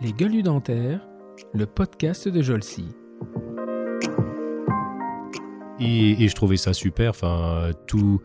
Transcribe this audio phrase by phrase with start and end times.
[0.00, 1.06] Les gueules dentaires,
[1.52, 2.86] le podcast de Jolcy.
[5.78, 7.10] Et, et, je trouvais ça super.
[7.10, 8.20] Enfin, tout,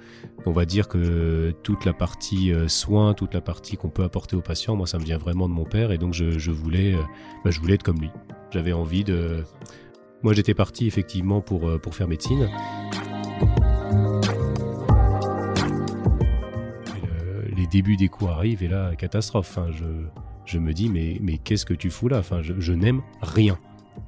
[0.45, 4.35] on va dire que toute la partie euh, soins, toute la partie qu'on peut apporter
[4.35, 5.91] aux patients, moi, ça me vient vraiment de mon père.
[5.91, 7.01] Et donc, je, voulais, euh,
[7.43, 8.11] bah, je voulais être comme lui.
[8.51, 9.43] J'avais envie de.
[10.21, 12.49] Moi, j'étais parti effectivement pour, euh, pour faire médecine.
[17.65, 19.49] Les débuts des cours arrivent et là, catastrophe.
[19.49, 19.85] Enfin, je,
[20.45, 22.19] je me dis, mais, mais qu'est-ce que tu fous là?
[22.19, 23.57] Enfin, je, n'aime rien.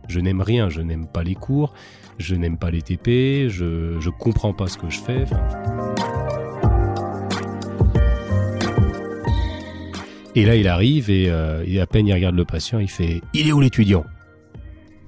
[0.08, 0.70] Je n'aime rien.
[0.70, 1.74] Je n'aime pas les cours.
[2.20, 3.50] Je n'aime pas les TP.
[3.50, 5.26] Je, je comprends pas ce que je fais.
[10.36, 13.22] Et là, il arrive et, euh, et, à peine il regarde le patient, il fait
[13.34, 14.06] Il est où l'étudiant?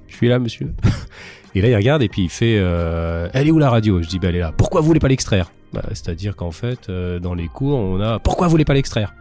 [0.08, 0.74] Je suis là, monsieur.
[1.54, 4.02] et là, il regarde et puis il fait euh, Elle est où la radio?
[4.02, 4.52] Je dis bah, Elle est là.
[4.58, 5.52] Pourquoi vous voulez pas l'extraire?
[5.74, 9.14] Bah, C'est-à-dire qu'en fait, euh, dans les cours, on a Pourquoi vous voulez pas l'extraire?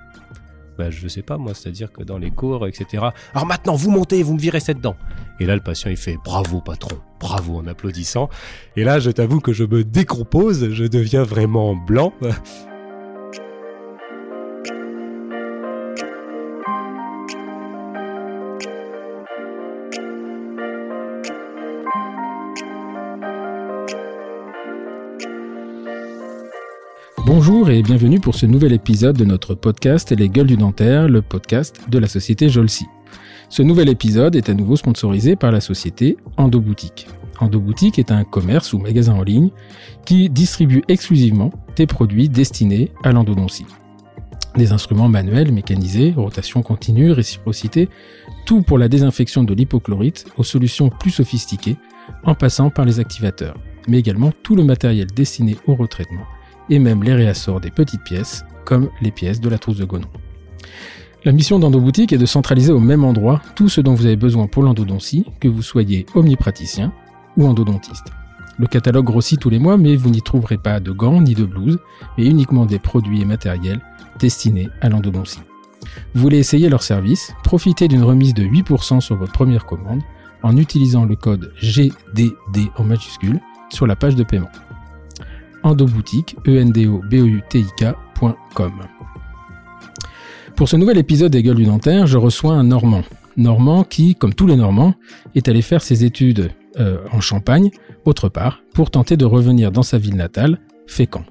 [0.79, 1.55] Bah, Je sais pas, moi.
[1.55, 3.05] C'est-à-dire que dans les cours, etc.
[3.35, 4.97] Alors maintenant, vous montez, vous me virez cette dent.
[5.41, 6.97] Et là, le patient, il fait Bravo, patron.
[7.21, 8.29] Bravo, en applaudissant.
[8.77, 10.71] Et là, je t'avoue que je me décompose.
[10.71, 12.13] Je deviens vraiment blanc.
[27.41, 31.23] Bonjour et bienvenue pour ce nouvel épisode de notre podcast Les Gueules du Dentaire, le
[31.23, 32.87] podcast de la société Jolcy.
[33.49, 37.07] Ce nouvel épisode est à nouveau sponsorisé par la société Endoboutique.
[37.39, 39.51] Endoboutique est un commerce ou magasin en ligne
[40.05, 43.67] qui distribue exclusivement des produits destinés à l'endodontie.
[44.57, 47.89] Des instruments manuels, mécanisés, rotation continue, réciprocité,
[48.47, 51.77] tout pour la désinfection de l'hypochlorite aux solutions plus sophistiquées
[52.25, 56.27] en passant par les activateurs, mais également tout le matériel destiné au retraitement
[56.71, 60.09] et même les réassorts des petites pièces, comme les pièces de la trousse de Gonon.
[61.25, 64.47] La mission d'Endoboutique est de centraliser au même endroit tout ce dont vous avez besoin
[64.47, 66.93] pour l'endodontie, que vous soyez omnipraticien
[67.37, 68.07] ou endodontiste.
[68.59, 71.45] Le catalogue grossit tous les mois, mais vous n'y trouverez pas de gants ni de
[71.45, 71.79] blouses,
[72.17, 73.81] mais uniquement des produits et matériels
[74.19, 75.41] destinés à l'endodontie.
[76.15, 77.33] Vous voulez essayer leur service?
[77.45, 80.03] Profitez d'une remise de 8% sur votre première commande
[80.43, 83.41] en utilisant le code GDD en majuscule
[83.71, 84.51] sur la page de paiement
[85.63, 86.65] endoboutique, e.
[90.57, 93.03] Pour ce nouvel épisode des Gueules du Dentaire, je reçois un Normand.
[93.37, 94.95] Normand qui, comme tous les Normands,
[95.35, 97.71] est allé faire ses études euh, en Champagne,
[98.05, 101.25] autre part, pour tenter de revenir dans sa ville natale, Fécamp.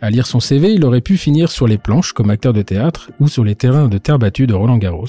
[0.00, 3.10] À lire son CV, il aurait pu finir sur les planches comme acteur de théâtre
[3.18, 5.08] ou sur les terrains de terre battue de Roland Garros,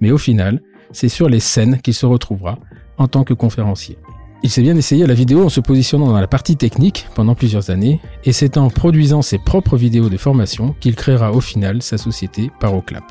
[0.00, 0.60] mais au final,
[0.90, 2.58] c'est sur les scènes qu'il se retrouvera
[2.98, 3.98] en tant que conférencier.
[4.44, 7.34] Il s'est bien essayé à la vidéo en se positionnant dans la partie technique pendant
[7.34, 11.80] plusieurs années, et c'est en produisant ses propres vidéos de formation qu'il créera au final
[11.80, 13.04] sa société Paroclap.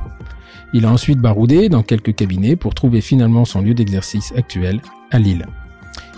[0.75, 4.79] Il a ensuite baroudé dans quelques cabinets pour trouver finalement son lieu d'exercice actuel
[5.09, 5.47] à Lille.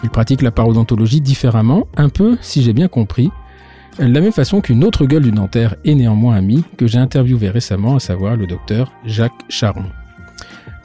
[0.03, 3.31] Il pratique la parodontologie différemment, un peu, si j'ai bien compris,
[3.97, 7.49] de la même façon qu'une autre gueule du dentaire est néanmoins amie que j'ai interviewé
[7.49, 9.85] récemment, à savoir le docteur Jacques Charon.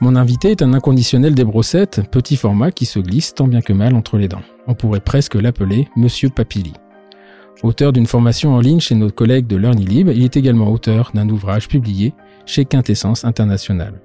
[0.03, 3.75] Mon invité est un inconditionnel des brossettes, petit format qui se glisse tant bien que
[3.75, 4.41] mal entre les dents.
[4.67, 6.73] On pourrait presque l'appeler Monsieur Papilly.
[7.63, 11.29] Auteur d'une formation en ligne chez nos collègues de LearnyLib, il est également auteur d'un
[11.29, 12.15] ouvrage publié
[12.47, 14.01] chez Quintessence International.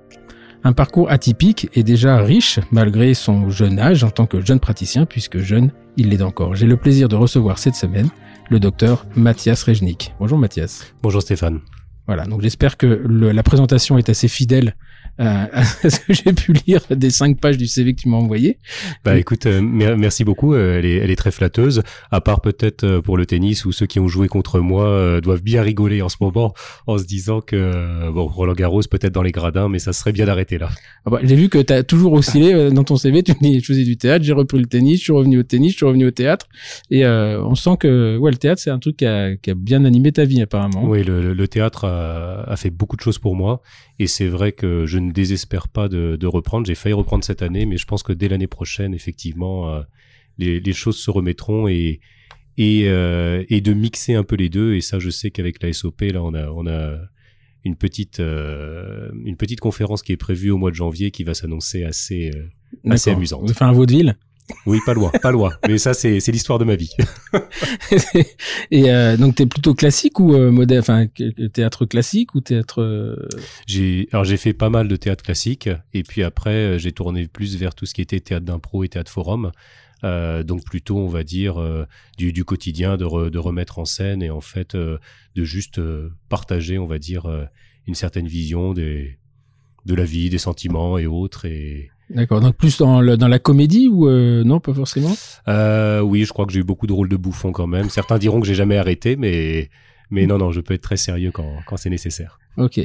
[0.65, 5.05] Un parcours atypique et déjà riche malgré son jeune âge en tant que jeune praticien,
[5.05, 6.55] puisque jeune, il l'est encore.
[6.55, 8.09] J'ai le plaisir de recevoir cette semaine
[8.49, 10.13] le docteur Mathias Rejnik.
[10.19, 10.93] Bonjour Mathias.
[11.01, 11.61] Bonjour Stéphane.
[12.07, 14.75] Voilà, donc j'espère que le, la présentation est assez fidèle
[15.19, 18.17] euh, à ce que j'ai pu lire des cinq pages du CV que tu m'as
[18.17, 18.59] envoyé.
[19.03, 20.53] Bah écoute, euh, merci beaucoup.
[20.53, 21.83] Euh, elle, est, elle est très flatteuse.
[22.11, 25.21] À part peut-être euh, pour le tennis où ceux qui ont joué contre moi euh,
[25.21, 26.53] doivent bien rigoler en ce moment
[26.87, 30.25] en se disant que bon Roland Garros peut-être dans les gradins, mais ça serait bien
[30.25, 30.69] d'arrêter là.
[31.05, 33.23] Ah bah, j'ai vu que tu as toujours oscillé dans ton CV.
[33.23, 35.43] Tu me dis je faisais du théâtre, j'ai repris le tennis, je suis revenu au
[35.43, 36.47] tennis, je suis revenu au théâtre,
[36.91, 39.85] et on sent que ouais le théâtre c'est un truc qui a, qui a, bien
[39.85, 40.83] animé ta vie apparemment.
[40.83, 43.61] Oui, le, le théâtre a, a fait beaucoup de choses pour moi,
[43.99, 46.65] et c'est vrai que je ne désespère pas de, de reprendre.
[46.65, 49.81] J'ai failli reprendre cette année, mais je pense que dès l'année prochaine, effectivement, euh,
[50.37, 51.99] les, les, choses se remettront et
[52.57, 54.75] et, euh, et de mixer un peu les deux.
[54.75, 56.97] Et ça, je sais qu'avec la SOP, là, on a on a
[57.63, 61.33] une petite euh, une petite conférence qui est prévue au mois de janvier qui va
[61.33, 62.31] s'annoncer assez
[62.89, 63.47] assez amusante.
[63.47, 64.17] Vous faire un vaudeville?
[64.65, 65.51] Oui, pas loin, pas loin.
[65.67, 66.91] Mais ça, c'est c'est l'histoire de ma vie.
[68.71, 71.07] et euh, donc, t'es plutôt classique ou euh, moderne, enfin
[71.53, 73.27] théâtre classique ou théâtre euh...
[73.65, 77.27] J'ai alors j'ai fait pas mal de théâtre classique et puis après euh, j'ai tourné
[77.27, 79.51] plus vers tout ce qui était théâtre d'impro et théâtre forum.
[80.03, 81.85] Euh, donc plutôt, on va dire, euh,
[82.17, 84.99] du, du, quotidien, de, re, de, remettre en scène et en fait de
[85.43, 85.81] juste
[86.29, 87.25] partager, on va dire,
[87.87, 89.17] une certaine vision des
[89.85, 91.45] de la vie, des sentiments et autres.
[91.45, 92.39] Et D'accord.
[92.41, 95.13] Donc plus dans, le- dans la comédie ou euh, non, pas forcément?
[95.47, 97.89] euh, oui, je crois que j'ai eu beaucoup de rôles de bouffon quand même.
[97.89, 99.69] Certains diront que j'ai jamais arrêté, mais
[100.11, 102.37] mais non non, je peux être très sérieux quand quand c'est nécessaire.
[102.57, 102.79] Ok.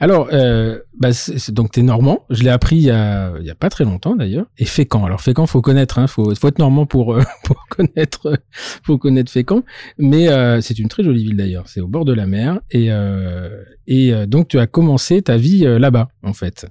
[0.00, 2.24] Alors, euh, bah, c'est- donc t'es normand.
[2.30, 4.46] Je l'ai appris il y a, il y a pas très longtemps d'ailleurs.
[4.58, 5.04] Et Fécamp.
[5.04, 5.98] Alors Fécamp, faut connaître.
[6.00, 8.36] Hein, faut, faut être normand pour euh, pour connaître euh,
[8.84, 9.62] pour connaître Fécamp.
[9.98, 11.68] Mais euh, c'est une très jolie ville d'ailleurs.
[11.68, 12.58] C'est au bord de la mer.
[12.70, 16.66] Et euh, et euh, donc tu as commencé ta vie là-bas en fait.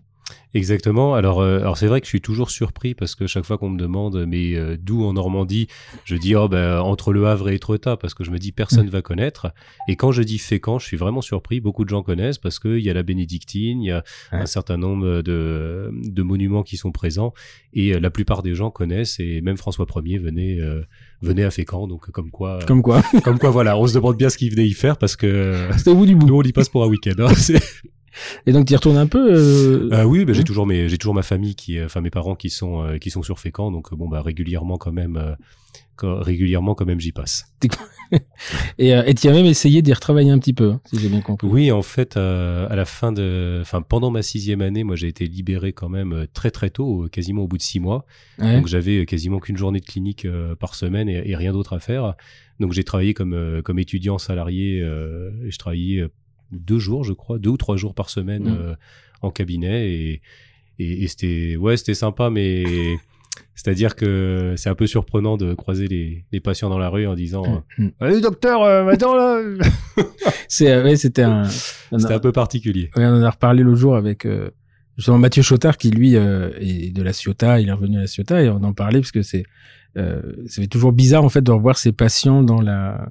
[0.53, 1.13] Exactement.
[1.15, 3.69] Alors, euh, alors c'est vrai que je suis toujours surpris parce que chaque fois qu'on
[3.69, 5.67] me demande mais euh, d'où en Normandie,
[6.03, 8.89] je dis oh ben entre Le Havre et Étretat parce que je me dis personne
[8.89, 9.53] va connaître.
[9.87, 11.61] Et quand je dis Fécamp, je suis vraiment surpris.
[11.61, 14.39] Beaucoup de gens connaissent parce qu'il y a la Bénédictine, il y a Ouais.
[14.39, 17.33] un certain nombre de, de monuments qui sont présents
[17.73, 20.81] et euh, la plupart des gens connaissent et même François Ier venait euh,
[21.21, 21.87] venait à Fécamp.
[21.87, 23.01] Donc comme quoi, Comme quoi.
[23.23, 25.91] comme quoi voilà, on se demande bien ce qu'il venait y faire parce que C'était
[25.91, 26.27] au bout du bout.
[26.27, 27.11] nous on y passe pour un week-end.
[27.19, 27.31] hein.
[28.45, 29.33] Et donc tu y retournes un peu.
[29.33, 30.45] euh, Euh, oui, bah, j'ai Mhm.
[30.45, 33.09] toujours mes j'ai toujours ma famille qui euh, enfin mes parents qui sont euh, qui
[33.09, 35.33] sont sur Fécamp donc euh, bon bah régulièrement quand même euh,
[35.95, 37.45] quand- régulièrement quand même j'y passe.
[38.77, 41.21] Et euh, tu as même essayé d'y retravailler un petit peu, hein, si j'ai bien
[41.21, 41.47] compris.
[41.47, 45.07] Oui, en fait euh, à la fin de enfin pendant ma sixième année, moi j'ai
[45.07, 48.05] été libéré quand même très très tôt, quasiment au bout de six mois.
[48.39, 48.55] Ouais.
[48.57, 50.27] Donc j'avais quasiment qu'une journée de clinique
[50.59, 52.15] par semaine et, et rien d'autre à faire.
[52.59, 56.05] Donc j'ai travaillé comme euh, comme étudiant salarié euh, et je travaillais
[56.51, 58.57] deux jours, je crois, deux ou trois jours par semaine Mhm.
[58.59, 58.75] euh,
[59.21, 60.21] en cabinet et
[60.79, 62.63] et, et c'était ouais c'était sympa mais
[63.55, 67.13] c'est-à-dire que c'est un peu surprenant de croiser les, les patients dans la rue en
[67.15, 67.87] disant Mm.
[67.99, 69.39] allez docteur euh, maintenant là
[70.47, 71.45] C'est euh, ouais, c'était un.
[71.45, 74.49] c'était un peu particulier Ouais, on en a reparlé l'autre jour avec euh,
[74.97, 78.07] justement Mathieu Chotard qui lui euh, est de la Ciotat, il est revenu à la
[78.07, 79.43] Ciotat et on en parlait parce que c'est
[79.97, 83.09] euh, c'est toujours bizarre en fait de revoir ses patients dans la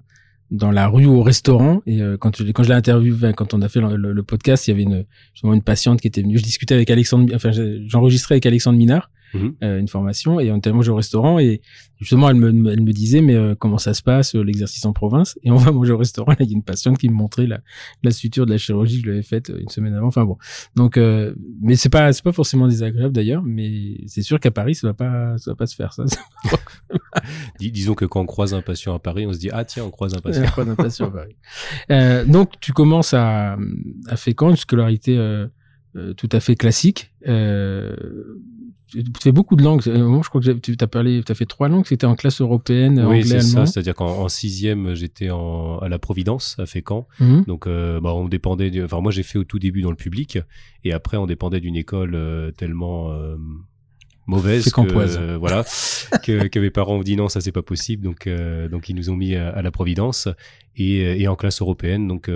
[0.50, 1.81] dans la rue ou au restaurant.
[1.87, 4.67] Et euh, quand je, quand je l'ai interviewé quand on a fait le, le- podcast
[4.67, 6.38] il y avait une justement une patiente qui était venue.
[6.38, 7.50] Je discutais avec Alexandre enfin
[7.87, 9.55] j'enregistrais avec Alexandre Minard Mhm.
[9.62, 11.61] euh, une formation et on était manger au restaurant et
[11.99, 14.93] justement elle me, elle me disait mais euh, comment ça se passe euh, l'exercice en
[14.93, 15.38] province?
[15.44, 16.31] Et on va manger au restaurant.
[16.32, 17.61] Là il y a une patiente qui me montrait la,
[18.03, 20.09] la suture de la chirurgie que je lui avais faite euh, une semaine avant.
[20.09, 20.37] Enfin bon.
[20.75, 24.75] Donc euh, mais c'est pas c'est pas forcément désagréable d'ailleurs mais c'est sûr qu'à Paris
[24.75, 26.05] ça va pas ça va pas se faire ça.
[27.59, 29.85] Dis- disons que quand on croise un patient à Paris on se dit ah tiens
[29.85, 30.44] on croise un patient.
[30.56, 32.27] Pas d'un patient à Paris.
[32.27, 33.56] Donc tu commences à
[34.09, 35.47] à Fécamp une scolarité euh,
[35.97, 37.12] euh, tout à fait classique.
[37.27, 37.94] Euh,
[38.90, 39.82] tu fais beaucoup de langues.
[39.87, 41.87] Euh, Moi, je crois que tu as parlé, tu as fait trois langues.
[41.87, 43.66] C'était en classe européenne, oui anglais, c'est allemand.
[43.66, 47.44] ça c'est-à-dire qu'en en sixième j'étais en, à la Providence à Fécamp Mhm.
[47.46, 48.70] Donc, euh, bah, on dépendait.
[48.70, 50.38] du- Enfin, moi, j'ai fait au tout début dans le public,
[50.84, 53.37] et après, on dépendait d'une école euh, tellement euh,
[54.26, 55.64] mauvaise que voilà
[56.25, 58.04] que, que mes parents ont dit non, ça c'est pas possible.
[58.04, 58.28] Donc,
[58.70, 60.28] donc ils nous ont mis à, à la Providence
[60.76, 62.28] et, et en classe européenne, donc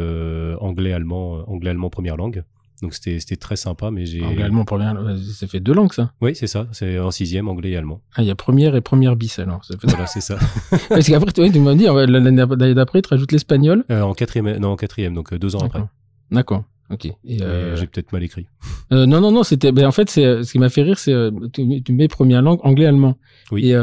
[0.60, 2.42] anglais, allemand, anglais, allemand première langue.
[2.82, 4.22] Donc c'était très sympa, mais j'ai.
[4.22, 6.12] Anglais, allemand, euh, Ça fait deux langues, ça.
[6.20, 6.66] Oui, c'est ça.
[6.72, 8.00] C'est en sixième, anglais et allemand.
[8.14, 9.64] Ah, il y a première et première bis, alors.
[9.64, 9.88] Ça fait...
[9.88, 10.38] Voilà, c'est ça.
[10.88, 13.84] Parce qu'après, tu, tu m'as dit, l'année d'après, tu rajoutes l'espagnol.
[13.90, 15.82] Euh, en quatrième, non, en quatrième, donc euh, deux ans après.
[16.30, 16.64] D'accord.
[16.90, 17.08] Ok.
[17.40, 18.46] Euh, J'ai peut-être mal écrit.
[18.92, 19.72] euh, non, non, non, c'était.
[19.72, 21.14] Ben, en fait, c'est ce qui m'a fait rire, c'est
[21.52, 23.16] tu, tu mets première langue anglais allemand.
[23.52, 23.70] Oui.
[23.70, 23.78] Et,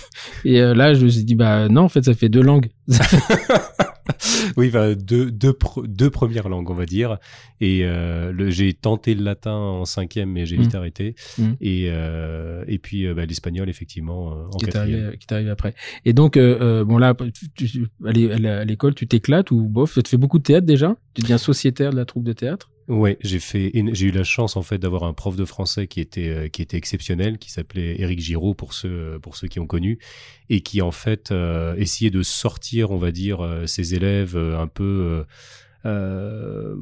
[0.44, 2.70] et là, je me suis dit bah non, en fait, ça fait deux langues.
[4.56, 7.18] Oui, enfin, deux, deux, pre- deux premières langues, on va dire.
[7.60, 10.76] Et euh, j'ai tenté le latin en cinquième, mais j'ai vite Mm.
[10.76, 11.14] arrêté.
[11.38, 11.52] Mm.
[11.60, 15.02] Et, euh, et puis euh, bah, l'espagnol, effectivement, euh, en qui quatrième.
[15.04, 15.74] arrivé, qui est arrivé après.
[16.04, 20.16] Et donc, euh, bon là, tu, tu- à l'école, tu t'éclates ou bof, tu fais
[20.16, 20.96] beaucoup de théâtre déjà?
[21.14, 22.70] Tu deviens sociétaire de la troupe de théâtre?
[22.88, 25.88] Ouais, j'ai fait, éno- j'ai eu la chance en fait d'avoir un prof de français
[25.88, 29.58] qui était euh, qui était exceptionnel, qui s'appelait Éric Giraud pour ceux pour ceux qui
[29.58, 29.98] ont connu,
[30.50, 34.56] et qui en fait euh, essayait de sortir, on va dire, euh, ses élèves euh,
[34.60, 35.24] un peu euh,
[35.86, 36.76] euh,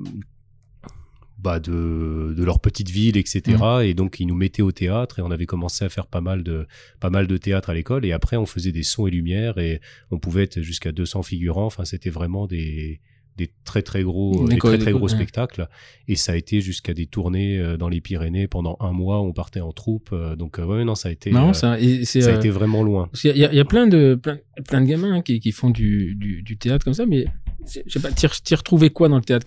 [1.39, 3.57] bah de, de leur petite ville, etc.
[3.85, 6.43] Et donc ils nous mettaient au théâtre et on avait commencé à faire pas mal
[6.43, 6.67] de
[7.01, 8.05] pas mal de théâtre à l'école.
[8.05, 9.81] Et après on faisait des sons et lumières et
[10.11, 11.67] on pouvait être jusqu'à 200 figurants.
[11.67, 13.01] Enfin c'était vraiment des
[13.37, 15.69] des très très gros des très très gros spectacles.
[16.07, 19.21] Et ça a été jusqu'à des tournées euh, dans les Pyrénées pendant un mois.
[19.21, 21.81] On partait en troupe euh, donc euh, ouais non ça a été Marrant ça.
[21.81, 23.09] Et c'est, ça a été vraiment loin.
[23.25, 24.39] y il y a plein de plein,
[24.69, 27.27] plein de gamins hein, qui, qui font du, du, du théâtre comme ça, mais
[27.67, 29.47] je sais pas, t'y re- t'y retrouvais quoi dans le théâtre?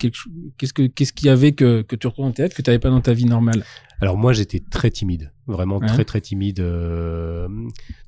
[0.58, 2.80] Qu'est-ce que qu'est-ce qu'il y avait que que tu retrouves dans le théâtre que t'avais
[2.80, 3.62] pas dans ta vie normale?
[4.00, 5.86] Alors moi j'étais très timide, vraiment Ouais.
[5.86, 6.60] très très timide.
[6.60, 7.48] euh,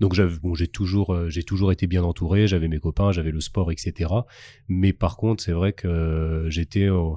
[0.01, 3.33] donc j'avais bon j'ai toujours euh, j'ai toujours été bien entouré, j'avais mes copains, j'avais
[3.33, 4.11] le sport etc.
[4.69, 7.11] Mais par contre c'est vrai que j'étais euh,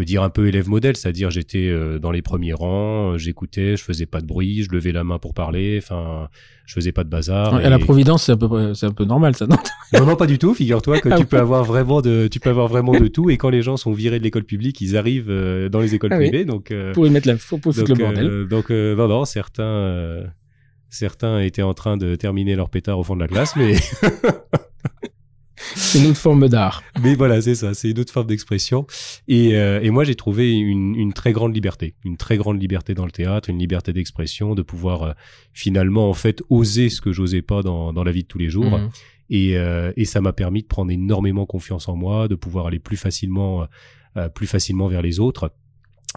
[0.00, 3.76] peux dire un peu élève modèle, c'est-à-dire j'étais euh, dans les premiers rangs, euh, j'écoutais,
[3.76, 6.28] je faisais pas de bruit, je levais la main pour parler, enfin,
[6.64, 7.54] je faisais pas de bazar.
[7.54, 9.56] À la Providence, c'est un peu, c'est un peu normal, ça, non?
[9.92, 10.54] Non, non, pas du tout.
[10.54, 11.28] Figure-toi que Ah tu oui.
[11.28, 13.28] peux avoir vraiment de, tu peux avoir vraiment de tout.
[13.28, 16.12] Et quand les gens sont virés de l'école publique, ils arrivent euh, dans les écoles
[16.14, 16.28] Ah oui.
[16.30, 16.44] privées.
[16.46, 18.24] Donc, euh, Pour y mettre la, foutre donc, le bordel.
[18.26, 20.24] euh, donc euh, non, non, certains, euh,
[20.88, 23.74] certains étaient en train de terminer leur pétard au fond de la classe, mais,
[25.74, 26.82] C'est une autre forme d'art.
[27.02, 28.86] mais voilà, c'est ça, c'est une autre forme d'expression.
[29.28, 32.94] Et, euh, et moi, j'ai trouvé une, une très grande liberté, une très grande liberté
[32.94, 35.12] dans le théâtre, une liberté d'expression, de pouvoir euh,
[35.52, 38.50] finalement en fait oser ce que j'osais pas dans, dans la vie de tous les
[38.50, 38.78] jours.
[38.78, 38.90] Mhm.
[39.30, 42.80] Et, euh, et ça m'a permis de prendre énormément confiance en moi, de pouvoir aller
[42.80, 43.66] plus facilement,
[44.34, 45.52] plus facilement vers les autres.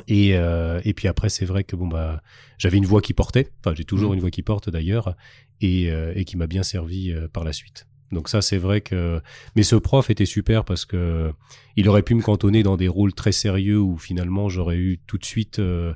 [0.07, 2.23] Et, euh, et puis après, c'est vrai que bon bah,
[2.57, 3.51] j'avais une voix qui portait.
[3.63, 4.15] Enfin, j'ai toujours Mhm.
[4.15, 5.15] une voix qui porte d'ailleurs,
[5.61, 7.85] et, euh, et qui m'a bien servi euh, par la suite.
[8.13, 9.19] Donc ça, c'est vrai que.
[9.55, 11.31] Mais ce prof était super parce que
[11.75, 15.17] il aurait pu me cantonner dans des rôles très sérieux où finalement j'aurais eu tout
[15.17, 15.59] de suite.
[15.59, 15.93] euh,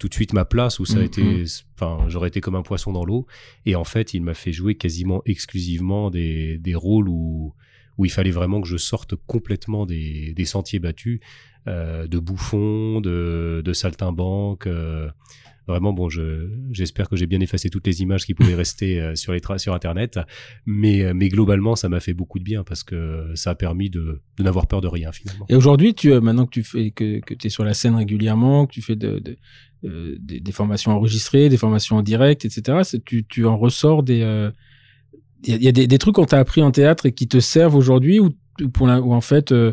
[0.00, 1.04] tout de suite ma place où ça a Mhm.
[1.04, 1.44] été
[1.76, 3.24] enfin j'aurais été comme un poisson dans l'eau
[3.66, 7.54] et en fait il m'a fait jouer quasiment exclusivement des, des rôles où
[7.98, 11.20] où il fallait vraiment que je sorte complètement des, des sentiers battus
[11.68, 15.08] euh, de bouffon de, de saltimbanque euh,
[15.66, 19.14] vraiment bon je j'espère que j'ai bien effacé toutes les images qui pouvaient rester euh,
[19.14, 20.18] sur les sur internet
[20.66, 23.90] mais euh, mais globalement ça m'a fait beaucoup de bien parce que ça a permis
[23.90, 27.20] de, n'avoir peur de rien finalement Et aujourd'hui, tu, euh, maintenant que tu fais, que,
[27.20, 31.56] que es sur la scène régulièrement, que tu fais de, de, des, formations enregistrées, des
[31.56, 34.50] formations en direct, etc., tu, tu en ressors des,
[35.44, 38.20] il y a, des, trucs qu'on t'a appris en théâtre et qui te servent aujourd'hui
[38.20, 39.72] ou, ou en fait, euh,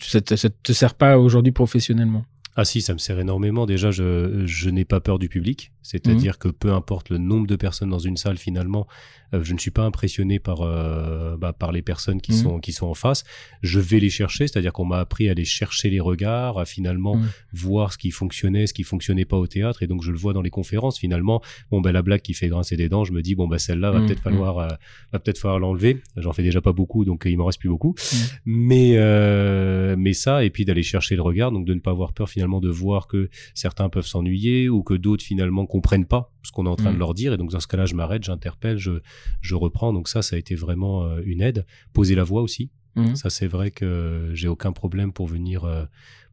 [0.00, 2.24] ça te sert pas aujourd'hui professionnellement?
[2.60, 3.66] Ah si, ça me sert énormément.
[3.66, 5.70] Déjà, je, je n'ai pas peur du public.
[5.90, 8.86] C'est-à-dire que peu importe le nombre de personnes dans une salle, finalement,
[9.34, 12.38] euh, je ne suis pas impressionné par, euh, bah, par les personnes qui, Mhm.
[12.38, 13.24] sont, qui sont en face.
[13.62, 17.16] Je vais les chercher, c'est-à-dire qu'on m'a appris à aller chercher les regards, à finalement
[17.16, 17.28] Mhm.
[17.52, 19.82] voir ce qui fonctionnait, ce qui fonctionnait pas au théâtre.
[19.82, 20.98] Et donc, je le vois dans les conférences.
[20.98, 23.58] Finalement, bon, ben la blague qui fait grincer des dents, je me dis, bon, bah,
[23.58, 24.06] celle-là va Mhm.
[24.06, 24.68] peut-être falloir, euh,
[25.12, 26.00] va peut-être falloir l'enlever.
[26.16, 27.94] J'en fais déjà pas beaucoup, donc il m'en reste plus beaucoup.
[28.12, 28.18] Mhm.
[28.46, 32.28] Mais, mais ça, et puis d'aller chercher le regard, donc de ne pas avoir peur
[32.28, 36.66] finalement de voir que certains peuvent s'ennuyer ou que d'autres finalement comprennent pas ce qu'on
[36.66, 36.94] est en train Mm.
[36.94, 37.32] de leur dire.
[37.32, 38.92] Et donc dans ce cas-là, je m'arrête, j'interpelle, je,
[39.40, 39.92] je reprends.
[39.92, 41.64] Donc ça, ça a été vraiment euh, une aide.
[41.92, 42.70] Poser la voix aussi.
[42.96, 43.14] Mhm.
[43.16, 45.84] Ça, c'est vrai que j'ai aucun problème pour venir, euh,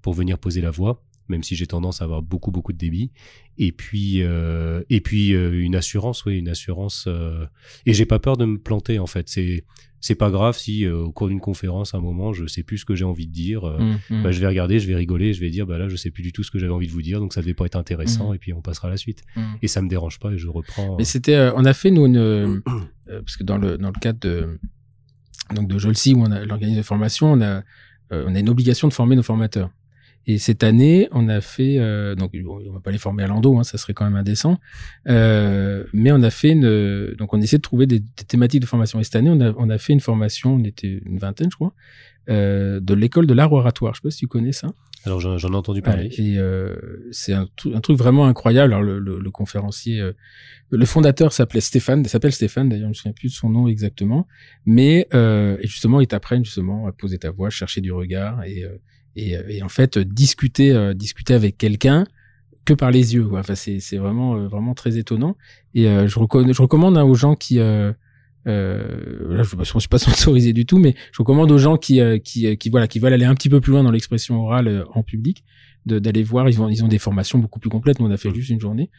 [0.02, 3.12] pour venir poser la voix, même si j'ai tendance à avoir beaucoup, beaucoup de débit.
[3.58, 7.06] Et puis, euh, et puis euh, une assurance, oui, une assurance.
[7.08, 7.46] euh,
[7.86, 9.28] et j'ai pas peur de me planter, en fait.
[9.30, 9.64] C'est,
[10.02, 12.86] c'est pas grave si au cours d'une conférence, à un moment, je sais plus ce
[12.86, 13.64] que j'ai envie de dire.
[13.66, 13.98] Mhm.
[14.12, 14.24] Mhm.
[14.24, 16.22] bah, je vais regarder, je vais rigoler, je vais dire, bah là, je sais plus
[16.22, 18.30] du tout ce que j'avais envie de vous dire, donc ça devait pas être intéressant,
[18.30, 18.36] Mhm.
[18.36, 19.24] et puis on passera à la suite.
[19.64, 20.96] Et ça me dérange pas, et je reprends.
[20.98, 22.62] Mais c'était, on a fait nous une,
[23.08, 24.60] parce que dans le dans le cadre de
[25.56, 27.64] donc de Jolsi où on a l'organisme de formation, on a
[28.12, 29.72] on a une obligation de former nos formateurs.
[30.28, 33.28] Et cette année, on a fait euh, donc bon, on va pas les former à
[33.28, 34.60] l'endo, hein, ça serait quand même indécent.
[35.08, 38.66] Euh, mais on a fait une donc on essaie de trouver des, des thématiques de
[38.66, 39.00] formation.
[39.00, 41.56] Et cette année, on a on a fait une formation, on était une vingtaine, je
[41.56, 41.74] crois,
[42.30, 43.94] euh, de l'école de l'art oratoire.
[43.94, 44.74] Je sais pas si tu connais ça.
[45.06, 46.10] Alors j'en ai entendu parler.
[46.18, 46.76] Ouais, et euh,
[47.12, 48.74] c'est un, tru- un truc vraiment incroyable.
[48.74, 50.14] Alors le, le, le conférencier, euh,
[50.72, 53.68] le fondateur s'appelait Stéphane, il s'appelle Stéphane d'ailleurs, je me souviens plus de son nom
[53.68, 54.26] exactement.
[54.66, 58.64] Mais euh, et justement, ils t'apprennent justement à poser ta voix, chercher du regard et
[58.64, 58.70] euh,
[59.16, 62.06] et, euh, et en fait discuter euh, discuter avec quelqu'un
[62.66, 63.26] que par les yeux.
[63.26, 63.40] Quoi.
[63.40, 65.38] Enfin, c'est c'est vraiment euh, vraiment très étonnant.
[65.74, 67.92] Et euh, je, je recommande hein, aux gens qui euh,
[68.48, 72.00] euh, là, je ne suis pas sponsorisé du tout, mais je recommande aux gens qui,
[72.00, 74.40] euh, qui, euh, qui, voilà, qui veulent aller un petit peu plus loin dans l'expression
[74.42, 75.44] orale euh, en public,
[75.86, 76.50] d'aller voir.
[76.50, 78.00] Ils ont, ils ont des formations beaucoup plus complètes.
[78.00, 78.90] Nous, on a fait juste une journée,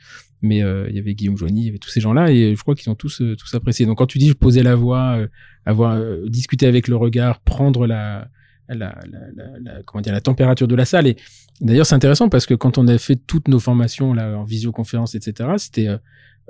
[0.43, 2.63] mais euh, il y avait Guillaume Joigny, il y avait tous ces gens-là, et je
[2.63, 3.87] crois qu'ils ont tous, euh, tous apprécié.
[3.87, 5.29] Donc, quand tu dis poser la voix, euh,
[5.65, 8.29] avoir euh, discuter avec le regard, prendre la,
[8.69, 8.77] la,
[9.11, 11.07] la, la, la- comment dire, la température de la salle.
[11.07, 11.17] Et
[11.61, 15.15] d'ailleurs, c'est intéressant parce que quand on a fait toutes nos formations là en visioconférence,
[15.15, 15.99] etc., c'était euh,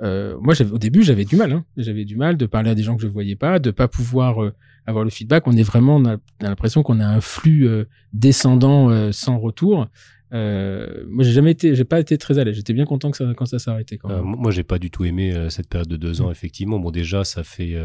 [0.03, 1.51] euh, moi, au début, j'avais du mal.
[1.51, 1.65] Hein.
[1.75, 4.43] J'avais du mal de parler à des gens que je voyais pas, de pas pouvoir
[4.43, 4.53] euh,
[4.85, 5.47] avoir le feedback.
[5.47, 7.67] On est vraiment, on a, on a l'impression qu'on a un flux
[8.13, 9.87] descendant sans retour.
[10.33, 12.55] Euh, moi, j'ai jamais été, j'ai pas été très à l'aise.
[12.55, 13.99] J'étais bien content que ça, quand ça s'arrêtait.
[14.05, 16.79] Euh, moi, j'ai pas du tout aimé euh, cette période de deux ans, effectivement.
[16.79, 17.75] Bon, déjà, ça fait.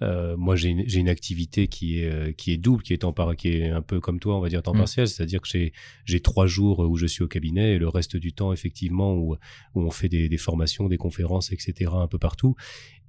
[0.00, 3.12] Euh, euh, moi, j'ai une, activité qui est euh, qui est double, qui est temps
[3.12, 4.78] par, qui est un peu comme toi, on va dire temps Mm.
[4.78, 5.72] partiel, c'est-à-dire que j'ai
[6.04, 9.36] j'ai trois jours où je suis au cabinet et le reste du temps, effectivement, où
[9.74, 11.90] où on fait des, des formations, des conférences, etc.
[11.94, 12.54] un peu partout.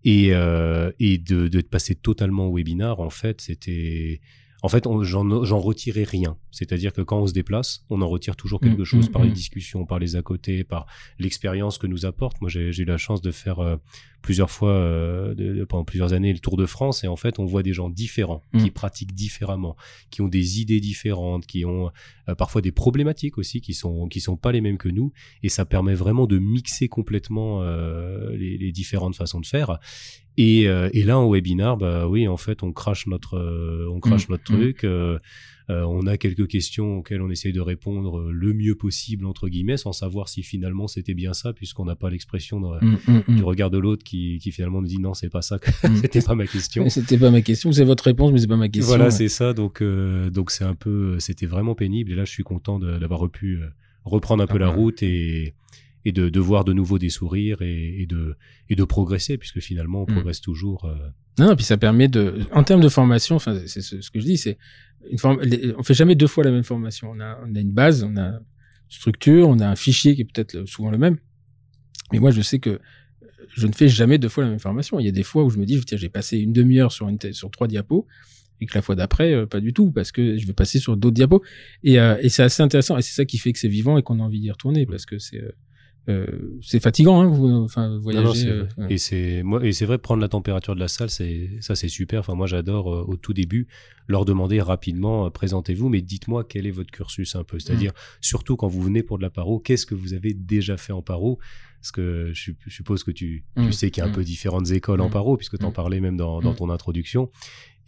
[0.04, 4.20] Et euh, et de de passer totalement au webinar, en fait, c'était
[4.64, 6.38] en fait, j'en retirais rien.
[6.50, 9.24] C'est-à-dire que quand on se déplace, on en retire toujours quelque Mm, chose mm, par
[9.24, 9.34] les mm.
[9.34, 10.86] discussions, par les à côté, par
[11.20, 12.40] l'expérience que nous apporte.
[12.42, 13.76] Moi, j'ai eu la chance de faire euh,
[14.22, 17.40] plusieurs fois, euh, de- de- pendant plusieurs années, le Tour de France, et en fait,
[17.40, 19.76] on voit des gens différents, qui pratiquent différemment,
[20.12, 21.92] qui ont des idées différentes, qui ont
[22.30, 25.12] euh, parfois des problématiques aussi, qui sont qui sont pas les mêmes que nous,
[25.44, 29.78] et ça permet vraiment de mixer complètement euh, les, les différentes façons de faire.
[30.38, 34.00] Et, euh, et là, en webinar, bah oui, en fait, on crache notre, euh, on
[34.00, 34.56] crache Mm, notre mm.
[34.56, 34.84] truc.
[34.84, 35.18] euh,
[35.70, 39.48] euh, on a quelques questions auxquelles on essaye de répondre euh, le mieux possible entre
[39.48, 43.70] guillemets, sans savoir si finalement c'était bien ça, puisqu'on n'a pas l'expression Mm, du regard
[43.70, 45.60] de l'autre qui, qui finalement nous dit non, c'est pas ça,
[46.02, 46.90] c'était pas ma question.
[46.90, 48.94] C'était pas ma question, c'est votre réponse, mais c'est pas ma question.
[48.94, 49.54] Voilà, c'est ça.
[49.54, 52.12] Donc, euh, donc c'est un peu, c'était vraiment pénible.
[52.12, 53.60] Et là, je suis content d'avoir pu
[54.04, 54.76] reprendre un peu Ah la ouais.
[54.76, 55.54] route et
[56.06, 58.36] et de, de voir de nouveau des sourires et, et de
[58.70, 60.16] et de progresser, puisque finalement, on Mm.
[60.16, 60.86] progresse toujours.
[60.86, 60.96] euh,
[61.40, 64.20] Non, non, puis ça permet de, en termes de formation, enfin, c'est ce, ce que
[64.20, 64.58] je dis, c'est
[65.12, 65.40] une forme,
[65.78, 67.12] on fait jamais deux fois la même formation.
[67.12, 68.40] On a, on a une base, on a une
[68.90, 71.18] structure, on a un fichier qui est peut-être souvent le même.
[72.12, 72.80] Mais moi, je sais que
[73.56, 75.00] je ne fais jamais deux fois la même formation.
[75.00, 77.08] Il y a des fois où je me dis, tiens, j'ai passé une demi-heure sur
[77.10, 78.08] une, sur trois diapos.
[78.62, 80.96] Et que la fois d'après, euh, pas du tout, parce que je vais passer sur
[80.96, 81.42] d'autres diapos.
[81.84, 82.98] Et, euh, et c'est assez intéressant.
[82.98, 85.06] Et c'est ça qui fait que c'est vivant et qu'on a envie d'y retourner, parce
[85.06, 85.52] que c'est, euh,
[86.10, 88.46] euh, c'est fatigant, hein, vous, enfin, voyager.
[88.46, 88.94] non, euh, ouais.
[88.94, 91.88] Et c'est moi et c'est vrai prendre la température de la salle, c'est ça c'est
[91.88, 92.20] super.
[92.20, 93.68] Enfin moi j'adore euh, au tout début
[94.08, 97.58] leur demander rapidement présentez-vous, mais dites-moi quel est votre cursus un peu.
[97.60, 98.18] C'est-à-dire Mm.
[98.22, 101.02] surtout quand vous venez pour de la paro, qu'est-ce que vous avez déjà fait en
[101.02, 101.40] paro?
[101.80, 103.72] Parce que je, sup- je suppose que tu, tu Mm.
[103.72, 104.16] sais qu'il y a un Mm.
[104.16, 107.30] peu différentes écoles en paro puisque tu en parlais même dans, dans ton introduction.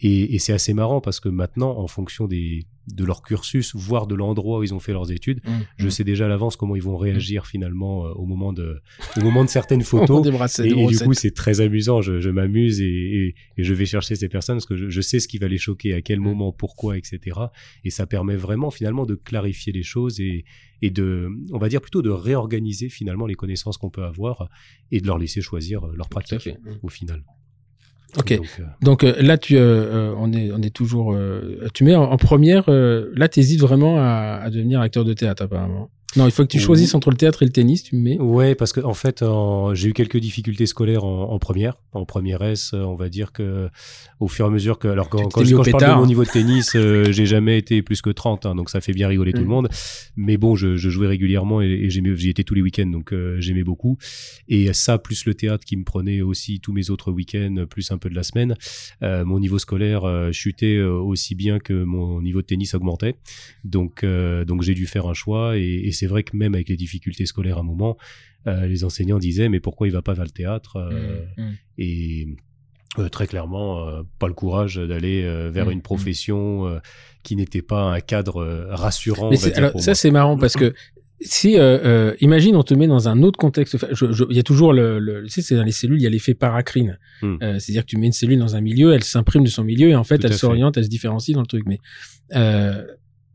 [0.00, 4.06] Et, et c'est assez marrant parce que maintenant, en fonction des, de leur cursus, voire
[4.06, 5.90] de l'endroit où ils ont fait leurs études, Mm, je mm.
[5.90, 8.80] sais déjà à l'avance comment ils vont réagir finalement euh, au moment de,
[9.16, 10.26] au moment de certaines photos.
[10.64, 12.00] Et, et du coup, c'est très amusant.
[12.00, 15.00] Je, je m'amuse et, et, et je vais chercher ces personnes parce que je, je
[15.00, 17.38] sais ce qui va les choquer, à quel moment, pourquoi, etc.
[17.84, 20.44] Et ça permet vraiment finalement de clarifier les choses et,
[20.82, 24.48] et de, on va dire plutôt de réorganiser finalement les connaissances qu'on peut avoir
[24.90, 26.50] et de leur laisser choisir leur Tout à pratique
[26.82, 27.22] au final.
[28.18, 28.40] Ok.
[28.82, 31.12] Donc, euh, euh, là, tu, euh, euh, on est, on est toujours.
[31.12, 32.64] euh, tu mets en, en première.
[32.68, 35.90] euh, là, t'hésites vraiment à, à devenir acteur de théâtre, apparemment.
[36.14, 37.82] Non, il faut que tu choisisses entre le théâtre et le tennis.
[37.82, 38.18] Tu me mets.
[38.18, 41.74] Ouais, parce que en fait, en- j'ai eu quelques difficultés scolaires en, en première.
[41.92, 43.68] En première S, euh, on va dire que
[44.20, 46.24] au fur et à mesure que, alors quand, quand, quand je parle de mon niveau
[46.24, 49.32] de tennis, euh, j'ai jamais été plus que 30, hein, donc ça fait bien rigoler
[49.32, 49.42] tout Mm.
[49.42, 49.68] le monde.
[50.16, 53.12] Mais bon, je, je jouais régulièrement et, et j'aimais, j'y étais tous les week-ends, donc
[53.12, 53.98] euh, j'aimais beaucoup.
[54.48, 57.98] Et ça, plus le théâtre qui me prenait aussi tous mes autres week-ends, plus un
[57.98, 58.54] peu de la semaine,
[59.02, 63.16] euh, mon niveau scolaire chutait aussi bien que mon niveau de tennis augmentait.
[63.64, 64.04] Donc,
[64.46, 65.58] donc j'ai dû faire un choix.
[65.58, 67.96] Et, et c'est vrai que même avec les difficultés scolaires à un moment,
[68.46, 71.54] euh, les enseignants disaient mais pourquoi il va pas vers le théâtre euh, Mm, mm.
[71.78, 72.26] Et
[72.98, 76.80] euh, très clairement, pas le courage d'aller vers Mm, une profession
[77.22, 79.30] qui n'était pas un cadre rassurant.
[79.30, 80.72] Mais alors ça, c'est marrant parce que
[81.20, 83.76] si, euh, euh, imagine, on te met dans un autre contexte.
[84.02, 86.10] Il y a toujours le, le tu sais, c'est dans les cellules, il y a
[86.10, 86.98] l'effet paracrine.
[87.22, 87.36] Mm.
[87.42, 89.88] Euh, C'est-à-dire que tu mets une cellule dans un milieu, elle s'imprime de son milieu
[89.88, 91.64] et en fait, Tout elle s'oriente, elle se différencie dans le truc.
[91.66, 91.80] Mais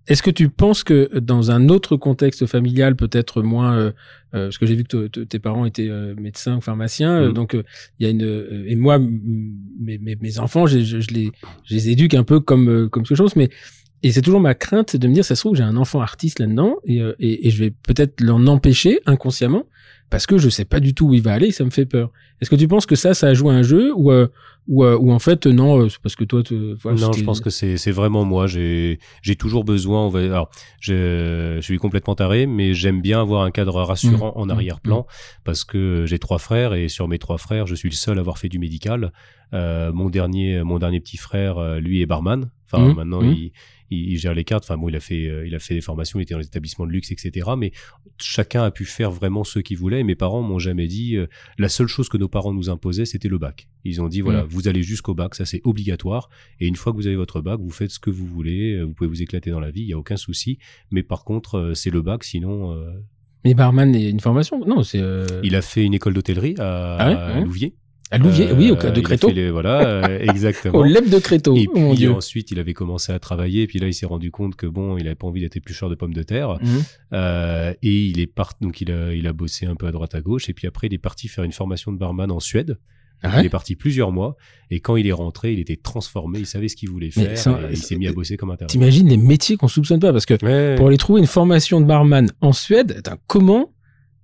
[0.08, 3.92] est-ce que tu penses que dans un autre contexte familial, peut-être moins, euh,
[4.34, 7.22] euh, parce que j'ai vu que te- te- tes parents étaient euh, médecins ou pharmaciens,
[7.22, 7.34] euh, Mm.
[7.34, 7.64] donc euh,
[8.00, 11.32] il y a une euh, et moi, mes, mes, mes enfants, je, je, je les
[11.66, 13.50] je les éduque un peu comme euh, comme quelque chose, mais
[14.04, 16.40] et c'est toujours ma crainte de me dire, ça se trouve, j'ai un enfant artiste
[16.40, 19.66] là-dedans et, euh, et, et je vais peut-être l'en empêcher inconsciemment
[20.12, 21.86] parce que je sais pas du tout où il va aller et ça me fait
[21.86, 22.12] peur.
[22.42, 24.28] Est-ce que tu penses que ça, ça a joué à un jeu ou euh,
[24.68, 27.24] ou, euh, ou en fait non, euh, c'est parce que toi, tu, voilà, non, je
[27.24, 28.46] pense que c'est c'est vraiment moi.
[28.46, 30.06] J'ai j'ai toujours besoin.
[30.06, 34.34] On va, alors, je, je suis complètement taré, mais j'aime bien avoir un cadre rassurant
[34.36, 35.08] Mmh, en mmh, arrière-plan
[35.46, 38.20] parce que j'ai trois frères et sur mes trois frères, je suis le seul à
[38.22, 39.14] avoir fait du médical.
[39.54, 42.52] Euh, mon dernier mon dernier petit frère, lui est barman.
[42.66, 43.34] Enfin, Mmh, maintenant mmh.
[43.34, 43.52] il,
[43.92, 44.64] il il gère les cartes.
[44.64, 46.48] Enfin bon, il a fait euh, il a fait des formations, il était dans les
[46.48, 47.50] établissements de luxe, etc.
[47.58, 47.72] Mais
[48.18, 50.00] chacun a pu faire vraiment ce qu'il voulait.
[50.00, 51.18] Et mes parents m'ont jamais dit.
[51.18, 51.28] euh,
[51.60, 53.68] la seule chose que nos parents nous imposaient, c'était le bac.
[53.84, 54.48] Ils ont dit voilà, Mm.
[54.48, 56.30] vous allez jusqu'au bac, ça c'est obligatoire.
[56.60, 58.74] Et une fois que vous avez votre bac, vous faites ce que vous voulez.
[58.76, 60.58] euh, Vous pouvez vous éclater dans la vie, il y a aucun souci.
[60.92, 62.24] Mais par contre, c'est le bac.
[62.24, 62.76] Sinon,
[63.44, 64.64] Mais barman est une formation?
[64.66, 67.40] Non, c'est euh, il a fait une école d'hôtellerie à, Ah ouais, à.
[67.42, 67.74] Louviers.
[68.12, 70.78] À Louviers, Euh, oui, au cas de a Créteau, les- voilà, euh, exactement.
[70.78, 71.56] au leb de Créteau.
[71.56, 72.12] Et mon puis Dieu.
[72.12, 73.64] ensuite, il avait commencé à travailler.
[73.64, 75.90] Et puis là, il s'est rendu compte que bon, il avait pas envie d'être éplucheur
[75.90, 76.58] de pommes de terre.
[76.62, 76.84] Mhm.
[77.14, 80.14] Euh, et il est parti, donc il a, il a bossé un peu à droite
[80.16, 80.50] à gauche.
[80.50, 82.78] Et puis après, il est parti faire une formation de barman en Suède.
[83.24, 84.36] Ah ouais il est parti plusieurs mois.
[84.72, 86.40] Et quand il est rentré, il était transformé.
[86.40, 87.38] Il savait ce qu'il voulait faire.
[87.38, 88.66] ça- et il s'est mis à bosser comme un taré.
[88.68, 90.12] T'imagines les métiers qu'on soupçonne pas?
[90.12, 90.74] Parce que Ouais.
[90.76, 93.74] pour aller trouver une formation de barman en Suède, comment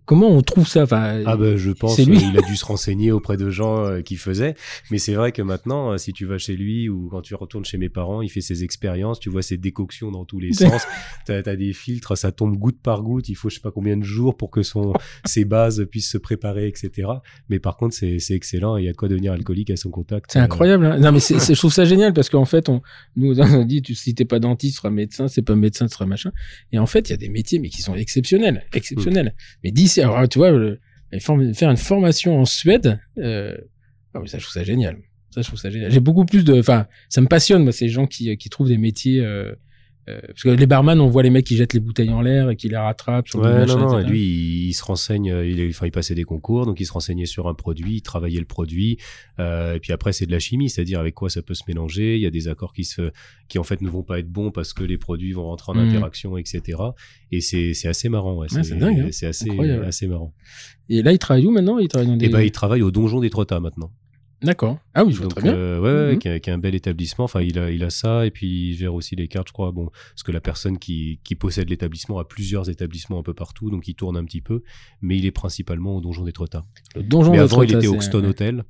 [0.07, 2.17] comment on trouve ça enfin, Ah ben je pense lui.
[2.17, 4.55] qu'il a dû se renseigner auprès de gens euh, qui faisaient.
[4.89, 7.65] Mais c'est vrai que maintenant, euh, si tu vas chez lui ou quand tu retournes
[7.65, 10.81] chez mes parents, il fait ses expériences, tu vois ses décoctions dans tous les sens.
[11.25, 13.29] T'as as des filtres, ça tombe goutte par goutte.
[13.29, 14.93] Il faut je sais pas combien de jours pour que son
[15.25, 17.09] ses bases puissent se préparer, etc.
[17.49, 18.77] Mais par contre, c'est c'est excellent.
[18.77, 20.31] et Il y a de quoi devenir alcoolique à son contact.
[20.31, 20.85] C'est Euh, incroyable.
[20.85, 20.97] hein.
[20.99, 22.81] Non, mais c'est, c'est- je trouve ça génial parce qu'en fait, on
[23.17, 25.93] nous on dit, tu, si t'es pas dentiste, tu seras médecin, c'est pas médecin, tu
[25.93, 26.31] seras machin.
[26.71, 29.35] Et en fait, il y a des métiers, mais qui sont exceptionnels, exceptionnels.
[29.63, 30.51] Mais d'ici, alors tu vois,
[31.19, 33.57] faire une formation en Suède, euh,
[34.13, 34.97] ah ça, je trouve ça génial.
[35.31, 35.91] Ça, je trouve ça génial.
[35.91, 38.77] J'ai beaucoup plus de, enfin, ça me passionne, moi, ces gens qui, qui trouvent des
[38.77, 39.23] métiers.
[39.23, 39.53] Euh,
[40.09, 42.49] euh, parce que les barman, on voit les mecs qui jettent les bouteilles en l'air
[42.49, 44.83] et qui les rattrapent sur le Ouais, machin, non, non, et lui, il, il se
[44.83, 47.95] renseigne, euh, il, enfin, il passait des concours, donc il se renseignait sur un produit,
[47.95, 48.97] il travaillait le produit,
[49.39, 52.15] euh, et puis après, c'est de la chimie, c'est-à-dire avec quoi ça peut se mélanger,
[52.15, 53.11] il y a des accords qui se,
[53.49, 55.75] qui en fait ne vont pas être bons parce que les produits vont rentrer en
[55.75, 55.89] Mhm.
[55.89, 56.79] interaction, etc.
[57.31, 59.07] Et c'est, assez marrant, ouais, Ouais, c'est dingue, hein.
[59.11, 59.85] C'est assez, Incroyable.
[59.85, 60.33] assez marrant.
[60.89, 61.79] Et là, il travaille où maintenant?
[61.79, 62.25] Il travaille dans des.
[62.25, 63.91] Et ben, il travaille au Donjon des Trottas maintenant.
[64.43, 64.77] D'accord.
[64.93, 65.53] Ah oui, je vois Donc, très bien.
[65.55, 66.19] euh, ouais, Mhm.
[66.19, 67.25] qui, a, qui a un bel établissement.
[67.25, 69.71] Enfin, il a, il a ça et puis il gère aussi les cartes, je crois.
[69.71, 73.71] Bon, parce que la personne qui, qui possède l'établissement a plusieurs établissements un peu partout,
[73.71, 74.61] donc il tourne un petit peu.
[75.01, 76.63] Mais il est principalement au Donjon des Trottas.
[76.95, 78.63] Le donjon mais avant, il était au c'est- Xton Hotel,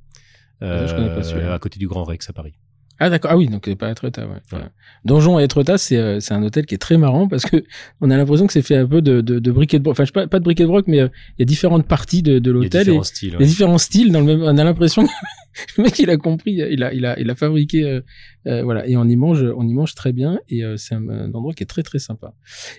[0.60, 2.54] Ah, je connais pas à côté du Grand Rex à Paris.
[3.00, 4.32] Ah d'accord, ah oui, donc c'est pas Etretat, ouais.
[4.32, 4.40] Ouais.
[4.50, 4.70] Voilà.
[5.04, 7.64] Donjon à Etretat, c'est euh, c'est un hôtel qui est très marrant parce que
[8.00, 9.92] on a l'impression que c'est fait un peu de, de, de briquet de broc.
[9.92, 11.08] Enfin, je sais pas, pas de briquet de broc, mais euh,
[11.38, 13.28] il y a différentes parties de, de Il y a l'hôtel et différents styles.
[13.28, 13.44] il y a ouais.
[13.46, 14.42] différents styles dans le même.
[14.42, 15.10] On a l'impression que
[15.76, 18.00] le mec il a compris, il a il a il a fabriqué euh,
[18.46, 21.08] euh, voilà et on y mange on y mange très bien et euh, c'est un,
[21.08, 22.34] un endroit qui est très très sympa.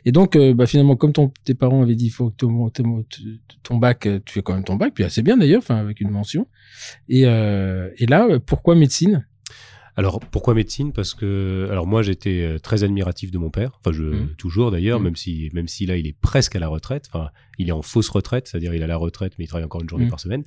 [0.06, 2.70] Et donc euh, bah finalement comme ton tes parents avaient dit il faut que ton
[2.70, 3.06] ton,
[3.64, 6.02] ton bac euh, tu fais quand même ton bac puis assez bien d'ailleurs enfin avec
[6.02, 6.48] une mention
[7.08, 9.26] et euh, et là euh, pourquoi médecine?
[10.00, 10.94] Alors pourquoi médecine?
[10.94, 14.30] Parce que alors moi j'étais euh, très admiratif de mon père, enfin je Mhm.
[14.38, 15.04] toujours d'ailleurs, Mhm.
[15.06, 17.82] même si même si là il est presque à la retraite, enfin il est en
[17.82, 20.10] fausse retraite, c'est-à-dire il a la retraite mais il travaille encore une journée Mhm.
[20.12, 20.44] par semaine.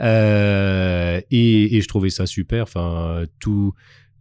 [0.00, 3.72] Euh, et, et je trouvais ça super, enfin tout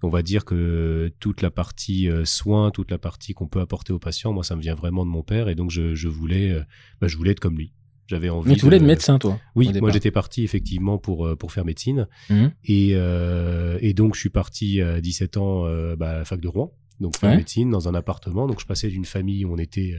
[0.04, 3.94] on va dire que toute la partie euh, soins, toute la partie qu'on peut apporter
[3.94, 6.50] aux patients, moi ça me vient vraiment de mon père et donc je, je voulais
[6.52, 6.62] euh,
[7.02, 7.74] bah, je voulais être comme lui.
[8.12, 11.26] J'avais envie Mais tu voulais de être médecin toi Oui, moi j'étais parti effectivement pour
[11.26, 12.08] euh, pour faire médecine.
[12.30, 12.52] Mhm.
[12.66, 16.42] Et, euh, et donc, je suis parti à 17 ans euh, bah, à la fac
[16.42, 17.38] de Rouen, donc faire Ouais.
[17.38, 18.48] médecine dans un appartement.
[18.48, 19.96] Donc, je passais d'une famille où on était,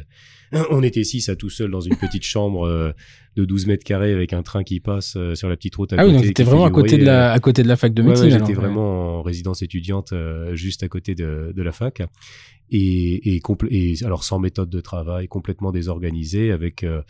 [0.55, 2.93] euh, on était six à tout seul dans une petite chambre euh,
[3.37, 5.97] de 12 mètres carrés avec un train qui passe euh, sur la petite route à
[5.99, 6.13] Ah oui, côté.
[6.17, 8.03] donc qui t'étais fait vraiment à côté de la, à côté de la fac de
[8.03, 8.27] Ouais, médecine.
[8.27, 8.67] ouais, alors, j'étais ouais.
[8.67, 12.03] vraiment en résidence étudiante euh, juste à côté de, de la fac.
[12.75, 17.03] Et, et, alors sans méthode de travail, complètement désorganisé, avec euh,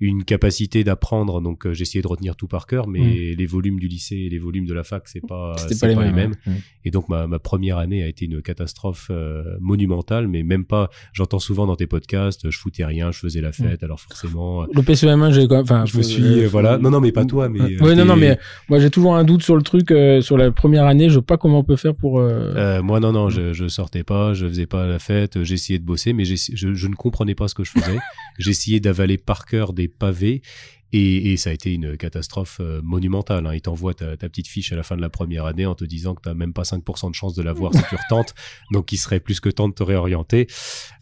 [0.00, 1.40] une capacité d'apprendre.
[1.40, 4.38] Donc euh, j'essayais de retenir tout par cœur, mais les volumes du lycée et les
[4.38, 6.34] volumes de la fac, c'est pas, c'est pas les mêmes.
[6.46, 6.52] ouais.
[6.84, 10.90] et donc ma, ma première année a été une catastrophe euh, monumentale, mais même pas.
[11.12, 14.62] J'entends souvent dans tes podcasts, je foutais rien, je faisais la fête, alors forcément.
[14.62, 16.78] euh, Le PCM1, j'ai quand enfin, je me suis, euh, faut- voilà.
[16.78, 17.80] Non, non, mais pas toi, mais.
[17.80, 20.86] Ouais, non, non, mais moi j'ai toujours un doute sur le truc, sur la première
[20.86, 22.20] année, je sais pas comment on peut faire pour.
[22.20, 26.12] moi, non, non, je, je sortais pas, je faisais pas la fête, j'essayais de bosser,
[26.12, 27.98] mais je, je ne comprenais pas ce que je faisais.
[28.38, 30.42] J'essayais d'avaler par cœur des pavés.
[30.90, 33.46] Et, et ça a été une catastrophe euh, monumentale.
[33.46, 33.54] Hein.
[33.54, 35.84] Ils t'envoient ta, ta petite fiche à la fin de la première année en te
[35.84, 38.34] disant que t'as même pas 5% de chance de l'avoir si tu retentes,
[38.72, 40.46] donc il serait plus que temps de te réorienter.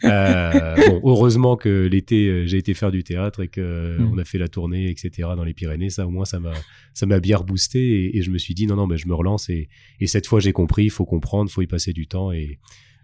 [0.02, 4.10] Euh, bon, heureusement que l'été euh, j'ai été faire du théâtre et que Mm.
[4.12, 5.28] on a fait la tournée, etc.
[5.36, 5.90] dans les Pyrénées.
[5.90, 6.52] Ça au moins ça m'a
[6.92, 9.14] ça m'a bien reboosté et, et je me suis dit non non mais je me
[9.14, 9.68] relance et,
[10.00, 12.58] et cette fois j'ai compris, il faut comprendre, faut y passer du temps et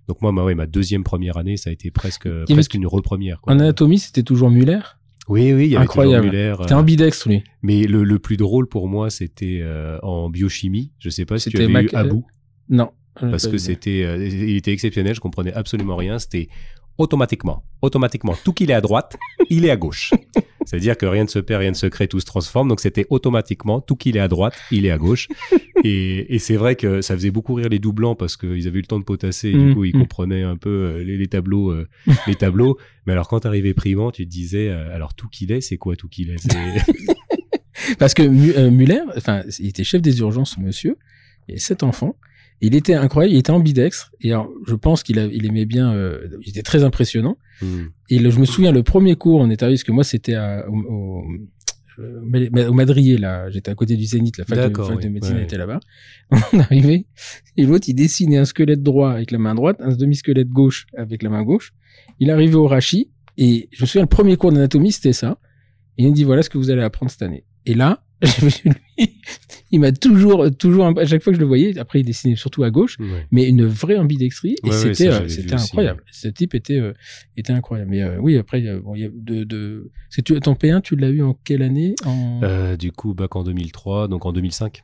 [0.09, 3.39] donc moi ma, ouais, ma deuxième première année ça a été presque presque une repremière.
[3.45, 4.81] En anatomie, c'était toujours Muller?
[5.29, 6.27] Oui oui il y avait Incroyable.
[6.27, 6.55] Muller.
[6.61, 7.45] C'était euh, ambidextre, lui.
[7.63, 10.93] mais le, le plus drôle pour moi c'était euh, en biochimie.
[10.99, 12.27] Je sais pas si tu avais Mac- eu Abou
[12.69, 12.91] Non.
[13.21, 16.49] parce que c'était euh, il était exceptionnel, je comprenais absolument rien, c'était
[16.99, 19.17] automatiquement, automatiquement, tout qu'il est à droite,
[19.49, 20.13] il est à gauche.
[20.65, 22.69] C'est-à-dire que rien ne se perd, rien ne se crée, tout se transforme.
[22.69, 25.29] Donc c'était automatiquement, tout qu'il est à droite, il est à gauche.
[25.85, 28.83] Et, et c'est vrai que ça faisait beaucoup rire les doublants parce qu'ils avaient eu
[28.83, 29.49] le temps de potasser.
[29.49, 30.01] Et Mm, du coup, ils mm.
[30.03, 31.89] comprenaient un peu euh, les, les tableaux, euh,
[32.29, 32.79] les tableaux.
[33.05, 35.97] Mais alors quand t'arrivais primant, tu te disais, euh, alors tout qu'il est, c'est quoi
[35.97, 36.37] tout qu'il est?
[37.99, 40.97] Parce que Mu- Muller, enfin, il était chef des urgences, ce monsieur.
[41.49, 42.17] Il avait sept enfants.
[42.63, 44.13] Il était incroyable, il était ambidextre.
[44.21, 47.37] Et alors, je pense qu'il il aimait bien, euh, il était très impressionnant.
[47.61, 47.67] Mm.
[48.11, 50.35] Et le- je me souviens, le premier cours, on est arrivé, parce que moi, c'était
[50.35, 51.25] à- au, au,
[51.99, 53.51] euh, au Madrier, là.
[53.51, 55.43] J'étais à côté du Zénith, la fac, de, médecine Ouais.
[55.43, 55.81] était là-bas.
[56.53, 57.07] On est arrivé.
[57.57, 61.23] Et l'autre, il dessinait un squelette droit avec la main droite, un demi-squelette gauche avec
[61.23, 61.73] la main gauche.
[62.21, 63.11] Il arrivait au rachis.
[63.39, 65.39] Et je me souviens, le premier cours d'anatomie, c'était ça.
[65.99, 67.45] Et il me dit, voilà ce que vous allez apprendre cette année.
[67.67, 68.05] Et là,
[69.71, 72.63] il m'a toujours, toujours, à chaque fois que je le voyais, après il dessinait surtout
[72.65, 72.97] à gauche,
[73.31, 76.03] mais une vraie ambidextrie, et Ouais, c'était, euh, c'était aussi, incroyable.
[76.11, 76.93] Ce type était, euh,
[77.37, 77.91] était incroyable.
[77.91, 79.91] Mais euh, oui, après, bon, il y a de, de,
[80.25, 81.95] tu, ton P1, tu l'as eu en quelle année?
[82.05, 84.83] En, Euh, du coup, bac en 2003, donc en 2005.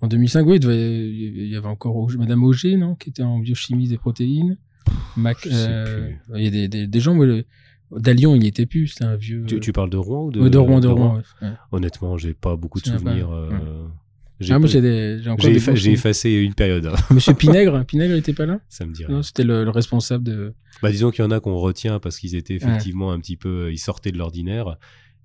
[0.00, 3.38] en 2005, oui, il devait- il y avait encore Madame Auger, non, qui était en
[3.38, 4.58] biochimie des protéines.
[5.16, 5.52] Mac, il
[6.42, 7.44] y a des, des, des gens, moi, le,
[7.96, 9.44] Dalion, il y était plus, c'était un vieux.
[9.46, 11.16] Tu, tu parles de Rouen ou de, de Rouen, de Rouen.
[11.16, 11.48] ouais.
[11.48, 11.54] Ouais.
[11.72, 13.30] Honnêtement, j'ai pas beaucoup de souvenirs.
[13.32, 13.50] euh,
[14.40, 16.86] j'ai Ah, effa- effacé une période.
[16.86, 16.94] hein.
[17.14, 18.58] Monsieur Pinègre, Pinègre, il était pas là?
[18.68, 19.06] Ça me rien.
[19.08, 20.52] Non, c'était le, le responsable de,
[20.82, 23.70] Bah, disons qu'il y en a qu'on retient parce qu'ils étaient effectivement un petit peu,
[23.72, 24.78] ils sortaient de l'ordinaire.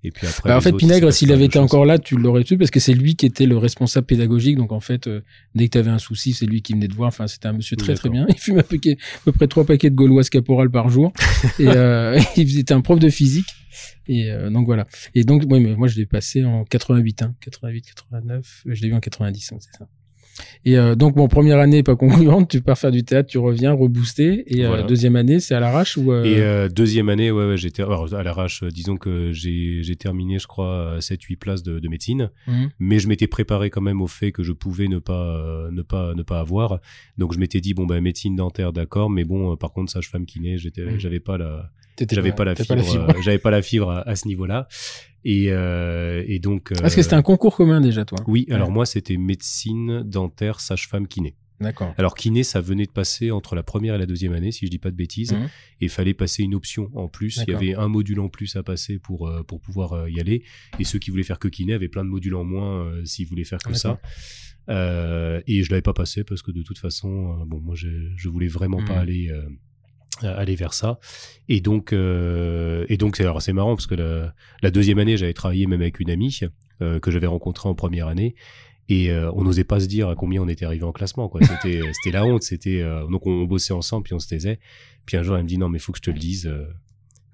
[0.04, 0.48] Et puis après.
[0.48, 2.80] Bah, en fait, autres, passe s'il avait été encore là, tu l'aurais su parce que
[2.80, 4.56] c'est lui qui était le responsable pédagogique.
[4.56, 5.22] Donc, en fait, euh,
[5.54, 7.08] dès que tu avais un souci, c'est lui qui venait te voir.
[7.08, 8.26] Enfin, c'était un monsieur très, très bien.
[8.28, 11.12] Il fume à peu près trois paquets de gauloises caporal par jour.
[11.58, 13.48] et, euh, il était un prof de physique.
[14.06, 14.86] Et euh, donc, voilà.
[15.14, 18.62] Et donc, ouais, mais moi, je l'ai passé en 88, hein, 88, 89.
[18.66, 19.88] Je l'ai vu en 90, hein, c'est ça.
[20.64, 23.72] Et euh, donc, bon, première année pas concluante, tu pars faire du théâtre, tu reviens
[23.72, 24.44] reboosté.
[24.46, 24.82] Et euh, Voilà.
[24.84, 28.22] deuxième année, c'est à l'arrache ou euh, Et euh, deuxième année, ouais, ouais, j'étais à
[28.22, 28.62] l'arrache.
[28.62, 32.70] euh, Disons que j'ai j'ai terminé, je crois, 7-8 places de, de médecine, mhm.
[32.78, 35.82] mais je m'étais préparé quand même au fait que je pouvais ne pas euh, ne
[35.82, 36.80] pas ne pas avoir.
[37.16, 40.26] Donc je m'étais dit bon ben médecine dentaire, d'accord, mais bon, euh, par contre sage-femme
[40.26, 40.98] kiné, j'étais Mhm.
[40.98, 41.70] j'avais pas la
[42.12, 42.74] j'avais pas la fibre,
[43.10, 44.68] euh, j'avais pas la fibre à, à ce niveau-là.
[45.24, 46.72] Et euh, et donc.
[46.80, 48.18] Parce que c'était un concours commun déjà, toi.
[48.26, 51.34] Oui, alors moi c'était médecine dentaire, sage-femme kiné.
[51.60, 51.92] D'accord.
[51.98, 54.70] Alors kiné, ça venait de passer entre la première et la deuxième année, si je
[54.70, 55.42] dis pas de bêtises, Mhm.
[55.80, 57.42] et il fallait passer une option en plus.
[57.48, 60.20] Il y avait un module en plus à passer pour euh, pour pouvoir euh, y
[60.20, 60.44] aller,
[60.78, 63.26] et ceux qui voulaient faire que kiné avaient plein de modules en moins euh, s'ils
[63.26, 64.00] voulaient faire que ça.
[64.68, 67.88] Euh, et je l'avais pas passé parce que de toute façon, euh, bon, moi je,
[68.16, 68.98] je voulais vraiment pas Mhm.
[69.00, 69.42] aller euh,
[70.22, 70.98] aller vers ça.
[71.48, 75.16] Et donc euh, et donc c'est alors c'est marrant parce que la, la deuxième année,
[75.16, 76.40] j'avais travaillé même avec une amie
[76.82, 78.34] euh, que j'avais rencontrée en première année.
[78.88, 81.28] Et euh, on n'osait pas se dire à combien on était arrivé en classement.
[81.28, 81.42] quoi.
[81.42, 82.42] C'était c'était la honte.
[82.42, 84.58] C'était euh, donc on, bossait ensemble puis on se taisait.
[85.06, 86.46] Puis un jour elle me dit non mais faut que je te le dise.
[86.46, 86.66] euh.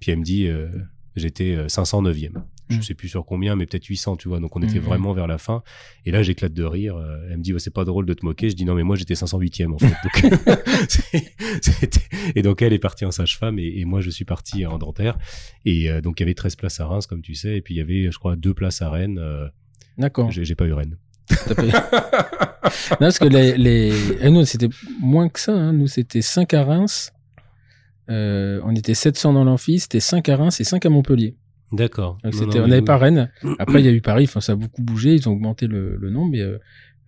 [0.01, 0.69] Puis elle me dit euh,
[1.17, 2.43] j'étais euh, 509e.
[2.71, 2.83] Je Mm.
[2.83, 4.41] sais plus sur combien mais peut-être 800 tu vois.
[4.41, 4.85] Donc on était Mhm.
[4.85, 5.63] vraiment vers la fin.
[6.07, 6.97] Et là j'éclate de rire.
[6.97, 8.49] Euh, Elle me dit c'est pas drôle de te moquer.
[8.51, 9.95] Je dis non mais moi j'étais 508e en fait.
[10.03, 10.41] Donc,
[12.35, 15.19] et donc elle est partie en sage-femme et, et moi je suis parti en dentaire.
[15.65, 17.57] Et euh, donc il y avait 13 places à Reims comme tu sais.
[17.57, 19.19] Et puis il y avait je crois deux places à Rennes.
[19.19, 19.47] Euh,
[19.99, 20.31] D'accord.
[20.31, 20.97] j'ai pas eu Rennes.
[22.91, 23.93] Non, parce que les, les...
[24.21, 24.69] eh, nous, c'était
[25.01, 25.53] moins que ça.
[25.53, 25.73] Hein.
[25.73, 27.13] Nous, c'était 5 à Reims.
[28.11, 29.79] Euh, on était 700 dans l'amphi.
[29.79, 31.37] C'était 5 à Reims et 5 à Montpellier.
[31.77, 32.19] D'accord.
[32.25, 32.31] Non,
[32.65, 33.31] on n'avait pas Rennes.
[33.59, 34.25] Après, il y a eu Paris.
[34.25, 35.15] Enfin, ça a beaucoup bougé.
[35.15, 36.31] Ils ont augmenté le, le nombre.
[36.33, 36.59] Mais euh,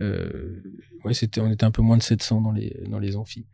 [0.02, 0.60] euh,
[1.04, 3.46] ouais, c'était, on était un peu moins de 700 dans les dans les amphis.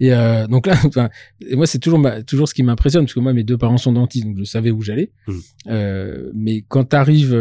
[0.00, 1.10] Et euh, donc là, enfin,
[1.52, 3.92] moi, c'est toujours ma- toujours ce qui m'impressionne parce que moi, mes deux parents sont
[3.92, 5.12] dentistes, donc je savais où j'allais.
[5.26, 5.32] Mm.
[5.68, 7.34] Euh, mais quand tu arrives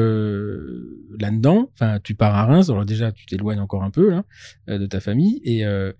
[1.19, 2.69] là-dedans, enfin, tu pars à Reims.
[2.69, 4.23] Alors déjà, tu t'éloignes encore un peu là
[4.69, 5.91] euh, de ta famille et euh,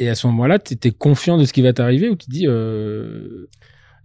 [0.00, 2.30] et à ce moment-là, tu étais confiant de ce qui va t'arriver ou tu te
[2.30, 3.48] dis euh,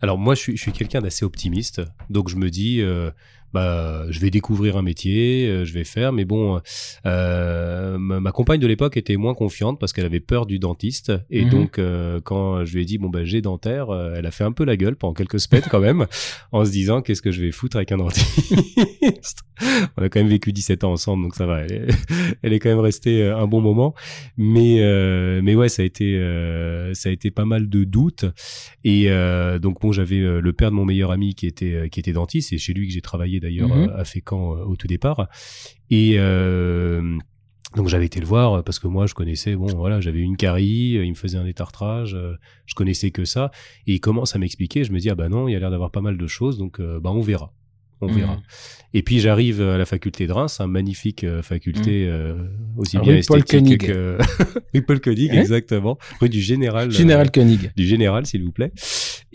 [0.04, 3.10] Alors moi, je suis, quelqu'un d'assez optimiste, donc je me dis, euh,
[3.54, 6.60] bah, je vais découvrir un métier, euh, je vais faire, mais bon,
[7.06, 11.46] euh, ma, compagne de l'époque était moins confiante parce qu'elle avait peur du dentiste, et
[11.46, 11.52] Mhm.
[11.52, 14.52] donc euh, quand je lui ai dit bon bah j'ai dentaire, elle a fait un
[14.52, 16.08] peu la gueule pendant quelques semaines quand même,
[16.52, 19.44] en se disant qu'est-ce que je vais foutre avec un dentiste?
[19.98, 21.62] On a quand même vécu 17 ans ensemble, donc ça va.
[21.62, 21.88] Elle est,
[22.42, 23.94] elle est quand même restée un bon moment,
[24.36, 26.04] mais euh, mais ouais, ça a été
[26.94, 28.26] ça a été pas mal de doutes.
[28.84, 29.10] Et
[29.62, 32.58] donc bon, j'avais le père de mon meilleur ami qui était qui était dentiste, c'est
[32.58, 33.90] chez lui que j'ai travaillé d'ailleurs Mhm.
[33.90, 35.28] euh, à Fécamp euh, au tout départ.
[35.92, 37.18] Et euh,
[37.76, 40.92] donc j'avais été le voir parce que moi je connaissais bon voilà j'avais une carie,
[40.94, 43.52] il me faisait un étartrage, euh, je connaissais que ça
[43.88, 45.72] et il commence à m'expliquer, je me dis ah bah non il y a l'air
[45.72, 47.52] d'avoir pas mal de choses donc bah on verra,
[48.04, 48.42] on verra.
[48.96, 52.36] Et puis j'arrive à la faculté de Reims, un magnifique euh, faculté euh,
[52.78, 53.88] aussi Rue bien Paul esthétique Koenig.
[53.88, 54.18] que
[54.74, 56.90] rue Paul Koenig exactement, rue du Général.
[56.90, 57.72] euh, Général Koenig.
[57.76, 58.72] du général, s'il vous plaît.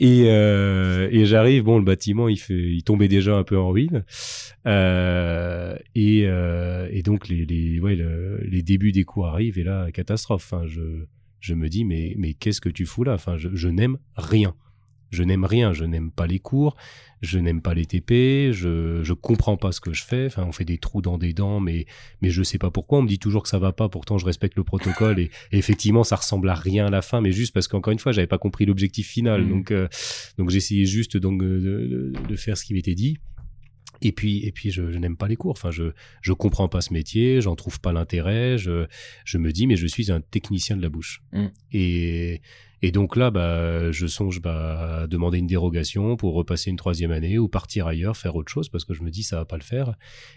[0.01, 3.71] Et, euh, et j'arrive, bon, le bâtiment, il, fait, il tombait déjà un peu en
[3.71, 4.05] ruine.
[5.95, 10.49] Et, et donc, les, les, ouais, le- les débuts des cours arrivent, et là, catastrophe.
[10.53, 11.05] Enfin, je,
[11.41, 13.15] je me dis, mais, mais qu'est-ce que tu fous là?
[13.15, 14.55] Enfin, je, je n'aime rien.
[15.11, 16.77] Je n'aime rien, je n'aime pas les cours,
[17.23, 20.27] je n'aime pas les TP, je je comprends pas ce que je fais.
[20.27, 21.87] Enfin, on fait des trous dans des dents, mais
[22.21, 22.99] mais je sais pas pourquoi.
[22.99, 23.89] On me dit toujours que ça va pas.
[23.89, 27.21] Pourtant, je respecte le protocole et, et effectivement, ça ressemble à rien à la fin,
[27.21, 29.43] mais juste parce qu'encore une fois, j'avais pas compris l'objectif final.
[29.43, 29.49] Mhm.
[29.49, 29.89] Donc euh,
[30.37, 33.19] donc j'essayais juste donc de, de, de faire ce qui m'était dit.
[34.03, 35.53] Et puis, et puis, je, je n'aime pas les cours.
[35.53, 38.59] Enfin, je, je comprends pas ce métier, j'en trouve pas l'intérêt.
[38.59, 38.87] Je,
[39.25, 41.23] je me dis, mais je suis un technicien de la bouche.
[41.33, 41.47] Mm.
[41.73, 42.41] Et,
[42.81, 47.11] et donc là, bah, je songe bah, à demander une dérogation pour repasser une troisième
[47.11, 49.57] année ou partir ailleurs, faire autre chose, parce que je me dis, ça va pas
[49.57, 49.95] le faire.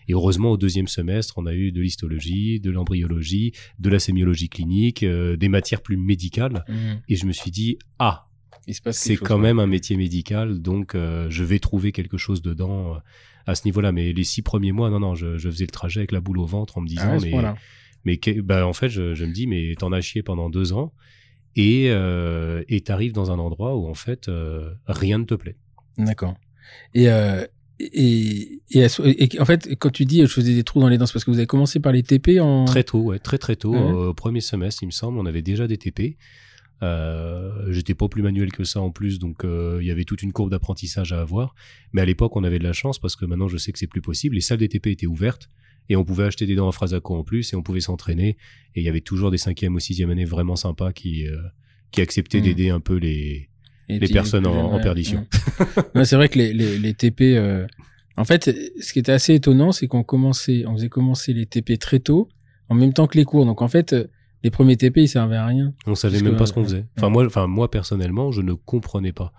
[0.07, 4.49] Et heureusement, au deuxième semestre, on a eu de l'histologie, de l'embryologie, de la sémiologie
[4.49, 6.65] clinique, euh, des matières plus médicales.
[7.07, 8.27] Et je me suis dit, ah,
[8.67, 12.95] c'est chose, quand même un métier médical, donc euh, je vais trouver quelque chose dedans
[12.95, 12.99] euh,
[13.47, 13.91] à ce niveau-là.
[13.91, 16.39] Mais les six premiers mois, non, non, je, je faisais le trajet avec la boule
[16.39, 17.53] au ventre en me disant, Ah ouais,
[18.03, 20.93] mais, bah, en fait, je, je me dis, mais t'en as chié pendant deux ans
[21.55, 25.57] et euh, t'arrives dans un endroit où en fait euh, rien ne te plaît.
[25.97, 26.35] D'accord.
[26.93, 27.45] Et, euh,
[27.79, 31.05] et, et, et- en fait, quand tu dis je faisais des trous dans les dents,
[31.11, 32.65] parce que vous avez commencé par les TP en.
[32.65, 33.79] Très tôt, ouais, très très tôt, Ouais.
[33.79, 36.17] euh, au premier semestre, il me semble, on avait déjà des TP.
[36.83, 40.23] Euh, J'étais pas plus manuel que ça en plus, donc euh, il y avait toute
[40.23, 41.53] une courbe d'apprentissage à avoir.
[41.93, 43.87] Mais à l'époque, on avait de la chance parce que maintenant, je sais que c'est
[43.87, 44.35] plus possible.
[44.35, 45.49] Les salles des TP étaient ouvertes
[45.89, 48.29] et on pouvait acheter des dents à Frasaco en plus et on pouvait s'entraîner.
[48.75, 51.37] Et il y avait toujours des cinquième ou sixième années vraiment sympas qui euh,
[51.91, 52.43] qui acceptaient Mm.
[52.43, 53.49] d'aider un peu les
[53.89, 55.27] et les personnes en- perdition.
[55.95, 56.05] ouais.
[56.05, 57.35] C'est vrai que les, les, les TP.
[57.35, 57.67] euh,
[58.17, 58.45] En fait,
[58.79, 62.29] ce qui était assez étonnant, c'est qu'on commençait, on faisait commencer les TP très tôt,
[62.69, 63.45] en même temps que les cours.
[63.45, 64.07] Donc en fait, euh,
[64.43, 65.73] les premiers TP, ils servaient à rien.
[65.87, 66.85] On savait même que- pas ce qu'on faisait.
[66.97, 67.13] Enfin ouais.
[67.13, 69.33] moi, enfin moi personnellement, je ne comprenais pas.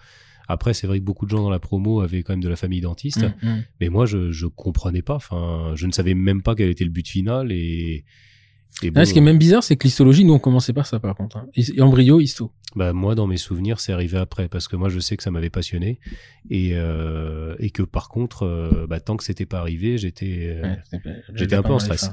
[0.48, 2.56] Après, c'est vrai que beaucoup de gens dans la promo avaient quand même de la
[2.56, 3.22] famille dentiste.
[3.42, 3.64] Mm, mm.
[3.80, 5.14] Mais moi, je, je comprenais pas.
[5.14, 7.52] Enfin, je ne savais même pas quel était le but final.
[7.52, 8.04] Et,
[8.82, 10.84] et bon, Ouais, ce qui est même bizarre, c'est que l'histologie, nous, on commençait par
[10.86, 11.36] ça, par contre.
[11.38, 11.46] Hein.
[11.54, 12.50] Et embryo, histo.
[12.74, 14.48] bah, moi, dans mes souvenirs, c'est arrivé après.
[14.48, 16.00] Parce que moi, je sais que ça m'avait passionné.
[16.50, 20.60] Et, euh, et que par contre, euh, bah, tant que c'était pas arrivé, j'étais.
[20.62, 22.10] euh, Ouais, J'étais un peu en stress.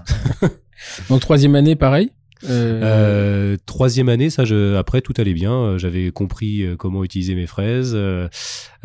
[1.10, 2.12] Donc troisième année, pareil.
[2.48, 5.54] Euh, troisième année, ça, je, après tout allait bien.
[5.54, 8.28] Euh, J'avais compris euh, comment utiliser mes fraises, euh,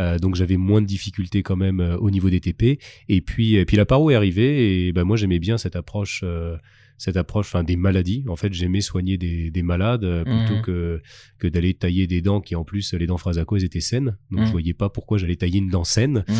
[0.01, 2.79] euh, donc j'avais moins de difficultés quand même au niveau des TP.
[3.09, 6.23] Et puis, et puis la paro est arrivée et ben moi j'aimais bien cette approche,
[6.25, 6.57] euh,
[6.99, 8.25] cette approche, enfin des maladies.
[8.29, 10.62] En fait, j'aimais soigner des, des malades euh, plutôt Mhm.
[10.62, 11.03] que
[11.38, 14.17] que d'aller tailler des dents qui en plus les dents Frasaco elles étaient saines.
[14.31, 14.47] Donc Mhm.
[14.47, 16.25] je voyais pas pourquoi j'allais tailler une dent saine.
[16.29, 16.33] mm.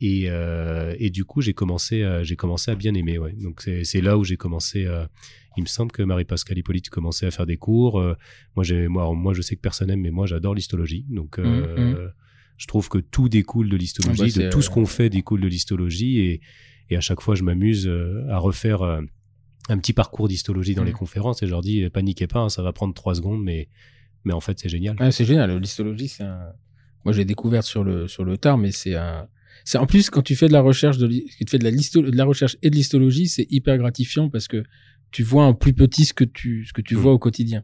[0.00, 3.18] Et, euh, et du coup, j'ai commencé, à, j'ai commencé à bien aimer.
[3.18, 3.32] Ouais.
[3.32, 4.86] Donc c'est, c'est là où j'ai commencé.
[4.86, 5.08] À,
[5.56, 7.98] il me semble que Marie-Pascale Hippolyte commençait à faire des cours.
[7.98, 8.14] Euh,
[8.54, 11.04] moi, j'ai, moi, moi, je sais que personne n'aime, mais moi, j'adore l'histologie.
[11.08, 12.08] Donc, euh,
[12.56, 15.40] je trouve que tout découle de l'histologie, bah, de tout ce euh, qu'on fait découle
[15.40, 16.20] de l'histologie.
[16.20, 16.40] Et,
[16.90, 19.00] et à chaque fois, je m'amuse euh, à refaire euh,
[19.68, 21.42] un petit parcours d'histologie dans les conférences.
[21.42, 23.68] Et je leur dis, eh, paniquez pas, hein, ça va prendre trois secondes, mais,
[24.24, 24.96] mais en fait, c'est génial.
[25.00, 25.58] Ouais, c'est génial.
[25.58, 26.52] L'histologie, c'est un.
[27.04, 29.28] Moi, j'ai découvert sur le sur le tard, mais c'est un.
[29.64, 32.02] C'est en plus quand tu fais de la recherche de, tu fais de la listo-
[32.02, 34.62] de la recherche et de l'histologie, c'est hyper gratifiant parce que
[35.10, 36.98] tu vois en plus petit ce que tu ce que tu Mm.
[36.98, 37.62] vois au quotidien.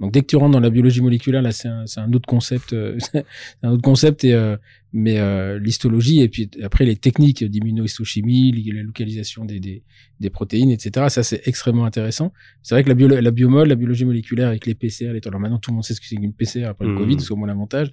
[0.00, 2.72] Donc dès que tu rentres dans la biologie moléculaire, là, c'est un un autre concept,
[2.72, 2.98] euh,
[3.62, 4.56] un autre concept et euh,
[4.92, 9.82] mais euh, l'histologie et puis après les techniques d'immunohistochimie, la localisation des, des
[10.20, 11.06] des protéines, etc.
[11.10, 12.32] Ça c'est extrêmement intéressant.
[12.62, 15.40] C'est vrai que la, bio, la biomol, la biologie moléculaire avec les PCR, les alors
[15.40, 16.98] maintenant tout le monde sait ce que c'est qu'une PCR après le Mhm.
[16.98, 17.92] Covid, c'est au moins l'avantage.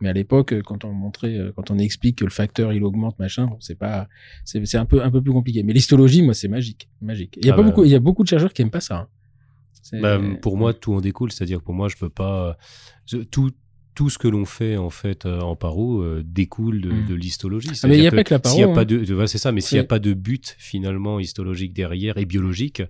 [0.00, 2.84] Mais à l'époque, euh, quand on montrait, euh, quand on explique que le facteur il
[2.84, 4.08] augmente, machin, c'est pas,
[4.44, 5.62] c'est c'est un peu un peu plus compliqué.
[5.64, 7.36] Mais l'histologie, moi, c'est magique, magique.
[7.40, 7.68] Il y a Ah pas bah.
[7.68, 8.96] beaucoup, il y a beaucoup de chercheurs qui aiment pas ça.
[8.96, 9.08] hein.
[10.00, 11.32] Bah, pour moi, tout en découle.
[11.32, 12.58] C'est-à-dire que pour moi, je peux pas.
[13.06, 13.50] je- tout,
[13.98, 17.06] tout ce que l'on fait en fait euh, en paro euh, découle de, Mm.
[17.06, 17.70] de l'histologie.
[17.82, 18.74] Ah, mais il y a pas que la paro, S'il y a hein.
[18.74, 19.50] pas de, de- ouais, c'est ça.
[19.50, 22.80] Mais s'il y a pas de but finalement histologique derrière et biologique,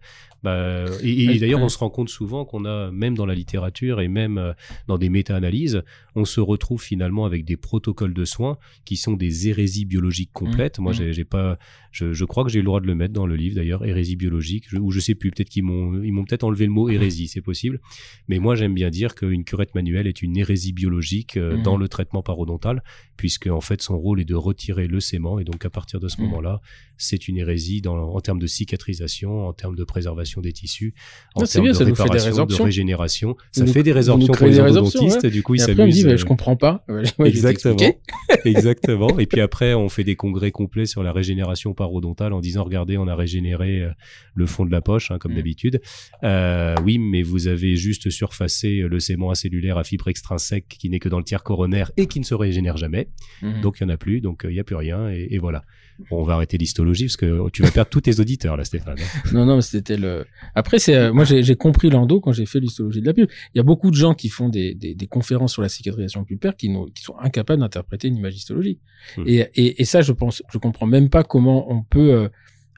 [0.43, 4.01] bah, et, et d'ailleurs, on se rend compte souvent qu'on a même dans la littérature
[4.03, 4.53] et même euh,
[4.87, 5.83] dans des méta-analyses,
[6.15, 10.79] on se retrouve finalement avec des protocoles de soins qui sont des hérésies biologiques complètes.
[10.79, 10.95] Moi, Mm.
[10.97, 11.59] j'ai j'ai pas,
[11.91, 14.15] je, je crois que j'ai le droit de le mettre dans le livre d'ailleurs, hérésie
[14.17, 16.89] biologique, je, ou je sais plus, peut-être qu'ils m'ont, ils m'ont peut-être enlevé le mot
[16.91, 17.81] hérésie, c'est possible.
[18.29, 20.98] Mais moi, j'aime bien dire qu'une curette manuelle est une hérésie biologique
[21.37, 21.63] euh, Mhm.
[21.63, 22.83] dans le traitement parodontal,
[23.17, 26.09] puisque en fait, son rôle est de retirer le sément, et donc à partir de
[26.09, 26.29] ce Mhm.
[26.29, 26.61] moment-là,
[26.97, 30.95] c'est une hérésie dans, en termes de cicatrisation, en termes de préservation des tissus,
[31.35, 33.37] en termes bien, de ça des réparation, de régénération.
[33.53, 36.05] Ça nous- fait des résorptions pour les des endodontistes, du coup, ils s'amusent.
[36.05, 36.85] bah, euh, je comprends pas.
[36.89, 37.77] Ouais, je Exactement.
[38.45, 39.19] Exactement.
[39.19, 42.97] Et puis après, on fait des congrès complets sur la régénération parodontale en disant, regardez,
[42.99, 43.91] on a régénéré euh,
[44.35, 45.37] le fond de la poche, hein, comme Mm.
[45.37, 45.81] d'habitude.
[46.25, 50.99] Euh, oui, mais vous avez juste surfacé le sément acellulaire à fibre extrinsèque qui n'est
[50.99, 53.09] que dans le tiers coronaire et qui ne se régénère jamais.
[53.43, 53.61] Mhm.
[53.61, 54.21] Donc, il n'y en a plus.
[54.21, 55.11] Donc, euh, il n'y a plus rien.
[55.11, 55.65] Et, et voilà.
[56.11, 58.99] Bon, on va arrêter l'histologie parce que tu vas perdre tous tes auditeurs, là, Stéphane.
[59.01, 59.31] hein.
[59.33, 60.27] Non, non, mais c'était le.
[60.55, 63.31] Après, c'est euh, moi j'ai compris l'endo quand j'ai fait l'histologie de la pulpe.
[63.53, 66.23] Il y a beaucoup de gens qui font des, des, des conférences sur la cicatrisation
[66.25, 68.81] pulpaire qui, qui sont incapables d'interpréter une image histologique.
[69.17, 69.25] Hmm.
[69.27, 72.29] Et, et, et ça, je pense, je comprends même pas comment on peut euh,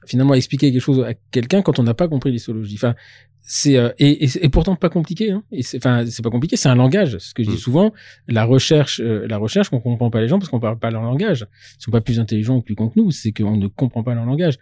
[0.07, 2.73] finalement expliquer quelque chose à quelqu'un quand on n'a pas compris l'histologie.
[2.75, 2.95] Enfin,
[3.41, 5.31] c'est euh, et, et, et pourtant pas compliqué.
[5.31, 5.43] Hein.
[5.51, 6.55] Et c'est, enfin, c'est pas compliqué.
[6.55, 7.17] C'est un langage.
[7.17, 7.59] Ce que je dis Mm.
[7.59, 7.93] souvent,
[8.27, 11.03] la recherche, euh, la recherche, qu'on comprend pas les gens parce qu'on parle pas leur
[11.03, 11.47] langage.
[11.79, 13.11] Ils sont pas plus intelligents ou plus cons que nous.
[13.11, 14.55] C'est qu'on ne comprend pas leur langage.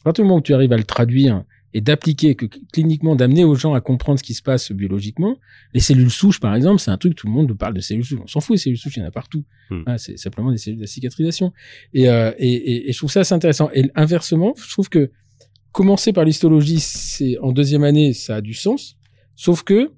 [0.00, 1.44] À partir du moment où tu arrives à le traduire
[1.76, 5.38] et d'appliquer que cliniquement, d'amener aux gens à comprendre ce qui se passe biologiquement,
[5.72, 8.20] les cellules souches, par exemple, c'est un truc tout le monde parle de cellules souches.
[8.22, 9.44] On s'en fout, les cellules souches, il y en a partout.
[9.70, 9.82] Mm.
[9.86, 11.52] Ah, c'est simplement des cellules de cicatrisation.
[11.92, 13.70] Et, euh, et, et, et je trouve ça assez intéressant.
[13.74, 15.10] Et inversement, je trouve que
[15.74, 18.96] commencer par l'histologie, c'est en deuxième année, ça a du sens.
[19.34, 19.90] Sauf que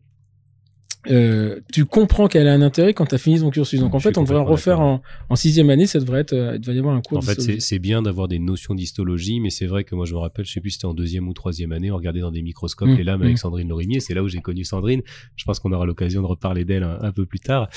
[1.10, 3.80] euh, tu comprends qu'elle a un intérêt quand tu as fini ton cursus.
[3.80, 5.86] Donc en fait, on devrait en refaire en, en sixième année.
[5.86, 8.28] Ça devrait être, euh, il devrait y avoir un cours En fait, c'est bien d'avoir
[8.28, 10.76] des notions d'histologie, mais c'est vrai que moi, je me rappelle, je sais plus si
[10.76, 13.24] c'était en deuxième ou troisième année, on regardait dans des microscopes Mm, les lames mm.
[13.24, 14.00] avec Sandrine Lorimier.
[14.00, 15.02] C'est là où j'ai connu Sandrine.
[15.36, 17.68] Je pense qu'on aura l'occasion de reparler d'elle un, un peu plus tard.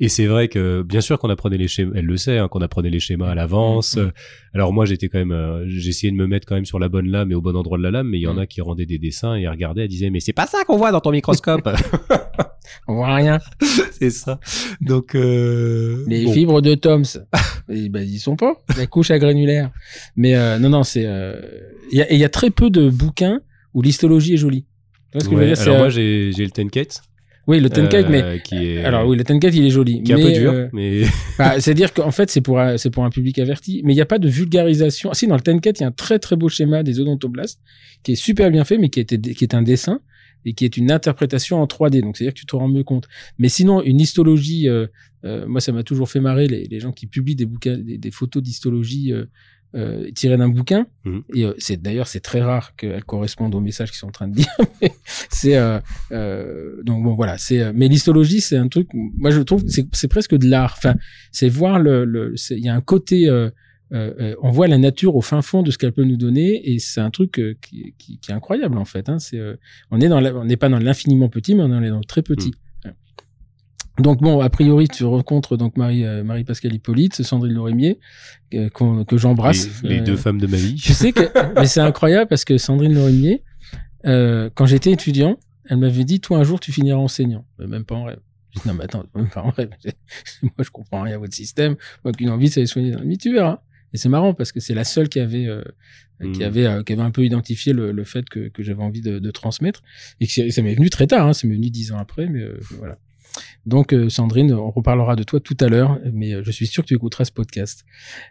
[0.00, 2.60] Et c'est vrai que, bien sûr, qu'on apprenait les schémas, elle le sait, hein, qu'on
[2.60, 3.96] apprenait les schémas à l'avance.
[3.96, 4.06] Mm, mm.
[4.06, 4.10] Euh,
[4.54, 7.08] Alors moi, j'étais quand même, euh, j'essayais de me mettre quand même sur la bonne
[7.08, 8.86] lame et au bon endroit de la lame, mais il y en a qui rendaient
[8.86, 11.68] des dessins et regardaient, elle disait, mais c'est pas ça qu'on voit dans ton microscope.
[12.88, 13.38] On voit rien.
[13.98, 14.38] c'est ça.
[14.80, 16.32] Donc, euh, Les bon.
[16.32, 17.02] fibres de Toms,
[17.68, 18.54] eh ben, ils sont pas.
[18.76, 19.70] La couche à granulaire.
[20.16, 21.04] Mais euh, non, non, c'est.
[21.06, 21.34] euh,
[21.92, 23.40] Il y, a, et il y a très peu de bouquins
[23.74, 24.64] où l'histologie est jolie.
[25.12, 27.02] Tu vois ce que je veux dire alors moi, j'ai j'ai le Tenkate.
[27.48, 28.40] Oui, le Tenkate, mais.
[28.42, 30.02] qui est, Alors oui, le Tenkate, il est joli.
[30.02, 31.02] qui est un mais, peu dur, euh, mais
[31.38, 34.02] Bah, C'est-à-dire qu'en fait, c'est pour, un- c'est pour un public averti, mais il n'y
[34.02, 35.10] a pas de vulgarisation.
[35.12, 37.60] Ah, si, dans le Tenkate, il y a un très très beau schéma des odontoblastes
[38.02, 40.00] qui est super bien fait, mais qui, était, qui est un dessin
[40.46, 42.00] et qui est une interprétation en 3D.
[42.00, 43.08] Donc, c'est-à-dire que tu te rends mieux compte.
[43.38, 44.86] Mais sinon, une histologie, euh,
[45.24, 47.98] euh, moi, ça m'a toujours fait marrer les, les gens qui publient des bouquins, des,
[47.98, 49.12] des photos d'histologie
[49.74, 50.86] euh, tirées d'un bouquin.
[51.04, 51.24] Mhm.
[51.34, 54.36] Et c'est d'ailleurs, c'est très rare qu'elles correspondent au message qu'ils sont en train de
[54.36, 54.56] dire.
[55.30, 55.56] C'est
[56.84, 57.36] donc bon, voilà.
[57.38, 58.88] C'est mais l'histologie, c'est un truc.
[58.94, 60.74] Moi, je trouve que c'est presque de l'art.
[60.78, 60.94] Enfin,
[61.32, 63.28] c'est voir le, il y a un côté
[63.92, 67.00] on voit la nature au fin fond de ce qu'elle peut nous donner et c'est
[67.00, 69.18] un truc euh, qui, qui, qui est incroyable en fait hein.
[69.20, 69.54] c'est euh,
[69.92, 72.04] on est dans la- on n'est pas dans l'infiniment petit mais on est dans le
[72.04, 72.52] très petit.
[72.84, 74.02] Mm.
[74.02, 77.98] donc bon a priori tu rencontres donc Marie euh, Marie Pascale Hippolyte Sandrine Lorimier
[78.54, 80.76] euh, que j'embrasse les, les Euh, deux femmes de ma vie.
[80.78, 81.22] je sais que
[81.58, 83.42] mais c'est incroyable parce que Sandrine Lorimier
[84.04, 87.44] euh, quand j'étais étudiant elle m'avait dit toi un jour tu finiras enseignant.
[87.58, 88.20] Mais même pas en rêve.
[88.64, 89.70] Non mais attends même pas en rêve.
[90.42, 91.74] Moi je comprends rien à votre système.
[92.04, 93.62] Moi qu'une envie c'est de soigner mais tu verras
[93.96, 95.62] et c'est marrant parce que c'est la seule qui avait euh,
[96.32, 96.42] qui Mm.
[96.42, 99.18] avait euh, qui avait un peu identifié le, le fait que, que j'avais envie de,
[99.18, 99.82] de transmettre
[100.20, 102.42] et que ça m'est venu très tard hein, ça m'est venu dix ans après mais
[102.42, 102.96] euh, voilà
[103.66, 106.94] donc Sandrine on reparlera de toi tout à l'heure mais je suis sûr que tu
[106.94, 107.84] écouteras ce podcast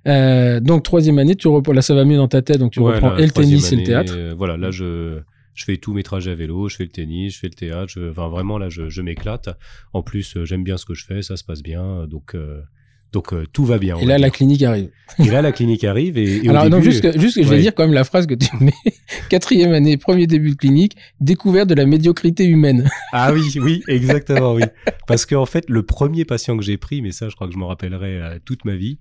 [0.07, 2.79] euh, donc troisième année tu reprends là ça va mieux dans ta tête donc tu
[2.79, 5.19] Ouais, reprends et le tennis et le théâtre euh, voilà, là, je,
[5.53, 7.87] je fais tous mes trajets à vélo, je fais le tennis, je fais le théâtre.
[7.87, 9.47] Je, enfin, vraiment, là, je, je m'éclate.
[9.93, 12.07] En plus, j'aime bien ce que je fais, ça se passe bien.
[12.07, 12.61] Donc, euh,
[13.15, 13.97] donc euh, tout va bien.
[13.97, 14.89] et là la clinique arrive
[15.19, 16.17] et là, la clinique arrive.
[16.17, 17.93] Et, et au alors non début, juste que, juste que je vais dire quand même
[17.93, 18.73] la phrase que tu mets
[19.29, 24.53] quatrième année premier début de clinique découverte de la médiocrité humaine Ah oui, oui, exactement,
[24.53, 24.63] oui.
[25.07, 27.57] Parce qu'en fait, le premier patient que j'ai pris, mais ça, je crois que je
[27.57, 28.97] m'en rappellerai euh, toute ma vie.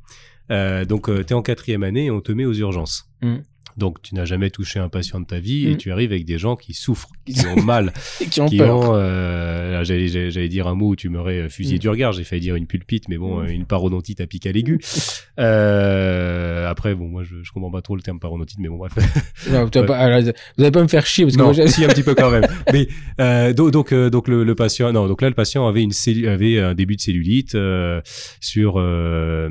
[0.53, 3.11] Euh, donc, tu es en quatrième année et on te met aux urgences.
[3.23, 3.37] Mm.
[3.77, 5.77] Donc, tu n'as jamais touché un patient de ta vie et Mm.
[5.79, 8.77] tu arrives avec des gens qui souffrent, qui ont mal, et qui ont qui peur
[8.77, 11.81] ont, euh, j'allais, dire un mot où tu m'aurais euh, fusillé Mm.
[11.81, 12.13] du regard.
[12.13, 13.45] J'ai failli dire une pulpite, mais bon, Mm.
[13.47, 14.79] euh, une parodontite à pic à l'aigu.
[15.41, 18.93] Euh, après, bon, moi, je, je comprends pas trop le terme parodontite, mais bon, bref.
[19.51, 19.87] Non, tu vas Ouais.
[19.89, 21.89] pas- alors, vous allez pas me faire chier parce que non, moi, j'ai- si un
[21.89, 22.47] petit peu quand même.
[22.73, 22.87] Mais
[23.21, 25.93] euh, donc donc, euh, donc le, le patient, non, donc là le patient avait une
[26.29, 28.01] avait un début de cellulite euh,
[28.41, 29.51] sur euh,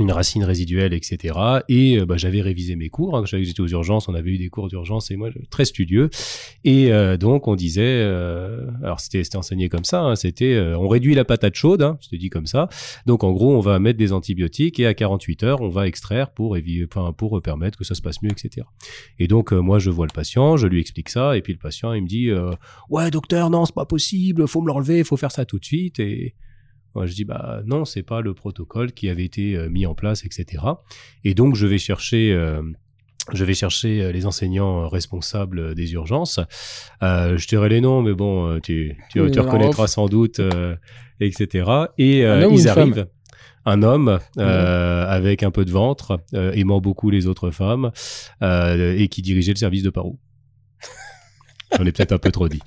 [0.00, 1.34] une racine résiduelle, etc.
[1.68, 3.16] Et euh, bah, j'avais révisé mes cours.
[3.16, 6.10] Hein, j'étais aux urgences, on avait eu des cours d'urgence et moi je- très studieux.
[6.64, 10.88] Et euh, donc on disait, euh, alors c'était enseigné comme ça, hein, c'était euh, on
[10.88, 12.68] réduit la patate chaude, hein, c'était dit comme ça.
[13.06, 16.30] Donc en gros on va mettre des antibiotiques et à 48 heures on va extraire
[16.30, 18.66] pour enfin, pour permettre que ça se passe mieux, etc.
[19.18, 21.58] Et donc euh, moi je vois le patient, je lui explique ça et puis le
[21.58, 22.50] patient il me dit euh,
[22.90, 25.98] ouais docteur non c'est pas possible, faut me l'enlever, faut faire ça tout de suite
[26.00, 26.34] et
[26.94, 29.94] moi, je dis bah non, c'est pas le protocole qui avait été euh, mis en
[29.94, 30.64] place, etc.
[31.24, 32.62] Et donc je vais chercher, euh,
[33.32, 36.40] je vais chercher euh, les enseignants responsables des urgences.
[37.02, 40.76] Euh, je dirai les noms, mais bon, tu, tu, en reconnaîtras sans doute, euh,
[41.20, 41.70] etc.
[41.98, 43.06] Et euh, homme ils femme arrivent.
[43.64, 47.90] Un homme euh, avec un peu de ventre, aimant beaucoup les autres femmes,
[48.40, 50.18] et qui dirigeait le service de paro.
[51.76, 52.60] J'en ai peut-être un peu trop dit.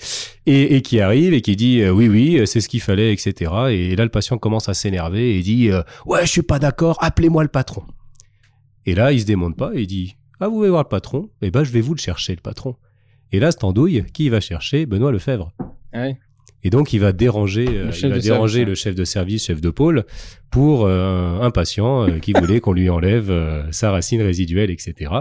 [0.45, 3.51] Et, qui arrive et qui dit euh, oui, oui, euh, c'est ce qu'il fallait, etc.
[3.69, 6.97] Et là, le patient commence à s'énerver et dit euh, ouais, je suis pas d'accord,
[7.01, 7.83] appelez-moi le patron.
[8.85, 11.29] Et là, il se démonte pas et il dit ah, vous voulez voir le patron
[11.41, 12.75] Eh ben, je vais vous le chercher, le patron.
[13.31, 15.51] Et là, cette andouille, qui va chercher Benoît Lefebvre.
[15.93, 16.17] Ah ouais.
[16.63, 19.45] Et donc, il va déranger, euh, chef il va déranger service, le chef de service,
[19.45, 20.05] chef de pôle,
[20.51, 25.11] pour euh, un patient euh, qui voulait qu'on lui enlève euh, sa racine résiduelle, etc.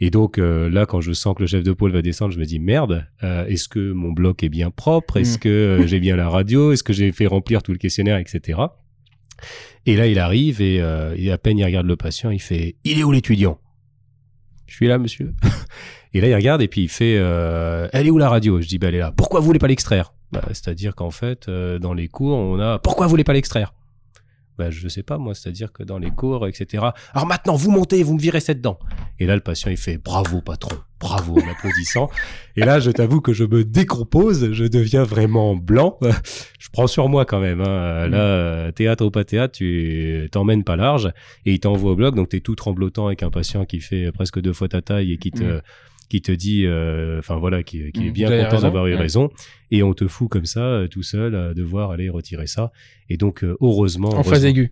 [0.00, 2.44] Et donc là, quand je sens que le chef de pôle va descendre, je me
[2.44, 5.18] dis merde, est-ce que mon bloc est bien propre?
[5.18, 5.40] Est-ce Mm.
[5.40, 6.72] que j'ai bien la radio?
[6.72, 8.58] Est-ce que j'ai fait remplir tout le questionnaire, etc.
[9.86, 10.76] Et là, il arrive et,
[11.16, 13.58] et à peine il regarde le patient, il fait «Il est où l'étudiant?»
[14.66, 15.32] Je suis là, monsieur.
[16.14, 18.78] et là, il regarde et puis il fait Elle est où la radio?» Je dis
[18.78, 19.12] bah, «Elle est là.
[19.16, 22.78] Pourquoi vous voulez pas l'extraire?» Bah, C'est-à-dire qu'en fait, euh, dans les cours, on a
[22.80, 23.74] «Pourquoi vous voulez pas l'extraire?»
[24.58, 26.84] bah, je sais pas moi, c'est-à-dire que dans les cours, etc.
[27.14, 28.78] Alors maintenant, vous montez, vous me virez cette dent.
[29.18, 32.10] Et là, le patient, il fait bravo patron, bravo en applaudissant.
[32.56, 35.98] Et là, je t'avoue que je me décompose, je deviens vraiment blanc.
[36.58, 37.60] je prends sur moi quand même.
[37.60, 38.08] Hein.
[38.08, 41.12] Là, théâtre ou pas théâtre, tu t'emmènes pas large
[41.46, 44.40] et il t'envoie au bloc, donc t'es tout tremblotant avec un patient qui fait presque
[44.40, 45.60] deux fois ta taille et qui te Mm.
[46.12, 48.98] Qui te dit, euh, enfin voilà, qui, qui est Mm, bien content d'avoir eu Ouais.
[49.00, 49.30] raison,
[49.70, 52.70] et on te fout comme ça, euh, tout seul, à devoir aller retirer ça.
[53.08, 54.70] Et donc, euh, heureusement, En phase aiguë.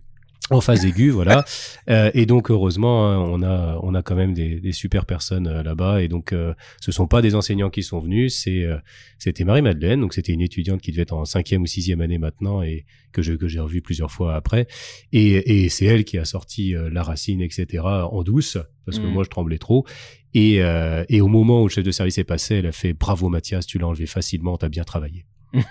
[0.51, 1.43] en phase aiguë, voilà.
[1.89, 5.47] Euh, et donc heureusement, hein, on a on a quand même des, des super personnes
[5.47, 6.03] euh, là-bas.
[6.03, 8.77] Et donc euh, ce sont pas des enseignants qui sont venus, c'est euh,
[9.17, 9.99] c'était Marie Madeleine.
[10.01, 13.21] Donc c'était une étudiante qui devait être en cinquième ou sixième année maintenant et que
[13.23, 14.67] je que j'ai revue plusieurs fois après.
[15.11, 17.83] Et, et c'est elle qui a sorti euh, la racine, etc.
[17.85, 19.11] en douce parce que Mm.
[19.13, 19.85] moi je tremblais trop.
[20.33, 22.93] Et euh, et au moment où le chef de service est passé, elle a fait
[22.93, 25.25] bravo Mathias, tu l'as enlevé facilement, t'as bien travaillé.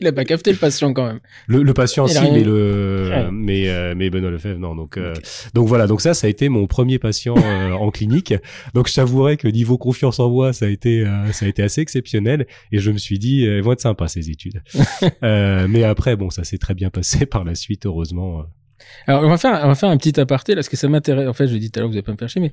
[0.00, 1.20] Il a pas capté le patient quand même.
[1.46, 3.28] Le, le patient Il si, mais le Ouais.
[3.30, 4.74] mais euh, mais Benoît Lefebvre non.
[4.74, 5.14] Donc euh,
[5.54, 5.86] donc voilà.
[5.86, 8.34] Donc ça ça a été mon premier patient euh, en clinique.
[8.74, 11.62] Donc je t'avouerai que niveau confiance en moi ça a été euh, ça a été
[11.62, 14.60] assez exceptionnel et je me suis dit euh, elles vont être sympas ces études.
[15.22, 18.44] euh, mais après bon ça s'est très bien passé par la suite heureusement.
[19.06, 21.28] Alors on va faire on va faire un petit aparté parce que ça m'intéresse.
[21.28, 22.52] En fait, je l'ai dit tout à l'heure, vous allez pas me faire mais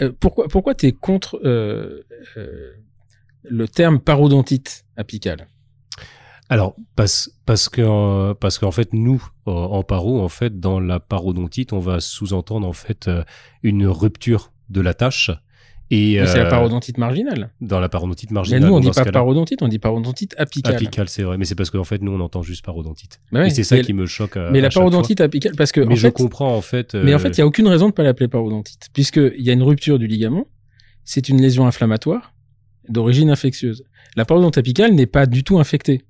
[0.00, 2.04] euh, pourquoi pourquoi t'es contre euh,
[2.36, 2.72] euh,
[3.44, 5.46] le terme parodontite apicale
[6.48, 7.68] Alors parce parce
[8.40, 12.72] parce qu'en fait nous en, paro en fait dans la parodontite on va sous-entendre en
[12.72, 13.10] fait
[13.62, 15.30] une rupture de la tâche
[15.94, 17.50] et C'est la euh, parodontite marginale.
[17.60, 18.62] dans la parodontite Mais marginale.
[18.62, 20.74] nous on dans dit pas parodontite, on dit parodontite apicale.
[20.76, 21.36] Apicale, c'est vrai.
[21.38, 23.20] Mais c'est parce qu'en fait, nous, on entend juste parodontite.
[23.30, 24.36] Bah ouais, et c'est ça mais- qui me choque.
[24.36, 24.80] à- Mais à la fois.
[24.82, 26.94] parodontite apicale parce que Mais en je fait, comprends, en fait.
[26.94, 29.50] Mais en euh, fait, il y a aucune raison de pas l'appeler parodontite, puisqu'il y
[29.50, 30.46] a une rupture du ligament.
[31.04, 32.32] C'est une lésion inflammatoire
[32.88, 33.84] d'origine infectieuse.
[34.16, 36.02] La parodontite apicale n'est pas du tout infectée.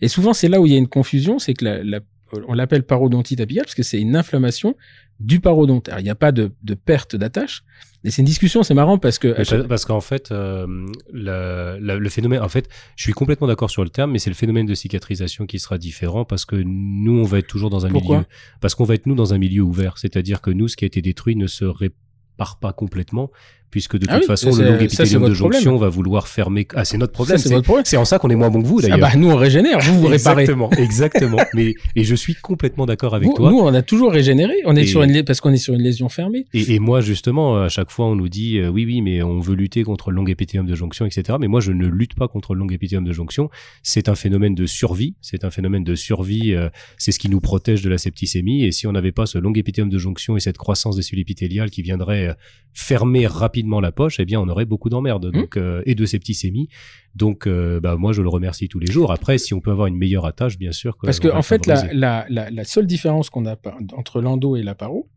[0.00, 2.00] Et souvent, c'est là où il y a une confusion, c'est que la, la-
[2.48, 4.76] on l'appelle parodontite apicale parce que c'est une inflammation
[5.20, 5.88] du parodonte.
[5.88, 7.62] Alors, il n'y a pas de, de perte d'attache.
[8.02, 10.66] Et c'est une discussion, c'est marrant parce que parce qu'en fait, euh,
[11.12, 14.64] le phénomène, en fait, je suis complètement d'accord sur le terme, mais c'est le phénomène
[14.64, 18.16] de cicatrisation qui sera différent parce que nous, on va être toujours dans un Pourquoi
[18.16, 18.28] milieu,
[18.60, 20.86] parce qu'on va être nous dans un milieu ouvert, c'est-à-dire que nous, ce qui a
[20.86, 23.30] été détruit ne se répare pas complètement,
[23.70, 25.34] puisque de toute Ah oui, façon, le long épithélium de problème.
[25.34, 26.66] jonction va vouloir fermer.
[26.74, 27.38] Ah, c'est notre problème.
[27.84, 28.98] c'est en ça qu'on est moins bon que vous, Ah d'ailleurs.
[29.00, 30.42] bah, nous, on régénère, vous, vous réparez.
[30.42, 31.38] Exactement, exactement.
[31.54, 33.50] mais et je suis complètement d'accord avec Vous- toi.
[33.50, 34.54] nous, on a toujours régénéré.
[34.64, 36.46] On est Et- sur une, parce qu'on est sur une lésion fermée.
[36.52, 39.40] Et, et moi, justement, à chaque fois, on nous dit euh, oui, oui, mais on
[39.40, 41.38] veut lutter contre le long épithélium de jonction, etc.
[41.40, 43.50] Mais moi, je ne lutte pas contre le long épithélium de jonction.
[43.82, 45.14] C'est un phénomène de survie.
[45.20, 46.54] C'est un phénomène de survie.
[46.54, 46.68] euh,
[46.98, 48.64] c'est ce qui nous protège de la septicémie.
[48.64, 51.20] Et si on n'avait pas ce long épithélium de jonction et cette croissance des cellules
[51.22, 52.34] épithéliales qui viendrait euh,
[52.72, 55.30] fermer rapidement la poche, eh bien, on aurait beaucoup d'emmerdes.
[55.30, 56.68] Donc, euh, et de septicémie.
[57.14, 59.12] Donc, euh, bah, moi, je le remercie tous les jours.
[59.12, 60.96] Après, si on peut avoir une meilleure attache, bien sûr.
[61.02, 63.56] Parce que en fait, la, la, la, la seule différence qu'on a
[63.96, 65.08] entre l'endo et la paro,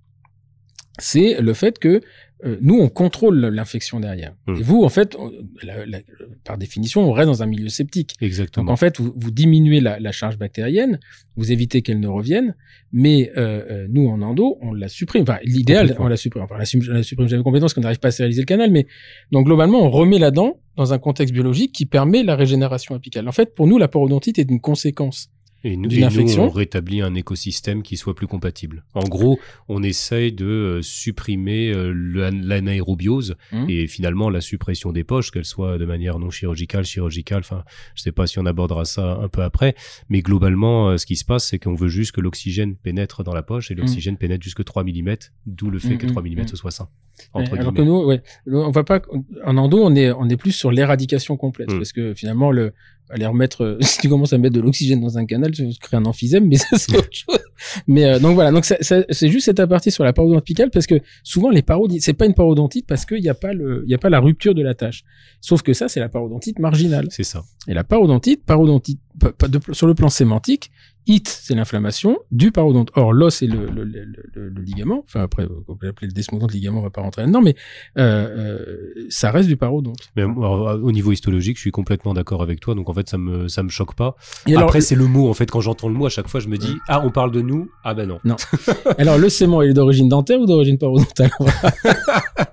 [1.00, 2.02] c'est le fait que
[2.46, 4.34] euh, nous, on contrôle l'infection derrière.
[4.48, 4.56] Hmm.
[4.56, 5.32] Et vous, en fait, on-
[5.64, 6.00] la- la-
[6.44, 8.16] par définition, on reste dans un milieu septique.
[8.22, 8.66] Exactement.
[8.66, 11.00] Donc en fait, vous, vous diminuez la, la charge bactérienne,
[11.36, 12.56] vous évitez qu'elle ne revienne,
[12.92, 15.24] mais euh, euh, nous, en endo, on la supprime.
[15.24, 16.44] Enfin, l'idéal, on la supprime.
[16.44, 18.42] Enfin, on la, su- on la supprime jamais complètement parce qu'on n'arrive pas à stériliser
[18.42, 18.86] le canal, mais
[19.32, 23.28] donc globalement, on remet la dent dans un contexte biologique qui permet la régénération apicale.
[23.28, 25.30] En fait, pour nous, la parodontite est une conséquence
[25.66, 28.84] Et nous, d'une et nous, on rétablit un écosystème qui soit plus compatible.
[28.94, 29.40] En gros,
[29.70, 33.70] on essaye de euh, supprimer euh, l'anaérobiose Mhm.
[33.70, 37.40] et finalement la suppression des poches, qu'elles soient de manière non chirurgicale, chirurgicale.
[37.40, 37.64] Enfin,
[37.96, 39.76] je sais pas si on abordera ça un peu après,
[40.10, 43.34] mais globalement, euh, ce qui se passe, c'est qu'on veut juste que l'oxygène pénètre dans
[43.34, 46.48] la poche et l'oxygène pénètre jusque 3 mm, d'où le fait que Mhm, 3 mm
[46.48, 46.88] ce soit sain.
[47.34, 47.86] Entre alors que guillemets.
[47.92, 49.02] nous, ouais, on va pas
[49.46, 52.74] en endo, on est on est plus sur l'éradication complète parce que finalement le
[53.10, 55.98] aller remettre euh, si tu commences à mettre de l'oxygène dans un canal, tu crées
[55.98, 57.40] un emphysème, mais ça c'est autre chose.
[57.88, 60.86] Mais euh, donc voilà, donc ça, ça- c'est juste cette aparté sur la parodontite parce
[60.88, 63.92] que souvent les parodontites, c'est pas une parodontite parce qu'il n'y a pas le il
[63.92, 65.04] y a pas la rupture de la tâche.
[65.42, 67.08] Sauf que ça c'est la parodontite marginale.
[67.10, 67.44] C'est ça.
[67.68, 70.72] Et la parodontite, parodontite pa- pa- de- sur le plan sémantique,
[71.08, 72.90] It, c'est l'inflammation du parodonte.
[72.96, 76.14] Or, l'os et le, le, le, le, le ligament, enfin après, on peut l'appeler le
[76.14, 77.56] desmodonte ligament, on va pas rentrer là-dedans, mais
[77.98, 80.10] euh, euh, ça reste du parodonte.
[80.16, 82.76] Mais alors, au niveau histologique, je suis complètement d'accord avec toi.
[82.76, 84.16] Donc en fait, ça me ça me choque pas.
[84.48, 85.30] Et Après, c'est le mot.
[85.30, 87.32] En fait, quand j'entends le mot, à chaque fois, je me dis ah, on parle
[87.32, 87.70] de nous?
[87.84, 88.20] Ah ben non.
[88.98, 91.32] alors le sément, il est d'origine dentaire ou d'origine parodontale?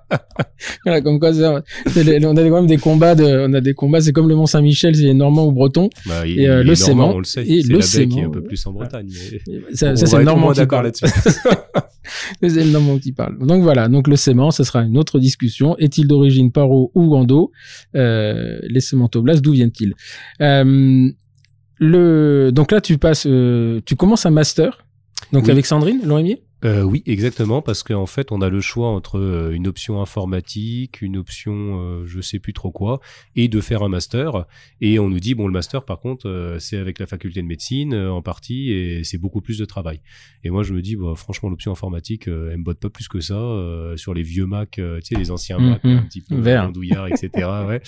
[0.84, 4.00] Voilà, comme quoi, les- on a quand même des combats de, on a des combats.
[4.00, 5.90] C'est comme le Mont Saint-Michel, c'est normand ou breton.
[6.06, 7.42] Bah, il, Et, euh, le sément, on le sait.
[7.46, 9.08] et C'est le la baie qui est un peu plus en Bretagne.
[9.11, 10.86] mais- Ça, on ça, c'est le normand qui d'accord parle.
[10.86, 11.06] là-dessus.
[12.42, 13.38] C'est le normand qui parle.
[13.46, 15.76] Donc voilà, donc le sément, ça sera une autre discussion.
[15.78, 17.52] Est-il d'origine paro ou endo
[17.94, 19.94] euh, Les sémentoblastes, d'où viennent-ils?
[20.40, 21.08] Euh,
[21.78, 24.84] le, Donc là, tu passes, euh, tu commences un master.
[25.32, 25.50] Donc Oui.
[25.50, 29.52] avec Sandrine Lorimier Euh, oui, exactement, parce qu'en fait, on a le choix entre euh,
[29.52, 33.00] une option informatique, une option euh, je sais plus trop quoi,
[33.34, 34.44] et de faire un master.
[34.82, 37.46] Et on nous dit bon, le master, par contre, euh, c'est avec la faculté de
[37.46, 40.00] médecine euh, en partie, et c'est beaucoup plus de travail.
[40.44, 43.08] Et moi, je me dis, bah, franchement, l'option informatique, euh, elle me botte pas plus
[43.08, 45.96] que ça euh, sur les vieux Mac, euh, tu sais, les anciens Mac, Mhm.
[45.96, 46.70] un petit peu Vert.
[47.08, 47.30] etc.
[47.68, 47.80] ouais.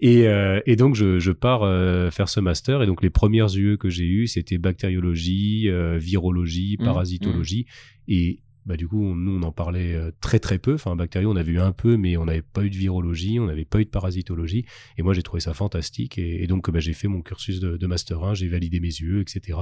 [0.00, 2.82] Et, euh, et donc je, je pars euh, faire ce master.
[2.82, 7.66] Et donc les premières UE que j'ai eues c'était bactériologie, euh, virologie, Mhm, parasitologie.
[8.08, 10.74] Et bah du coup on- nous on en parlait très très peu.
[10.74, 13.46] Enfin bactéries on avait eu un peu mais on n'avait pas eu de virologie, on
[13.46, 14.64] n'avait pas eu de parasitologie.
[14.98, 16.18] Et moi j'ai trouvé ça fantastique.
[16.18, 18.90] Et, et donc bah, j'ai fait mon cursus de, de master 1, j'ai validé mes
[19.00, 19.58] UE etc.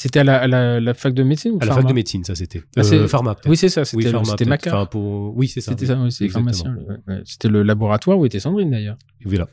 [0.00, 2.24] C'était à la, à la, la fac de médecine ou À la fac de médecine
[2.24, 2.62] ça c'était.
[2.74, 3.36] Ah, Euh, pharma.
[3.44, 3.84] Oui, c'est ça.
[3.84, 4.46] C'était Oui, c'était.
[4.46, 4.74] Macar.
[4.74, 5.36] Enfin, pour...
[5.36, 5.72] Oui c'est ça.
[5.72, 6.74] C'était ça, oui, pharmacien.
[6.88, 7.20] ouais, ouais.
[7.26, 8.96] C'était le laboratoire où était Sandrine d'ailleurs.
[9.26, 9.48] Voilà.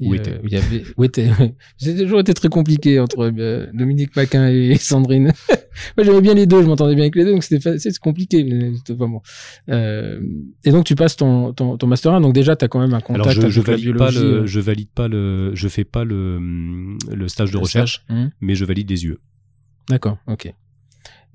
[0.00, 1.30] Et, Où euh, était il y avait, où était,
[1.76, 5.32] C'était toujours été très compliqué entre euh, Dominique Paquin et Sandrine.
[5.96, 8.72] Moi, j'aimais bien les deux, je m'entendais bien avec les deux, donc c'était compliqué, mais.
[9.70, 10.20] Euh,
[10.64, 12.94] et donc, tu passes ton, ton, ton master 1, donc déjà, tu as quand même
[12.94, 15.50] un contact Alors je, avec je la valide pas le, euh, je valide pas le,
[15.54, 16.38] je fais pas le,
[17.14, 18.16] le stage de le recherche, stage.
[18.16, 19.16] Hum, mais je valide les UE.
[19.88, 20.46] D'accord, ok.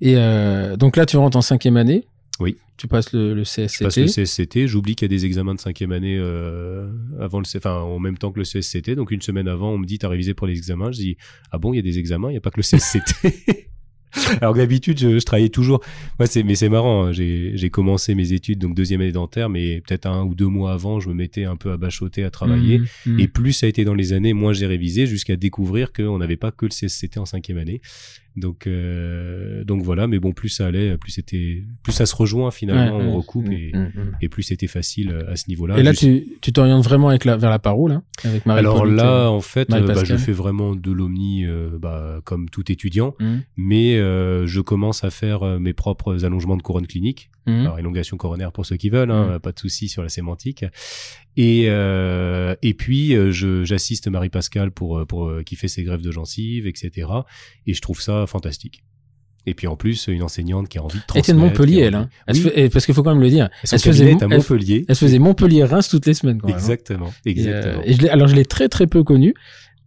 [0.00, 2.06] Et euh, donc là, tu rentres en cinquième année.
[2.40, 2.56] Oui.
[2.76, 4.00] Tu passes le, le Je passe CSCT.
[4.00, 6.88] le CSCT, j'oublie qu'il y a des examens de cinquième année euh,
[7.18, 8.94] avant le, enfin en même temps que le CSCT.
[8.94, 10.92] Donc une semaine avant, on me dit t'as révisé pour les examens.
[10.92, 11.16] Je dis
[11.50, 13.66] ah bon, il y a des examens, il y a pas que le CSCT.
[14.40, 15.80] Alors que d'habitude, je, je travaillais toujours.
[16.18, 17.06] Moi, c'est mais c'est marrant.
[17.06, 20.72] hein, J'ai commencé mes études donc deuxième année dentaire, mais peut-être un ou deux mois
[20.72, 22.78] avant, je me mettais un peu à bachoter à travailler.
[22.78, 23.20] Hum, hum.
[23.20, 26.36] Et plus ça a été dans les années, moins j'ai révisé jusqu'à découvrir qu'on n'avait
[26.36, 27.80] pas que le CSCT en cinquième année.
[28.38, 30.06] Donc, euh, donc voilà.
[30.06, 33.50] Mais bon, plus ça allait, plus c'était, plus ça se rejoint finalement, Ouais, on recoupe
[33.50, 34.12] et, hum, hum.
[34.20, 35.78] et plus c'était facile euh, à ce niveau-là.
[35.78, 38.58] Et là, Juste- tu tu t'orientes vraiment avec la, vers la paro, là, avec Marie
[38.60, 42.70] alors là, en fait, euh, bah, je fais vraiment de l'omni, euh, bah, comme tout
[42.70, 43.14] étudiant,
[43.56, 47.30] mais euh, je commence à faire euh, mes propres allongements de couronne clinique.
[47.48, 47.60] Hum.
[47.62, 49.40] Alors, élongation coronaire pour ceux qui veulent, hein, Mm.
[49.40, 50.64] pas de souci sur la sémantique.
[51.36, 55.68] Et, euh, et puis, euh, je, j'assiste Marie Pascal pour, euh, pour, euh, qui fait
[55.68, 57.08] ses greffes de gencives, etc.
[57.66, 58.82] Et je trouve ça fantastique.
[59.46, 61.28] Et puis en plus, une enseignante qui a envie de Elle transmettre.
[61.30, 61.94] était de Montpellier, elle.
[61.94, 62.10] Hein.
[62.26, 63.48] Elle Oui, fait- et parce qu'il faut quand même le dire.
[63.72, 64.84] elle faisait à elle- Montpellier.
[64.88, 66.38] Elle se faisait Montpellier-Reims toutes les semaines.
[66.38, 66.58] Quand même, hein.
[66.58, 67.82] Exactement, Et, euh, exactement.
[67.84, 69.32] Et, je l'ai- alors je l'ai très très peu connue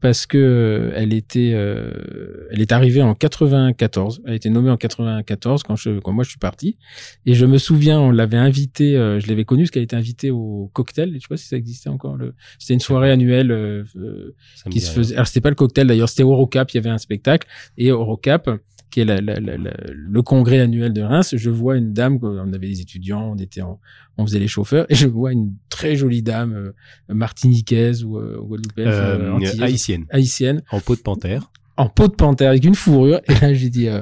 [0.02, 4.24] parce que euh, elle était, euh, elle est arrivée en 94.
[4.26, 6.78] Elle a été nommée en 94 quand je, quand moi je suis parti.
[7.28, 10.32] Et je me souviens, on l'avait invitée, euh, je l'avais connue parce qu'elle était invitée
[10.32, 11.14] au cocktail.
[11.14, 12.18] Je sais pas si ça existait encore.
[12.18, 14.36] Le, c'était une soirée annuelle euh, euh,
[14.72, 15.14] qui se faisait.
[15.14, 16.72] Alors c'était pas le cocktail d'ailleurs, c'était Eurocap.
[16.72, 17.48] Il y avait un spectacle
[17.78, 18.50] et Eurocap
[18.92, 22.54] qui est la- la- la- le congrès annuel de Reims, je vois une dame, on
[22.54, 23.80] avait des étudiants, on était en,
[24.18, 26.72] on faisait les chauffeurs, et je vois une très jolie dame euh,
[27.14, 31.50] martiniquaise ou euh, guadeloupéenne, Euh, antillaise, haïtienne, haïtienne, en peau de panthère.
[31.78, 33.22] en peau de panthère avec une fourrure.
[33.28, 34.02] Et là, j'ai dit, euh,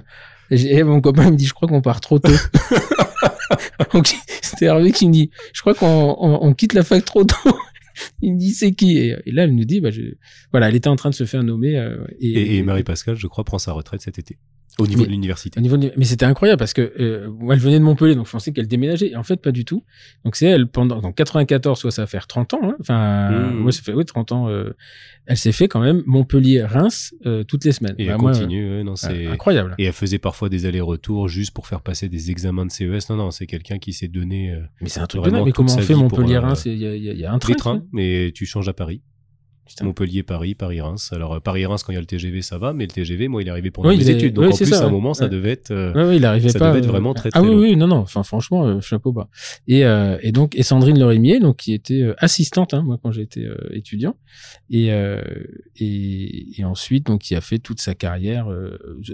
[0.51, 2.31] et mon copain me dit, je crois qu'on part trop tôt.
[3.93, 4.07] Donc,
[4.41, 7.35] C'était Hervé qui me dit, je crois qu'on on, on quitte la fac trop tôt.
[8.21, 8.97] Il me dit, c'est qui?
[8.97, 10.01] Et, et là, elle nous dit, bah, je...
[10.51, 11.77] voilà, elle était en train de se faire nommer.
[11.77, 14.37] euh, Et, et Marie Pascal, je crois, prend sa retraite cet été.
[14.77, 15.59] Au niveau Mais- de l'université.
[15.59, 18.31] Au niveau de- Mais c'était incroyable parce que euh, elle venait de Montpellier, donc je
[18.31, 19.09] pensais qu'elle déménageait.
[19.11, 19.83] Et en fait, pas du tout.
[20.23, 22.59] Donc c'est elle pendant donc 94, soit ça va faire 30 ans.
[22.63, 22.75] Hein.
[22.79, 23.53] Enfin, Mmh.
[23.59, 24.47] moi ça fait oui 30 ans.
[24.49, 24.71] euh,
[25.25, 27.95] elle s'est fait quand même Montpellier-Reims euh, toutes les semaines.
[27.97, 29.27] Et Bah, elle moi, continue, non, euh, c'est...
[29.27, 29.75] incroyable.
[29.77, 33.09] Et elle faisait parfois des allers-retours juste pour faire passer des examens de CES.
[33.09, 35.29] Non, non, c'est quelqu'un qui s'est donné Mais c'est un truc de.
[35.29, 37.51] Mais comment on fait Montpellier-Reims euh, Il y, y y a un train.
[37.53, 37.87] des trains, quoi.
[37.91, 39.01] mais tu changes à Paris.
[39.69, 39.85] Putain.
[39.85, 41.11] Montpellier, Paris, Paris-Reims.
[41.13, 43.43] Alors euh, Paris-Reims, quand il y a le TGV, ça va, mais le TGV, moi,
[43.43, 44.33] il est arrivé pendant Oui, mes il est- études.
[44.33, 44.91] Donc oui, en plus, ça, à un ouais.
[44.91, 45.29] moment, ça Ouais.
[45.29, 45.69] devait être...
[45.69, 46.69] euh, Ouais, ouais, il arrivait ça pas.
[46.69, 47.61] devait être euh, vraiment très, Ah très oui, long.
[47.61, 47.97] oui, non, non.
[47.97, 49.29] Enfin, franchement, euh, chapeau bas.
[49.67, 53.45] Et euh, et donc et Sandrine Lorimier, donc qui était assistante, hein, moi quand j'étais
[53.71, 54.15] étudiant,
[54.71, 54.87] et,
[55.77, 58.47] et et ensuite donc qui a fait toute sa carrière.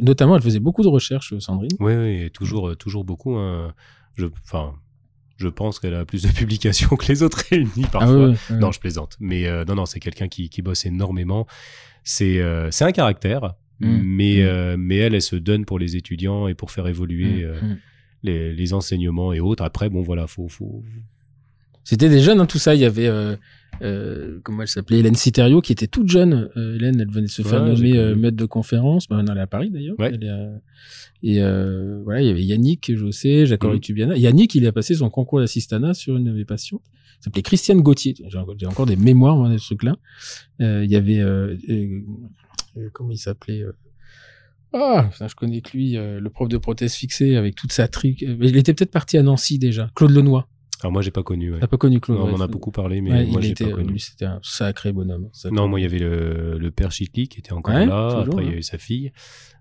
[0.01, 1.71] notamment, elle faisait beaucoup de recherches, Sandrine.
[1.79, 3.35] Oui, oui, toujours, toujours beaucoup.
[3.35, 3.73] hein.
[4.15, 4.73] Je, enfin,
[5.37, 8.33] je pense qu'elle a plus de publications que les autres réunies parfois.
[8.33, 8.55] Ah oui.
[8.57, 9.17] Non, je plaisante.
[9.19, 11.45] Mais euh, non, non, c'est quelqu'un qui, qui bosse énormément.
[12.03, 13.53] C'est euh, un caractère.
[13.79, 13.97] Mm.
[14.03, 14.39] Mais, Mm.
[14.41, 17.77] euh, mais elle, elle se donne pour les étudiants et pour faire évoluer Mm.
[18.23, 19.63] les, les enseignements et autres.
[19.63, 20.83] Après, bon, voilà, faut, faut...
[21.83, 22.73] C'était des jeunes, hein, tout ça.
[22.73, 23.09] Il y avait,
[23.81, 26.49] euh, euh, comment elle s'appelait, Hélène Citerio, qui était toute jeune.
[26.57, 29.07] Euh, Hélène, elle venait de se faire Ouais, nommer euh, maître de conférence.
[29.07, 29.95] Ben, elle est à Paris d'ailleurs.
[29.99, 30.13] Ouais.
[30.27, 30.59] À-
[31.23, 33.79] Et euh, voilà, il y avait Yannick Jossé, Jacques Mhm.
[33.79, 34.17] Tubiana.
[34.17, 36.81] Yannick, il a passé son concours d'assistanat sur une de mes patientes.
[37.21, 38.13] Il s'appelait Christiane Gauthier.
[38.27, 39.95] J'ai encore, des mémoires moi, de ce truc-là.
[40.61, 42.01] Euh, il y avait, euh, euh,
[42.77, 43.71] euh, comment il s'appelait euh,
[44.73, 47.87] Ah, putain, je connais que lui, euh, le prof de prothèse fixée avec toute sa
[47.87, 48.21] trique.
[48.23, 49.89] Euh, Il était peut-être parti à Nancy déjà.
[49.95, 50.47] Claude Lenoir.
[50.85, 51.51] Alors moi, j'ai pas connu.
[51.51, 51.59] Ouais.
[51.59, 53.65] T'as pas connu Claude Non, on en a beaucoup parlé, mais Ouais, moi, j'ai pas
[53.71, 53.89] connu.
[53.93, 55.29] lui, c'était un sacré bonhomme.
[55.33, 58.09] Sacré Non, moi, il y avait le, le père Chitli qui était encore Ouais, là.
[58.19, 58.55] toujours, Après, il y hein.
[58.55, 59.11] a eu sa fille.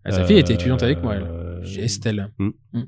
[0.05, 1.85] Ah, sa fille était étudiante avec moi, Euh, elle.
[1.85, 2.29] Estelle.
[2.39, 2.49] Mm.
[2.75, 2.83] Mm.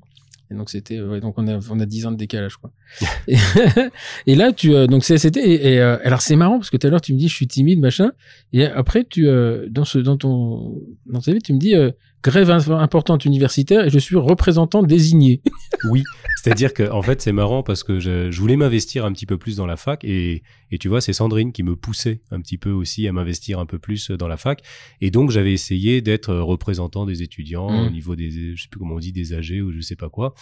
[0.50, 2.70] Et donc c'était, ouais, donc on a, on a 10 ans de décalage, quoi.
[3.26, 3.36] et,
[4.26, 6.76] et là, tu, euh, donc c'est, c'était, et, et, euh, alors c'est marrant parce que
[6.76, 8.12] tout à l'heure tu me dis je suis timide, machin,
[8.52, 10.74] et après tu, euh, dans ce, dans ton,
[11.06, 11.90] dans ta vie, tu me dis euh,
[12.30, 15.40] grève importante universitaire et je suis représentant désigné.
[15.90, 16.02] Oui,
[16.42, 19.36] c'est-à-dire que en fait c'est marrant parce que je, je voulais m'investir un petit peu
[19.36, 22.56] plus dans la fac et, et tu vois c'est Sandrine qui me poussait un petit
[22.56, 24.62] peu aussi à m'investir un peu plus dans la fac
[25.02, 27.86] et donc j'avais essayé d'être représentant des étudiants Mm.
[27.86, 30.08] au niveau des je sais plus comment on dit des âgés ou je sais pas
[30.08, 30.34] quoi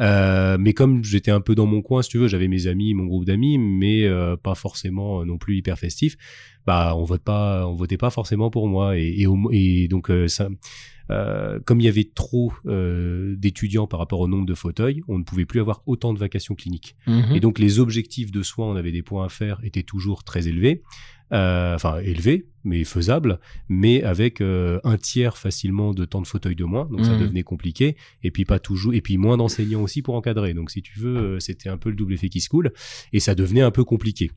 [0.00, 2.92] Euh, mais comme j'étais un peu dans mon coin si tu veux j'avais mes amis
[2.94, 6.16] mon groupe d'amis mais euh, pas forcément non plus hyper festif
[6.66, 10.10] bah on vote pas on votait pas forcément pour moi et, et, au- et donc
[10.10, 10.48] euh, ça
[11.12, 15.18] euh, comme il y avait trop euh, d'étudiants par rapport au nombre de fauteuils, on
[15.18, 16.96] ne pouvait plus avoir autant de vacations cliniques.
[17.06, 17.34] Mhm.
[17.34, 20.48] Et donc les objectifs de soins, on avait des points à faire, étaient toujours très
[20.48, 20.82] élevés.
[21.32, 23.40] Euh, enfin élevés, mais faisables,
[23.70, 27.20] mais avec un tiers facilement de temps de fauteuil de moins, donc ça Mhm.
[27.20, 27.96] devenait compliqué.
[28.22, 30.52] Et puis pas toujours, et puis moins d'enseignants aussi pour encadrer.
[30.52, 32.70] Donc si tu veux, c'était un peu le double effet qui se coule,
[33.14, 34.30] et ça devenait un peu compliqué.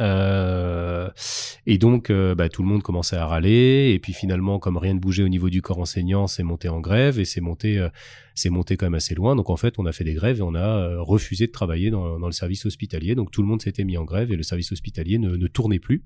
[0.00, 1.08] Euh,
[1.66, 3.90] et donc, euh, bah, tout le monde commençait à râler.
[3.92, 6.80] Et puis finalement, comme rien ne bougeait au niveau du corps enseignant, c'est monté en
[6.80, 7.88] grève et c'est monté, euh,
[8.38, 9.36] c'est monté quand même assez loin.
[9.36, 11.90] Donc en fait, on a fait des grèves et on a euh, refusé de travailler
[11.90, 13.14] dans, dans le service hospitalier.
[13.14, 15.78] Donc tout le monde s'était mis en grève et le service hospitalier ne, ne tournait
[15.78, 16.04] plus.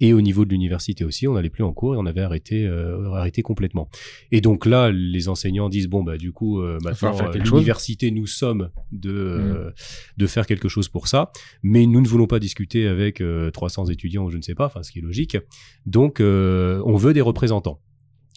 [0.00, 2.66] Et au niveau de l'université aussi, on n'allait plus en cours et on avait arrêté,
[2.66, 3.88] euh, arrêté complètement.
[4.30, 8.26] Et donc là, les enseignants disent bon bah du coup, euh, maintenant euh, l'université nous
[8.26, 9.70] sommes de euh,
[10.16, 13.86] de faire quelque chose pour ça, mais nous ne voulons pas discuter avec euh, 300
[13.86, 15.38] étudiants ou je ne sais pas, enfin ce qui est logique.
[15.86, 17.80] Donc on veut des représentants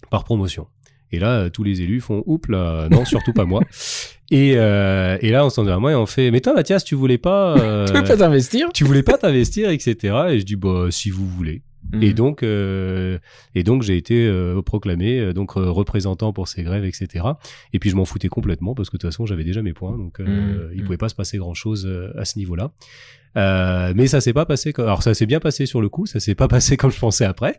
[0.10, 0.68] par promotion.
[1.12, 3.62] Et là, euh, tous les élus font oups là, non surtout pas moi.
[4.32, 6.96] Et, euh, et là, on s'en à moi et on fait mais toi Mathias, tu
[6.96, 8.70] voulais pas, euh, Tu veux pas t'investir?
[8.74, 9.96] tu voulais pas t'investir, etc.
[10.30, 11.64] Et je dis bah si vous voulez.
[12.02, 12.14] Et Mhm.
[12.14, 13.18] donc, euh,
[13.56, 17.26] et donc j'ai été euh, proclamé euh, donc euh, représentant pour ces grèves, etc.
[17.74, 19.98] Et puis je m'en foutais complètement parce que de toute façon j'avais déjà mes points,
[19.98, 20.74] donc euh, Mhm.
[20.76, 22.72] il pouvait pas se passer grand chose à ce niveau-là.
[23.38, 24.74] Euh, mais ça s'est pas passé.
[24.74, 24.86] Comme...
[24.86, 27.26] Alors ça s'est bien passé sur le coup, ça s'est pas passé comme je pensais
[27.26, 27.58] après,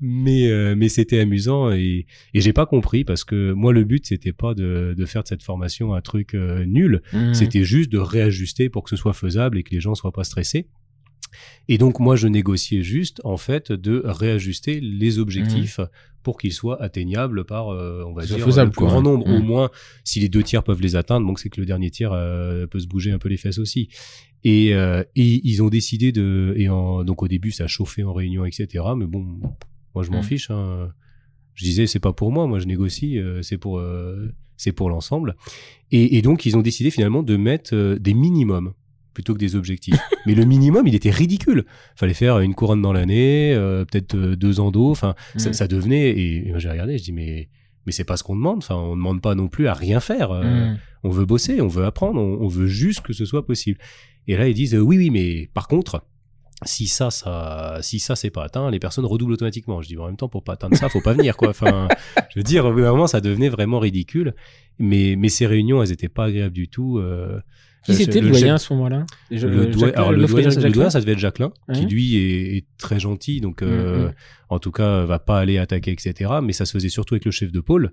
[0.00, 4.04] mais euh, mais c'était amusant et et j'ai pas compris parce que moi le but
[4.06, 7.34] c'était pas de de faire de cette formation un truc euh, nul, Mhm.
[7.34, 10.24] c'était juste de réajuster pour que ce soit faisable et que les gens soient pas
[10.24, 10.66] stressés.
[11.68, 15.80] Et donc moi je négociais juste en fait de réajuster les objectifs
[16.22, 18.26] pour qu'ils soient atteignables par euh, on va Mmh.
[18.26, 18.88] Dire faisable, le plus quoi.
[18.88, 19.70] grand nombre au moins
[20.04, 22.78] si les deux tiers peuvent les atteindre donc c'est que le dernier tiers euh, peut
[22.78, 23.88] se bouger un peu les fesses aussi
[24.44, 28.12] et, euh, et ils ont décidé de et en, donc au début ça chauffait en
[28.12, 28.66] réunion etc
[28.96, 29.24] mais bon
[29.94, 30.24] moi je m'en Mm.
[30.24, 30.92] fiche hein.
[31.54, 33.82] je disais c'est pas pour moi moi je négocie euh, c'est pour
[34.56, 35.34] c'est pour l'ensemble
[35.90, 38.72] et, et donc ils ont décidé finalement de mettre des minimums
[39.12, 39.98] plutôt que des objectifs.
[40.26, 41.64] Mais le minimum, il était ridicule.
[41.96, 44.90] Fallait faire une couronne dans l'année, euh, peut-être euh, deux ans d'eau.
[44.90, 46.10] Enfin, ça, ça devenait.
[46.10, 47.48] Et, moi, j'ai regardé, je dis mais
[47.86, 48.58] mais c'est pas ce qu'on demande.
[48.58, 50.30] Enfin, on demande pas non plus à rien faire.
[50.30, 50.78] Euh, Mhm.
[51.04, 53.78] On veut bosser, on veut apprendre, on, on veut juste que ce soit possible.
[54.28, 56.04] Et là, ils disent euh, oui, oui, mais par contre.
[56.64, 59.82] Si ça, ça, si ça c'est pas atteint, les personnes redoublent automatiquement.
[59.82, 61.48] Je dis en même temps pour pas atteindre ça, faut pas venir quoi.
[61.48, 61.88] Enfin,
[62.30, 64.32] je veux dire, au bout d'un moment, ça devenait vraiment ridicule.
[64.78, 67.02] Mais mais ces réunions, elles étaient pas agréables du tout.
[67.88, 69.04] Euh, Qui c'était le chef- doyen à ce moment-là?
[69.30, 72.16] Le, doyen, alors le, doyen, Frédéric le Jacquelin doyen, ça devait être Jacqueline, qui lui
[72.16, 74.14] est, est très gentil, donc euh, Mm, mm.
[74.50, 76.30] en tout cas va pas aller attaquer, etc.
[76.44, 77.92] Mais ça se faisait surtout avec le chef de pôle.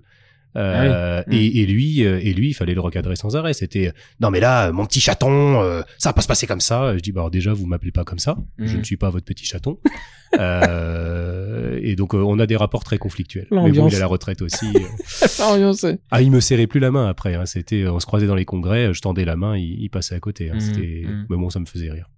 [0.56, 3.52] Euh, Ah et, et lui, euh, et lui, il fallait le recadrer sans arrêt.
[3.54, 6.60] C'était euh, non mais là, mon petit chaton, euh, ça va pas se passer comme
[6.60, 6.96] ça.
[6.96, 8.36] Je dis bah alors déjà, vous m'appelez pas comme ça.
[8.58, 8.78] Je Mm.
[8.78, 9.78] ne suis pas votre petit chaton.
[10.38, 13.46] Euh, et donc on a des rapports très conflictuels.
[13.50, 14.66] Mais bon, il est à la retraite aussi.
[16.10, 17.34] Ah, il me serrait plus la main après.
[17.34, 17.46] Hein.
[17.46, 20.20] C'était, on se croisait dans les congrès, je tendais la main, il, il passait à
[20.20, 20.50] côté.
[20.50, 20.56] Hein.
[20.56, 21.26] Mm, C'était, mm.
[21.30, 22.08] mais bon, ça me faisait rire.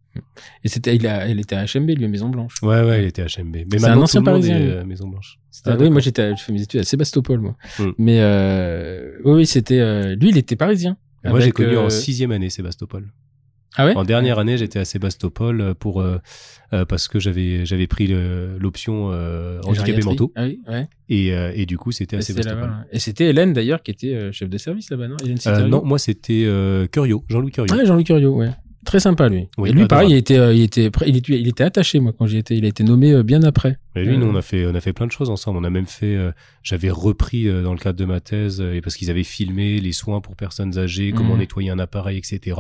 [0.65, 2.55] Et c'était, il a, elle était à HMB, lui, à Maison Blanche.
[2.63, 3.57] Ouais, ouais, il était HMB.
[3.71, 5.39] Mais C'est un ancien Parisien, est, euh, Maison Blanche.
[5.65, 7.57] Ah, oui, moi j'étais, fait mes études à Sébastopol, moi.
[7.79, 7.85] Mm.
[7.99, 10.97] Mais euh, oui, c'était, euh, lui, il était parisien.
[11.25, 13.09] Moi, j'ai connu en sixième année Sébastopol.
[13.77, 13.97] Ah ouais?
[13.97, 16.19] En dernière année, j'étais à Sébastopol pour euh,
[16.75, 20.89] euh, parce que j'avais j'avais pris l'option euh, handicapés mentaux Ah oui, ouais.
[21.09, 22.65] et, et du coup c'était à Sébastopol.
[22.65, 22.77] ouais.
[22.93, 25.17] Et c'était Hélène d'ailleurs qui était chef de service là-bas, non?
[25.25, 26.47] Hélène non, moi c'était
[26.93, 27.75] Curio, Jean-Louis Curio.
[27.75, 28.51] Ouais, Jean-Luc Curio, ouais.
[28.85, 29.47] Très sympa lui.
[29.59, 32.13] Oui, et lui, pareil, il était, euh, il était, il était, il était attaché moi
[32.19, 32.57] quand j'y étais.
[32.57, 33.79] Il a été nommé euh, bien après.
[33.95, 34.33] Et lui, nous, Euh.
[34.33, 35.59] on a fait, on a fait plein de choses ensemble.
[35.59, 36.33] On a même fait, euh,
[36.65, 39.79] j'avais repris euh, dans le cadre de ma thèse, euh, et parce qu'ils avaient filmé
[39.81, 41.41] les soins pour personnes âgées, comment Mhm.
[41.41, 42.57] nettoyer un appareil, etc.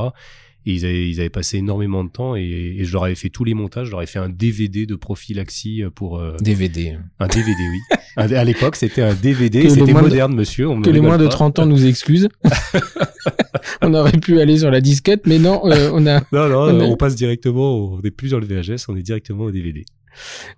[0.64, 2.42] Et ils avaient, ils avaient passé énormément de temps, et,
[2.78, 3.86] et je leur avais fait tous les montages.
[3.86, 6.98] Je leur avais fait un DVD de prophylaxie pour euh, DVD.
[7.18, 7.78] un DVD, oui.
[8.16, 9.68] Un- à l'époque, c'était un DVD.
[9.70, 10.68] C'était de- moderne, monsieur.
[10.68, 11.30] On Que les moins de pas.
[11.30, 12.28] 30 ans nous excusent.
[13.82, 16.20] on aurait pu aller sur la disquette, mais non, euh, on a.
[16.32, 17.76] Non, non, On passe directement.
[17.76, 19.84] au- On n'est plus dans le VHS, on est directement au DVD.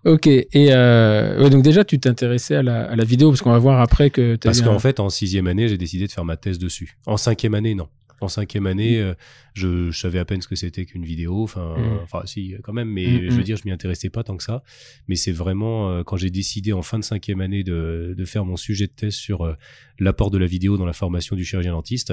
[0.04, 0.26] Ok.
[0.26, 3.58] Et euh, ouais, donc déjà, tu t'intéressais à la, à la vidéo parce qu'on va
[3.58, 6.36] voir après que tu Parce qu'en fait, en sixième année, j'ai décidé de faire ma
[6.36, 6.96] thèse dessus.
[7.06, 7.86] En cinquième année, non.
[8.24, 9.14] En cinquième année, euh,
[9.54, 11.42] je, je savais à peine ce que c'était qu'une vidéo.
[11.42, 11.98] Enfin, Mm.
[12.02, 12.88] enfin, si, quand même.
[12.88, 13.44] Mais Mm, je veux mm.
[13.44, 14.62] dire, je m'y intéressais pas tant que ça.
[15.08, 18.44] Mais c'est vraiment euh, quand j'ai décidé en fin de cinquième année de, de faire
[18.44, 19.54] mon sujet de thèse sur euh,
[19.98, 22.12] l'apport de la vidéo dans la formation du chirurgien dentiste.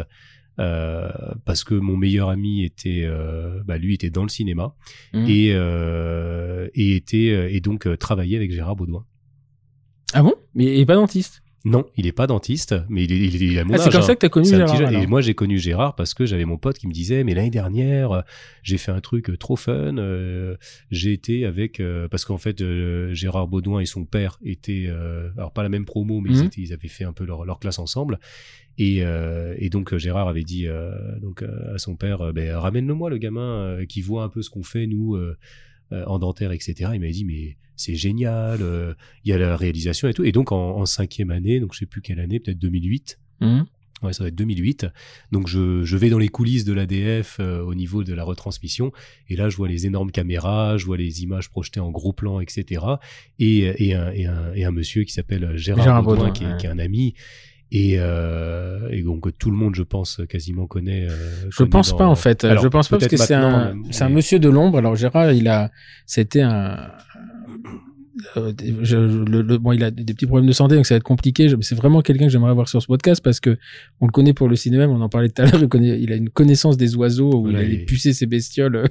[0.60, 1.10] euh,
[1.46, 3.08] parce que mon meilleur ami était,
[3.66, 4.76] bah, lui était dans le cinéma
[5.14, 5.26] Mm.
[5.28, 5.48] et,
[6.82, 9.06] et était et donc travaillait avec Gérard Baudouin.
[10.14, 10.34] Ah bon?
[10.54, 11.42] Mais est pas dentiste?
[11.64, 13.92] Non, il est pas dentiste, mais il est, il est- il a mon Ah, c'est
[13.92, 14.04] comme hein.
[14.04, 14.94] ça que t'as connu C'est un Gérard.
[14.94, 17.52] Et moi, j'ai connu Gérard parce que j'avais mon pote qui me disait, mais l'année
[17.52, 18.24] dernière,
[18.64, 19.98] j'ai fait un truc euh, trop fun.
[19.98, 20.56] euh,
[20.90, 24.90] j'ai été avec euh, parce qu'en fait, euh, Gérard Baudouin et son père étaient,
[25.38, 26.46] alors pas la même promo, mais ils, Mhm.
[26.48, 28.20] étaient, ils avaient fait un peu leur, leur classe ensemble.
[28.80, 29.04] Et,
[29.58, 30.66] et donc Gérard avait dit
[31.22, 34.88] donc à son père, ben, ramène-le-moi le gamin qui voit un peu ce qu'on fait
[34.88, 35.16] nous
[35.92, 36.74] en dentaire, etc.
[36.94, 40.24] Il m'avait dit mais c'est génial, euh, il y a la réalisation et tout.
[40.24, 43.20] Et donc en, en cinquième année, donc je sais plus quelle année, peut-être 2008.
[43.42, 43.66] Mhm.
[44.04, 44.88] Ouais, ça va être 2008.
[45.32, 48.92] Donc je, je vais dans les coulisses de l'ADF euh, au niveau de la retransmission
[49.30, 52.40] et là je vois les énormes caméras, je vois les images projetées en gros plan,
[52.40, 52.84] etc.
[53.38, 56.44] Et, et, un, et, un, et un monsieur qui s'appelle Gérard, Gérard Baudouin, Baudouin, qui,
[56.46, 56.58] est, ouais.
[56.58, 57.14] qui est un ami.
[57.74, 61.08] Et, euh, et donc tout le monde, je pense, quasiment connaît.
[61.10, 62.44] euh, Je connaît pense dans- pas en fait.
[62.44, 64.80] Alors, je pense pas parce que c'est un, mais- un monsieur de l'ombre.
[64.80, 65.72] Alors Gérard, il a,
[66.06, 66.92] c'était un,
[68.38, 68.52] euh,
[68.82, 71.04] je- le, le- bon, il a des petits problèmes de santé, donc ça va être
[71.04, 71.48] compliqué.
[71.62, 73.58] C'est vraiment quelqu'un que j'aimerais avoir sur ce podcast parce que
[74.02, 75.62] on le connaît pour le cinéma, on en parlait tout à l'heure.
[75.76, 78.76] Il, a une connaissance des oiseaux où Voilà, il allait il- pucer ses bestioles.
[78.76, 78.88] euh,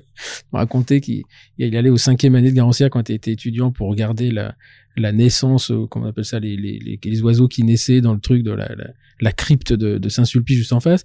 [0.53, 1.23] m'a raconté qu'il
[1.59, 4.55] il allait au cinquième année de Garancia quand il était étudiant pour regarder la,
[4.97, 8.15] la naissance, euh, comment on appelle ça, les, les, les, les oiseaux qui naissaient dans
[8.15, 8.87] le truc de la, la,
[9.21, 11.05] la crypte de, de Saint-Sulpice juste en face.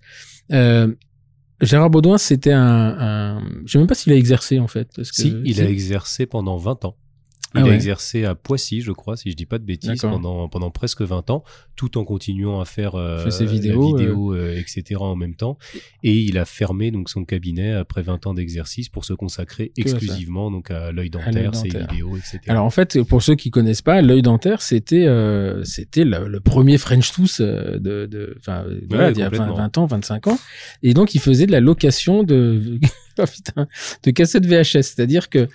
[0.51, 0.93] Euh,
[1.61, 2.61] Gérard Baudouin, c'était un,
[2.99, 3.43] un...
[3.66, 4.89] Je sais même pas s'il a exercé en fait.
[4.95, 5.16] Parce que...
[5.22, 6.97] Si, il a exercé pendant 20 ans.
[7.56, 7.76] Il Ah a ouais.
[7.76, 11.30] exercé à Poissy, je crois, si je dis pas de bêtises, pendant, pendant presque 20
[11.30, 11.43] ans,
[11.76, 14.99] tout en continuant à faire euh, ses la vidéos, vidéo, euh, etc.
[14.99, 15.58] en même temps.
[16.03, 20.51] Et il a fermé donc son cabinet après 20 ans d'exercice pour se consacrer exclusivement
[20.51, 21.88] donc à l'œil À dentaire, ses dentaire.
[21.91, 22.39] vidéos, etc.
[22.47, 26.39] Alors en fait, pour ceux qui connaissent pas, l'œil dentaire, c'était euh, c'était le, le
[26.39, 29.56] premier French Tooth euh, de, de, euh, voilà, d'il y a 20, complètement.
[29.58, 30.39] 20 ans, 25 ans.
[30.84, 32.80] Et donc il faisait de la location de,
[33.20, 33.68] oh, putain,
[34.03, 35.47] de cassettes VHS, c'est-à-dire que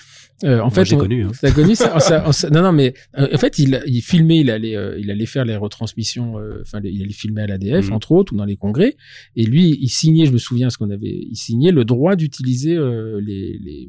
[0.45, 1.24] euh, en Moi, fait, j'ai connu.
[1.24, 1.30] hein.
[1.41, 4.51] T'as connu ça, ça- ça- Non, non, mais euh, en fait, il, il filmait, il
[4.51, 7.93] allait, euh, il allait faire les retransmissions, euh, enfin, il allait filmer à l'ADF, Mhm.
[7.95, 8.97] entre autres, ou dans les congrès.
[9.36, 12.76] Et lui, il signait, je me souviens, ce qu'on avait, il signait le droit d'utiliser
[12.76, 13.88] euh, les, les,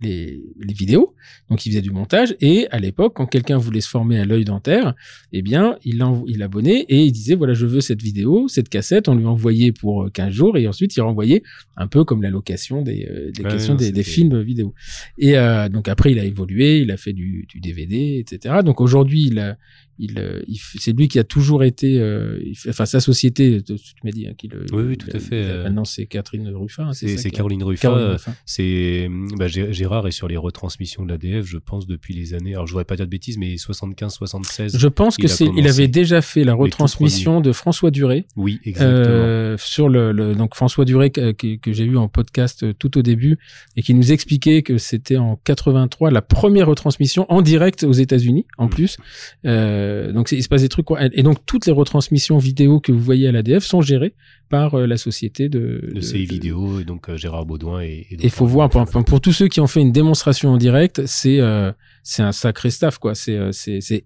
[0.00, 1.14] les, les vidéos.
[1.50, 2.36] Donc, il faisait du montage.
[2.40, 4.94] Et à l'époque, quand quelqu'un voulait se former à l'œil dentaire,
[5.32, 9.08] eh bien, il, il abonnait et il disait, voilà, je veux cette vidéo, cette cassette.
[9.08, 11.42] On lui envoyait pour euh, 15 jours et ensuite, il renvoyait
[11.76, 14.74] un peu comme la location des, euh, des Ouais, questions non, des, films vidéo.
[15.18, 18.56] Et euh, donc après, il a évolué, il a fait du, du DVD, etc.
[18.64, 19.56] Donc aujourd'hui, il a,
[19.98, 23.74] il, euh, il c'est lui qui a toujours été, euh, il enfin sa société, tu
[23.76, 26.92] tu m'as dit, hein, qu'il, Oui, oui, tout à fait, euh, Maintenant, c'est Catherine Ruffin.
[26.92, 27.92] C'est ça c'est qui a- Caroline Ruffin.
[27.96, 28.18] Euh.
[28.44, 32.54] C'est bah, Gé- Gérard est sur les retransmissions de l'ADF, je pense depuis les années.
[32.54, 34.76] Alors je voudrais pas dire de bêtises, mais 75, 76.
[34.78, 38.26] Je pense que c'est, il avait déjà fait la retransmission de François Duré.
[38.36, 38.96] Oui, exactement.
[38.98, 41.32] Euh, sur le, le- donc François Duré que,
[41.72, 43.38] j'ai eu en podcast euh, tout au début
[43.76, 48.46] et qui nous expliquait que c'était en 83 la première retransmission en direct aux États-Unis
[48.58, 48.70] en Mm.
[48.70, 48.96] plus.
[49.44, 50.98] Euh, donc c'est- il se passe des trucs quoi.
[51.12, 54.14] Et donc toutes les retransmissions vidéo que vous voyez à l'ADF sont gérées
[54.48, 58.06] par euh, la société de de ces vidéos, et donc euh, Gérard Baudouin et.
[58.20, 61.72] Il faut voir pour, tous ceux qui ont fait une démonstration en direct, c'est euh,
[62.04, 63.14] c'est un sacré staff quoi.
[63.16, 63.50] C'est euh,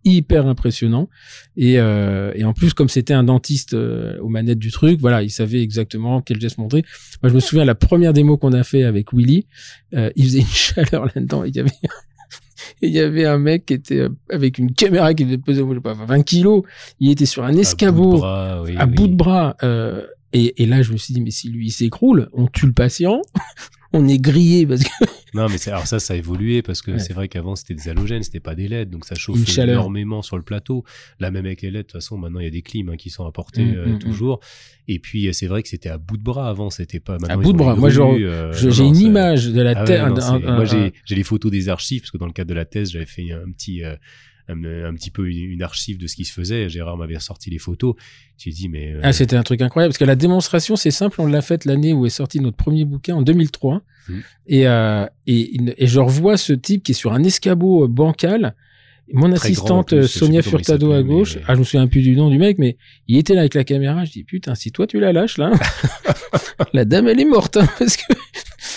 [0.04, 1.08] hyper impressionnant.
[1.56, 5.22] Et euh, et en plus comme c'était un dentiste euh, aux manettes du truc, voilà,
[5.22, 6.84] il savait exactement quel geste montrer.
[7.22, 9.46] Moi je me souviens la première démo qu'on a fait avec Willy,
[9.94, 11.44] euh, il faisait une chaleur là-dedans.
[11.44, 11.70] Il y avait
[12.82, 15.74] il y avait un mec qui était euh, avec une caméra qui devait peser je
[15.74, 16.62] sais pas 20 kilos.
[17.00, 18.62] Il était sur un escabeau à bout de bras.
[18.62, 18.94] oui, à oui.
[18.94, 19.56] bout de bras.
[19.62, 22.66] euh, et, et là, je me suis dit, mais si lui il s'écroule, on tue
[22.66, 23.20] le patient,
[23.92, 24.90] on est grillé parce que
[25.34, 26.98] Non, mais alors ça, ça a évolué parce que Ouais.
[26.98, 29.76] c'est vrai qu'avant c'était des halogènes, c'était pas des LED, donc ça chaleur.
[29.76, 30.84] énormément sur le plateau.
[31.20, 32.96] Là, même avec les LED, de toute façon, maintenant il y a des clims hein,
[32.96, 33.98] qui sont apportés Mm, euh, mm, mm.
[34.00, 34.40] toujours.
[34.88, 37.12] Et puis c'est vrai que c'était à bout de bras avant, c'était pas.
[37.12, 37.76] maintenant, À bout de bras.
[37.76, 40.08] Moi, euh, j'ai une image de la Ah terre.
[40.08, 43.06] moi, j'ai les photos des archives parce que dans le cadre de la thèse, j'avais
[43.06, 43.84] fait un petit.
[43.84, 43.94] euh,
[44.50, 46.68] un, un petit peu une, une archive de ce qui se faisait.
[46.68, 47.94] Gérard m'avait ressorti les photos.
[48.38, 48.92] J'ai dit, mais.
[48.94, 51.64] euh, Ah, c'était un truc incroyable parce que la démonstration, c'est simple, on l'a faite
[51.64, 53.82] l'année où est sorti notre premier bouquin en 2003.
[54.08, 54.22] Mhm.
[54.48, 58.54] Et, euh, et, et je revois ce type qui est sur un escabeau euh, bancal.
[59.12, 62.30] Mon Très assistante Sonia Furtado à gauche, mais- ah, je me souviens plus du nom
[62.30, 62.76] du mec, mais
[63.08, 64.04] il était là avec la caméra.
[64.04, 65.50] Je dis putain, si toi tu la lâches là,
[66.72, 68.12] la dame elle est morte hein, parce que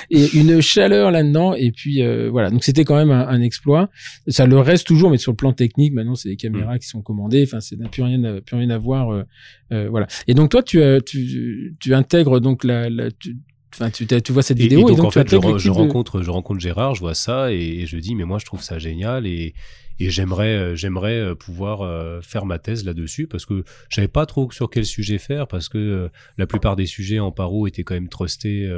[0.10, 1.54] et une chaleur là-dedans.
[1.54, 3.90] Et puis euh, voilà, donc c'était quand même un, un exploit.
[4.28, 7.02] Ça le reste toujours, mais sur le plan technique, maintenant c'est des caméras qui sont
[7.02, 7.44] commandées.
[7.44, 9.12] Enfin, c'est n'a plus rien, à, plus rien à voir.
[9.12, 9.24] euh,
[9.72, 10.08] euh, voilà.
[10.28, 13.38] Et donc toi, tu, euh, tu, tu intègres donc la, la tu,
[13.76, 16.22] Enfin, tu, tu vois cette Et, et vidéo donc, en tu fait, je, de- rencontre,
[16.22, 18.78] je rencontre Gérard, je vois ça et, et je dis, mais moi, je trouve ça
[18.78, 19.56] génial et,
[20.00, 24.08] et j'aimerais, euh, j'aimerais euh, pouvoir euh, faire ma thèse là-dessus parce que je savais
[24.08, 27.84] pas trop sur quel sujet faire parce que la plupart des sujets en paro étaient
[27.84, 28.70] quand même trustés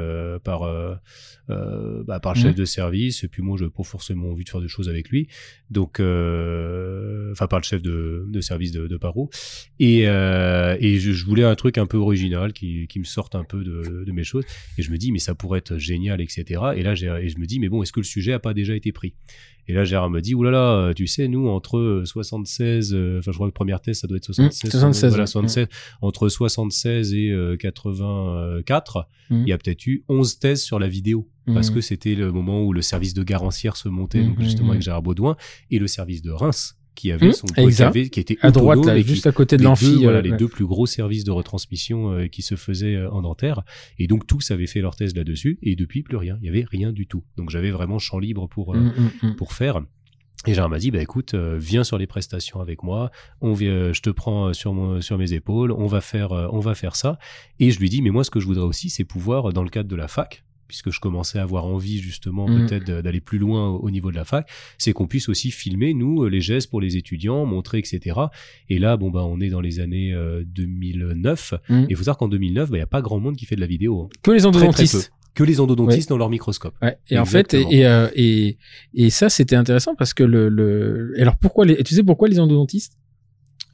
[0.44, 0.60] par,
[1.48, 2.54] bah, par le chef Mhm.
[2.54, 5.08] de service et puis moi, je n'ai pas forcément envie de faire des choses avec
[5.08, 5.28] lui.
[5.70, 9.30] Donc, enfin, par le chef de, de service de, de paro.
[9.78, 13.44] Et, et je, je voulais un truc un peu original qui, qui me sorte un
[13.44, 14.44] peu de, de mes choses.
[14.78, 16.44] Et je me dis, mais ça pourrait être génial, etc.
[16.76, 18.74] Et là, et je me dis, mais bon, est-ce que le sujet a pas déjà
[18.74, 19.14] été pris?
[19.68, 23.36] Et là, Gérard me dit, oulala, là, tu sais, nous, entre 76, euh, enfin, je
[23.36, 24.70] crois que première thèse, ça doit être 76.
[24.70, 25.26] 76, voilà, ouais.
[25.26, 25.66] 76.
[26.02, 29.42] Entre 76 et euh, 84, Mhm.
[29.42, 31.28] il y a peut-être eu 11 thèses sur la vidéo.
[31.46, 31.74] Parce Mhm.
[31.76, 35.02] que c'était le moment où le service de garancière se montait, donc justement avec Gérard
[35.02, 35.36] Baudouin,
[35.70, 37.86] et le service de Reims, qui avait son qui, exact.
[37.88, 40.02] avait- qui était à droite, là, qui- juste à côté de l'amphi.
[40.02, 43.20] voilà, euh, les deux plus gros services de retransmission euh, qui se faisaient euh, en
[43.22, 43.62] dentaire.
[43.98, 45.58] Et donc tous avaient fait leur thèse là-dessus.
[45.62, 46.38] Et depuis, plus rien.
[46.40, 47.22] Il y avait rien du tout.
[47.36, 48.88] Donc j'avais vraiment champ libre pour, euh,
[49.36, 49.82] pour faire.
[50.46, 53.10] Et Gérard m'a dit, bah écoute, euh, viens sur les prestations avec moi.
[53.40, 55.72] On vient, je te prends euh, sur mon, sur mes épaules.
[55.72, 57.18] On va faire, euh, on va faire ça.
[57.58, 59.62] Et je lui dis, mais moi, ce que je voudrais aussi, c'est pouvoir, euh, dans
[59.64, 62.66] le cadre de la fac, puisque je commençais à avoir envie justement Mhm.
[62.66, 65.94] peut-être d'aller plus loin au au niveau de la fac, c'est qu'on puisse aussi filmer
[65.94, 68.18] nous euh, les gestes pour les étudiants, montrer etc.
[68.68, 71.54] Et là, bon bah on est dans les années euh, 2009.
[71.68, 71.74] Mm.
[71.74, 73.56] Et il faut savoir qu'en 2009, bah, il y a pas grand monde qui fait
[73.56, 74.02] de la vidéo.
[74.02, 74.08] hein.
[74.22, 75.12] Que les endodontistes.
[75.36, 76.74] Que les endodontistes dans leur microscope.
[76.80, 76.96] Ouais.
[77.10, 78.56] Et en fait, et, euh, et,
[78.94, 82.40] et ça, c'était intéressant parce que le, le, alors pourquoi les, tu sais pourquoi les
[82.40, 82.94] endodontistes?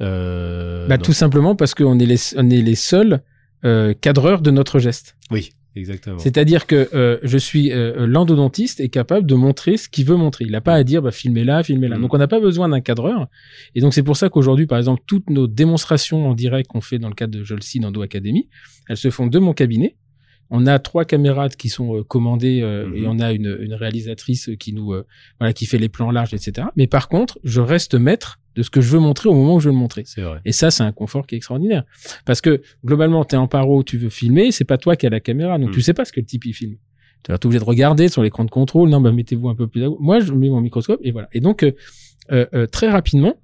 [0.01, 1.03] Euh, bah, non.
[1.05, 3.23] tout simplement parce qu'on est les, on est les seuls,
[3.65, 5.17] euh, cadreurs de notre geste.
[5.31, 6.19] Oui, exactement.
[6.19, 10.47] C'est-à-dire que euh, je suis euh, l'endodontiste est capable de montrer ce qu'il veut montrer.
[10.47, 11.97] Il n'a pas à dire bah, filmez là, filmez là.
[11.97, 12.03] Mm.
[12.03, 13.29] Donc on n'a pas besoin d'un cadreur.
[13.77, 16.99] Et donc c'est pour ça qu'aujourd'hui, par exemple, toutes nos démonstrations en direct qu'on fait
[16.99, 18.49] dans le cadre de Jolsi d'Endo Academy,
[18.89, 19.97] elles se font de mon cabinet.
[20.55, 22.97] On a trois caméras qui sont euh, commandées euh, Mhm.
[22.97, 25.07] et on a une, une réalisatrice qui nous euh,
[25.41, 26.69] voilà qui fait les plans larges, etc.
[26.77, 29.61] Mais par contre, je reste maître de ce que je veux montrer au moment où
[29.61, 30.03] je veux le montrer.
[30.05, 30.41] C'est vrai.
[30.45, 31.85] Et ça, c'est un confort qui est extraordinaire.
[32.27, 35.11] Parce que globalement, tu es en paro, tu veux filmer, c'est pas toi qui as
[35.11, 36.77] la caméra, donc tu sais pas ce que le type il filme.
[37.25, 38.91] Tu es obligé de regarder sur l'écran de contrôle.
[38.91, 39.85] Non, bah mettez-vous un peu plus.
[39.85, 39.89] à.
[40.01, 41.29] Moi, je mets mon microscope et voilà.
[41.33, 41.73] Et donc euh,
[42.31, 43.37] euh, euh, très rapidement,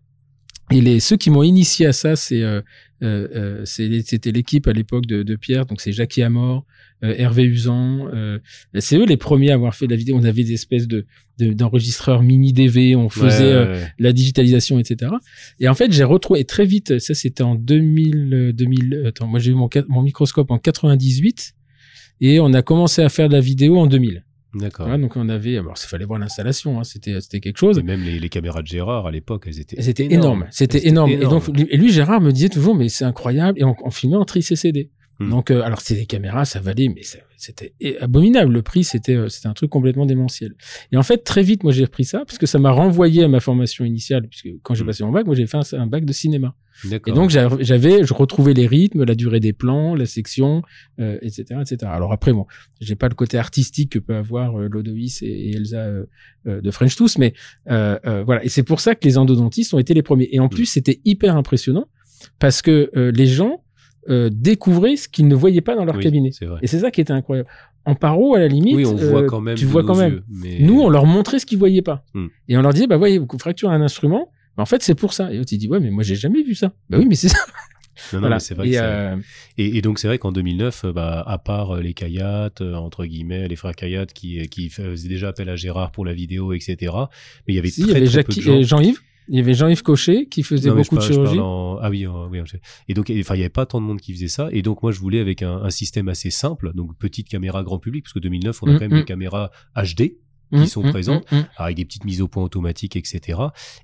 [0.70, 2.60] et les ceux qui m'ont initié à ça, c'est euh,
[3.02, 6.64] euh, euh, c'était l'équipe à l'époque de, de Pierre, donc c'est Jackie Amor,
[7.04, 8.08] euh, Hervé Usan.
[8.12, 8.38] euh,
[8.78, 10.16] c'est eux les premiers à avoir fait de la vidéo.
[10.18, 11.06] On avait des espèces de
[11.38, 12.96] de- d'enregistreurs mini DV.
[12.96, 15.12] On faisait Ouais, euh, ouais, la digitalisation, etc.
[15.60, 19.28] Et en fait, j'ai retrouvé et très vite, ça c'était en 2000, euh, 2000, attends,
[19.28, 21.54] moi j'ai eu mon, mon microscope en 98
[22.20, 24.24] et on a commencé à faire de la vidéo en 2000.
[24.54, 24.86] D'accord.
[24.86, 27.78] Voilà, donc on avait, alors il fallait voir l'installation, hein, c'était c'était quelque chose.
[27.78, 29.80] Et même les, les caméras de Gérard à l'époque, elles étaient.
[29.82, 30.38] C'était énormes.
[30.38, 31.10] énorme, c'était énorme.
[31.10, 33.58] Et donc lui, Gérard me disait toujours, mais c'est incroyable.
[33.60, 34.90] Et on, on filmait en tri-CCD.
[35.20, 35.30] Hmm.
[35.30, 37.02] Donc euh, alors c'est des caméras, ça valait, mais
[37.36, 38.52] c'était abominable.
[38.52, 40.54] Le prix, c'était euh, c'était un truc complètement démentiel.
[40.92, 43.28] Et en fait, très vite, moi j'ai repris ça parce que ça m'a renvoyé à
[43.28, 44.86] ma formation initiale, puisque quand j'ai Hmm.
[44.86, 46.54] passé mon bac, moi j'ai fait un, un bac de cinéma.
[46.92, 50.62] Et donc j'a- j'avais, je retrouvais les rythmes, la durée des plans, la section,
[51.00, 51.78] euh, etc., etc.
[51.92, 52.46] Alors après, bon,
[52.80, 56.04] j'ai pas le côté artistique que peut avoir euh, Lodoïs et, et Elsa euh,
[56.46, 57.34] euh, de French Tooth, mais
[57.68, 58.44] euh, euh, voilà.
[58.44, 60.28] Et c'est pour ça que les endodontistes ont été les premiers.
[60.30, 61.86] Et en plus, c'était hyper impressionnant
[62.38, 63.64] parce que euh, les gens
[64.08, 66.30] euh, découvraient ce qu'ils ne voyaient pas dans leur Oui, cabinet.
[66.32, 66.58] C'est vrai.
[66.62, 67.48] Et c'est ça qui était incroyable.
[67.84, 69.56] En paro, à la limite, Oui, on voit euh, quand même.
[69.56, 70.12] tu vois quand même.
[70.14, 72.04] yeux, mais- Nous, on leur montrait ce qu'ils voyaient pas.
[72.14, 72.26] Hmm.
[72.48, 75.12] Et on leur disait, bah voyez, vous fracturez un instrument, bah, en fait, c'est pour
[75.12, 75.32] ça.
[75.32, 76.72] Et l'autre, il dit, ouais, mais moi, j'ai jamais vu ça.
[76.90, 77.38] Bah oui, mais c'est ça.
[78.12, 78.38] Non, non, Voilà.
[78.38, 79.16] c'est vrai et, que ça- euh,
[79.56, 83.04] Et, et donc c'est vrai qu'en 2009, euh, bah, à part les Kayat, euh, entre
[83.06, 86.76] guillemets, les frères Kayat qui, qui faisaient déjà appel à Gérard pour la vidéo, etc.
[87.48, 88.54] Mais il y avait si, il y très, avait très Jacques, peu de gens.
[88.54, 89.00] et Jean-Yves.
[89.28, 91.38] Il y avait Jean-Yves Cochet qui faisait Non, beaucoup de parle- chirurgie.
[91.38, 92.40] en- Ah oui, en- oui.
[92.40, 92.44] en-
[92.88, 94.48] Et donc, enfin, il y avait pas tant de monde qui faisait ça.
[94.52, 97.78] Et donc, moi, je voulais avec un, un système assez simple, donc petite caméra grand
[97.78, 99.00] public, parce que 2009, on a Mm, quand même mm.
[99.00, 100.16] des caméras HD
[100.52, 101.30] Hum, sont hum, présentes.
[101.32, 101.46] hum, hum.
[101.56, 103.38] avec des petites mises au point automatiques, etc.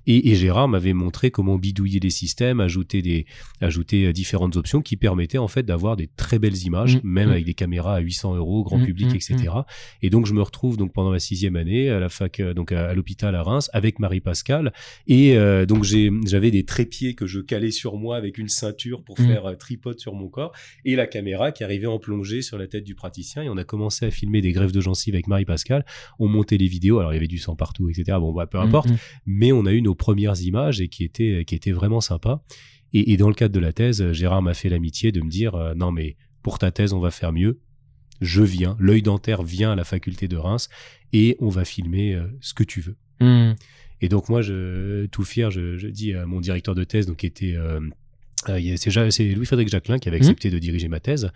[0.07, 3.25] Et, et Gérard m'avait montré comment bidouiller les systèmes, ajouter des,
[3.61, 7.45] ajouter euh, différentes options qui permettaient en fait d'avoir des très belles images, même avec
[7.45, 9.53] des caméras à 800 euros, grand public, etc.
[10.01, 12.71] Et donc je me retrouve donc pendant ma sixième année à la fac, euh, donc
[12.71, 14.73] à, à l'hôpital à Reims avec Marie Pascal.
[15.07, 19.17] Et euh, donc j'avais des trépieds que je calais sur moi avec une ceinture pour
[19.17, 20.51] faire euh, tripode sur mon corps
[20.83, 23.43] et la caméra qui arrivait en plongée sur la tête du praticien.
[23.43, 25.85] Et on a commencé à filmer des greffes de gencives avec Marie Pascal.
[26.19, 26.99] On montait les vidéos.
[26.99, 28.17] Alors il y avait du sang partout, etc.
[28.19, 28.87] Bon, bah, peu importe.
[28.87, 28.99] Hum, hum.
[29.25, 32.43] Mais on a eu nos premières images et qui étaient, qui étaient vraiment sympas.
[32.93, 35.55] Et, et dans le cadre de la thèse, Gérard m'a fait l'amitié de me dire
[35.55, 37.59] euh, non mais pour ta thèse on va faire mieux.
[38.21, 40.69] Je viens, l'œil dentaire vient à la faculté de Reims
[41.11, 42.95] et on va filmer euh, ce que tu veux.
[43.19, 43.55] Hum.
[44.01, 47.17] Et donc moi, je, tout fier, je, je dis à mon directeur de thèse, donc
[47.17, 47.79] qui était, euh,
[48.49, 51.31] euh, c'est Louis-Frédéric Jacquelin qui avait accepté de diriger ma thèse.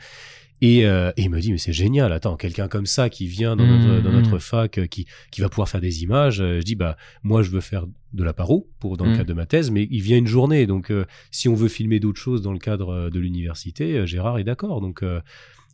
[0.61, 3.55] Et, euh, et il me dit mais c'est génial, attends quelqu'un comme ça qui vient
[3.55, 4.39] dans notre, dans notre mhm.
[4.39, 6.41] fac, euh, qui, qui va pouvoir faire des images.
[6.41, 9.17] Euh, Je dis bah moi je veux faire de la paro pour dans le Mhm.
[9.17, 11.99] cadre de ma thèse, mais il vient une journée, donc euh, si on veut filmer
[11.99, 14.81] d'autres choses dans le cadre de l'université, Gérard est d'accord.
[14.81, 15.21] Donc euh,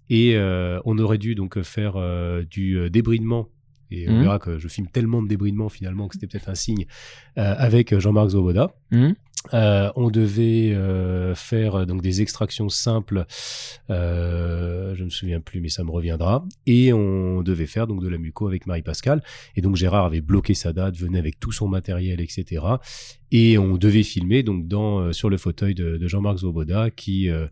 [0.10, 0.38] et
[0.86, 1.96] on aurait dû donc faire
[2.48, 3.50] du débridement.
[3.92, 6.86] Et on verra que je filme tellement de débridement finalement que c'était peut-être un signe
[7.38, 8.76] euh, avec Jean-Marc Zoboda.
[9.54, 13.26] Euh, on devait euh, faire euh, donc des extractions simples,
[13.90, 16.46] euh, je me souviens plus, mais ça me reviendra.
[16.66, 19.22] Et on devait faire donc de la muco avec Marie Pascal.
[19.56, 22.64] Et donc Gérard avait bloqué sa date, venait avec tout son matériel, etc.
[23.32, 27.30] Et on devait filmer donc dans euh, sur le fauteuil de, de Jean-Marc Zoboda qui
[27.30, 27.48] euh,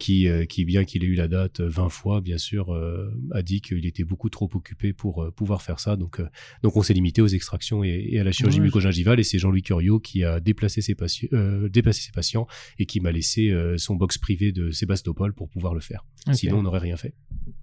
[0.00, 3.42] qui, euh, qui bien qu'il ait eu la date 20 fois, bien sûr, euh, a
[3.42, 5.96] dit qu'il était beaucoup trop occupé pour euh, pouvoir faire ça.
[5.96, 6.28] Donc, euh,
[6.62, 9.20] donc on s'est limité aux extractions et, et à la chirurgie Ouais, mucogingivale.
[9.20, 12.48] Et c'est Jean-Louis Curiot qui a déplacé ses, patients, euh, déplacé ses patients
[12.78, 16.04] et qui m'a laissé euh, son box privé de Sébastopol pour pouvoir le faire.
[16.32, 17.14] Sinon, on n'aurait rien fait.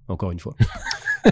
[0.08, 0.54] Encore une fois.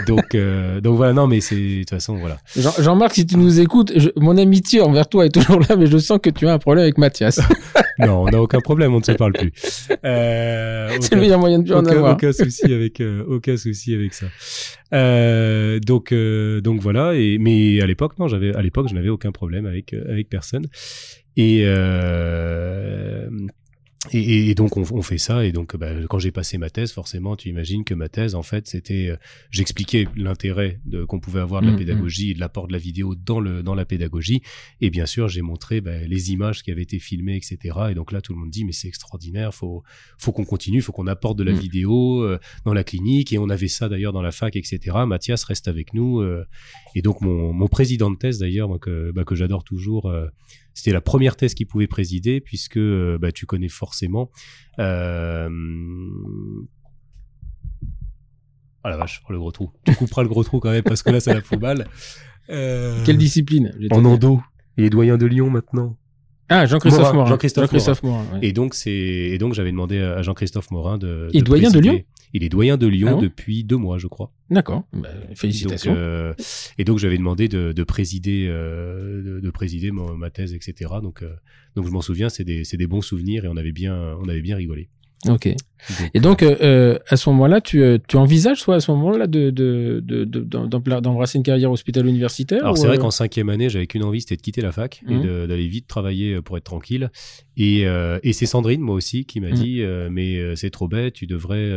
[0.07, 2.37] donc, euh, donc voilà, non, mais c'est de toute façon, voilà.
[2.57, 5.87] Jean- Jean-Marc, si tu nous écoutes, je- mon amitié envers toi est toujours là, mais
[5.87, 7.41] je sens que tu as un problème avec Mathias.
[7.99, 9.89] Non, on n'a aucun problème, on ne se parle plus.
[10.05, 12.13] Euh, C'est le meilleur moyen de en aucun, avoir.
[12.13, 14.27] aucun souci avec euh, aucun souci avec ça.
[14.93, 19.09] Euh, donc euh, donc voilà et mais à l'époque non j'avais à l'époque je n'avais
[19.09, 20.67] aucun problème avec euh, avec personne
[21.39, 23.29] et euh,
[24.13, 25.45] et, et donc on, on fait ça.
[25.45, 28.43] Et donc bah, quand j'ai passé ma thèse forcément tu imagines que ma thèse en
[28.43, 29.17] fait c'était euh,
[29.51, 33.15] j'expliquais l'intérêt qu'on pouvait avoir de la Mm, pédagogie et de l'apport de la vidéo
[33.15, 34.43] dans le dans la pédagogie.
[34.81, 38.13] Et bien sûr j'ai montré bah, les images qui avaient été filmées etc et donc
[38.13, 39.53] là tout le monde dit mais c'est extraordinaire.
[39.55, 39.83] Faut
[40.19, 41.59] faut qu'on continue faut qu'on apporte de la Mm.
[41.59, 43.33] vidéo euh, dans la clinique.
[43.33, 44.77] Et on avait ça d'ailleurs dans la fac etc
[45.07, 46.45] Mathias reste avec nous euh,
[46.95, 50.13] et donc mon, mon président de thèse d'ailleurs que bah, que j'adore toujours
[50.77, 54.31] c'était la première thèse qu'il pouvait présider puisque euh, bah, tu connais forcément
[54.79, 55.49] euh...
[58.85, 61.11] ah la vache le gros trou tu couperas le gros trou quand même parce que
[61.11, 61.87] là ça la fout mal
[62.49, 64.41] Euh, Quelle discipline en endo
[64.77, 65.97] il est doyen de Lyon maintenant
[66.49, 67.29] Ah, Jean-Christophe Morin.
[67.31, 68.25] Jean-Christophe Morin.
[68.43, 71.81] et donc c'est et donc j'avais demandé à Jean-Christophe Morin de Il est doyen de.
[71.81, 72.03] Lyon
[72.33, 74.85] il est doyen de Lyon Ah bon depuis deux mois je crois D'accord.
[74.93, 75.95] Bah, donc, félicitations.
[75.97, 76.33] euh,
[76.79, 80.91] et donc j'avais demandé de, de présider, euh, de, de présider ma, ma thèse, etc.
[81.03, 81.35] Donc, euh,
[81.75, 84.43] donc je m'en souviens, c'est des, des bons souvenirs et on avait bien, on avait
[84.43, 84.89] bien rigolé.
[85.29, 85.49] Ok.
[86.15, 89.27] Et donc, euh, euh, à ce moment-là, tu, euh, tu envisages, toi, à ce moment-là,
[89.27, 93.87] de, de, de, d'embrasser une carrière hospitalo-universitaire alors c'est vrai euh, qu'en cinquième année, j'avais
[93.87, 97.11] qu'une envie, c'était de quitter la fac et de- d'aller vite travailler pour être tranquille.
[97.57, 99.55] Et, euh, et c'est Sandrine, moi aussi, qui m'a Mhm.
[99.55, 101.71] dit, mais c'est trop bête, tu devrais,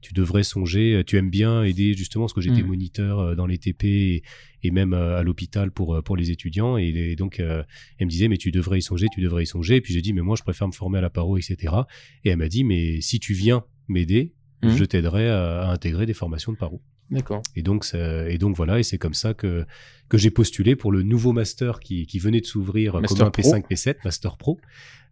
[0.00, 2.68] tu devrais songer, tu aimes bien aider justement, parce que j'étais Mhm.
[2.68, 4.22] moniteur dans les TP et,
[4.62, 6.76] et même à l'hôpital pour pour les étudiants.
[6.76, 7.62] Et, et donc, euh,
[7.98, 9.76] elle me disait, mais tu devrais y songer, tu devrais y songer.
[9.76, 11.56] Et puis j'ai dit, mais moi, je préfère me former à la paro, etc.
[12.24, 14.32] Et elle m'a dit, mais si tu viens m'aider,
[14.62, 14.76] Mhm.
[14.76, 16.80] je t'aiderai à, à intégrer des formations de paro.
[17.10, 17.42] D'accord.
[17.56, 19.64] Et donc, ça- et donc voilà, et c'est comme ça que,
[20.10, 23.30] que j'ai postulé pour le nouveau master qui, qui venait de s'ouvrir euh, comme un
[23.30, 23.42] Pro.
[23.42, 24.60] P5, P7, Master Pro.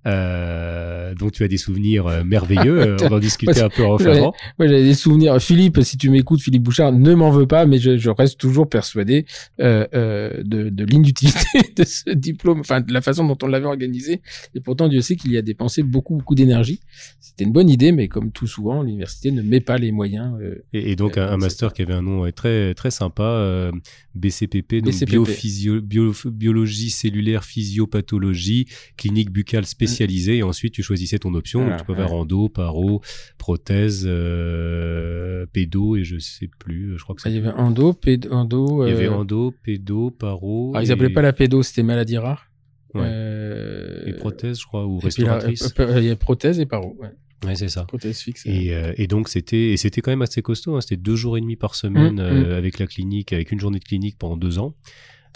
[0.07, 3.83] Euh, donc tu as des souvenirs euh, merveilleux, euh, on va en discuter un peu
[3.85, 4.05] en Ouais.
[4.07, 4.33] refermant.
[4.59, 5.41] Ouais, j'avais des souvenirs.
[5.41, 8.69] Philippe, si tu m'écoutes, Philippe Bouchard, ne m'en veux pas, mais je, je reste toujours
[8.69, 9.27] persuadé
[9.61, 11.39] euh, euh, de, de l'inutilité
[11.77, 14.21] de ce diplôme, enfin de la façon dont on l'avait organisé.
[14.55, 16.81] Et pourtant, Dieu sait qu'il y a dépensé beaucoup, beaucoup d'énergie.
[17.21, 20.33] C'était une bonne idée, mais comme tout souvent, l'université ne met pas les moyens.
[20.73, 23.71] Et, et donc un, master qui avait un nom très très sympa,
[24.15, 25.13] BCPP, donc BCPP.
[25.17, 29.88] biophysio- bio- biologie cellulaire physiopathologie, clinique buccale spécialisée.
[29.89, 31.67] Et ensuite tu choisissais ton option.
[31.67, 32.19] Donc tu peux faire ouais.
[32.19, 33.01] endo, paro,
[33.39, 36.97] prothèse, euh, pédo et je sais plus.
[36.99, 38.87] Je crois que il y avait endo, pédo, endo.
[38.87, 40.71] Il y avait euh, endo, pédo, paro.
[40.75, 42.51] alors, ils et- appelaient pas la pédo, c'était maladie rare.
[42.95, 43.03] Ouais.
[43.05, 45.75] Euh, et prothèse, je crois, ou restauratrice.
[45.79, 46.97] euh, euh, il y a prothèse et paro.
[46.99, 47.11] Ouais.
[47.47, 47.85] Ouais, c'est ça.
[47.85, 48.45] Prothèse fixe.
[48.47, 50.75] Et, euh, et donc c'était et c'était quand même assez costaud.
[50.77, 50.81] hein.
[50.81, 53.79] C'était deux jours et demi par semaine Mm, euh, avec la clinique, avec une journée
[53.79, 54.75] de clinique pendant deux ans.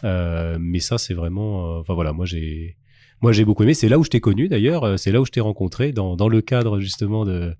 [0.03, 1.77] Euh, mais ça c'est vraiment.
[1.77, 2.77] euh, Enfin voilà, moi j'ai
[3.23, 3.75] moi j'ai beaucoup aimé.
[3.75, 4.85] C'est là où je t'ai connu d'ailleurs.
[4.85, 7.55] euh, C'est là où je t'ai rencontré dans dans le cadre justement de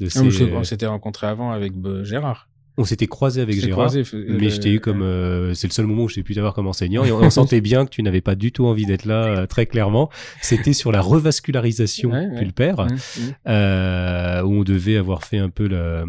[0.00, 0.52] de Ah, ces.
[0.52, 2.48] on s'était rencontrés avant avec euh, Gérard.
[2.76, 3.92] on s'était croisé avec Gérard.
[3.94, 4.02] euh,
[4.40, 6.52] Mais je t'ai eu comme euh, c'est le seul moment où je t'ai pu t'avoir
[6.52, 9.04] comme enseignant et on, on sentait bien que tu n'avais pas du tout envie d'être
[9.04, 10.10] là euh, très clairement.
[10.42, 13.20] C'était sur la revascularisation Ouais, pulpaire Mmh, mmh.
[13.48, 16.04] euh, où on devait avoir fait un peu la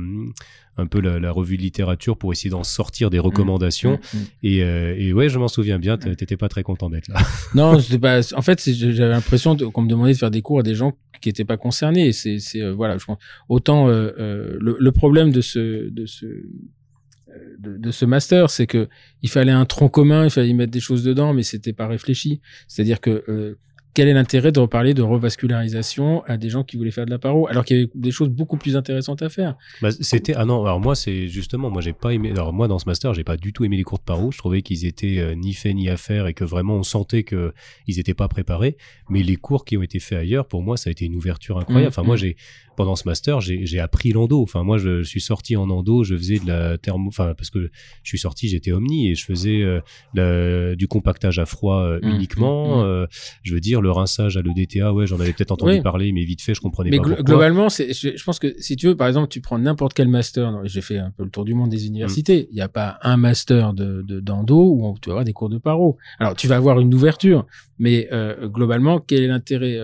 [0.78, 4.24] un peu la, la revue de littérature pour essayer d'en sortir des recommandations Mmh, mmh.
[4.44, 7.20] et, euh, et ouais je m'en souviens bien t'étais pas très content d'être là
[7.56, 8.34] Non, pas.
[8.36, 11.30] En fait, j'avais l'impression qu'on me demandait de faire des cours à des gens qui
[11.30, 12.12] étaient pas concernés.
[12.12, 12.98] C'est, euh, voilà.
[12.98, 13.18] Je pense
[13.50, 18.50] autant euh, euh, le, le problème de ce de ce euh, de, de ce master,
[18.50, 18.88] c'est que
[19.22, 21.88] il fallait un tronc commun, il fallait y mettre des choses dedans, mais c'était pas
[21.88, 22.42] réfléchi.
[22.68, 23.58] C'est-à-dire que euh,
[23.96, 27.18] quel est l'intérêt de reparler de revascularisation à des gens qui voulaient faire de la
[27.18, 29.56] paro, alors qu'il y avait des choses beaucoup plus intéressantes à faire?
[29.82, 32.78] Bah, c'était ah non alors moi c'est justement moi j'ai pas aimé alors moi dans
[32.78, 34.32] ce master j'ai pas du tout aimé les cours de paro.
[34.32, 37.24] Je trouvais qu'ils étaient euh, ni faits ni à faire et que vraiment on sentait
[37.24, 37.54] que
[37.88, 38.76] ils étaient pas préparés.
[39.10, 41.58] Mais les cours qui ont été faits ailleurs pour moi ça a été une ouverture
[41.58, 41.88] incroyable.
[41.88, 42.20] Mm, enfin moi mm.
[42.20, 42.36] j'ai
[42.76, 46.40] pendant ce master j'ai appris l'endo enfin moi je, suis sorti en endo je faisais
[46.40, 47.70] de la thermo enfin parce que
[48.04, 49.80] je suis sorti j'étais omni et je faisais euh,
[50.14, 52.84] la- du compactage à froid euh, Mm, uniquement mm, mm.
[52.86, 53.06] euh,
[53.44, 55.82] je veux dire le rinçage à l'EDTA ouais j'en avais peut-être entendu Oui.
[55.82, 57.24] parler mais vite fait je comprenais Mais pas pourquoi.
[57.24, 60.62] globalement, je, je pense que si tu veux, par exemple, tu prends n'importe quel master.
[60.66, 62.48] J'ai fait un peu le tour du monde des universités.
[62.52, 65.34] Il n'y a pas un master de, de d'endo où on- tu vas avoir des
[65.34, 65.98] cours de paro.
[66.20, 67.46] Alors, tu vas avoir une ouverture,
[67.80, 68.10] mais
[68.46, 69.78] globalement, quel est l'intérêt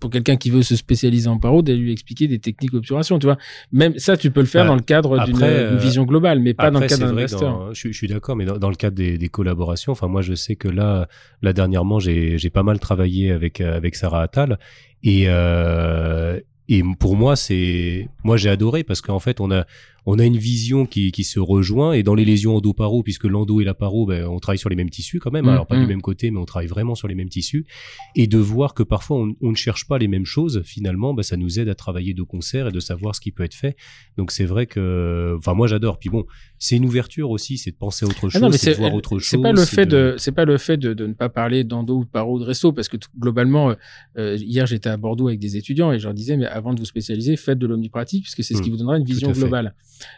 [0.00, 3.26] pour quelqu'un qui veut se spécialiser en paro d'aller lui expliquer des techniques d'obturation Tu
[3.26, 3.36] vois,
[3.70, 4.68] même ça, tu peux le faire Ouais.
[4.68, 7.72] dans le cadre d'une, d'une euh, vision globale, mais pas dans le cadre d'un dans-
[7.74, 10.22] je, suis- je suis d'accord, mais dans, dans le cadre des, des collaborations, enfin moi
[10.22, 11.06] je sais que là,
[11.42, 14.58] là dernièrement, j'ai pas mal travaillé avec euh, avec Sarah Attal
[15.02, 19.64] et euh, et pour moi c'est moi j'ai adoré parce qu'en fait on a
[20.06, 23.60] on a une vision qui, qui se rejoint et dans les lésions endo-paro puisque l'endo
[23.60, 25.76] et la paro ben, on travaille sur les mêmes tissus quand même Mm, alors pas
[25.76, 25.80] mm.
[25.82, 27.66] du même côté mais on travaille vraiment sur les mêmes tissus
[28.14, 31.22] et de voir que parfois on, on ne cherche pas les mêmes choses finalement ben,
[31.22, 33.76] ça nous aide à travailler de concert et de savoir ce qui peut être fait
[34.16, 36.24] donc c'est vrai que enfin moi j'adore puis bon
[36.58, 39.18] c'est une ouverture aussi c'est de penser à autre Ah chose c'est de voir autre
[39.18, 41.28] c'est chose pas le c'est fait de, c'est pas le fait de, de ne pas
[41.28, 43.74] parler d'endo ou de paro ou de resto parce que globalement, euh,
[44.18, 46.78] euh, hier j'étais à Bordeaux avec des étudiants et je leur disais mais avant de
[46.80, 48.62] vous spécialiser, faites de l'omnipratique puisque c'est ce Mm.
[48.64, 49.74] qui vous donnera une vision globale.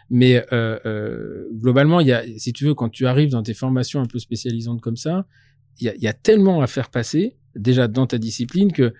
[0.09, 3.53] Mais euh, euh, globalement, il y a, si tu veux, quand tu arrives dans tes
[3.53, 5.25] formations un peu spécialisantes comme ça,
[5.79, 8.93] il y a, il y a tellement à faire passer déjà dans ta discipline que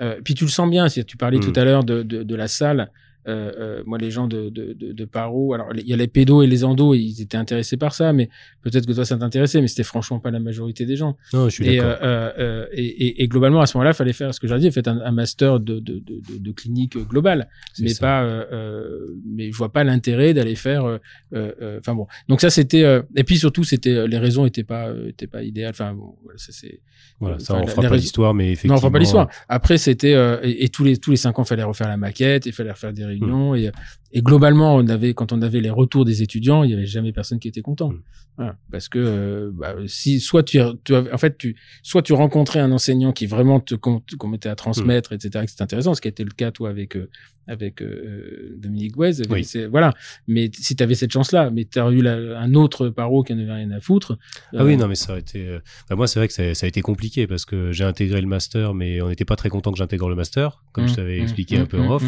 [0.00, 0.88] euh, puis tu le sens bien.
[0.88, 1.40] Si tu parlais Mm.
[1.40, 2.90] tout à l'heure de, de, de la salle.
[3.28, 6.08] Euh, euh, moi, les gens de, de, de, de paro, alors il y a les
[6.08, 8.30] pédos et les endos, ils étaient intéressés par ça, mais
[8.62, 11.16] peut-être que toi ça t'intéressait, mais c'était franchement pas la majorité des gens.
[11.34, 14.14] non je suis Et, d'accord euh, et, et, et globalement, à ce moment-là, il fallait
[14.14, 17.48] faire ce que j'ai dit, faites un, un master de, de, clinique globale,
[17.78, 18.00] mais ça.
[18.00, 20.98] pas, euh, mais je vois pas l'intérêt d'aller faire.
[21.34, 25.42] Enfin bon, donc ça c'était, et puis surtout c'était, les raisons étaient pas, étaient pas
[25.42, 25.70] idéales.
[25.70, 26.80] Enfin bon, voilà, ça c'est.
[27.20, 29.28] voilà ça on fera pas l'histoire mais effectivement Non, enfin pas l'histoire.
[29.48, 32.72] Après, c'était et, tous les tous les cinq ans, fallait refaire la maquette, il fallait
[32.72, 33.70] refaire des réunions et
[34.12, 37.12] et globalement, on avait quand on avait les retours des étudiants, il y avait jamais
[37.12, 37.90] personne qui était content.
[37.90, 38.02] Mm.
[38.36, 38.56] Voilà.
[38.70, 43.10] parce que euh, bah, si soit tu, en fait tu soit tu rencontrais un enseignant
[43.10, 45.40] qui vraiment te qu'on qu'on mettait à transmettre, etc.
[45.42, 47.10] Et que c'était intéressant, ce qui a été le cas toi avec euh,
[47.48, 49.22] avec euh, Dominique Guez.
[49.28, 49.42] Oui.
[49.42, 49.92] C'est- Voilà.
[50.28, 53.32] Mais si tu avais cette chance-là, mais tu as eu la- un autre paro qui
[53.32, 54.18] en avait rien à foutre.
[54.54, 55.58] Ah oui, non, mais ça a été.
[55.90, 58.28] bah, moi, c'est vrai que ça, ça a été compliqué parce que j'ai intégré le
[58.28, 61.18] master, mais on n'était pas très content que j'intègre le master, comme Mmh, je t'avais
[61.18, 62.04] mmh, expliqué mmh, un peu en off.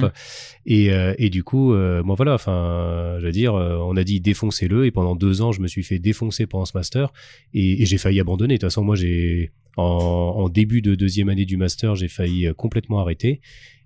[0.67, 4.21] Et, et du coup, euh, moi voilà, enfin, je veux dire, euh, on a dit
[4.21, 7.13] défoncez-le, et pendant deux ans, je me suis fait défoncer pendant ce master,
[7.53, 8.55] et, et j'ai failli abandonner.
[8.55, 12.47] De toute façon, moi, j'ai en, en début de deuxième année du master, j'ai failli
[12.47, 13.41] euh, complètement arrêter.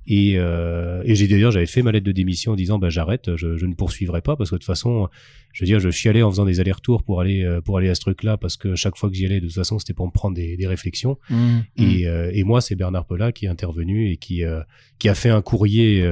[0.07, 3.37] Et, euh, et j'ai d'ailleurs j'avais fait ma lettre de démission en disant bah j'arrête,
[3.37, 5.09] je, je ne poursuivrai pas parce que de toute façon,
[5.55, 8.01] je veux dire, je chialais en faisant des allers-retours pour aller pour aller à ce
[8.01, 10.37] truc-là parce que chaque fois que j'y allais, de toute façon, c'était pour me prendre
[10.37, 11.17] des, des réflexions.
[11.31, 11.83] Mmh, mmh.
[11.83, 14.61] Et, euh, et moi, c'est Bernard Pelat qui est intervenu et qui euh,
[14.99, 16.07] qui a fait un courrier.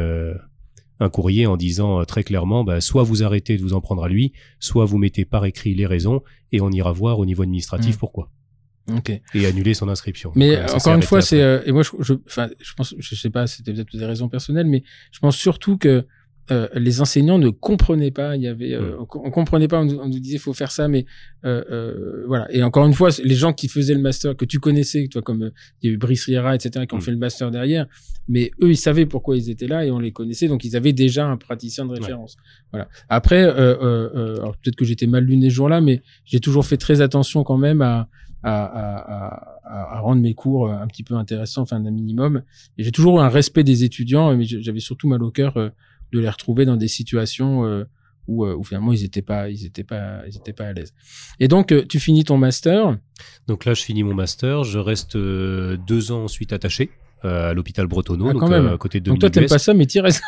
[1.01, 4.05] Un courrier en disant euh, très clairement, bah, soit vous arrêtez de vous en prendre
[4.05, 7.43] à lui, soit vous mettez par écrit les raisons et on ira voir au niveau
[7.43, 7.99] administratif Mm.
[7.99, 8.31] pourquoi
[9.35, 10.33] et annuler son inscription.
[10.35, 13.15] Mais Donc, encore une fois, c'est euh, et moi je, je, enfin, je pense, je
[13.15, 14.83] sais pas, c'était peut-être des raisons personnelles, mais
[15.13, 16.07] je pense surtout que
[16.51, 18.37] euh, les enseignants ne comprenaient pas.
[18.37, 19.81] Il y avait, euh, on, on comprenait pas.
[19.81, 21.07] On nous, on nous disait faut faire ça, mais
[21.45, 22.53] euh, euh, voilà.
[22.53, 25.43] Et encore une fois, les gens qui faisaient le master que tu connaissais, toi comme
[25.45, 25.51] euh,
[25.83, 27.03] il y a eu Brice Riera, etc., qui ont Mm.
[27.03, 27.87] fait le master derrière,
[28.29, 30.93] mais eux ils savaient pourquoi ils étaient là et on les connaissait, donc ils avaient
[30.93, 32.37] déjà un praticien de référence.
[32.73, 32.89] Voilà.
[33.09, 36.65] Après, euh, euh, euh, alors peut-être que j'étais mal luné ce jour-là, mais j'ai toujours
[36.67, 38.09] fait très attention quand même à
[38.45, 42.43] à, à, à, rendre mes cours un petit peu intéressants, enfin d'un minimum.
[42.77, 45.71] Et j'ai toujours eu un respect des étudiants, mais j'avais surtout mal au cœur
[46.13, 47.85] de les retrouver dans des situations euh,
[48.29, 50.93] où, où finalement ils étaient pas, ils étaient pas, ils étaient pas à l'aise.
[51.41, 52.97] Et donc tu finis ton master.
[53.49, 56.91] Donc là, je finis mon master, je reste deux ans ensuite attaché
[57.23, 60.01] à l'hôpital Bretonneau, Ah, donc à côté de Donc toi t'aimes pas ça, mais t'y
[60.01, 60.23] restes.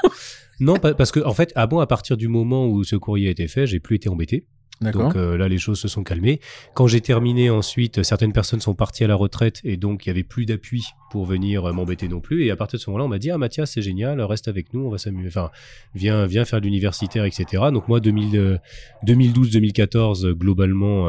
[0.61, 3.27] Non, pa- parce que en fait, ah bon, à partir du moment où ce courrier
[3.27, 4.47] a été fait, j'ai plus été embêté.
[4.81, 6.41] Donc euh, là, les choses se sont calmées.
[6.75, 10.11] Quand j'ai terminé ensuite, certaines personnes sont parties à la retraite et donc il y
[10.11, 12.45] avait plus d'appui pour venir euh, m'embêter non plus.
[12.45, 14.75] Et à partir de ce moment-là, on m'a dit ah Mathias, c'est génial, reste avec
[14.75, 15.29] nous, on va s'amuser.
[15.29, 15.51] Enfin,
[15.95, 17.65] viens, viens faire de l'universitaire, etc.
[17.73, 18.59] Donc moi, 2000, euh,
[19.07, 21.09] 2012-2014, euh, globalement.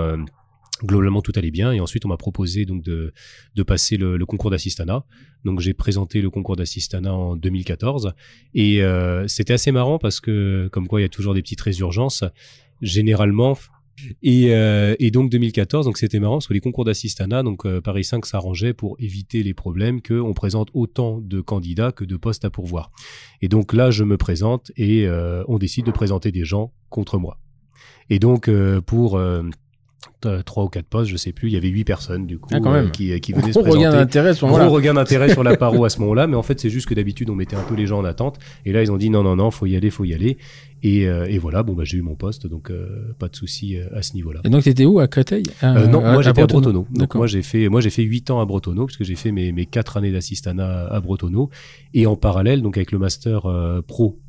[0.84, 3.14] Globalement, tout allait bien et ensuite on m'a proposé donc de,
[3.66, 5.06] passer le, le concours d'assistanat.
[5.46, 8.12] Donc j'ai présenté le concours d'assistanat en 2014
[8.56, 8.82] et
[9.28, 12.26] c'était assez marrant parce que comme quoi il y a toujours des petites résurgences
[12.82, 13.56] généralement
[14.24, 17.80] et, euh, et donc 2014, donc c'était marrant parce que les concours d'assistanat, donc euh,
[17.80, 22.44] Paris 5 s'arrangeait pour éviter les problèmes qu'on présente autant de candidats que de postes
[22.44, 22.92] à pourvoir.
[23.42, 27.18] Et donc là, je me présente et euh, on décide de présenter des gens contre
[27.18, 27.40] moi.
[28.10, 28.50] Et donc
[28.86, 29.20] pour
[30.46, 32.60] trois ou quatre postes, je sais plus, il y avait huit personnes du coup Ah,
[32.60, 32.92] quand même.
[32.92, 33.84] qui, qui venaient se présenter.
[33.98, 34.68] l'intérêt à ce Gros moment-là.
[34.68, 37.30] regain d'intérêt sur la paro à ce moment-là, mais en fait c'est juste que d'habitude
[37.30, 39.36] on mettait un peu les gens en attente, et là ils ont dit non non
[39.36, 40.38] non, faut y aller, faut y aller,
[40.88, 43.78] et, euh, et voilà, bon bah j'ai eu mon poste, donc euh, pas de souci
[43.78, 44.42] euh, à ce niveau-là.
[44.44, 45.44] Et donc t'étais où à Créteil?
[45.64, 46.88] Non, moi j'étais à Bretonneau.
[46.92, 49.66] Donc moi j'ai fait, moi fait huit ans à Bretonneau puisque j'ai fait mes, mes
[49.66, 51.50] quatre années d'assistanat à Bretonneau
[51.94, 53.48] et en parallèle donc avec le master
[53.88, 54.20] pro.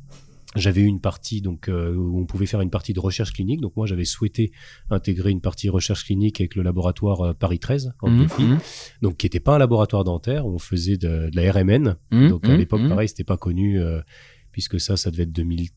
[0.55, 3.61] J'avais une partie donc euh, où on pouvait faire une partie de recherche clinique.
[3.61, 4.51] Donc moi j'avais souhaité
[4.89, 8.57] intégrer une partie recherche clinique avec le laboratoire euh, Paris 13 en Mhm, mhm,
[9.01, 10.45] donc qui n'était pas un laboratoire dentaire.
[10.47, 11.95] On faisait de, de la RMN.
[12.11, 13.99] mhm, Donc à l'époque pareil c'était pas connu euh,
[14.51, 15.67] puisque ça ça devait être 2000.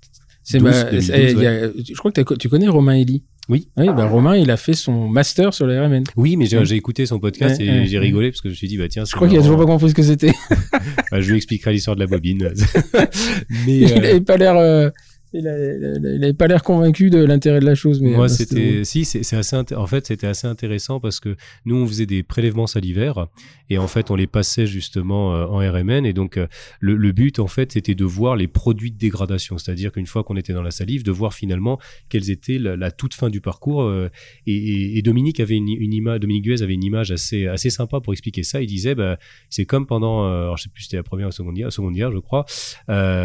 [0.51, 3.22] C'est 12, ma- 2012, c'est- il y a- je crois que tu connais Romain Elie?
[3.48, 3.68] Oui.
[3.77, 6.05] Oui, bah Romain, il a fait son master sur la RMN.
[6.16, 8.68] Oui, mais j'ai écouté son podcast Ouais, et j'ai rigolé parce que je me suis
[8.68, 9.05] dit bah tiens.
[9.05, 10.32] Je crois qu'il a toujours pas compris ce que c'était.
[11.10, 12.52] Bah, je lui expliquerai l'histoire de la bobine.
[13.66, 14.90] mais il euh, avait pas l'air, euh,
[15.32, 18.01] il, a- il a- il avait pas l'air convaincu de l'intérêt de la chose.
[18.01, 21.77] Mais moi euh, c'était si c'est assez en fait c'était assez intéressant parce que nous
[21.77, 23.27] on faisait des prélèvements salivaires
[23.69, 26.47] et en fait on les passait justement euh, en RMN et donc euh,
[26.81, 30.24] le, le but en fait c'était de voir les produits de dégradation c'est-à-dire qu'une fois
[30.24, 31.78] qu'on était dans la salive de voir finalement
[32.09, 34.09] quelles étaient la, la toute fin du parcours euh,
[34.47, 37.70] et, et- et Dominique avait une, une image Dominique Guez avait une image assez assez
[37.70, 40.89] sympa pour expliquer ça il disait bah, c'est comme pendant alors je sais plus si
[40.89, 42.44] c'était la première ou la seconde guerre, seconde guerre je crois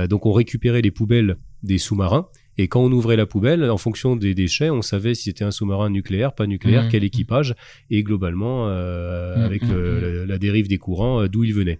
[0.08, 2.28] donc on récupérait les poubelles des sous-marins.
[2.58, 5.52] Et quand on ouvrait la poubelle, en fonction des déchets, on savait si c'était un
[5.52, 6.90] sous-marin nucléaire, pas nucléaire, Mhm.
[6.90, 7.54] quel équipage,
[7.90, 11.80] et globalement, euh, Mhm, avec le- la, la dérive des courants, euh, d'où ils venaient.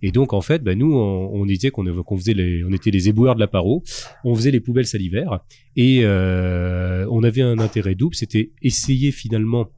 [0.00, 2.90] Et donc, en fait, bah, nous, on, on disait qu'on qu'on faisait les, on était
[2.90, 3.82] les éboueurs de la paro,
[4.24, 5.40] on faisait les poubelles salivaires,
[5.76, 9.68] et euh, on avait un intérêt double, c'était essayer finalement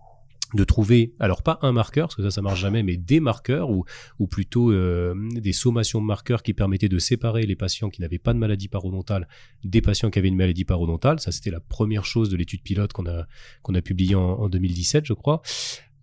[0.54, 3.68] de trouver, alors pas un marqueur, parce que ça, ça marche jamais, mais des marqueurs,
[3.70, 3.84] ou,
[4.28, 8.32] plutôt euh, des sommations de marqueurs qui permettaient de séparer les patients qui n'avaient pas
[8.32, 9.28] de maladie parodontale
[9.64, 11.18] des patients qui avaient une maladie parodontale.
[11.20, 13.26] Ça, c'était la première chose de l'étude pilote qu'on a,
[13.74, 15.42] a publiée en, en 2017, je crois.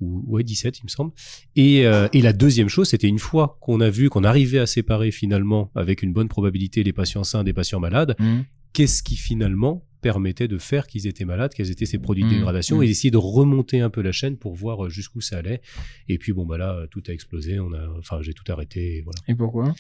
[0.02, 1.12] Ou, ouais, 17, il me semble.
[1.56, 4.66] Et, euh, et la deuxième chose, c'était une fois qu'on a vu qu'on arrivait à
[4.66, 8.46] séparer finalement, avec une bonne probabilité, les patients sains des patients malades, Mhm.
[8.74, 12.34] Qu'est-ce qui finalement permettait de faire qu'ils étaient malades, quels étaient ces produits de Mhm.
[12.36, 12.84] dégradation, Mhm.
[12.84, 15.62] et d'essayer de remonter un peu la chaîne pour voir euh, jusqu'où ça allait.
[16.10, 17.62] Et puis bon bah là, tout a explosé.
[17.62, 18.98] On a, enfin j'ai tout arrêté.
[18.98, 19.20] et Voilà.
[19.30, 19.74] Et pourquoi?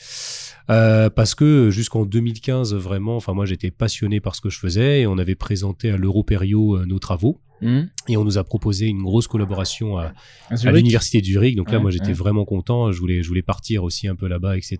[0.69, 5.01] Euh, parce que jusqu'en 2015, vraiment, enfin moi j'étais passionné par ce que je faisais
[5.01, 7.89] et on avait présenté à l'Europerio euh, nos travaux Mhm.
[8.07, 10.13] et on nous a proposé une grosse collaboration à, À
[10.51, 10.75] à Zurich?
[10.77, 11.55] l'université de Zurich.
[11.57, 12.13] Donc là, moi j'étais ouais.
[12.13, 12.91] vraiment content.
[12.93, 14.77] Je voulais, je voulais partir aussi un peu là-bas, etc.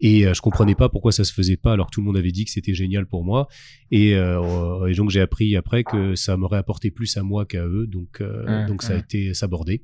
[0.00, 2.16] Et euh, je comprenais pas pourquoi ça se faisait pas alors que tout le monde
[2.16, 3.48] avait dit que c'était génial pour moi.
[3.90, 7.64] Et, euh, et donc j'ai appris après que ça m'aurait apporté plus à moi qu'à
[7.64, 7.86] eux.
[7.86, 9.82] Donc, euh, donc ça a été sabordé.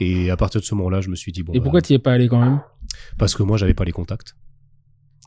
[0.00, 1.52] Et à partir de ce moment-là, je me suis dit bon.
[1.52, 2.60] Et bah, pourquoi tu es pas allé quand même?
[3.18, 4.34] Parce que moi, j'avais pas les contacts.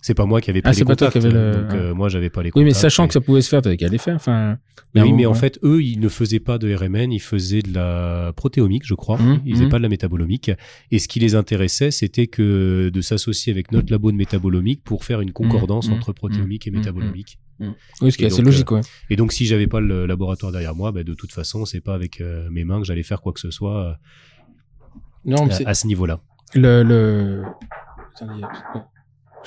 [0.06, 1.14] C'est pas moi qui avais Ah, pris les contacts.
[1.14, 2.65] qui avais le- Donc, euh, moi, j'avais pas les Oui, contacts.
[2.68, 4.14] mais sachant et- que ça pouvait se faire, t'avais qu'à les faire.
[4.15, 4.60] Enfin.
[4.94, 5.36] Oui, mais en ouais.
[5.40, 9.18] fait, eux, ils ne faisaient pas de RMN, ils faisaient de la protéomique, je crois.
[9.18, 9.72] Mhm, Ils faisaient mhm.
[9.72, 10.52] pas de la métabolomique.
[10.91, 15.03] Et ce qui les intéressait, c'était que de s'associer avec notre labo de métabolomique pour
[15.06, 17.40] faire une concordance mhm, entre protéomique et métabolomique.
[17.60, 18.82] Oui, ce qui est assez donc, logique, ouais.
[19.10, 21.95] Et donc, si j'avais pas le laboratoire derrière moi, bah, de toute façon, c'est pas
[21.95, 23.94] avec euh, mes mains que j'allais faire quoi que ce soit euh,
[25.26, 26.19] Non, mais à, à ce niveau-là.
[26.53, 27.41] le, le...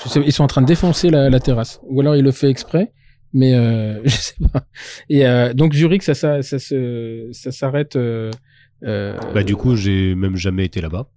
[0.04, 1.80] Je sais, ils sont en train de défoncer la, la terrasse.
[1.84, 2.92] Ou alors il le fait exprès,
[3.32, 4.64] mais euh, je sais pas.
[5.08, 7.96] Et euh, donc Zurich, ça, ça, ça, se- ça s'arrête.
[7.96, 8.30] euh,
[8.84, 11.08] Euh, Bah du coup, j'ai même jamais été là-bas.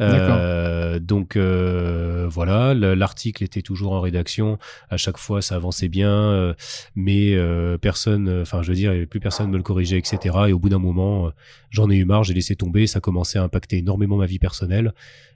[0.00, 4.58] Euh, donc euh, voilà, le- l'article était toujours en rédaction.
[4.90, 6.54] À chaque fois, ça avançait bien, euh,
[6.96, 9.98] mais euh, personne, enfin, je veux dire, il y avait plus personne me le corrigeait,
[9.98, 10.36] etc.
[10.48, 11.30] Et au bout d'un moment, euh,
[11.70, 12.86] j'en ai eu marre, j'ai laissé tomber.
[12.86, 14.92] Ça commençait à impacter énormément ma vie personnelle.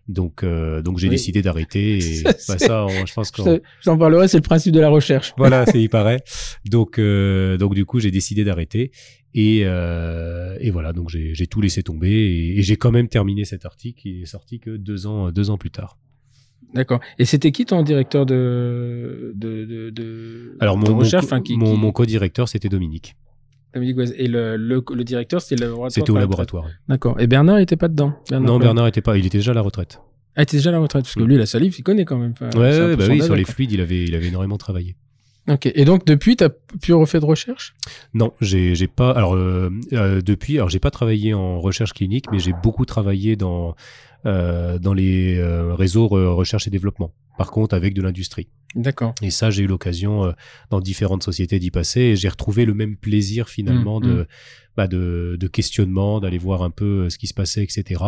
[0.08, 1.10] Donc, euh, donc j'ai Oui.
[1.10, 1.98] décidé d'arrêter.
[1.98, 4.88] Et Ça, bah, ça, on- je pense que J'en parlerai, c'est le principe de la
[4.88, 5.34] recherche.
[5.36, 6.22] voilà, c'est il paraît.
[6.64, 8.90] Donc, euh, donc du coup, j'ai décidé d'arrêter.
[9.34, 13.44] Et, euh, et voilà, donc j'ai tout laissé tomber et, et j'ai quand même terminé
[13.44, 15.98] cet article qui est sorti que deux ans, deux ans plus tard.
[16.74, 17.00] D'accord.
[17.18, 21.56] Et c'était qui ton directeur de de de, de Alors mon, recherche, co- enfin, qui,
[21.56, 23.16] mon, qui- mon co-directeur, c'était Dominique.
[23.74, 23.98] Dominique.
[24.16, 25.92] Et le, le, le directeur, c'était le laboratoire.
[25.92, 26.66] C'était au laboratoire.
[26.88, 27.20] D'accord.
[27.20, 28.14] Et Bernard était pas dedans?
[28.32, 28.58] non.
[28.58, 30.00] Bernard était pas, il était déjà à la retraite.
[30.36, 32.18] Ah, il était déjà à la retraite parce que lui, la salive, il connaît quand
[32.18, 32.32] même.
[32.32, 34.96] Enfin, ouais, bah oui, sur les fluides, il avait, il avait énormément travaillé.
[35.48, 35.70] Ok.
[35.74, 37.74] Et donc depuis, t'as plus refait de recherche?
[38.12, 39.10] Non, j'ai j'ai pas.
[39.12, 43.34] Alors euh, euh, depuis, alors j'ai pas travaillé en recherche clinique, mais j'ai beaucoup travaillé
[43.34, 43.74] dans
[44.26, 47.12] euh, dans les euh, réseaux re- recherche et développement.
[47.36, 48.48] Par contre, avec de l'industrie.
[48.74, 49.14] D'accord.
[49.22, 50.32] Et ça, j'ai eu l'occasion euh,
[50.70, 54.26] dans différentes sociétés d'y passer et j'ai retrouvé le même plaisir finalement Mm, de,
[54.76, 58.02] bah, de, de questionnement, d'aller voir un peu ce qui se passait, etc.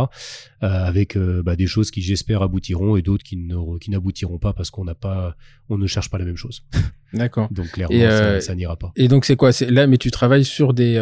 [0.61, 3.37] Avec bah, des choses qui, j'espère, aboutiront et d'autres qui
[3.89, 5.37] n'aboutiront pas parce qu'on n'a pas,
[5.69, 6.65] on ne cherche pas la même chose.
[7.13, 7.49] D'accord.
[7.51, 8.93] Donc clairement, Et, ça, ça n'ira pas.
[8.97, 9.51] Et donc c'est quoi?
[9.69, 10.97] Là, mais tu travailles sur des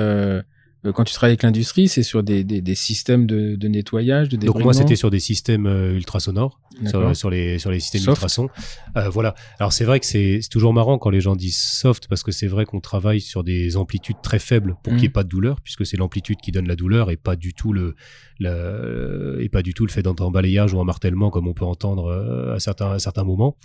[0.95, 4.37] quand tu travailles avec l'industrie, c'est sur des, des, des systèmes de, de nettoyage, de
[4.37, 8.17] Donc moi, c'était sur des systèmes euh, ultrasonores, sur, sur les sur les systèmes Soft.
[8.19, 8.49] ultrasons.
[8.97, 9.35] Euh, voilà.
[9.59, 12.47] Alors c'est vrai que c'est toujours marrant quand les gens disent soft parce que c'est
[12.47, 15.13] vrai qu'on travaille sur des amplitudes très faibles pour qu'il n'y ait Mhm.
[15.13, 17.97] pas de douleur puisque c'est l'amplitude qui donne la douleur et pas du tout le,
[18.39, 21.65] le et pas du tout le fait d'un balayage ou un martèlement comme on peut
[21.65, 23.57] entendre euh, à certains à certains moments.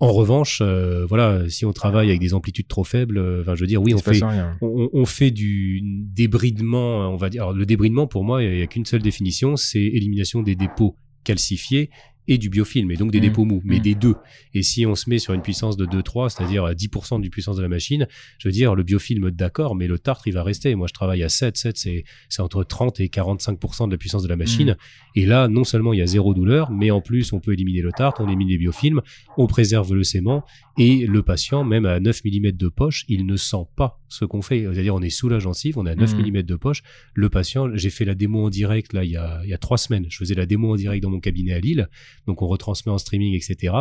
[0.00, 3.60] En revanche, euh, voilà, si on travaille avec des amplitudes trop faibles, euh, enfin, je
[3.60, 4.20] veux dire, oui, on fait,
[4.60, 7.42] on, on fait du débridement, on va dire.
[7.42, 10.96] Alors, le débridement, pour moi, il n'y a qu'une seule définition, c'est élimination des dépôts
[11.24, 11.90] calcifiés
[12.28, 13.24] et du biofilm, et donc des Mhm.
[13.24, 13.82] dépôts mous, mais Mhm.
[13.82, 14.14] des deux.
[14.54, 17.56] Et si on se met sur une puissance de 2-3, c'est-à-dire à 10% du puissance
[17.56, 18.06] de la machine,
[18.38, 20.74] je veux dire, le biofilm, d'accord, mais le tartre, il va rester.
[20.74, 24.22] Moi, je travaille à 7, 7, c'est, c'est entre 30 et 45% de la puissance
[24.22, 24.68] de la machine.
[24.70, 24.76] Mhm.
[25.16, 27.80] Et là, non seulement il y a zéro douleur, mais en plus, on peut éliminer
[27.82, 29.00] le tartre, on élimine les biofilms,
[29.36, 30.44] on préserve le sément,
[30.78, 34.42] et le patient, même à 9 mm de poche, il ne sent pas ce qu'on
[34.42, 34.66] fait.
[34.72, 36.28] C'est-à-dire, on est sous la gencive, on a 9 Mhm.
[36.30, 36.82] mm de poche.
[37.14, 39.58] Le patient, j'ai fait la démo en direct, là, il y a, il y a
[39.58, 40.06] trois semaines.
[40.08, 41.88] Je faisais la démo en direct dans mon cabinet à Lille.
[42.26, 43.74] Donc, on retransmet en streaming, etc.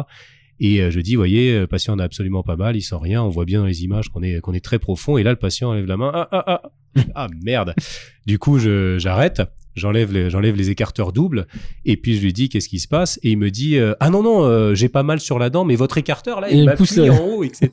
[0.59, 3.23] Et euh, je dis, voyez, le patient en a absolument pas mal, il sent rien,
[3.23, 5.18] on voit bien dans les images qu'on est, qu'on est très profond.
[5.18, 6.72] Et là, le patient lève la main, ah, ah, ah,
[7.15, 7.73] ah, merde.
[8.26, 9.41] Du coup, j'arrête,
[9.76, 11.48] j'enlève les, j'enlève les écarteurs doubles,
[11.85, 13.19] et puis je lui dis, qu'est-ce qui se passe?
[13.23, 15.64] Et il me dit, euh, ah non, non, euh, j'ai pas mal sur la dent,
[15.65, 17.69] mais votre écarteur, là, il il m'a pousse pris le- en haut, etc.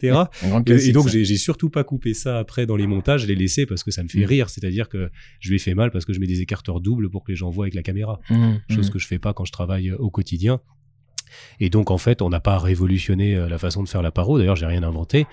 [0.67, 3.67] Et, donc j'ai j'ai surtout pas coupé ça après dans les montages, je l'ai laissé
[3.67, 4.25] parce que ça me fait Mm.
[4.25, 5.11] rire, c'est-à-dire que
[5.41, 7.37] je lui ai fait mal parce que je mets des écarteurs doubles pour que les
[7.37, 8.61] gens voient avec la caméra, Mhm.
[8.71, 8.93] chose Mhm.
[8.93, 10.61] que je fais pas quand je travaille euh, au quotidien.
[11.61, 14.39] Et donc en fait, on n'a pas révolutionné euh, la façon de faire la paro.
[14.39, 15.27] D'ailleurs, j'ai rien inventé.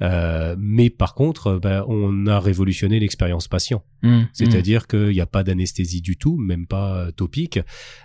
[0.00, 3.82] Euh, mais par contre, euh, ben, on a révolutionné l'expérience patient.
[4.02, 4.28] Mhm.
[4.32, 7.58] C'est-à-dire qu'il n'y a pas d'anesthésie du tout, même pas euh, topique.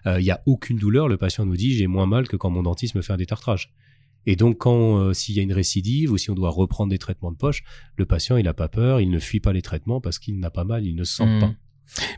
[0.07, 1.07] Euh, Il n'y a aucune douleur.
[1.07, 3.71] Le patient nous dit j'ai moins mal que quand mon dentiste me fait un détartrage.
[4.25, 6.97] Et donc, quand euh, s'il y a une récidive ou si on doit reprendre des
[6.97, 7.63] traitements de poche,
[7.97, 10.49] le patient il n'a pas peur, il ne fuit pas les traitements parce qu'il n'a
[10.49, 11.39] pas mal, il ne se sent Mhm.
[11.41, 11.53] pas.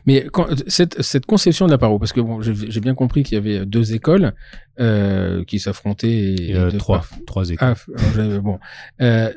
[0.06, 3.34] Mais quand, cette, cette conception de la paro, parce que bon, j'ai bien compris qu'il
[3.34, 4.32] y avait deux écoles
[4.80, 6.36] euh, qui s'affrontaient.
[6.54, 7.74] Euh, trois, trois écoles.
[7.98, 8.58] Ah, bon,
[9.02, 9.30] euh,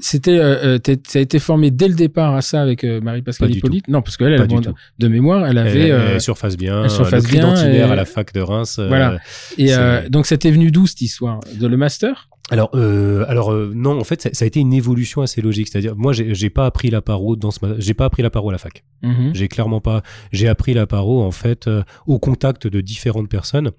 [0.00, 3.88] c'était, euh, euh, ça a été formé dès le départ à ça avec Marie-Pascale Hippolyte?
[3.88, 4.60] Non, parce qu'elle, elle, bon,
[4.98, 5.88] de mémoire, elle Elle, avait.
[5.88, 8.78] elle euh, surface bien, elle surface le bien et- à la fac de Reims.
[8.78, 9.18] Voilà.
[9.56, 9.70] et
[10.10, 11.40] donc, c'était venu d'où cette histoire?
[11.58, 12.28] De le master?
[12.50, 15.68] Alors, euh, alors euh, non, en fait, ça, ça a été une évolution assez logique.
[15.68, 18.52] C'est-à-dire, moi, j'ai pas appris la paro dans ce, j'ai pas appris la paro à
[18.52, 18.84] la fac.
[19.02, 19.34] Mhm.
[19.34, 20.02] J'ai clairement pas.
[20.32, 23.72] J'ai appris la paro en fait euh, au contact de différentes personnes.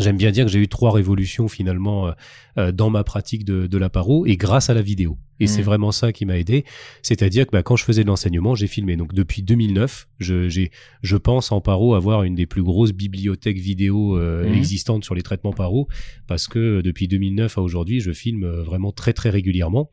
[0.00, 2.12] J'aime bien dire que j'ai eu trois révolutions finalement euh,
[2.58, 5.18] euh, dans ma pratique de, de la paro et grâce à la vidéo.
[5.42, 6.66] Et c'est vraiment ça qui m'a aidé.
[7.00, 8.96] C'est-à-dire que bah, quand je faisais de l'enseignement, j'ai filmé.
[8.96, 10.68] Donc depuis 2009, je,
[11.02, 14.54] je pense en paro avoir une des plus grosses bibliothèques vidéo euh, Mhm.
[14.54, 15.88] existantes sur les traitements paro
[16.26, 19.90] parce que depuis 2009 à aujourd'hui, je filme vraiment très très régulièrement.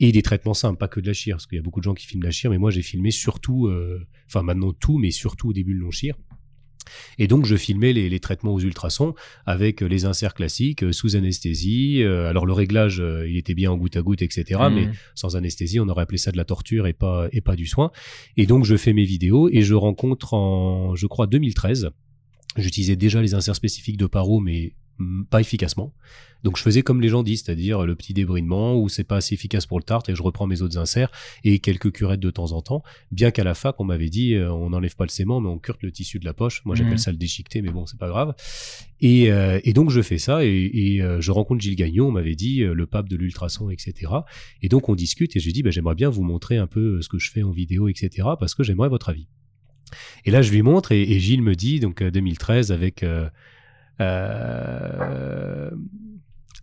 [0.00, 1.84] Et des traitements simples, pas que de la chire, parce qu'il y a beaucoup de
[1.84, 5.10] gens qui filment la chire, mais moi j'ai filmé surtout, euh, enfin maintenant tout, mais
[5.10, 6.14] surtout au début le long chire.
[7.18, 9.14] Et donc je filmais les, les traitements aux ultrasons
[9.46, 12.02] avec euh, les inserts classiques, euh, sous anesthésie.
[12.02, 14.60] euh, alors le réglage, il était bien en goutte à goutte, etc.
[14.64, 14.74] Mhm.
[14.74, 17.66] Mais sans anesthésie, on aurait appelé ça de la torture et pas et pas du
[17.66, 17.90] soin.
[18.36, 21.90] Et donc je fais mes vidéos et je rencontre en, je crois 2013.
[22.56, 24.72] J'utilisais déjà les inserts spécifiques de paro, mais
[25.30, 25.92] pas efficacement.
[26.44, 29.34] Donc je faisais comme les gens disent, c'est-à-dire le petit débrinement où c'est pas assez
[29.34, 31.10] efficace pour le tarte et je reprends mes autres inserts
[31.42, 32.84] et quelques curettes de temps en temps.
[33.10, 35.58] Bien qu'à la fac on m'avait dit euh, on n'enlève pas le sément mais on
[35.58, 36.62] curte le tissu de la poche.
[36.64, 36.98] Moi j'appelle Mhm.
[36.98, 38.34] ça le déchiqueté mais bon c'est pas grave.
[39.00, 42.12] Et, euh, et donc je fais ça et, et, euh, je rencontre Gilles Gagnon, on
[42.12, 44.12] m'avait dit le pape de l'ultrason etc.
[44.62, 47.02] Et donc on discute et je lui dis bah, j'aimerais bien vous montrer un peu
[47.02, 48.28] ce que je fais en vidéo etc.
[48.38, 49.26] parce que j'aimerais votre avis.
[50.24, 53.02] Et là, je lui montre et, et Gilles me dit, donc euh, 2013, avec
[54.00, 55.70] euh,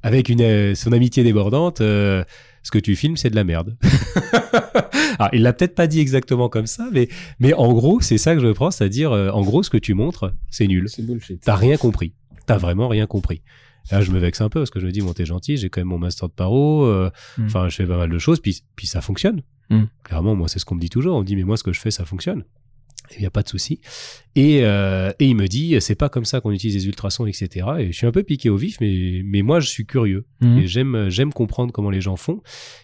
[0.04, 2.24] avec une euh, son amitié débordante, euh,
[2.64, 3.78] ce que tu filmes, c'est de la merde.
[5.20, 7.08] Alors, il l'a peut-être pas dit exactement comme ça, mais
[7.40, 9.94] mais en gros, c'est ça que je prends, c'est-à-dire, euh, en gros, ce que tu
[9.94, 10.88] montres, c'est nul.
[10.90, 11.42] C'est bullshit.
[11.44, 12.14] T'as rien compris.
[12.46, 13.42] T'as vraiment rien compris.
[13.92, 15.70] Là, je me vexe un peu parce que je me dis, bon, t'es gentil, j'ai
[15.70, 17.46] quand même mon master de paro, euh, Mm.
[17.46, 19.42] enfin, je fais pas mal de choses, puis, puis ça fonctionne.
[19.70, 19.84] Mm.
[20.04, 21.16] Clairement, moi, c'est ce qu'on me dit toujours.
[21.16, 22.44] On me dit, mais moi, ce que je fais, ça fonctionne.
[23.16, 23.80] Il n'y a pas de souci.
[24.36, 27.68] Et, euh, et il me dit, c'est pas comme ça qu'on utilise les ultrasons, etc.
[27.80, 30.26] Et je suis un peu piqué au vif, mais, mais moi, je suis curieux.
[30.42, 30.58] Mhm.
[30.58, 32.42] Et j'aime, j'aime comprendre comment les gens font.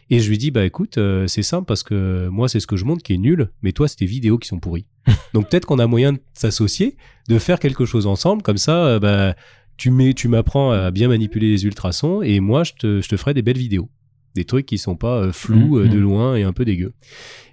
[0.09, 2.77] Et je lui dis, bah écoute, euh, c'est simple parce que moi, c'est ce que
[2.77, 4.85] je montre qui est nul, mais toi, c'est tes vidéos qui sont pourries.
[5.33, 6.95] Donc peut-être qu'on a moyen de s'associer,
[7.27, 9.35] de faire quelque chose ensemble, comme ça, euh, bah,
[9.77, 13.17] tu, mets, tu m'apprends à bien manipuler les ultrasons, et moi, je te, je te
[13.17, 13.89] ferai des belles vidéos.
[14.35, 15.85] Des trucs qui sont pas euh, flous, Mhm.
[15.85, 16.93] euh, de loin et un peu dégueux.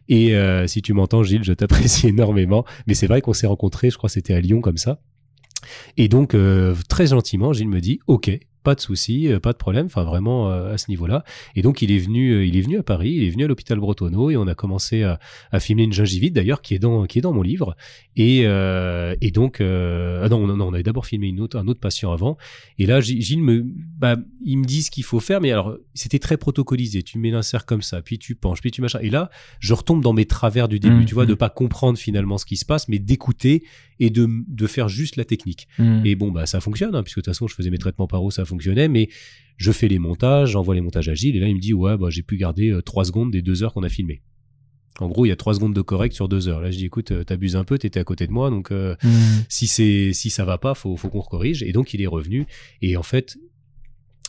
[0.08, 2.64] Et euh, si tu m'entends, Gilles, je t'apprécie énormément.
[2.86, 5.00] Mais c'est vrai qu'on s'est rencontrés, je crois que c'était à Lyon comme ça.
[5.96, 6.36] Et donc,
[6.88, 8.30] très gentiment, Gilles me dit, OK,
[8.68, 11.24] pas de souci, euh, pas de problème, enfin vraiment euh, à ce niveau-là.
[11.56, 13.48] Et donc, il est venu, euh, il est venu à Paris, il est venu à
[13.48, 15.18] l'hôpital Bretonneau et on a commencé à,
[15.52, 17.76] à filmer une gingivite d'ailleurs qui est dans qui est dans mon livre.
[18.16, 21.56] Et, euh, et donc, euh, ah non, non, non, on avait d'abord filmé une autre,
[21.58, 22.36] un autre patient avant.
[22.78, 23.64] Et là, Gi- Gilles me,
[23.98, 27.02] bah, il me dit ce qu'il faut faire, mais alors c'était très protocolisé.
[27.02, 28.98] Tu mets l'insert comme ça, puis tu penches, puis tu machin.
[29.02, 29.30] Et là,
[29.60, 31.04] je retombe dans mes travers du début, Mhm.
[31.06, 33.62] tu vois, de pas comprendre finalement ce qui se passe, mais d'écouter
[34.00, 35.68] et de, de faire juste la technique.
[35.78, 36.02] Mm.
[36.04, 38.30] Et bon, bah, ça fonctionne, hein, puisque de toute façon, je faisais mes traitements paro,
[38.30, 39.08] ça fonctionnait, mais
[39.56, 41.96] je fais les montages, j'envoie les montages à Gilles, et là, il me dit, ouais,
[41.96, 44.22] bah, j'ai pu garder euh, trois secondes des deux heures qu'on a filmé.
[45.00, 46.60] En gros, il y a trois secondes de correct sur deux heures.
[46.60, 48.96] Là, je dis, écoute, euh, t'abuses un peu, t'étais à côté de moi, donc euh,
[49.04, 49.08] Mm.
[49.48, 51.62] si c'est si ça va pas, faut faut qu'on corrige.
[51.62, 52.46] Et donc, il est revenu.
[52.82, 53.38] Et en fait,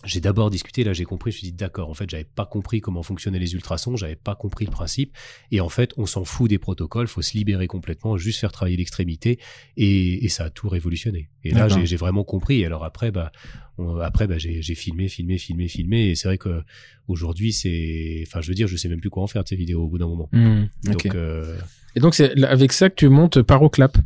[0.06, 2.46] j'ai d'abord discuté, là j'ai compris, je me suis dit d'accord, en fait j'avais pas
[2.46, 5.16] compris comment fonctionnaient les ultrasons, j'avais pas compris le principe,
[5.52, 8.78] et en fait on s'en fout des protocoles, faut se libérer complètement, juste faire travailler
[8.78, 9.40] l'extrémité,
[9.78, 11.30] et, et ça a tout révolutionné.
[11.44, 13.32] Et là j'ai vraiment compris, et alors après bah
[13.78, 16.62] on- après bah, j'ai filmé, filmé, filmé, filmé, et c'est vrai que
[17.08, 19.56] aujourd'hui c'est, enfin je veux dire je sais même plus quoi en faire de ces
[19.56, 20.30] vidéos au bout d'un moment.
[20.32, 20.64] Mm.
[20.84, 21.58] Donc euh,
[21.96, 23.98] Et donc c'est avec ça que tu montes Paroclap.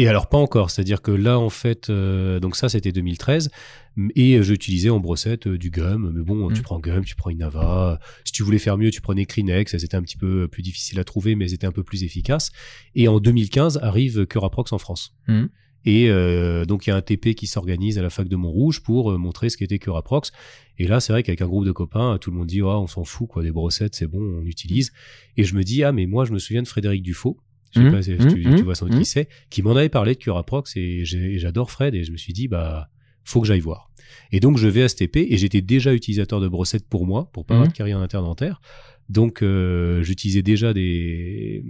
[0.00, 3.50] Et alors pas encore, c'est-à-dire que là en fait, euh, donc ça c'était 2013,
[3.98, 6.62] m- et j'utilisais en brossette euh, du gum, mais bon, tu Mm.
[6.62, 10.02] prends gum, tu prends Inava, si tu voulais faire mieux, tu prenais Krinex, c'était un
[10.02, 12.50] petit peu plus difficile à trouver, mais c'était un peu plus efficace.
[12.94, 15.14] Et en 2015 arrive Curaprox en France.
[15.28, 15.44] Mm.
[15.84, 18.82] Et euh, donc il y a un TP qui s'organise à la fac de Montrouge
[18.82, 20.30] pour euh, montrer ce qu'était Curaprox.
[20.78, 22.86] Et là c'est vrai qu'avec un groupe de copains, tout le monde dit oh, on
[22.86, 24.92] s'en fout quoi, des brossettes c'est bon, on utilise.
[25.36, 27.38] Et je me dis ah mais moi je me souviens de Frédéric Dufaux.
[27.72, 29.00] Je sais Mhm, pas si tu, tu vois sans doute mhm.
[29.02, 32.32] qui c'est, qui m'en avait parlé de Curaprox et j'adore Fred et je me suis
[32.32, 32.88] dit bah
[33.24, 33.90] faut que j'aille voir.
[34.32, 37.44] Et donc je vais à STP et j'étais déjà utilisateur de brossettes pour moi, pour
[37.44, 37.72] pas avoir Mhm.
[37.72, 38.60] de carrière interdentaire.
[39.08, 41.64] Donc euh, j'utilisais déjà des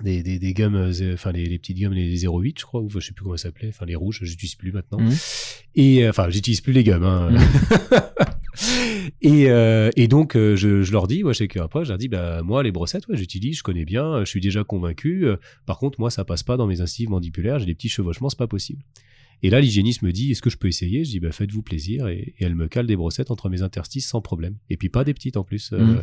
[0.00, 2.80] des, des, des gums, euh, enfin les, les petites gums, les, les 08 je crois,
[2.80, 5.00] ou je sais plus comment ça s'appelait, enfin les rouges, j'utilise plus maintenant.
[5.00, 5.12] Mhm.
[5.74, 7.02] Et euh, enfin j'utilise plus les gums.
[7.04, 7.30] Hein.
[9.20, 12.08] et, euh, et donc euh, je, je leur dis, moi chez Curaprox, je leur dis
[12.08, 15.26] bah moi les brossettes, ouais, j'utilise, je connais bien, je suis déjà convaincu.
[15.26, 15.36] Euh,
[15.66, 18.38] Par contre moi ça passe pas dans mes incisives mandibulaires, j'ai des petits chevauchements, c'est
[18.38, 18.82] pas possible.
[19.44, 21.04] Et là, l'hygiéniste me dit, est-ce que je peux essayer?
[21.04, 22.08] Je dis, bah, faites-vous plaisir.
[22.08, 24.56] Et, et elle me cale des brossettes entre mes interstices sans problème.
[24.68, 25.70] Et puis pas des petites en plus.
[25.72, 26.02] Euh, Mhm.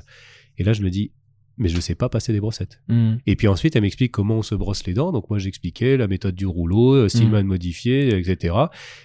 [0.58, 1.12] Et là, je me dis,
[1.58, 2.82] mais je sais pas passer des brossettes.
[2.88, 3.16] Mm.
[3.28, 5.12] Et puis ensuite, elle m'explique comment on se brosse les dents.
[5.12, 8.54] Donc moi, j'expliquais la méthode du rouleau, euh, Stillman modifié, etc.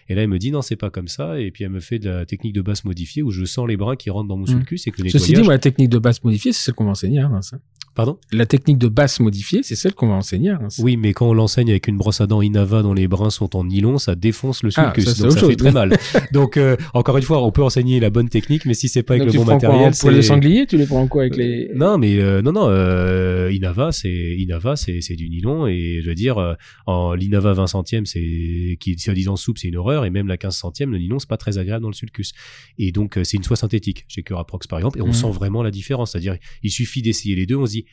[0.09, 1.39] Et là, elle me dit, non, c'est pas comme ça.
[1.40, 3.77] Et puis elle me fait de la technique de basse modifiée où je sens les
[3.77, 4.59] brins qui rentrent dans mon Mhm.
[4.59, 6.86] sulcus et que le Ceci dit, moi, la technique de basse modifiée, c'est celle qu'on
[6.86, 7.52] Reims.
[7.52, 7.60] hein.
[7.95, 10.81] Pardon La technique de basse modifiée, c'est celle qu'on va enseigner Reims.
[10.83, 13.57] Oui, mais quand on l'enseigne avec une brosse à dents Inava dont les brins sont
[13.57, 15.57] en nylon, ça défonce le Ah, sulcus, ça, c'est donc ça fait chose.
[15.57, 15.97] très mal.
[16.33, 19.15] donc euh, encore une fois, on peut enseigner la bonne technique, mais si c'est pas
[19.15, 21.07] avec Donc, tu le bon prends quoi, matériel, Pour les c'est- sangliers, tu les prends
[21.09, 21.69] quoi avec les...
[21.75, 22.67] Non, mais euh, non, non.
[22.69, 26.55] Euh, Inava, c'est Inava, c'est c'est du nylon et je veux dire, euh,
[26.87, 30.57] en l'Inava 20 centièmes, c'est qui soi-disant souple, c'est une horreur et même la 15
[30.57, 32.33] centième, le nylon, c'est pas très agréable dans le sulcus.
[32.79, 35.12] Et donc euh, c'est une soie synthétique chez Curaprox par exemple, et on Mhm.
[35.12, 36.12] sent vraiment la différence.
[36.12, 37.85] C'est-à-dire, il suffit d'essayer les deux, on se dit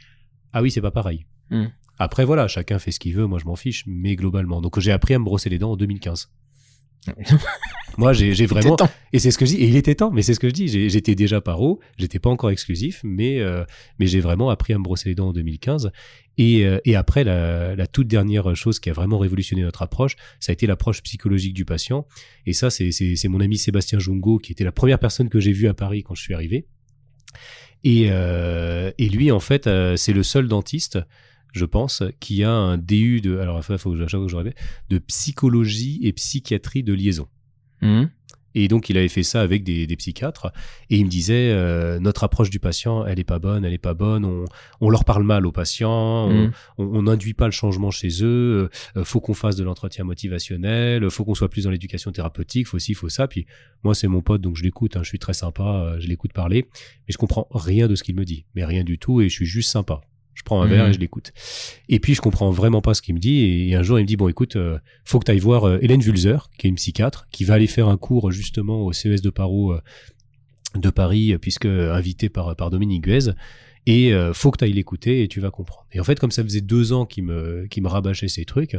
[0.53, 1.26] ah oui, c'est pas pareil.
[7.98, 8.90] Moi, j'ai j'ai Il était vraiment temps.
[9.14, 9.61] et c'est ce que je dis.
[9.64, 10.68] Et il était temps, mais c'est ce que je dis.
[10.68, 13.64] J'ai- J'étais déjà paro, j'étais pas encore exclusif, mais euh,
[13.98, 15.91] mais j'ai vraiment appris à me brosser les dents en 2015.
[16.38, 20.15] Et, euh, et après, la, la toute dernière chose qui a vraiment révolutionné notre approche,
[20.40, 22.06] ça a été l'approche psychologique du patient.
[22.45, 25.68] Et ça, c'est mon ami Sébastien Jungo qui était la première personne que j'ai vue
[25.68, 26.68] à Paris quand je suis arrivé.
[27.83, 30.99] Et euh, et lui, en fait, euh, c'est le seul dentiste.
[31.53, 33.97] Je pense qui a un DU de alors faut que
[34.89, 37.27] de psychologie et psychiatrie de liaison.
[37.81, 38.09] Mhm.
[38.56, 40.52] Et donc, il avait fait ça avec des, des psychiatres.
[40.90, 43.78] Et il me disait, euh, notre approche du patient, elle est pas bonne, elle est
[43.78, 44.26] pas bonne.
[44.26, 44.45] On,
[44.82, 46.30] on leur parle mal aux patients.
[46.30, 48.69] On on n'induit pas le changement chez eux.
[48.95, 51.10] euh, faut qu'on fasse de l'entretien motivationnel.
[51.11, 52.68] Faut qu'on soit plus dans l'éducation thérapeutique.
[52.68, 53.28] Faut ci, faut ça.
[53.28, 53.45] Puis
[53.84, 54.98] moi, c'est mon pote, donc je l'écoute.
[54.98, 55.64] hein, je suis très sympa.
[55.64, 58.45] euh, je l'écoute parler, mais je comprends rien de ce qu'il me dit.
[58.56, 59.22] Mais rien du tout.
[59.22, 60.02] Et je suis juste sympa.
[60.38, 60.72] Je prends un Mhm.
[60.72, 61.34] verre et je l'écoute.
[61.89, 63.39] Et puis je comprends vraiment pas ce qu'il me dit.
[63.69, 65.80] Et, un jour, il me dit bon, écoute, euh, faut que tu ailles voir euh,
[65.81, 69.22] Hélène Vulzer, qui est une psychiatre, qui va aller faire un cours justement au CES
[69.23, 69.81] de Paro euh,
[70.76, 73.31] de Paris, euh, puisque invité par par Dominique Guez.
[73.89, 75.88] Et euh, faut que tu ailles l'écouter et tu vas comprendre.
[75.93, 78.76] Et en fait, comme ça faisait deux ans qu'il me, qu'il me rabâchait ces trucs,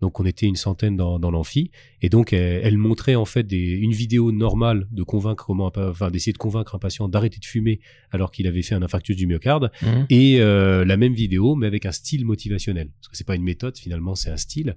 [0.00, 3.42] donc on était une centaine dans, dans l'amphi, et donc elle, elle montrait en fait
[3.42, 7.44] des, une vidéo normale de convaincre comment, enfin d'essayer de convaincre un patient d'arrêter de
[7.44, 7.80] fumer
[8.12, 10.06] alors qu'il avait fait un infarctus du myocarde, Mhm.
[10.10, 12.88] et euh, la même vidéo mais avec un style motivationnel.
[13.00, 14.76] Parce que c'est pas une méthode finalement c'est un style.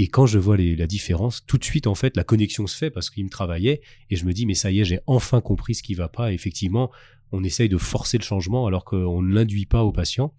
[0.00, 2.76] Et quand je vois les, la différence tout de suite en fait la connexion se
[2.76, 3.80] fait parce qu'il me travaillait.
[4.10, 6.32] Et je me dis mais ça y est j'ai enfin compris ce qui va pas.
[6.32, 6.90] Effectivement
[7.32, 10.32] on essaye de forcer le changement alors qu'on ne l'induit pas au patient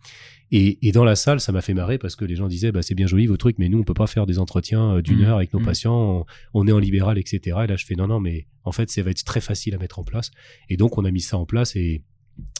[0.52, 2.82] et, et dans la salle ça m'a fait marrer parce que les gens disaient bah
[2.82, 5.20] c'est bien joli vos trucs mais nous on peut pas faire des entretiens euh, d'une
[5.20, 5.26] Mhm.
[5.26, 5.66] heure avec nos Mhm.
[5.66, 8.72] patients on, on est en libéral etc et là je fais non non mais en
[8.72, 10.32] fait ça va être très facile à mettre en place
[10.70, 12.02] et donc on a mis ça en place et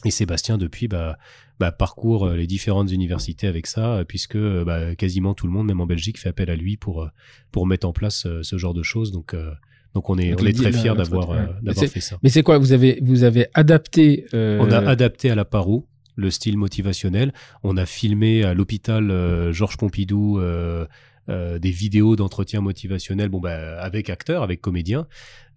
[0.04, 1.16] et Sébastien, depuis, bah,
[1.58, 5.66] bah, parcourt euh, les différentes universités avec ça, euh, puisque bah, quasiment tout le monde,
[5.68, 7.08] même en Belgique, fait appel à lui pour,
[7.50, 9.10] pour mettre en place ce genre de choses.
[9.10, 9.50] Donc, euh,
[9.94, 11.38] donc on est, Donc on les est très dix- fiers d'avoir ouais.
[11.68, 12.16] euh, fait ça.
[12.22, 14.24] Mais c'est quoi Vous avez vous avez adapté.
[14.34, 15.86] euh, On a adapté à la paro
[16.16, 17.32] le style motivationnel.
[17.62, 20.86] On a filmé à l'hôpital euh, Georges Pompidou euh,
[21.28, 25.06] euh, des vidéos d'entretien motivationnel, bon bah avec acteurs, avec comédiens,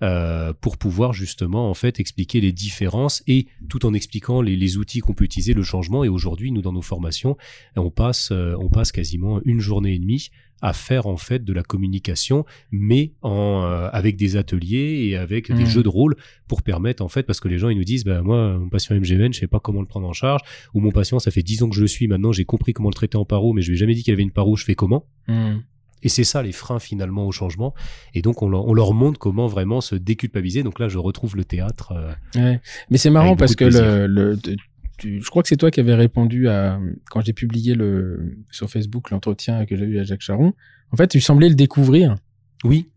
[0.03, 4.77] euh, pour pouvoir justement en fait expliquer les différences et tout en expliquant les, les
[4.77, 6.03] outils qu'on peut utiliser, le changement.
[6.03, 7.37] Et aujourd'hui, nous dans nos formations,
[7.75, 10.29] on passe euh, on passe quasiment une journée et demie
[10.61, 15.51] à faire en fait de la communication, mais en euh, avec des ateliers et avec
[15.51, 15.65] des Mhm.
[15.65, 16.15] jeux de rôle
[16.47, 18.95] pour permettre en fait parce que les gens ils nous disent bah moi mon patient
[18.95, 20.41] MGN je sais pas comment le prendre en charge
[20.73, 22.89] ou mon patient ça fait 10 ans que je le suis maintenant j'ai compris comment
[22.89, 24.63] le traiter en paro mais je lui ai jamais dit qu'il avait une paro je
[24.63, 25.05] fais comment?
[25.27, 25.63] Mhm.
[26.03, 27.73] Et c'est ça les freins finalement au changement
[28.13, 31.35] et donc on leur, on leur montre comment vraiment se déculpabiliser donc là je retrouve
[31.35, 32.59] le théâtre euh, Ouais.
[32.91, 34.57] Mais c'est marrant parce que beaucoup de le, le tu-
[34.97, 38.69] tu- je crois que c'est toi qui avais répondu à quand j'ai publié le sur
[38.69, 40.53] Facebook l'entretien que j'ai eu à Jacques Charon.
[40.91, 42.15] En fait, tu semblais le découvrir.
[42.63, 42.87] oui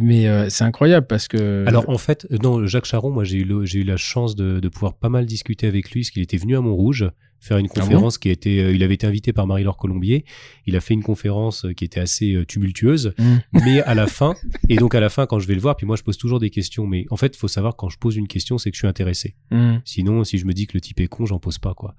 [0.00, 1.64] Mais euh, c'est incroyable parce que.
[1.66, 4.36] alors en fait euh, non Jacques Charon moi j'ai eu le- j'ai eu la chance
[4.36, 7.10] de, de pouvoir pas mal discuter avec lui parce qu'il était venu à Montrouge
[7.42, 10.24] faire une Ah bon conférence qui était euh, il avait été invité par Marie-Laure Colombier.
[10.66, 13.14] Il a fait une conférence euh, qui était assez euh, tumultueuse.
[13.18, 13.40] Mhm.
[13.64, 14.34] mais à la fin
[14.68, 16.38] et donc à la fin quand je vais le voir puis moi je pose toujours
[16.38, 16.86] des questions.
[16.86, 19.34] Mais en fait faut savoir quand je pose une question c'est que je suis intéressé.
[19.50, 19.82] Mhm.
[19.84, 21.96] sinon si je me dis que le type est con j'en pose pas quoi.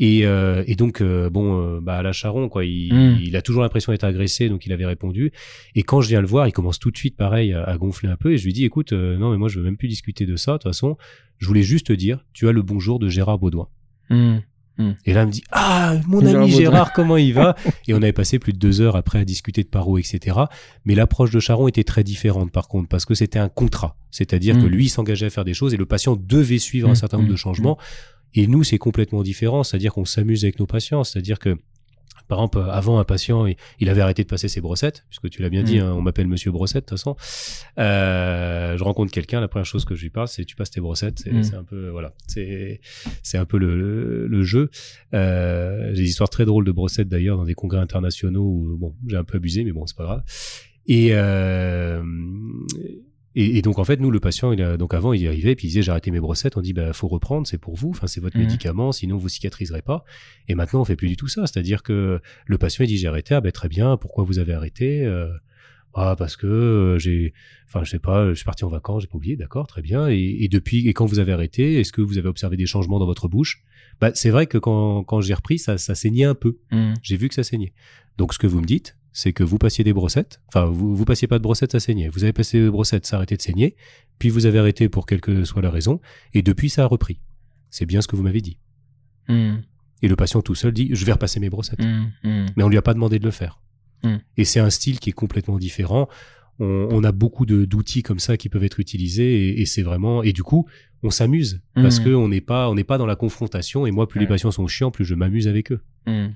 [0.00, 3.18] Et, euh, et donc bon bah à la Charon quoi il, Mm.
[3.22, 5.32] il a toujours l'impression d'être agressé donc il avait répondu.
[5.74, 8.08] Et quand je viens le voir il commence tout de suite pareil à, à gonfler
[8.08, 10.24] un peu et je lui dis écoute non mais moi je veux même plus discuter
[10.24, 10.96] de ça de toute façon.
[11.36, 13.68] Je voulais juste te dire tu as le bonjour de Gérard Baudouin
[14.78, 14.96] Mhm.
[15.06, 16.50] et là, il me dit Ah, mon Gérard ami.
[16.52, 17.56] Gérard, comment il va?
[17.88, 20.36] Et on avait passé plus de deux heures après à discuter de paro, etc.
[20.84, 23.96] Mais l'approche de Charon était très différente, par contre, parce que c'était un contrat.
[24.10, 26.92] C'est-à-dire que lui, il s'engageait à faire des choses et le patient devait suivre un
[26.92, 27.76] Mm, certain nombre de changements.
[28.34, 29.62] Et nous, c'est complètement différent.
[29.64, 31.02] C'est-à-dire qu'on s'amuse avec nos patients.
[31.04, 31.56] C'est-à-dire que
[32.26, 33.46] par exemple, avant un patient,
[33.80, 35.82] il, avait arrêté de passer ses brossettes, puisque tu l'as bien dit, Mm.
[35.82, 37.16] hein, on m'appelle Monsieur Brossette de toute façon.
[37.78, 40.80] Euh, je rencontre quelqu'un, la première chose que je lui parle, c'est tu passes tes
[40.80, 41.18] brossettes.
[41.24, 41.58] C'est Mm.
[41.58, 42.80] un peu voilà, c'est
[43.22, 44.70] c'est un peu le, le, le jeu.
[45.14, 48.94] Euh, j'ai des histoires très drôles de brossettes d'ailleurs dans des congrès internationaux où bon,
[49.06, 50.22] j'ai un peu abusé, mais bon, c'est pas grave.
[50.86, 52.02] Et, euh,
[53.34, 55.54] et et donc en fait, nous le patient, il a, donc avant il y arrivait
[55.54, 56.56] puis il disait j'ai arrêté mes brossettes.
[56.56, 58.44] On dit bah faut reprendre, c'est pour vous, enfin c'est votre Mhm.
[58.44, 60.04] médicament, sinon vous cicatriserez pas.
[60.48, 63.08] Et maintenant on fait plus du tout ça, c'est-à-dire que le patient il dit j'ai
[63.08, 65.28] arrêté, ah ben très bien, pourquoi vous avez arrêté Euh,
[65.94, 67.32] ah parce que euh, j'ai
[67.66, 69.36] enfin je sais pas je suis parti en vacances j'ai pas oublié.
[69.36, 70.08] D'accord très bien.
[70.08, 72.98] Et, et depuis et quand vous avez arrêté est-ce que vous avez observé des changements
[72.98, 73.62] dans votre bouche?
[74.00, 76.58] Bah c'est vrai que quand quand j'ai repris ça ça saignait un peu.
[76.72, 76.94] Mhm.
[77.02, 77.72] j'ai vu que ça saignait.
[78.18, 81.04] Donc ce que vous me dites c'est que vous passiez des brossettes enfin vous vous
[81.04, 83.42] passiez pas de brossettes ça saignait vous avez passé des brossettes ça a arrêté de
[83.42, 83.74] saigner
[84.18, 86.00] puis vous avez arrêté pour quelle que soit la raison
[86.34, 87.20] et depuis ça a repris
[87.70, 88.58] c'est bien ce que vous m'avez dit
[89.28, 89.62] Mhm.
[90.02, 92.12] et le patient tout seul dit je vais repasser mes brossettes Mhm.
[92.24, 92.46] Mhm.
[92.56, 93.60] mais on lui a pas demandé de le faire.
[94.36, 96.08] Et c'est un style qui est complètement différent.
[96.60, 100.22] on, on a beaucoup d'outils comme ça qui peuvent être utilisés et, et c'est vraiment
[100.22, 100.66] et du coup
[101.02, 104.08] on s'amuse parce que on n'est pas on n'est pas dans la confrontation et moi
[104.08, 105.80] plus les patients sont chiants plus je m'amuse avec eux.
[106.06, 106.28] Hmm.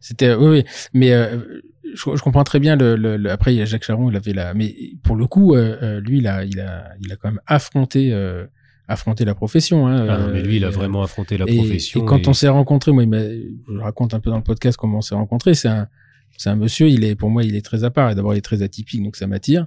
[0.00, 1.60] C'était oui, oui, mais euh,
[1.94, 4.16] je, je comprends très bien le, le, le- après il y a Jacques Charon, il
[4.16, 7.16] avait la mais pour le coup euh, euh, lui il a il a il a
[7.16, 8.44] quand même affronté euh,
[8.88, 11.56] affronté la profession hein, Ah non, mais lui il a euh, vraiment affronté la et,
[11.56, 12.02] profession.
[12.02, 14.76] et quand et- on s'est rencontrés, moi, il je raconte un peu dans le podcast
[14.76, 15.54] comment on s'est rencontrés.
[15.54, 15.88] C'est un,
[16.36, 16.88] c'est un monsieur.
[16.88, 18.10] Il est, pour moi, il est très à part.
[18.10, 19.66] Et d'abord, il est très atypique, donc ça m'attire.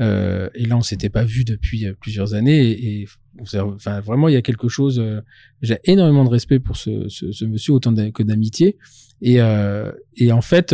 [0.00, 2.70] Euh, et là, on s'était pas vu depuis euh, plusieurs années.
[2.70, 3.06] Et,
[3.40, 4.98] enfin, vraiment, il y a quelque chose.
[5.00, 5.20] euh,
[5.62, 8.78] J'ai énormément de respect pour ce, ce, ce monsieur, autant que d'amitié.
[9.20, 10.72] Et, euh, et en fait,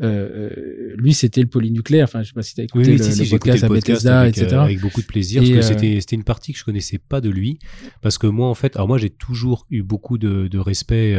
[0.00, 2.04] lui, c'était le polynucléaire.
[2.04, 3.68] Enfin, je sais pas si tu as écouté Oui, oui, le, si, le podcast à
[3.68, 4.56] Bethesda, avec, etc.
[4.56, 7.20] avec beaucoup de plaisir, Et, parce que c'était c'était une partie que je connaissais pas
[7.20, 7.58] de lui,
[8.00, 11.18] parce que moi en fait, alors moi j'ai toujours eu beaucoup de, de respect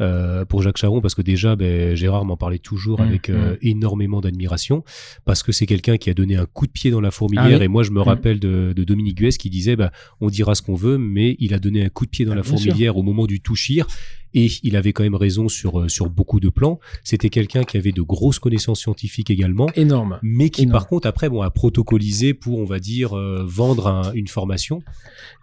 [0.00, 3.30] euh, euh, pour Jacques Charon, parce que déjà ben, Gérard m'en parlait toujours Mm, avec
[3.30, 3.58] euh, mm.
[3.62, 4.84] énormément d'admiration,
[5.24, 7.58] parce que c'est quelqu'un qui a donné un coup de pied dans la fourmilière, Ah
[7.58, 7.64] oui.
[7.64, 8.02] et moi je me Mm.
[8.02, 11.54] rappelle de, de Dominique Guès qui disait, bah, on dira ce qu'on veut, mais il
[11.54, 12.56] a donné un coup de pied dans Ah, la sûr.
[12.58, 13.86] fourmilière au moment du touchir.
[14.34, 16.80] Et il avait quand même raison sur, euh, sur beaucoup de plans.
[17.04, 20.18] C'était quelqu'un qui avait de grosses connaissances scientifiques également Énorme.
[20.22, 20.72] mais qui Énorme.
[20.72, 24.82] par contre après bon a protocolisé pour on va dire euh, vendre un- une formation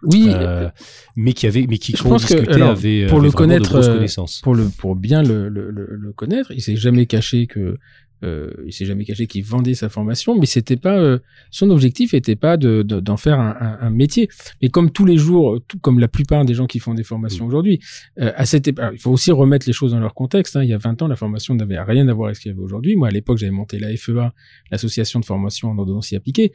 [0.02, 0.26] Oui.
[0.28, 0.68] euh,
[1.16, 3.70] mais qui avait mais qui Je pense que, discutait alors, avait pour avait le connaître,
[3.70, 6.52] grosses connaissances pour le pour bien le, le, le, le connaître.
[6.52, 7.76] Il s'est jamais caché que
[8.22, 11.18] euh, il s'est jamais caché qu'il vendait sa formation, mais c'était pas euh,
[11.50, 14.28] son objectif était pas de de- d'en faire un, un, un métier.
[14.62, 17.44] Mais comme tous les jours, tout comme la plupart des gens qui font des formations
[17.44, 17.48] Mm.
[17.48, 17.80] aujourd'hui,
[18.20, 20.56] euh, à cette époque, il faut aussi remettre les choses dans leur contexte.
[20.56, 20.62] Hein.
[20.62, 22.54] Il y a 20 ans, la formation n'avait rien à voir avec ce qu'il y
[22.54, 22.96] avait aujourd'hui.
[22.96, 24.32] Moi, à l'époque, j'avais monté la FEA,
[24.70, 26.52] l'association de formation en ordonnance appliquée.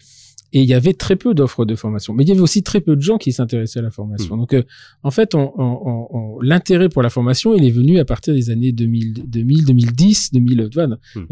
[0.54, 2.80] Et il y avait très peu d'offres de formation, mais il y avait aussi très
[2.80, 4.38] peu de gens qui s'intéressaient à la formation.
[4.38, 4.64] Donc, euh,
[5.04, 8.34] en fait, on, on, on- on- l'intérêt pour la formation, il est venu à partir
[8.34, 10.70] des années 2000, 2000 2010, 2000.
[10.74, 10.98] voilà.
[11.16, 11.26] Hmm.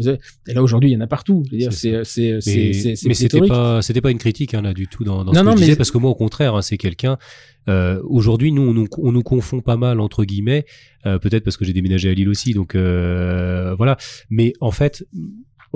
[0.48, 1.42] Et là, aujourd'hui, il y en a partout.
[1.70, 5.24] C'est C'est, c'est, mais, c'était pas c'était pas une critique hein, là du tout dans,
[5.24, 6.76] dans Non, ce que non, je mais- disais parce que moi au contraire hein, c'est
[6.76, 7.16] quelqu'un
[7.68, 10.66] euh, aujourd'hui nous on, nous on nous confond pas mal entre guillemets
[11.06, 13.96] euh, peut-être parce que j'ai déménagé à Lille aussi donc euh, voilà
[14.30, 15.06] mais en fait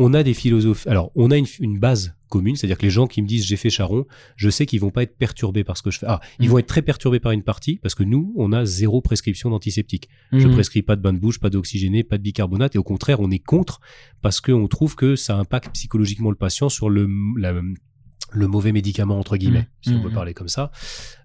[0.02, 3.06] on a des philosophes alors on a une, une base commune c'est-à-dire que les gens
[3.06, 4.04] qui me disent j'ai fait Charon
[4.36, 6.50] je sais qu'ils vont pas être perturbés par ce que je fais ah ils Mm.
[6.52, 10.08] vont être très perturbés par une partie parce que nous on a zéro prescription d'antiseptique
[10.32, 10.54] je Mhm.
[10.54, 13.30] prescris pas de bain de bouche, pas d'oxygéné, pas de bicarbonate, et au contraire, on
[13.30, 13.80] est contre
[14.22, 17.08] parce qu'on trouve que ça impacte psychologiquement le patient sur le,
[17.38, 17.60] la-
[18.32, 19.82] le mauvais médicament entre guillemets, Mmh.
[19.82, 20.02] si on Mmh.
[20.02, 20.70] peut parler comme ça,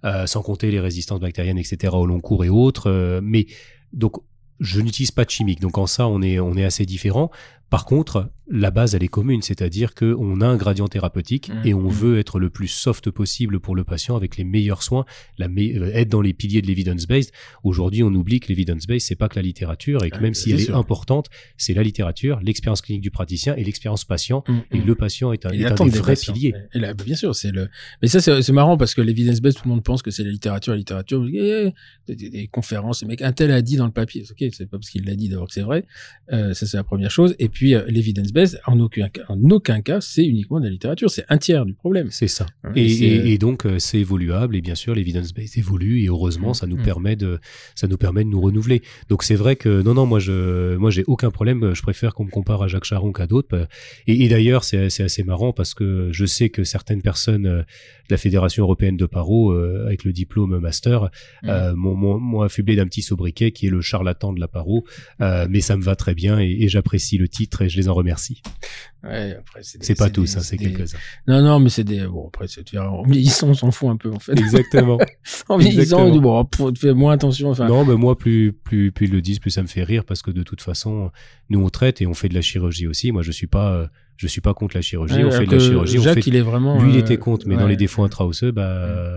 [0.06, 1.94] euh, sans compter les résistances bactériennes, etc.
[1.96, 2.88] au long cours et autres.
[2.90, 3.46] euh, mais
[3.94, 4.14] donc,
[4.60, 7.30] je n'utilise pas de chimique, donc en ça, on est on est assez différent.
[7.70, 11.68] Par contre, la base, elle est commune, c'est-à-dire que on a un gradient thérapeutique Mmh.
[11.68, 11.94] et on Mmh.
[11.94, 15.04] veut être le plus soft possible pour le patient avec les meilleurs soins,
[15.40, 17.32] la me- euh, être dans les piliers de l'evidence-based.
[17.64, 20.52] Aujourd'hui, on oublie que l'evidence-based, c'est pas que la littérature et que Ah, même si
[20.52, 21.28] elle est importante,
[21.58, 24.44] c'est la littérature, l'expérience clinique du praticien et l'expérience patient.
[24.48, 24.62] Mhm.
[24.74, 26.54] Et le patient est un, est un des des vrais piliers.
[26.76, 27.68] Et là, bien sûr, c'est le.
[28.04, 30.30] Mais ça, c'est marrant parce que l'évidence based, tout le monde pense que c'est la
[30.32, 31.74] littérature, la littérature, eh,
[32.08, 33.04] des, conférences.
[33.04, 34.24] Mecs, un tel a dit dans le papier.
[34.30, 35.86] Ok, c'est pas parce qu'il l'a dit d'abord que c'est vrai.
[36.32, 37.34] Euh, ça, c'est la première chose.
[37.40, 40.72] Et puis, euh, l'évidence based, en aucun cas, en aucun cas, c'est uniquement de la
[40.72, 41.10] littérature.
[41.10, 42.08] C'est un tiers du problème.
[42.12, 42.46] C'est ça.
[42.64, 46.08] Hein, Et, c'est- et- et donc euh, c'est évoluable et bien sûr l'evidence-based évolue et
[46.08, 46.84] heureusement Mm, ça nous mm.
[46.84, 47.40] permet de
[47.74, 48.82] ça nous permet de nous renouveler.
[49.10, 51.74] Donc c'est vrai que non non moi je moi j'ai aucun problème.
[51.74, 53.68] Je préfère qu'on me compare à Jacques Charon qu'à d'autres.
[54.08, 58.12] Et, et d'ailleurs c'est assez marrant parce que je sais que certaines personnes euh, de
[58.12, 61.10] la Fédération européenne de paro euh, avec le diplôme master
[61.44, 61.50] Mm.
[61.50, 64.86] euh, m'ont- affublé d'un petit sobriquet qui est le charlatan de la paro.
[65.22, 67.90] Euh, mais ça me va très bien et, et j'apprécie le titre et je les
[67.90, 68.42] en remercie.
[69.04, 70.98] Ouais, c'est pas tous, hein, c'est quelques-uns.
[71.28, 72.08] Non, non, mais c'est des.
[72.08, 74.34] Bon, après, c'est, en vieillissant, on s'en fout un peu, en fait.
[74.34, 74.98] Exactement.
[75.50, 76.48] en vieillissant, on dit, bon,
[76.78, 77.52] fais moins attention.
[77.52, 80.06] Enfin, Non, mais moi, plus, plus, plus ils le disent, plus ça me fait rire
[80.06, 81.12] parce que de toute façon,
[81.50, 83.12] nous on traite et on fait de la chirurgie aussi.
[83.12, 85.24] Moi, je suis pas, euh, je suis pas contre la chirurgie.
[85.24, 85.98] on fait de la chirurgie.
[86.02, 86.28] Jacques, on fait...
[86.30, 86.82] il est vraiment.
[86.82, 88.64] Lui, il euh, était contre, mais dans les défauts intraosseux, bah,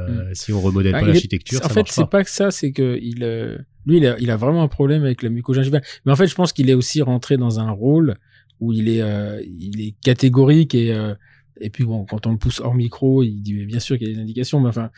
[0.09, 0.13] Mm.
[0.19, 2.07] euh, si on remodèle Ah, pas est- l'architecture, En ça fait, marche c'est pas.
[2.09, 5.03] pas que ça, c'est que il, euh, lui, il a, il a vraiment un problème
[5.05, 5.83] avec la mucogingivale.
[6.05, 8.15] Mais en fait, je pense qu'il est aussi rentré dans un rôle
[8.61, 11.15] où il est, euh, il est catégorique et euh,
[11.61, 14.09] et puis bon, quand on le pousse hors micro, il dit mais bien sûr qu'il
[14.09, 14.91] y a des indications, mais enfin,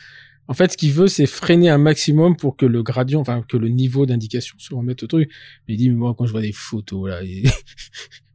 [0.48, 3.56] en fait, ce qu'il veut, c'est freiner un maximum pour que le gradient, enfin que
[3.56, 5.30] le niveau d'indication se remette au truc.
[5.68, 7.44] Il dit mais moi, quand je vois des photos là, et...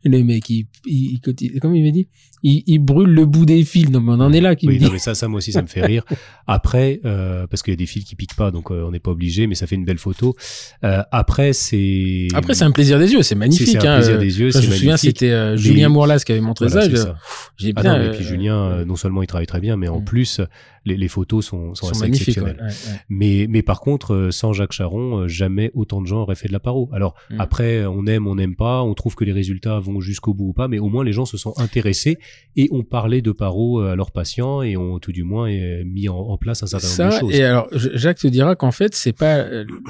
[0.06, 1.20] le mec, il, il,
[1.60, 2.08] comment il m'a dit,
[2.44, 3.90] il, il brûle le bout des fils.
[3.90, 4.86] Non, mais on en est là, qui Oui, me dit.
[4.86, 6.04] non, mais ça, ça, moi aussi, ça me fait rire.
[6.48, 9.00] Après, euh, parce qu'il y a des fils qui piquent pas, donc euh, on n'est
[9.00, 10.36] pas obligé, mais ça fait une belle photo.
[10.84, 12.28] Euh, après, c'est.
[12.34, 13.68] Après, c'est un plaisir des yeux, c'est magnifique.
[13.68, 15.90] C'est un hein, plaisir euh, des yeux, Enfin, c'est je me souviens, c'était euh, Julien
[15.90, 17.16] Mourlas qui avait montré Voilà, ça.
[17.58, 17.98] J'ai Ah bien.
[17.98, 20.06] non, mais puis euh, Julien, euh, non seulement il travaille très bien, mais en Mm.
[20.06, 20.42] plus,
[20.86, 22.28] les, les photos sont, sont, sont assez magnifiques.
[22.38, 22.58] exceptionnelles.
[22.62, 23.00] ouais, ouais.
[23.10, 26.48] Mais, mais par contre, euh, sans Jacques Charon, euh, jamais autant de gens auraient fait
[26.48, 26.90] de la paro.
[26.94, 27.40] Alors Mm.
[27.42, 30.54] après, on aime, on n'aime pas, on trouve que les résultats vont jusqu'au bout ou
[30.54, 32.20] pas, mais au moins les gens se sont intéressés
[32.56, 35.50] et ont parlé de paro à leurs patients et ont tout du moins
[35.84, 37.36] mis en, place un certain nombre de choses.
[37.36, 39.46] Et alors, Jacques te dira qu'en fait, c'est pas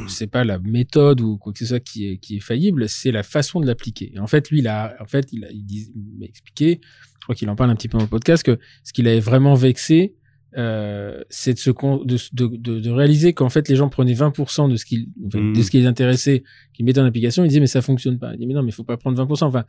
[0.07, 3.11] c'est pas la méthode ou quoi que ce soit qui est qui est faillible, c'est
[3.11, 4.13] la façon de l'appliquer.
[4.19, 6.81] En fait, lui, il a en fait, il a, il, m'a expliqué,
[7.19, 9.19] je crois qu'il en parle un petit peu dans le podcast, que ce qu'il avait
[9.19, 10.15] vraiment vexé,
[10.57, 14.77] euh, c'est de, se de, de, de, réaliser qu'en fait les gens prenaient 20% de
[14.77, 15.55] ce qui de hmm.
[15.55, 18.33] ce qui les intéressait, qu'ils mettaient en application, ils disaient mais ça fonctionne pas.
[18.33, 19.43] Il dit mais non mais il faut pas prendre 20%.
[19.43, 19.65] Enfin,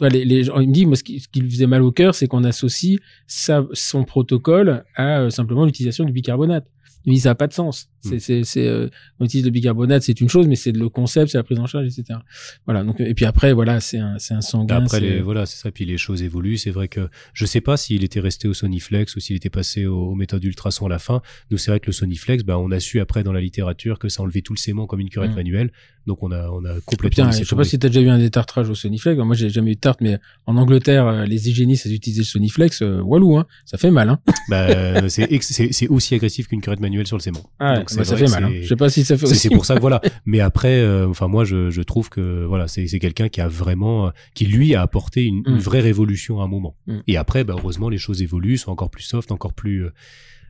[0.00, 1.92] les, les gens, il me dit moi ce qui, ce qui lui faisait mal au
[1.92, 6.66] cœur, c'est qu'on associe sa, son protocole à euh, simplement l'utilisation du bicarbonate.
[7.04, 7.89] Il dit ça n'a pas de sens.
[8.00, 8.20] C'est, hmm.
[8.20, 11.38] c'est, c'est, euh, on utilise le bicarbonate, c'est une chose, mais c'est le concept, c'est
[11.38, 12.18] la prise en charge, etc.
[12.64, 12.82] Voilà.
[12.82, 14.84] Donc, et puis après, voilà, c'est un, c'est un sanguin.
[14.84, 15.70] Après, les, voilà, c'est ça.
[15.70, 16.56] Puis les choses évoluent.
[16.56, 19.86] C'est vrai que je sais pas s'il était resté au Soniflex ou s'il était passé
[19.86, 21.22] aux, méthodes ultrasons à la fin.
[21.50, 24.08] Nous, c'est vrai que le Soniflex, bah, on a su après dans la littérature que
[24.08, 25.36] ça enlevait tout le sément comme une curette hmm.
[25.36, 25.72] manuelle.
[26.06, 27.26] Donc, on a, on a complètement.
[27.26, 29.20] Putain, je sais pas si t'as déjà vu un détartrage au Soniflex.
[29.20, 32.82] Moi, j'ai jamais eu de tarte, mais en Angleterre, euh, les hygiénistes, utilisaient le Soniflex.
[32.82, 33.46] Euh, walou, hein.
[33.66, 34.18] Ça fait mal, hein.
[34.48, 37.50] bah, c'est, c'est, c'est aussi agressif qu'une curette manuelle sur le sément.
[37.58, 38.44] Ah, Donc, bah, ça fait mal.
[38.44, 38.52] Hein.
[38.62, 39.26] Je sais pas si ça fait.
[39.26, 40.00] C'est pour ça que voilà.
[40.26, 44.06] Mais après, euh, enfin moi, je, je trouve que voilà, c'est quelqu'un qui a vraiment,
[44.06, 45.58] euh, qui lui a apporté une, une mm.
[45.58, 46.76] vraie révolution à un moment.
[46.86, 46.98] Mm.
[47.06, 49.86] Et après, bah, heureusement, les choses évoluent, sont encore plus soft, encore plus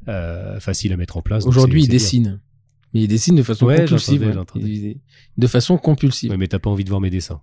[0.08, 1.46] euh, faciles à mettre en place.
[1.46, 2.40] Aujourd'hui, il dessine.
[2.92, 4.44] Mais il dessine de façon compulsive.
[5.36, 6.30] de façon compulsive.
[6.30, 7.40] Ouais, mais t'as pas envie de voir mes dessins.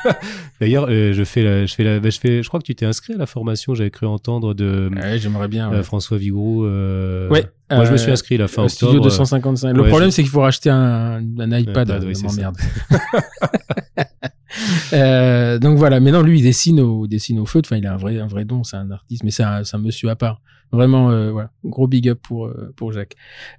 [0.60, 2.74] D'ailleurs, euh, je fais la, je fais la, bah, je fais, je crois que tu
[2.74, 3.74] t'es inscrit à la formation.
[3.74, 4.88] J'avais cru entendre de.
[4.94, 5.72] Ouais, j'aimerais bien.
[5.72, 6.64] Euh, François Vigroux.
[6.64, 7.28] Euh...
[7.28, 7.46] Ouais.
[7.70, 8.92] Moi, je me suis inscrit la fin octobre.
[8.92, 9.76] Studio 255.
[9.76, 11.90] Le problème, c'est qu'il faut racheter un, un iPad.
[11.90, 12.56] Euh, m'emmerde.
[14.92, 15.98] euh, donc voilà.
[15.98, 17.60] Mais non, lui, il dessine au, dessine au feu.
[17.64, 18.62] Enfin, il a un vrai, un vrai don.
[18.62, 20.40] C'est un artiste, mais c'est un, un monsieur à part.
[20.72, 21.32] Vraiment, euh,
[21.64, 23.14] gros big up pour euh, pour Jacques.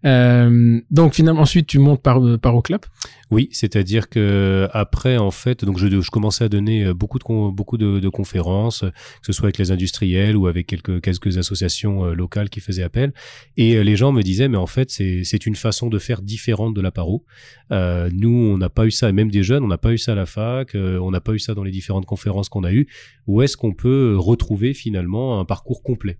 [0.06, 2.86] Euh, donc finalement, ensuite, tu montes par par au clap.
[3.32, 7.78] Oui, c'est-à-dire que après, en fait, donc je, je commençais à donner beaucoup de beaucoup
[7.78, 12.60] de, conférences, que ce soit avec les industriels ou avec quelques quelques associations locales qui
[12.60, 13.14] faisaient appel,
[13.56, 16.74] et les gens me disaient, mais en fait, c'est c'est une façon de faire différente
[16.74, 17.26] de la paro.
[17.72, 20.16] nous, on n'a pas eu ça, même des jeunes, on n'a pas eu ça à
[20.16, 22.88] la fac, on n'a pas eu ça dans les différentes conférences qu'on a eues.
[23.28, 26.18] Où est-ce qu'on peut retrouver finalement un parcours complet?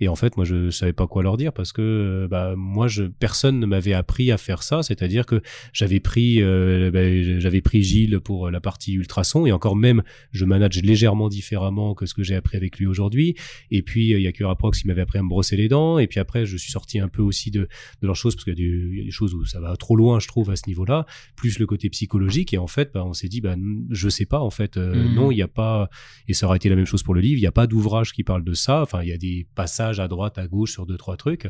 [0.00, 3.04] Et en fait, moi, je savais pas quoi leur dire parce que bah, moi, je,
[3.04, 4.82] personne ne m'avait appris à faire ça.
[4.82, 9.76] C'est-à-dire que j'avais pris, euh, bah, j'avais pris Gilles pour la partie ultrason et encore
[9.76, 10.02] même,
[10.32, 13.34] je manage légèrement différemment que ce que j'ai appris avec lui aujourd'hui.
[13.70, 15.98] Et puis, il y a que Prox qui m'avait appris à me brosser les dents.
[15.98, 18.58] Et puis après, je suis sorti un peu aussi de, de leurs choses parce qu'il
[18.58, 21.06] y, y, a des choses où ça va trop loin, je trouve, à ce niveau-là.
[21.36, 22.54] Plus le côté psychologique.
[22.54, 23.56] Et en fait, bah, on s'est dit, bah,
[23.90, 24.40] je sais pas.
[24.40, 25.14] En fait, euh, mmh.
[25.14, 25.90] non, il n'y a pas.
[26.26, 27.38] Et ça aurait été la même chose pour le livre.
[27.38, 28.82] Il n'y a pas d'ouvrage qui parle de ça.
[28.82, 31.46] Enfin, il y a des passages à droite, à gauche sur deux, trois trucs.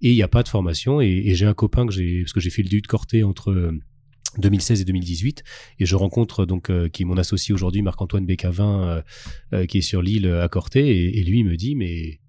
[0.00, 1.00] Et il n'y a pas de formation.
[1.00, 3.74] Et, j'ai un copain que j'ai, parce que j'ai fait le dut de Corté entre
[4.38, 5.44] 2016 et 2018
[5.78, 9.02] et je rencontre donc euh, qui est mon associé aujourd'hui Marc-Antoine Bécavin euh,
[9.52, 12.20] euh, qui est sur l'île à Corté et, lui me dit mais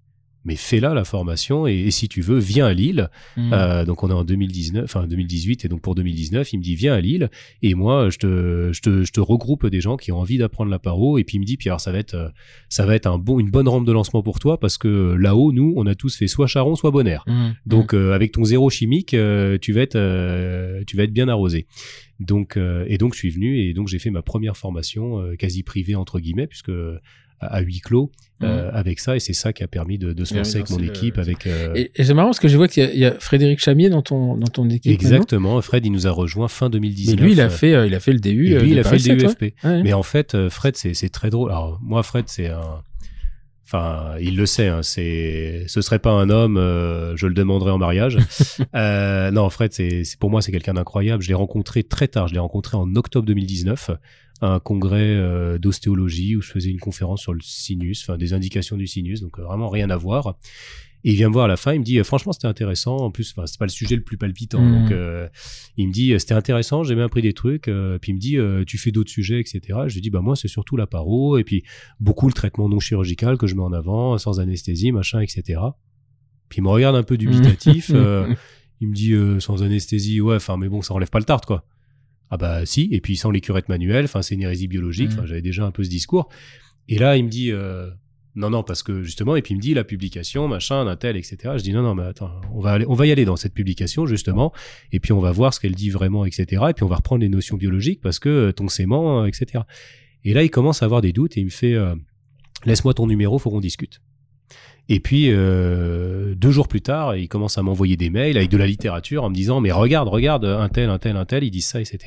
[0.44, 3.52] mais fais-la la formation et, si tu veux viens à Lille mmh.
[3.52, 6.74] euh, donc on est en 2019 enfin 2018 et donc pour 2019 il me dit
[6.74, 7.30] viens à Lille
[7.62, 10.70] et moi je te je te, je te regroupe des gens qui ont envie d'apprendre
[10.70, 12.28] la paro et puis il me dit puis alors ça va être euh,
[12.68, 15.52] ça va être un bon une bonne rampe de lancement pour toi parce que là-haut
[15.52, 17.50] nous on a tous fait soit Charon soit Bonaire mmh.
[17.66, 18.04] donc mmh.
[18.04, 21.66] Euh, avec ton zéro chimique euh, tu vas être euh, tu vas être bien arrosé
[22.20, 22.56] donc
[22.86, 26.20] et donc je suis venu et donc j'ai fait ma première formation quasi privée entre
[26.20, 26.70] guillemets puisque
[27.46, 28.10] à huis clos
[28.42, 28.74] euh, mmh.
[28.74, 31.18] avec ça et c'est ça qui a permis de, de se lancer avec mon équipe
[31.18, 33.60] avec euh, et, et c'est marrant parce que je vois qu'il y, y, a Frédéric
[33.60, 37.22] Chamier dans ton dans ton équipe exactement Fred il nous a rejoint fin 2019 mais
[37.22, 38.98] lui il a fait euh, il a fait le DU et lui il a fait
[38.98, 42.82] le DUFP mais en fait Fred c'est c'est très drôle alors moi Fred c'est un
[43.66, 44.68] Enfin, il le sait.
[44.68, 46.56] Hein, c'est, ce serait pas un homme,
[47.16, 48.18] je le demanderais en mariage.
[48.76, 51.22] euh, non, Fred, c'est, pour moi, c'est quelqu'un d'incroyable.
[51.22, 52.28] Je l'ai rencontré très tard.
[52.28, 53.90] Je l'ai rencontré en octobre 2019
[54.40, 58.76] un congrès euh, d'ostéologie où je faisais une conférence sur le sinus, enfin des indications
[58.76, 60.36] du sinus, donc euh, vraiment rien à voir.
[61.06, 62.96] Et il vient me voir à la fin, il me dit franchement c'était intéressant.
[62.96, 64.72] En plus, enfin, c'est pas le sujet le plus palpitant, mmh.
[64.72, 65.28] donc euh,
[65.76, 67.64] il me dit c'était intéressant, j'ai même appris des trucs.
[67.64, 69.60] puis il me dit tu fais d'autres sujets, etc.
[69.86, 71.62] Je lui dis bah moi c'est surtout la paro et puis
[72.00, 75.60] beaucoup le traitement non chirurgical que je mets en avant, sans anesthésie, machin, etc.
[76.48, 77.92] Puis il me regarde un peu dubitatif.
[78.80, 81.64] Il me dit sans anesthésie, ouais, enfin mais bon ça enlève pas le tarte quoi.
[82.30, 85.14] Ah bah si, et puis sans les curettes manuelles, enfin c'est une hérésie biologique, mmh.
[85.14, 86.28] enfin j'avais déjà un peu ce discours.
[86.88, 87.90] Et là il me dit euh,
[88.34, 91.16] non non parce que justement et puis il me dit la publication machin d'un tel
[91.16, 91.36] etc.
[91.56, 93.54] Je dis non non mais attends on va aller on va y aller dans cette
[93.54, 94.52] publication justement
[94.92, 96.62] et puis on va voir ce qu'elle dit vraiment etc.
[96.70, 99.64] Et puis on va reprendre les notions biologiques parce que euh, ton sément euh, etc.
[100.24, 101.76] Et là il commence à avoir des doutes et il me fait
[102.64, 104.00] laisse-moi ton numéro faut qu'on discute.
[104.90, 108.58] Et puis euh, deux jours plus tard, il commence à m'envoyer des mails avec de
[108.58, 111.50] la littérature en me disant mais regarde, regarde, un tel, un tel, un tel, ils
[111.50, 111.98] disent ça, etc.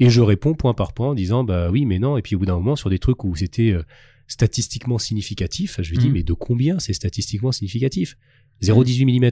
[0.00, 2.18] Et je réponds point par point en disant bah oui, mais non.
[2.18, 3.82] Et puis au bout d'un moment, sur des trucs où c'était euh,
[4.26, 6.12] statistiquement significatif, je lui dis Mhm.
[6.12, 8.16] mais de combien c'est statistiquement significatif?
[8.62, 9.30] 0,18 mm.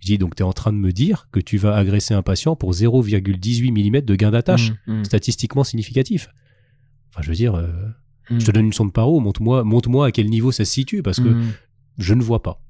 [0.00, 2.22] Je dis donc tu es en train de me dire que tu vas agresser un
[2.22, 6.28] patient pour 0,18 mm de gain d'attache Mm, mm, statistiquement significatif.
[7.08, 7.68] Enfin, je veux dire, euh,
[8.38, 11.18] je te donne une sonde paro, montre-moi, montre-moi à quel niveau ça se situe, parce
[11.20, 11.28] que.
[11.98, 12.60] Je ne vois pas.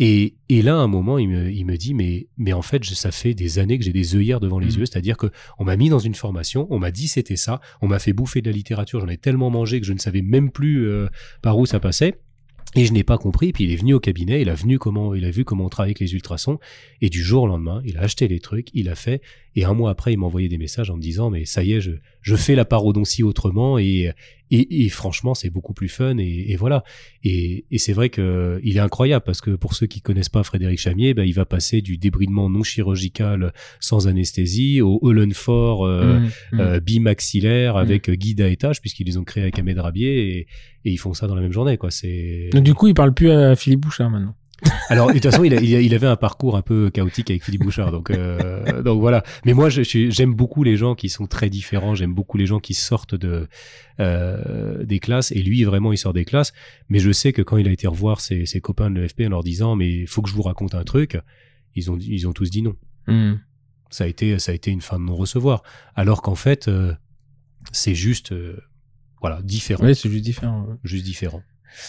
[0.00, 2.82] Et, et là, à un moment, il me, il me dit, mais, mais en fait,
[2.82, 4.78] je- ça fait des années que j'ai des œillères devant les Mhm.
[4.80, 5.28] yeux, c'est-à-dire que
[5.58, 8.42] on m'a mis dans une formation, on m'a dit c'était ça, on m'a fait bouffer
[8.42, 11.06] de la littérature, j'en ai tellement mangé que je ne savais même plus euh,
[11.42, 12.14] par où ça passait.
[12.76, 13.52] Et je n'ai pas compris.
[13.52, 15.68] Puis il est venu au cabinet, il a venu comment, il a vu comment on
[15.68, 16.58] travaille avec les ultrasons.
[17.00, 19.22] Et du jour au lendemain, il a acheté les trucs, il a fait.
[19.56, 21.72] Et un mois après, il m'a envoyé des messages en me disant, mais ça y
[21.72, 23.78] est, je, je fais la parodontie autrement.
[23.78, 24.10] Et,
[24.50, 26.18] et, et franchement, c'est beaucoup plus fun.
[26.18, 26.84] Et, et voilà.
[27.22, 30.42] Et, et c'est vrai que il est incroyable parce que pour ceux qui connaissent pas
[30.42, 36.14] Frédéric Chamier, ben, il va passer du débridement non chirurgical sans anesthésie au Hollenfort euh,
[36.14, 36.60] Mm, mm.
[36.60, 40.46] euh, bimaxillaire avec euh, guide à étage puisqu'ils les ont créés avec Ahmed Rabier et,
[40.84, 41.90] et ils font ça dans la même journée quoi.
[41.90, 44.34] C'est Donc, du coup, il parle plus à Philippe Bouchard maintenant.
[44.88, 47.44] Alors, de toute façon, il, a- il, il avait un parcours un peu chaotique avec
[47.44, 49.22] Philippe Bouchard, donc euh, donc voilà.
[49.44, 51.94] Mais moi, j'aime beaucoup les gens qui sont très différents.
[51.94, 53.48] J'aime beaucoup les gens qui sortent de
[54.00, 55.32] euh, des classes.
[55.32, 56.52] Et lui, vraiment, il sort des classes.
[56.88, 59.30] Mais je sais que quand il a été revoir ses, ses copains de l'EFP en
[59.30, 61.18] leur disant, mais faut que je vous raconte un truc,
[61.74, 62.76] ils ont dit- ils ont tous dit non.
[63.08, 63.34] Mm.
[63.90, 65.62] Ça a été ça a été une fin de non recevoir.
[65.94, 66.92] Alors qu'en fait, euh,
[67.72, 68.58] c'est juste euh,
[69.20, 70.66] voilà différent, c'est juste différent.
[70.84, 71.42] juste différent.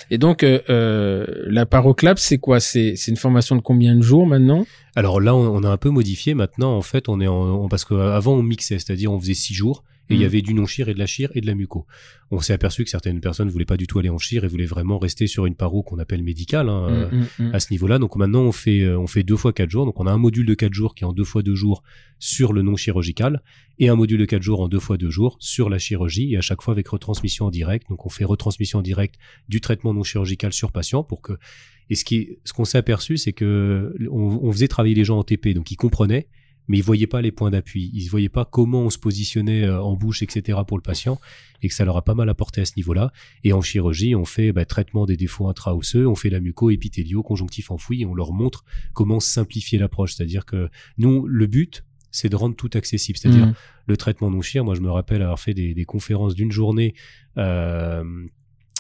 [0.10, 2.60] Et donc, euh, euh, la paroclap, c'est quoi?
[2.60, 4.66] C'est une formation de combien de jours maintenant?
[4.96, 6.34] Alors là, on, a un peu modifié.
[6.34, 9.84] Maintenant, en fait, on est en, parce qu'avant on mixait, c'est-à-dire on faisait six jours
[10.10, 10.26] et il y Mhm.
[10.27, 11.86] avait du non-chir et de la chire et de la muco.
[12.32, 14.65] On s'est aperçu que certaines personnes voulaient pas du tout aller en chire et voulaient
[14.65, 17.56] vraiment rester sur une paro qu'on appelle médicale hein, Mm, mm, mm.
[17.56, 17.98] à ce niveau-là.
[17.99, 19.86] Donc maintenant, on fait euh, on fait deux fois quatre jours.
[19.86, 21.84] Donc on a un module de quatre jours qui est en deux fois deux jours
[22.19, 23.41] sur le non chirurgical
[23.80, 26.38] et un module de quatre jours en deux fois deux jours sur la chirurgie et
[26.38, 27.90] à chaque fois avec retransmission en direct.
[27.90, 29.15] Donc on fait retransmission en direct
[29.49, 31.34] du traitement non chirurgical sur patient pour que
[31.90, 35.19] et ce qui ce qu'on s'est aperçu, c'est que on, on faisait travailler les gens
[35.19, 36.27] en TP, donc ils comprenaient,
[36.68, 39.82] mais ils voyaient pas les points d'appui, ils voyaient pas comment on se positionnait euh,
[39.82, 40.60] en bouche, etc.
[40.68, 41.20] pour le patient,
[41.62, 43.12] et que ça leur a pas mal apporté à ce niveau-là.
[43.44, 47.72] Et en chirurgie, on fait bah, traitement des défauts intra-osseux, on fait la muco-épithélio, conjonctif
[47.72, 48.64] enfoui, et on leur montre
[48.94, 50.14] comment simplifier l'approche.
[50.16, 53.18] C'est-à-dire que nous, le but, c'est de rendre tout accessible.
[53.18, 53.54] C'est-à-dire Mm.
[53.88, 54.64] le traitement non chir.
[54.64, 56.94] Moi, je me rappelle avoir fait des, des conférences d'une journée,
[57.38, 58.04] euh,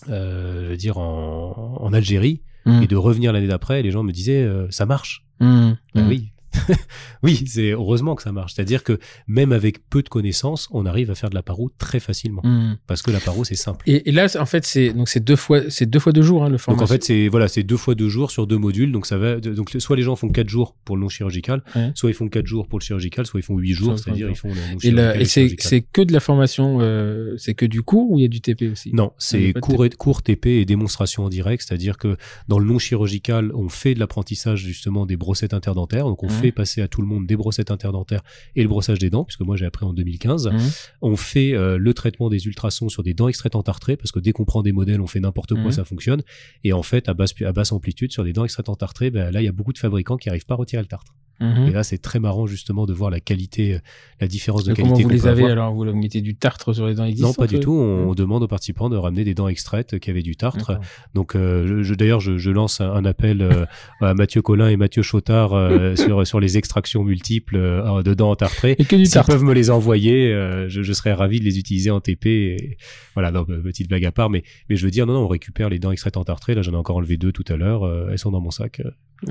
[0.09, 2.81] euh, je veux dire en, en Algérie, Mm.
[2.81, 5.23] et de revenir l'année d'après, les gens me disaient euh, ça marche.
[5.39, 5.73] Mm.
[5.93, 6.07] Ben Mm.
[6.09, 6.31] oui.
[7.23, 8.53] oui, c'est heureusement que ça marche.
[8.55, 11.99] C'est-à-dire que même avec peu de connaissances, on arrive à faire de la paro très
[11.99, 12.77] facilement Mm.
[12.87, 13.83] parce que la paro c'est simple.
[13.89, 16.43] Et, et là, en fait, c'est donc c'est deux fois, c'est deux fois deux jours
[16.43, 16.83] hein, le Donc formation.
[16.83, 19.39] en fait c'est voilà c'est deux fois deux jours sur deux modules donc ça va
[19.39, 21.91] donc soit les gens font quatre jours pour le non chirurgical Ouais.
[21.95, 24.35] soit ils font quatre jours pour le chirurgical soit ils font huit jours c'est-à-dire ils
[24.35, 24.77] font le non
[25.15, 28.25] et, chirurgical c'est que de la formation, euh, c'est que du cours ou il y
[28.25, 28.91] a du TP aussi?
[28.93, 32.17] Non, y c'est cours, cours TP et démonstration en direct, c'est-à-dire que
[32.47, 36.44] dans le non chirurgical, on fait de l'apprentissage justement des brossettes interdentaires, donc on fait
[36.51, 38.23] passer à tout le monde des brossettes interdentaires
[38.55, 40.47] et le brossage des dents, puisque moi j'ai appris en 2015.
[40.47, 40.59] Mhm.
[41.01, 44.31] On fait euh, le traitement des ultrasons sur des dents extraites entartrées, parce que dès
[44.31, 45.71] qu'on prend des modèles, on fait n'importe quoi, Mhm.
[45.71, 46.23] ça fonctionne.
[46.63, 49.41] Et en fait, à basse, à basse amplitude, sur des dents extraites entartrées, ben, là
[49.41, 51.13] il y a beaucoup de fabricants qui arrivent pas à retirer le tartre.
[51.39, 51.67] Mhm.
[51.67, 53.79] Et là c'est très marrant justement de voir la qualité, euh,
[54.21, 55.51] la différence de Mais Comment qualité vous les avez avoir.
[55.51, 57.73] alors Vous mettez du tartre sur les dents Non, existantes pas du euh tout.
[57.73, 58.15] On, Mhm.
[58.15, 60.79] demande aux participants de ramener des dents extraites qui avaient du tartre.
[61.13, 63.65] Donc, euh, je, d'ailleurs, je, je lance un, un appel euh,
[64.01, 68.35] à Mathieu Collin et Mathieu Chotard euh, sur, sur les extractions multiples euh, de dents
[68.35, 68.75] tartrées.
[68.79, 69.31] Et que du S'ils tartre.
[69.31, 72.25] peuvent me les envoyer, euh, je, je serais ravi de les utiliser en TP.
[72.27, 72.77] Et,
[73.13, 75.27] voilà, non, euh, petite blague à part, mais, mais je veux dire, non, non, on
[75.27, 76.55] récupère les dents extraites entartrées.
[76.55, 77.83] Là, j'en ai encore enlevé deux tout à l'heure.
[77.83, 78.81] euh, elles sont dans mon sac.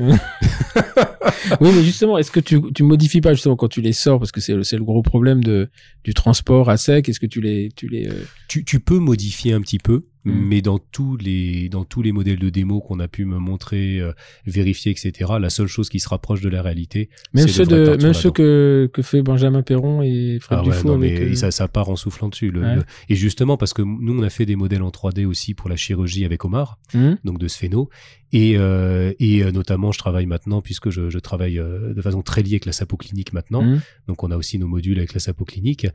[1.61, 4.33] Oui, mais justement, est-ce que tu, tu modifies pas justement quand tu les sors parce
[4.33, 5.69] que c'est le, le gros problème de
[6.05, 7.09] du transport à sec.
[7.09, 10.31] Est-ce que tu les tu les euh, Tu, tu peux modifier un petit peu, Mm.
[10.49, 14.01] mais dans tous les dans tous les modèles de démo qu'on a pu me montrer,
[14.01, 14.13] euh,
[14.47, 15.33] vérifier, etc.
[15.39, 18.89] La seule chose qui se rapproche de la réalité, même ceux de même ceux que
[18.93, 21.91] que fait Benjamin Perron et Fred Ah ouais, Dufour non, mais euh, ça, ça part
[21.91, 22.51] en soufflant dessus.
[22.51, 22.77] le- Ouais.
[22.77, 25.69] le- et justement, parce que nous, on a fait des modèles en 3D aussi pour
[25.69, 27.91] la chirurgie avec Omar, hmm donc de Sphéno.
[28.33, 32.21] Et, euh, et euh, notamment, je travaille maintenant, puisque je, je travaille euh, de façon
[32.23, 33.63] très liée avec la Sapo Clinique maintenant.
[33.63, 33.81] Hmm.
[34.09, 35.87] Donc, on a aussi nos modules avec la Sapo Clinique.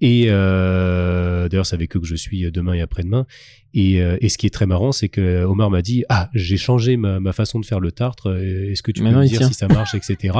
[0.00, 3.26] Et euh, d'ailleurs, c'est avec eux que je suis demain et après-demain.
[3.74, 6.56] Et, euh, et ce qui est très marrant, c'est que Omar m'a dit Ah, j'ai
[6.56, 8.30] changé ma, ma façon de faire le tartre.
[8.30, 9.48] euh, Est-ce que tu Maintenant, peux me dire tient.
[9.48, 10.34] si ça marche, etc.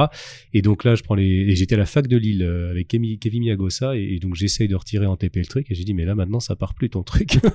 [0.53, 1.23] Et donc là, je prends les.
[1.25, 3.95] Et j'étais à la fac de Lille euh, avec Kemi- Kevin Miyagosa.
[3.95, 5.69] Et, et donc, j'essaye de retirer en TP le truc.
[5.69, 7.37] Et j'ai dit Mais là, maintenant, ça part plus ton truc.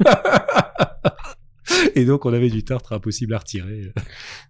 [1.96, 3.90] Et donc, on avait du tartre impossible à retirer.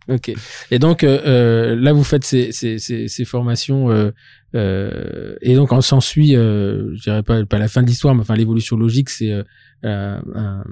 [0.08, 0.32] Ok.
[0.70, 4.10] Et donc euh, là, vous faites ces, ces, ces, ces formations euh,
[4.54, 8.20] euh, et donc on s'ensuit, euh, je dirais pas, pas la fin de l'histoire, mais
[8.22, 9.32] enfin l'évolution logique, c'est
[9.84, 10.62] euh, euh,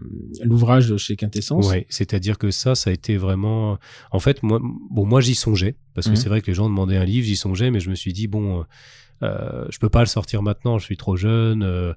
[0.42, 1.68] l'ouvrage chez Quintessence.
[1.68, 3.78] Ouais, c'est-à-dire que ça, ça a été vraiment.
[4.10, 4.60] En fait, moi,
[4.90, 6.16] bon, moi, j'y songeais parce que Mhm.
[6.16, 8.26] c'est vrai que les gens demandaient un livre, j'y songeais, mais je me suis dit
[8.26, 8.64] bon,
[9.22, 11.62] euh, je peux pas le sortir maintenant, je suis trop jeune.
[11.62, 11.92] euh,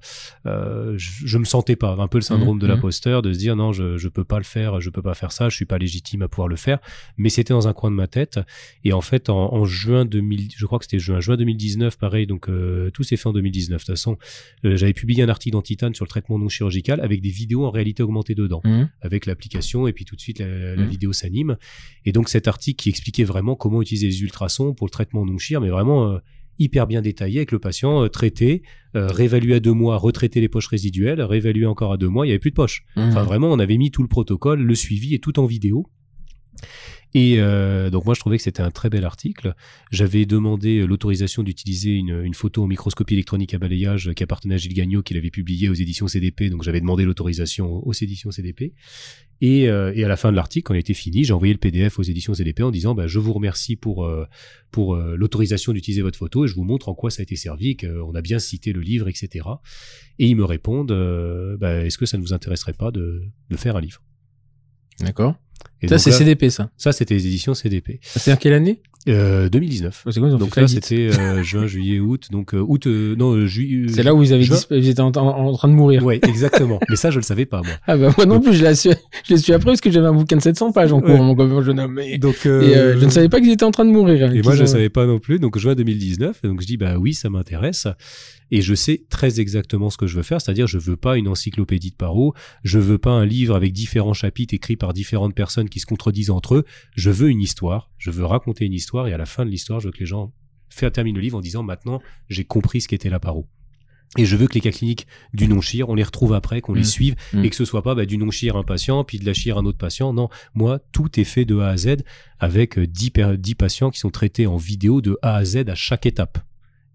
[0.46, 2.72] euh, je, je me sentais pas, un peu le syndrome Mhm, de mhm.
[2.72, 5.32] l'imposteur, de se dire non, je je peux pas le faire, je peux pas faire
[5.32, 6.78] ça, je suis pas légitime à pouvoir le faire.
[7.16, 8.38] Mais c'était dans un coin de ma tête.
[8.84, 12.26] Et en fait, en, en juin 2000, je crois que c'était juin, juin 2019, pareil.
[12.26, 13.80] Donc euh, tout s'est fait en 2019.
[13.80, 14.18] De toute façon,
[14.64, 17.64] euh, j'avais publié un article dans Titan sur le traitement non chirurgical avec des vidéos
[17.66, 18.88] en réalité augmentée dedans Mhm.
[19.02, 20.88] avec l'application et puis tout de suite la, la Mhm.
[20.88, 21.56] vidéo s'anime.
[22.04, 25.38] Et donc cet article qui expliquait vraiment comment utiliser les ultrasons pour le traitement non
[25.38, 26.18] chir, mais vraiment euh,
[26.58, 28.62] hyper bien détaillé avec le patient euh, traité,
[28.94, 32.28] euh, réévalué à deux mois, retraité les poches résiduelles, réévalué encore à deux mois, il
[32.28, 32.84] n'y avait plus de poches.
[32.96, 33.26] Enfin Mhm.
[33.26, 35.86] vraiment, on avait mis tout le protocole, le suivi et tout en vidéo.
[37.14, 39.54] Et euh, donc moi je trouvais que c'était un très bel article.
[39.90, 44.54] J'avais demandé euh, l'autorisation d'utiliser une, une photo en microscopie électronique à balayage qui appartenait
[44.54, 46.50] à Gilles Gagnon, qu'il avait publié aux éditions CDP.
[46.50, 48.74] Donc j'avais demandé l'autorisation aux éditions CDP.
[49.40, 51.58] Et, euh, et à la fin de l'article, quand il était fini, j'ai envoyé le
[51.58, 54.26] PDF aux éditions CDP en disant bah, je vous remercie pour euh,
[54.70, 57.36] pour euh, l'autorisation d'utiliser votre photo et je vous montre en quoi ça a été
[57.36, 59.46] servi, qu'on a bien cité le livre, etc.
[60.18, 63.56] Et ils me répondent euh, bah, est-ce que ça ne vous intéresserait pas de, de
[63.56, 64.02] faire un livre?
[65.00, 65.34] D'accord.
[65.82, 66.70] Et Ça c'est CDP ça.
[66.76, 67.98] ça, c'était les éditions CDP.
[68.02, 68.82] C'est en quelle année?
[69.08, 70.04] Euh, 2019.
[70.10, 72.24] C'est quoi ils ont Donc là, c'était euh, juin, juillet, août.
[72.32, 73.86] Donc euh, août, euh, non, euh, juillet.
[73.88, 76.04] C'est là où ils avaient disp- ils étaient en, en- en train de mourir.
[76.04, 76.80] Ouais, exactement.
[76.88, 77.72] Mais ça, je le savais pas moi.
[77.86, 78.90] Ah bah moi non plus, je l'ai su,
[79.28, 81.46] je l'ai su après parce que j'avais un bouquin de 700 pages en cours, Ouais.
[81.46, 82.00] mon, jeune homme.
[82.00, 84.28] Et, Donc, et, euh, je ne savais pas qu'ils étaient en train de mourir.
[84.28, 85.38] hein, Et moi, je ont- savais pas non plus.
[85.38, 86.40] Donc, juin 2019.
[86.42, 87.86] Et donc, je dis, bah oui, ça m'intéresse.
[88.52, 90.40] Et je sais très exactement ce que je veux faire.
[90.40, 92.32] C'est-à-dire, je veux pas une encyclopédie de paro.
[92.62, 96.30] Je veux pas un livre avec différents chapitres écrits par différentes personnes qui se contredisent
[96.30, 96.64] entre eux.
[96.94, 97.90] Je veux une histoire.
[97.98, 99.08] Je veux raconter une histoire.
[99.08, 100.32] Et à la fin de l'histoire, je veux que les gens
[100.70, 103.46] fassent terminent le livre en disant, maintenant, j'ai compris ce qu'était la paro.
[104.18, 106.82] Et je veux que les cas cliniques du non-chir, on les retrouve après, qu'on les
[106.82, 106.84] Mm.
[106.84, 107.44] suive, Mm.
[107.44, 109.64] et que ce soit pas bah, du non-chir un patient, puis de la chir un
[109.66, 110.12] autre patient.
[110.12, 111.96] Non, moi, tout est fait de A à Z
[112.38, 115.64] avec euh, 10, per- 10 patients qui sont traités en vidéo de A à Z
[115.68, 116.38] à chaque étape.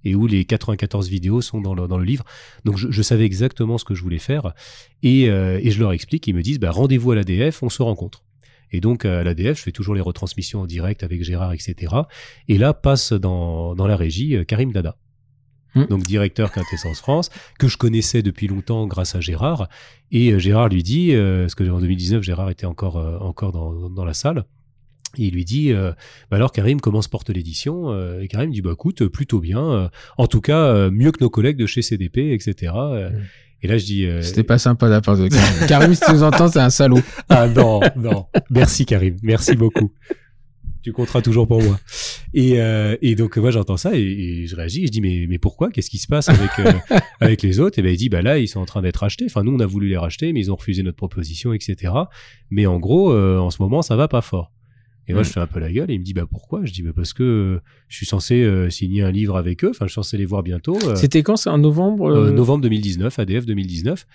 [0.04, 2.26] Et où les 94 vidéos sont dans le, dans le livre.
[2.66, 4.54] Donc je, je savais exactement ce que je voulais faire.
[5.04, 7.82] Et, euh, et je leur explique, ils me disent, bah, rendez-vous à l'ADF, on se
[7.82, 8.24] rencontre.
[8.72, 11.94] Et donc à l'ADF, je fais toujours les retransmissions en direct avec Gérard, etc.
[12.48, 14.98] Et là passe dans, dans la régie euh, Karim Dada.
[15.76, 15.86] Hmm.
[15.86, 19.70] Donc directeur Quintessence France, que je connaissais depuis longtemps grâce à Gérard.
[20.12, 23.52] Et euh, Gérard lui dit, euh, parce que en 2019, Gérard était encore, euh, encore
[23.52, 24.46] dans, dans la salle.
[25.18, 25.92] Et il lui dit, euh,
[26.30, 29.64] bah alors Karim, comment se porte l'édition Euh, Et Karim dit, bah écoute, plutôt bien.
[29.72, 32.74] euh, en tout cas, euh, mieux que nos collègues de chez CDP, etc.
[32.76, 33.14] Euh, Mm.
[33.64, 35.46] Et là, je dis, euh, C'était pas sympa de la part de Karim.
[35.68, 37.00] Karim, si tu nous entends, c'est un salaud.
[37.30, 38.26] ah non, non.
[38.50, 39.92] Merci Karim, merci beaucoup.
[40.82, 41.80] Tu compteras toujours pour moi.
[42.34, 44.82] Et, euh, et donc moi j'entends ça et, et je réagis.
[44.82, 45.70] Et je dis mais mais pourquoi?
[45.70, 46.72] Qu'est-ce qui se passe avec euh,
[47.20, 47.78] avec les autres?
[47.78, 49.26] Et ben il dit bah là ils sont en train d'être achetés.
[49.28, 51.94] Enfin nous on a voulu les racheter mais ils ont refusé notre proposition etc.
[52.50, 54.52] Mais en gros euh, en ce moment ça va pas fort.
[55.12, 55.26] Et moi Mm.
[55.26, 56.66] je fais un peu la gueule et il me dit bah pourquoi?
[56.66, 59.70] Je dis bah parce que euh, je suis censé euh, signer un livre avec eux.
[59.72, 60.78] Enfin je suis censé les voir bientôt.
[60.88, 64.08] euh, C'était quand C'est en novembre novembre 2019, ADF 2019.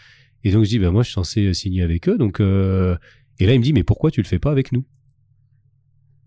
[0.44, 2.16] Et donc je dis, bah moi je suis censé signer avec eux.
[2.18, 4.84] Donc et là il me dit, mais pourquoi tu le fais pas avec nous?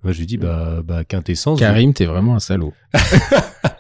[0.04, 1.60] Moi je lui dis, bah, bah Quintessence.
[1.60, 2.74] Karim, t'es vraiment un salaud.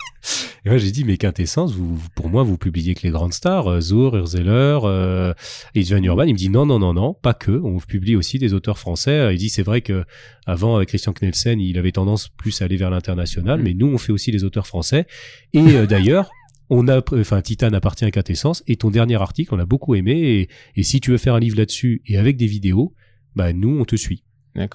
[0.65, 3.67] Et moi j'ai dit, mais Quintessence, vous, pour moi vous publiez que les grandes stars,
[3.67, 5.33] euh, Zour, Urzeller, euh,
[5.75, 6.23] Idvan Urban.
[6.23, 7.51] Il me dit, non non non non, pas que.
[7.63, 9.33] On publie aussi des auteurs français.
[9.33, 10.03] Il dit, c'est vrai que
[10.45, 13.63] avant avec Christian Knelsen, il avait tendance plus à aller vers l'international, Mm.
[13.63, 15.05] mais nous on fait aussi les auteurs français.
[15.53, 16.29] Et euh, d'ailleurs.
[16.71, 20.11] On a, enfin, Titan appartient à Quintessence et ton dernier article, on l'a beaucoup aimé.
[20.11, 22.93] Et, et si tu veux faire un livre là-dessus et avec des vidéos,
[23.35, 24.23] bah nous, on te suit.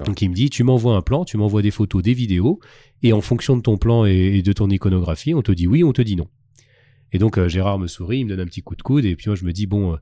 [0.05, 2.61] Donc il me dit, tu m'envoies un plan, tu m'envoies des photos, des vidéos,
[3.03, 5.83] et en fonction de ton plan et, et de ton iconographie, on te dit oui,
[5.85, 6.29] on te dit non.
[7.13, 9.15] Et donc euh, Gérard me sourit, il me donne un petit coup de coude, et
[9.17, 9.97] puis moi je me dis bon, euh,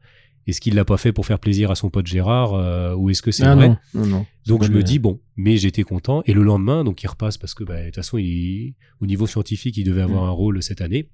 [0.47, 3.23] est-ce qu'il l'a pas fait pour faire plaisir à son pote Gérard, euh, ou est-ce
[3.23, 4.27] que c'est Ah vrai non, non, non.
[4.47, 6.23] Donc je me dis bon, mais j'étais content.
[6.27, 9.27] Et le lendemain, donc il repasse parce que bah, de toute façon, il, au niveau
[9.27, 10.29] scientifique, il devait avoir Mm.
[10.29, 11.09] un rôle cette année.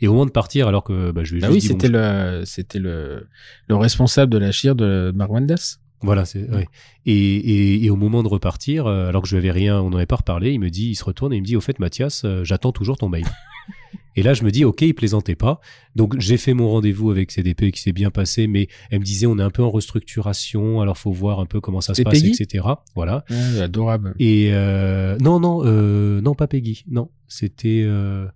[0.00, 1.68] Et au moment de partir, alors que bah, je lui ai Ah juste oui, dit,
[1.74, 3.26] bon, c'était le, c'était le,
[3.68, 5.76] le responsable de la chire de Marwandas.
[6.02, 6.66] Voilà, c'est ouais.
[7.04, 9.90] et, et, et au moment de repartir, euh, alors que je lui avais rien, on
[9.90, 11.60] n'en avait pas reparlé, il me dit, il se retourne et il me dit, au
[11.60, 13.26] fait, Mathias, euh, j'attends toujours ton mail.
[14.16, 15.60] et là, je me dis, ok, il plaisantait pas.
[15.96, 19.26] Donc j'ai fait mon rendez-vous avec CDP qui s'est bien passé, mais elle me disait,
[19.26, 22.22] on est un peu en restructuration, alors faut voir un peu comment ça se passe,
[22.22, 22.40] Peggy?
[22.40, 22.64] etc.
[22.94, 23.24] Voilà.
[23.30, 24.14] Ah, adorable.
[24.18, 27.82] Et euh, non, non, euh, non, pas Peggy, non, c'était.
[27.84, 28.26] Euh,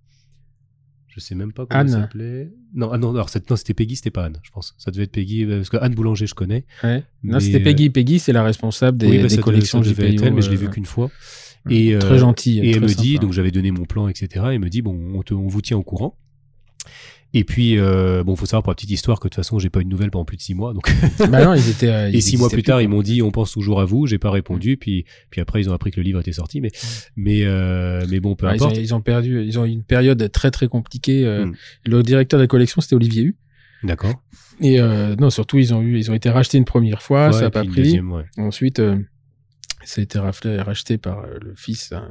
[1.14, 1.86] Je sais même pas comment Anne.
[1.86, 2.52] elle s'appelait.
[2.74, 4.74] Non, ah non, alors non, c'était Peggy, c'était pas Anne, je pense.
[4.78, 6.64] Ça devait être Peggy, euh, parce que Anne Boulanger, je connais.
[6.82, 7.04] Ouais.
[7.22, 7.88] Non, c'était euh, Peggy.
[7.90, 10.68] Peggy, c'est la responsable des, oui, bah, des collections être elle, mais je l'ai vu
[10.70, 11.12] qu'une fois.
[11.70, 12.58] Et, très euh, gentille.
[12.60, 14.46] Et elle me dit, donc j'avais donné mon plan, etc.
[14.52, 16.18] Elle me dit, bon, on, te- on vous tient au courant.
[17.36, 19.69] Et puis, euh, bon, faut savoir pour la petite histoire que de toute façon, j'ai
[19.69, 20.73] pas eu de nouvelles pendant plus de six mois.
[20.73, 20.89] Donc,
[21.31, 21.89] Bah non, ils étaient.
[21.90, 24.06] euh, ils et six mois plus tard, ils m'ont dit, on pense toujours à vous.
[24.06, 24.77] J'ai pas répondu.
[24.77, 26.61] Puis, puis après, ils ont appris que le livre était sorti.
[26.61, 26.70] Mais,
[27.16, 28.81] mais, euh, mais bon, peu Ouais, ils, ont, importe.
[28.81, 31.24] ils ont perdu, ils ont eu une période très très compliquée.
[31.27, 31.55] euh, Mm.
[31.86, 33.36] Le directeur de la collection, c'était Olivier Hu.
[33.82, 34.15] D'accord.
[34.61, 37.32] Et euh, non, surtout, ils ont eu, ils ont été rachetés une première fois, Ouais,
[37.32, 37.74] ça a pas pris.
[37.82, 38.24] deuxième, ouais.
[38.39, 38.97] Ensuite, euh,
[39.85, 42.09] ça a été racheté par le fils, d'un-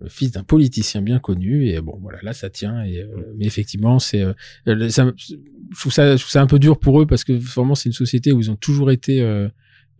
[0.00, 1.68] le fils d'un politicien bien connu.
[1.68, 2.84] Et bon, voilà, là, ça tient.
[2.84, 3.06] Et, euh,
[3.36, 4.32] mais effectivement, c'est, euh,
[4.66, 7.88] je trouve ça, je trouve ça un peu dur pour eux parce que vraiment, c'est
[7.88, 9.48] une société où ils ont toujours été, euh,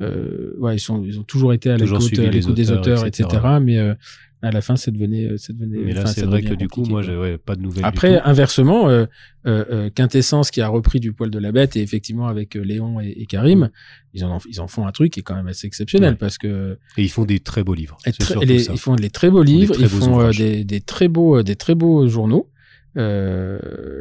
[0.02, 3.28] euh, ouais, ils sont, ils ont toujours été à l'écoute, des auteurs, auteurs, etc.
[3.30, 3.46] etc.
[3.62, 3.94] Mais euh,
[4.42, 5.78] à la fin, ça devenait, ça devenait.
[5.78, 7.82] Mais là, enfin, c'est vrai que du coup, moi, ouais, pas de nouvelles.
[7.82, 8.28] du Après, tout.
[8.28, 9.06] inversement, euh,
[9.46, 12.60] euh, euh, Quintessence qui a repris du poil de la bête et effectivement avec euh,
[12.62, 13.70] Léon et, et Karim,
[14.12, 16.16] ils en, ils en font un truc qui est quand même assez exceptionnel Ouais.
[16.16, 17.96] parce que et ils font des très beaux livres.
[18.06, 20.30] et C'est les- ils font des très beaux livres, ils font euh,
[20.64, 22.50] des très beaux, des très beaux journaux.
[22.96, 23.58] Euh,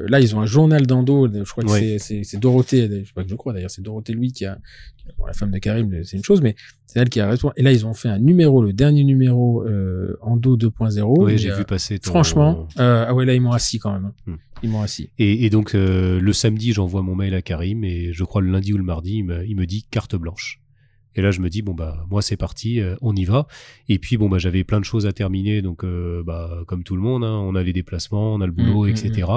[0.07, 1.27] là, ils ont un journal d'Ando.
[1.31, 2.87] Je crois que c'est- Dorothée.
[3.01, 4.57] Je sais pas que je crois d'ailleurs, c'est Dorothée Louis qui a,
[5.17, 6.55] bon, la femme de Karim, c'est une chose, mais
[6.85, 7.51] c'est elle qui a raison.
[7.57, 11.23] Et là, ils ont fait un numéro, le dernier numéro euh, Ando 2.0.
[11.25, 11.99] Oui, j'ai euh, vu passer.
[11.99, 14.05] ton- Franchement, euh, ah ouais, là, ils m'ont assis quand même.
[14.05, 14.13] hein.
[14.27, 14.35] Hmm.
[14.63, 15.09] Ils m'ont assis.
[15.19, 18.49] Et, et donc euh, le samedi, j'envoie mon mail à Karim et je crois le
[18.49, 20.61] lundi ou le mardi, il me, il me dit carte blanche.
[21.15, 23.47] Et là, je me dis bon bah moi c'est parti, euh, on y va.
[23.89, 26.95] Et puis bon bah j'avais plein de choses à terminer, donc euh, bah comme tout
[26.95, 29.27] le monde, hein, on a les déplacements, on a le boulot, Mm, mm, etc.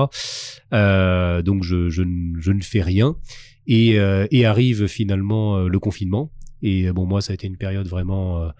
[0.72, 3.16] Euh, donc je, je, ne- je ne fais rien.
[3.70, 3.96] Et,
[4.30, 6.32] et arrive finalement le confinement.
[6.62, 8.50] Et bon moi ça a été une période vraiment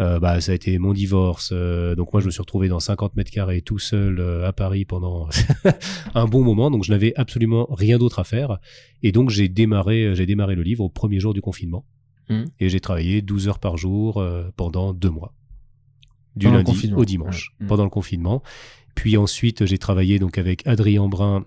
[0.00, 1.50] euh, bah, ça a été mon divorce.
[1.54, 4.52] euh, donc moi, je me suis retrouvé dans 50 mètres carrés tout seul euh, à
[4.52, 5.28] Paris pendant
[6.14, 6.70] un bon moment.
[6.70, 8.58] Donc je n'avais absolument rien d'autre à faire.
[9.02, 11.84] Et donc j'ai démarré, j'ai démarré le livre au premier jour du confinement.
[12.28, 12.46] Mhm.
[12.60, 15.32] Et j'ai travaillé 12 heures par jour euh, pendant deux mois.
[16.34, 17.64] Du Pendant lundi au dimanche, Ouais.
[17.64, 17.68] Mhm.
[17.68, 18.42] pendant le confinement.
[18.94, 21.44] Puis ensuite, j'ai travaillé donc avec Adrien Brun,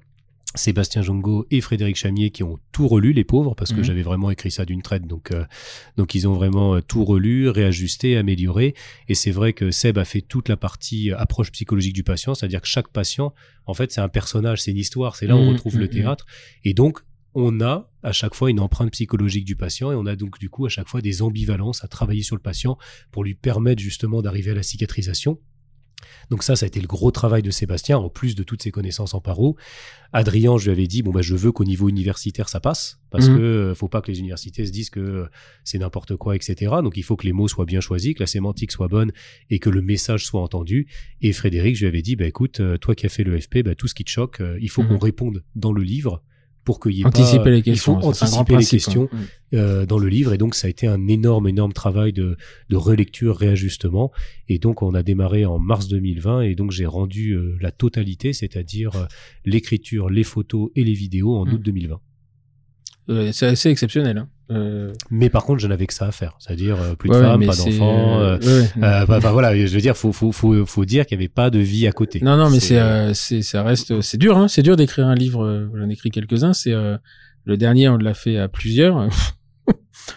[0.56, 3.84] Sébastien Jongo et Frédéric Chamier qui ont tout relu, les pauvres, parce que Mhm.
[3.84, 5.06] j'avais vraiment écrit ça d'une traite.
[5.06, 5.46] Donc, euh,
[5.96, 8.74] donc ils ont vraiment euh, tout relu, réajusté, amélioré.
[9.08, 12.62] Et c'est vrai que Seb a fait toute la partie approche psychologique du patient, c'est-à-dire
[12.62, 13.34] que chaque patient,
[13.68, 16.26] en fait, c'est un personnage, c'est une histoire, c'est là où on retrouve le théâtre.
[16.64, 17.00] Et donc,
[17.36, 20.50] on a à chaque fois une empreinte psychologique du patient et on a donc du
[20.50, 22.78] coup à chaque fois des ambivalences à travailler sur le patient
[23.12, 25.40] pour lui permettre justement d'arriver à la cicatrisation.
[26.30, 28.72] Donc ça, ça a été le gros travail de Sébastien, en plus de toutes ses
[28.72, 29.58] connaissances en paro.
[30.14, 33.28] Adrien, je lui avais dit, bon, bah, je veux qu'au niveau universitaire, ça passe, parce
[33.28, 33.36] Mhm.
[33.36, 35.28] que euh, faut pas que les universités se disent que
[35.66, 36.56] c'est n'importe quoi, etc.
[36.84, 39.12] Donc il faut que les mots soient bien choisis, que la sémantique soit bonne
[39.50, 40.88] et que le message soit entendu.
[41.22, 43.62] Et Frédéric, je lui avais dit, bah, écoute, euh, toi qui as fait le FP,
[43.64, 44.88] bah, tout ce qui te choque, euh, il faut Mhm.
[44.88, 46.24] qu'on réponde dans le livre
[46.64, 47.50] pour qu'il y ait Anticiper pas...
[47.50, 47.98] les questions.
[47.98, 49.10] Il faut anticiper les principe, questions.
[49.12, 49.56] Mm.
[49.56, 52.38] euh, dans le livre et donc ça a été un énorme énorme travail de,
[52.70, 54.12] de relecture réajustement
[54.48, 58.34] et donc on a démarré en mars 2020 et donc j'ai rendu euh, la totalité
[58.34, 59.06] c'est-à-dire euh,
[59.46, 61.54] l'écriture les photos et les vidéos en Mm.
[61.54, 62.09] août 2020 Euh,
[63.32, 64.18] c'est assez exceptionnel.
[64.18, 64.28] Hein.
[64.52, 67.22] Euh, mais par contre je n'avais que ça à faire c'est-à-dire euh, plus de ouais,
[67.22, 68.84] femmes pas d'enfants euh, euh, ouais, ouais.
[68.84, 71.30] euh, bah, bah, voilà je veux dire faut faut faut, faut dire qu'il n'y avait
[71.30, 72.80] pas de vie à côté Non, non, mais c'est,
[73.14, 74.48] c'est, ça reste, c'est dur, hein.
[74.48, 75.70] C'est dur d'écrire un livre.
[75.76, 76.54] J'en ai écrit quelques-uns.
[76.54, 79.08] C'est le dernier, on l'a fait à plusieurs.
[79.68, 79.74] Je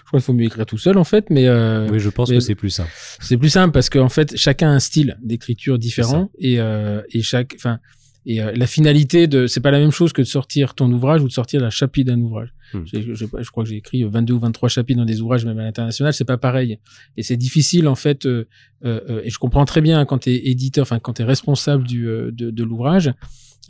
[0.06, 1.50] crois qu'il faut mieux écrire tout seul, en fait, mais
[1.90, 2.86] oui je pense mais- que c'est plus ça
[3.20, 7.54] c'est plus simple parce qu'en fait, chacun a un style d'écriture différent et et chaque,
[7.56, 7.78] enfin,
[8.24, 11.22] et euh, la finalité de, c'est pas la même chose que de sortir ton ouvrage
[11.22, 12.52] ou de sortir la chapitre d'un ouvrage.
[12.72, 12.82] Hmm.
[12.84, 15.62] Je, je crois que j'ai écrit 22 ou 23 chapitres dans des ouvrages même à
[15.64, 16.78] l'international, c'est pas pareil.
[17.16, 18.24] Et c'est difficile en fait.
[18.26, 18.48] euh,
[18.84, 22.08] euh, euh, et je comprends très bien quand t'es éditeur, enfin quand t'es responsable du
[22.08, 23.12] euh, de, de l'ouvrage,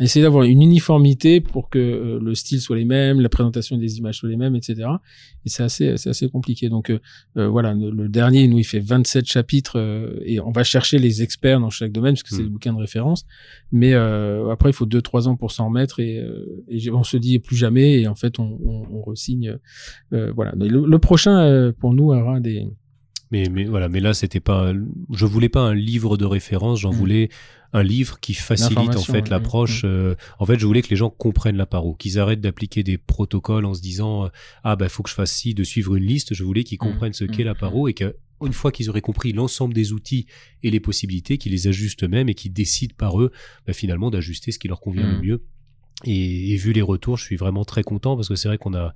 [0.01, 3.98] essayer d'avoir une uniformité pour que euh, le style soit les mêmes, la présentation des
[3.98, 4.89] images soit les mêmes, etc.
[5.44, 6.69] Et c'est assez, c'est assez compliqué.
[6.70, 6.98] Donc euh,
[7.36, 10.98] euh, voilà, le, le dernier, nous, il fait 27 chapitres euh, et on va chercher
[10.98, 12.44] les experts dans chaque domaine parce que c'est Mm.
[12.44, 13.27] le bouquin de référence.
[13.70, 17.05] Mais euh, après, il faut deux, trois ans pour s'en remettre et, euh, et on
[17.05, 19.59] se dit plus jamais et en fait, on, on, on resigne.
[20.12, 20.52] Euh, voilà.
[20.56, 22.66] Le, le prochain, euh, pour nous, aura des.
[23.32, 26.80] Mais, mais voilà, mais là c'était pas, un- je voulais pas un livre de référence,
[26.80, 26.96] j'en Mm.
[26.96, 27.28] voulais
[27.72, 29.84] un livre qui facilite en fait l'approche.
[29.84, 29.88] Mm.
[29.88, 32.98] euh, en fait, je voulais que les gens comprennent la paro, qu'ils arrêtent d'appliquer des
[32.98, 34.28] protocoles en se disant euh,
[34.62, 36.34] ah bah faut que je fasse ci, de suivre une liste.
[36.34, 36.86] Je voulais qu'ils Mm.
[36.92, 38.14] comprennent ce qu'est la paro et que
[38.44, 40.26] une fois qu'ils auraient compris l'ensemble des outils
[40.62, 43.30] et les possibilités, qu'ils les ajustent eux-mêmes et qu'ils décident par eux
[43.66, 45.42] bah, finalement d'ajuster ce qui leur convient le mieux.
[46.04, 48.74] Et, et, vu les retours, je suis vraiment très content parce que c'est vrai qu'on
[48.74, 48.92] a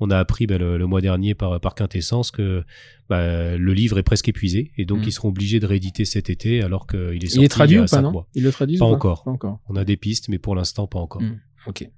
[0.00, 2.64] on a appris bah, le, mois dernier par, par quintessence que
[3.08, 5.04] bah, le livre est presque épuisé et donc mm.
[5.04, 7.82] ils seront obligés de rééditer cet été alors qu'il est sorti il est traduit il
[7.82, 9.24] ou pas non le pas, pas, encore.
[9.24, 9.60] pas encore.
[9.68, 11.22] On a des pistes mais pour l'instant pas encore.
[11.22, 11.40] Mm.
[11.66, 11.88] Ok.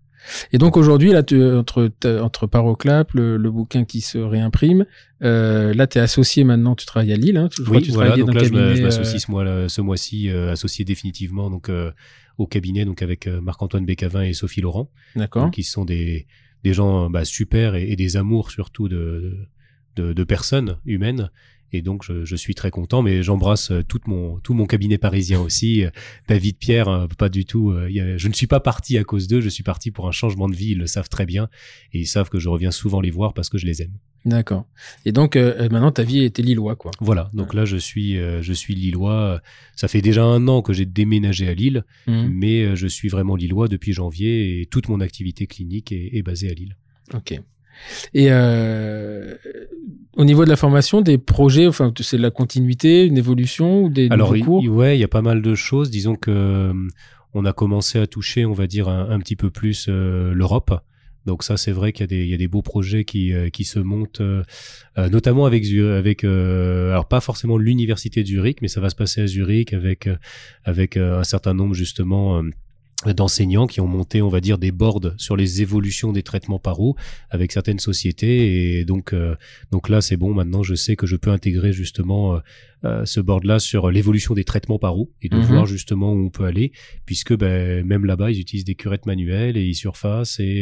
[0.52, 4.86] Et donc aujourd'hui, là, tu, entre entre Paroclap, le, le bouquin qui se réimprime,
[5.22, 7.36] euh, là, tu es associé maintenant, tu travailles à Lille.
[7.36, 10.84] Hein, je oui, tu voilà, donc là, je m'associe ce, mois, ce mois-ci, euh, associé
[10.84, 11.90] définitivement donc euh,
[12.38, 14.90] au cabinet, donc avec Marc-Antoine Bécavin et Sophie Laurent.
[15.16, 15.50] D'accord.
[15.50, 16.26] Qui sont des
[16.64, 19.48] des gens bah, super et, des amours surtout de,
[19.96, 21.30] de personnes humaines
[21.72, 24.98] et donc, je, je, suis très content, mais j'embrasse euh, tout mon, tout mon cabinet
[24.98, 25.84] parisien aussi.
[25.84, 25.90] Euh,
[26.28, 27.70] David Pierre, hein, pas du tout.
[27.70, 30.48] Euh, je ne suis pas parti à cause d'eux, je suis parti pour un changement
[30.48, 30.72] de vie.
[30.72, 31.48] Ils le savent très bien.
[31.92, 33.92] Et ils savent que je reviens souvent les voir parce que je les aime.
[34.24, 34.66] D'accord.
[35.04, 36.92] Et donc, maintenant, ta vie était lillois, quoi.
[37.00, 37.28] Voilà.
[37.34, 39.42] Donc là, je suis, je suis lillois.
[39.74, 42.28] Ça fait déjà un an que j'ai déménagé à Lille, mmh.
[42.28, 46.48] mais je suis vraiment lillois depuis janvier et toute mon activité clinique est, est basée
[46.48, 46.76] à Lille.
[47.14, 47.40] Ok.
[48.14, 49.34] Et euh,
[50.16, 53.88] au niveau de la formation, des projets, enfin, c'est de la continuité, une évolution ou
[53.88, 55.90] des Alors, nouveaux cours ouais, il y a pas mal de choses.
[55.90, 56.72] Disons que euh,
[57.34, 60.72] on a commencé à toucher, on va dire, un, petit peu plus euh, l'Europe.
[61.24, 63.32] Donc ça, c'est vrai qu'il y a des, il y a des beaux projets qui,
[63.32, 64.42] euh, qui se montent, euh,
[64.96, 69.26] notamment avec avec, alors pas forcément l'université de Zurich, mais ça va se passer à
[69.26, 70.08] Zurich avec
[70.64, 72.42] avec un certain nombre justement
[73.06, 76.80] d'enseignants qui ont monté, on va dire, des boards sur les évolutions des traitements par
[76.80, 76.96] eau
[77.30, 78.78] avec certaines sociétés.
[78.78, 79.34] Et donc, euh,
[79.70, 80.34] donc là, c'est bon.
[80.34, 82.38] Maintenant, je sais que je peux intégrer justement euh,
[82.84, 85.42] euh, ce board-là sur l'évolution des traitements par eau et de mhm.
[85.42, 86.72] voir justement où on peut aller,
[87.04, 90.60] puisque ben, même là-bas, ils utilisent des curettes manuelles et ils surfacent et,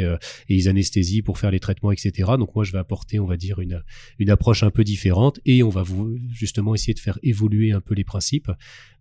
[0.48, 2.32] et ils anesthésient pour faire les traitements, etc.
[2.38, 3.82] Donc moi, je vais apporter, on va dire, une,
[4.18, 7.80] une approche un peu différente et on va vous, justement essayer de faire évoluer un
[7.80, 8.50] peu les principes.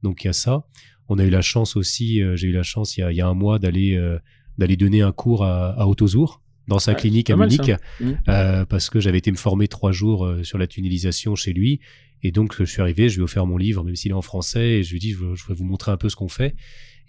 [0.04, 0.66] Donc il y a ça.
[1.10, 3.18] On a eu la chance aussi, euh, j'ai eu la chance il y a, il
[3.18, 4.20] y a un mois d'aller euh,
[4.58, 8.12] d'aller donner un cours à, à Autozour dans sa clinique à Munich mmh.
[8.30, 11.82] euh, parce que j'avais été me former trois jours euh, sur la tunnelisation chez lui.
[12.22, 14.22] Et donc je suis arrivé, je lui ai offert mon livre même s'il est en
[14.22, 16.30] français et je lui ai dit je, je vais vous montrer un peu ce qu'on
[16.30, 16.56] fait.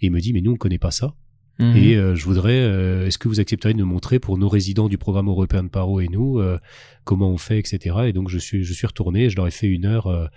[0.01, 1.15] Et il me dit mais nous on connaît pas ça.
[1.59, 1.75] Mmh.
[1.75, 2.59] et euh, je voudrais
[3.05, 5.99] est-ce que vous accepteriez de me montrer pour nos résidents du programme européen de Paro
[5.99, 6.41] et nous
[7.03, 9.67] comment on fait etc et donc je suis je suis retourné je leur ai fait
[9.67, 10.29] une heure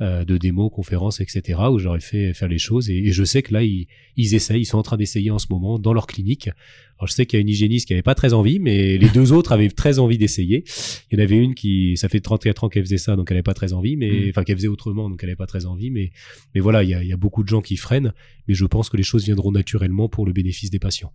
[0.00, 2.90] euh, de démos, conférences, etc., où j'aurais fait faire les choses.
[2.90, 3.86] Et, je sais que là, ils,
[4.16, 6.50] ils essayent, ils sont en train d'essayer en ce moment dans leur clinique.
[6.98, 9.08] Alors je sais qu'il y a une hygiéniste qui avait pas très envie, mais les
[9.08, 10.64] deux autres avaient très envie d'essayer.
[11.10, 13.36] Il y en avait une qui, ça fait 34 ans qu'elle faisait ça, donc elle
[13.36, 14.28] avait pas très envie, mais mm.
[14.30, 15.90] enfin qu'elle faisait autrement, donc elle avait pas très envie.
[15.90, 16.10] Mais
[16.54, 18.12] mais voilà, il y a, il y a beaucoup de gens qui freinent,
[18.48, 21.12] mais je pense que les choses viendront naturellement pour le bénéfice des patients.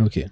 [0.00, 0.24] Ok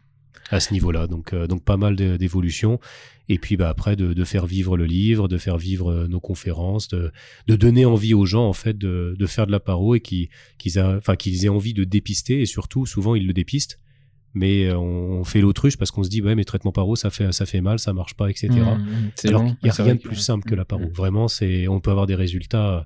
[0.51, 1.07] à ce niveau-là.
[1.07, 2.81] Donc, euh, donc pas mal d'évolutions.
[3.29, 6.21] Et puis bah, après, de, de, faire vivre le livre, de faire vivre euh, nos
[6.21, 7.11] conférences, de,
[7.47, 10.29] de, donner envie aux gens en fait de, de faire de la paro et qu'ils
[10.79, 12.43] enfin, qu'ils aient envie de dépister.
[12.43, 13.79] Et surtout, souvent, ils le dépistent.
[14.37, 17.31] Mais euh, on, fait l'autruche parce qu'on se dit ouais mais traitement paro ça fait
[17.31, 18.49] ça fait mal ça marche pas etc.
[18.49, 20.83] Mmh, Alors qu'il n'y a rien de plus simple que la paro.
[20.83, 20.93] Mmh.
[20.93, 22.85] Vraiment c'est on peut avoir des résultats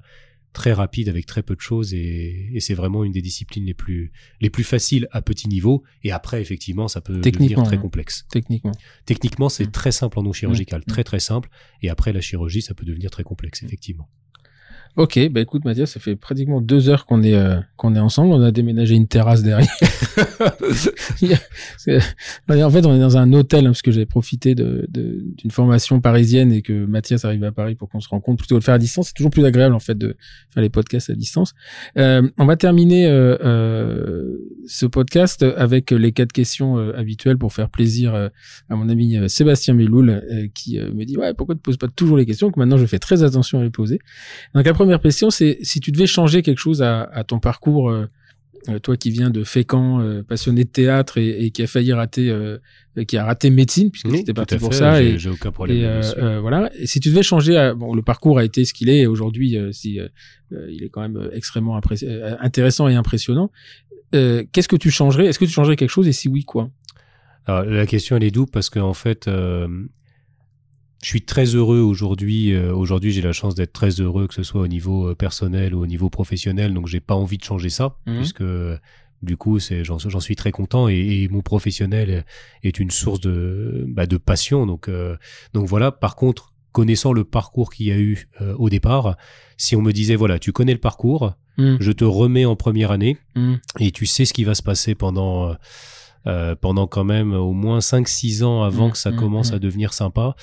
[0.58, 3.74] très rapide avec très peu de choses et, et c'est vraiment une des disciplines les
[3.74, 4.10] plus
[4.40, 8.26] les plus faciles à petit niveau et après effectivement ça peut devenir très complexe.
[8.28, 8.72] Techniquement.
[9.06, 9.70] Techniquement c'est mm.
[9.70, 10.90] très simple en non chirurgical, mm.
[10.90, 11.48] très très simple
[11.80, 14.08] et après la chirurgie ça peut devenir très complexe effectivement.
[14.98, 18.32] Ok, bah écoute Mathias, ça fait pratiquement deux heures qu'on est euh, qu'on est ensemble.
[18.32, 19.70] On a déménagé une terrasse derrière.
[22.50, 26.00] en fait, on est dans un hôtel hein, parce que j'avais profité de d'une formation
[26.00, 28.74] parisienne et que Mathias arrive à Paris pour qu'on se rencontre plutôt de le faire
[28.74, 29.06] à distance.
[29.06, 30.16] C'est toujours plus agréable en fait de
[30.52, 31.54] faire les podcasts à distance.
[31.96, 38.30] Euh, on va terminer euh, ce podcast avec les quatre questions habituelles pour faire plaisir
[38.68, 42.26] à mon ami Sébastien Meloul qui me dit ouais pourquoi tu poses pas toujours les
[42.26, 42.50] questions?
[42.50, 44.00] Que maintenant je fais très attention à les poser.
[44.56, 47.92] Donc la première question c'est si tu devais changer quelque chose à, à ton parcours
[48.68, 51.92] euh, toi qui viens de Fécamp, euh, passionné de théâtre et, et, qui a failli
[51.92, 52.58] rater, euh,
[53.06, 55.02] qui a raté médecine puisque c'était parti pour ça.
[55.02, 56.02] Et j'ai aucun problème.
[56.02, 56.70] Et, voilà.
[56.78, 59.06] Et si tu devais changer, bon, le parcours a été ce qu'il est.
[59.06, 60.00] Aujourd'hui, si
[60.50, 61.80] il est quand même extrêmement
[62.40, 63.50] intéressant et impressionnant.
[64.12, 65.26] Qu'est-ce que tu changerais?
[65.26, 66.08] Est-ce que tu changerais quelque chose?
[66.08, 66.70] Et si oui, quoi?
[67.46, 69.30] Alors, la question elle est double parce qu'en fait,
[71.02, 72.52] je suis très heureux aujourd'hui.
[72.52, 75.74] Euh, aujourd'hui, j'ai la chance d'être très heureux, que ce soit au niveau euh, personnel
[75.74, 76.74] ou au niveau professionnel.
[76.74, 78.16] Donc, j'ai pas envie de changer ça, mhm.
[78.16, 78.44] puisque
[79.22, 82.24] du coup, c'est j'en suis très content et, mon professionnel
[82.62, 84.66] est une source de bah, de passion.
[84.66, 85.16] Donc, euh,
[85.54, 85.92] donc voilà.
[85.92, 89.16] Par contre, connaissant le parcours qu'il y a eu au départ,
[89.56, 91.78] si on me disait voilà, tu connais le parcours, mhm.
[91.80, 93.58] je te remets en première année mhm.
[93.80, 95.56] et tu sais ce qui va se passer pendant
[96.26, 99.54] euh, pendant quand même au moins 5-6 ans avant Mmh, que ça mmh, commence mmh.
[99.54, 100.34] à devenir sympa,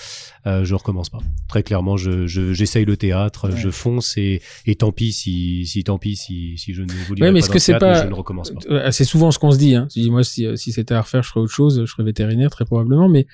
[0.48, 1.20] euh, je recommence pas.
[1.48, 3.58] Très clairement, je, je- j'essaye le théâtre, Ouais.
[3.58, 7.22] je fonce et, et tant pis si, si tant pis si, si je ne évolue
[7.22, 8.60] Ouais, mais pas que théâtre, pas- mais je ne recommence pas.
[8.70, 9.76] Euh, C'est souvent ce qu'on se dit.
[9.76, 9.88] Hein.
[9.96, 11.82] Je dis, moi, si, euh, si c'était à refaire, je ferais autre chose.
[11.86, 13.10] Je serais vétérinaire, très probablement.
[13.10, 13.28] Mais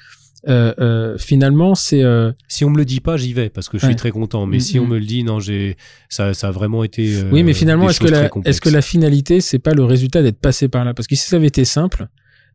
[0.50, 2.02] euh, euh, finalement, c'est...
[2.04, 3.92] euh, Si on me le dit pas, j'y vais parce que je Ouais.
[3.92, 4.46] suis très content.
[4.48, 4.90] Mais Mm, si on mm.
[4.90, 5.78] me le dit, non, j'ai
[6.10, 7.16] ça, ça a vraiment été.
[7.16, 10.24] euh, oui, mais finalement, est-ce que, la, est-ce que la finalité, c'est pas le résultat
[10.24, 10.94] d'être passé par là?
[10.96, 12.08] Parce que si ça avait été simple,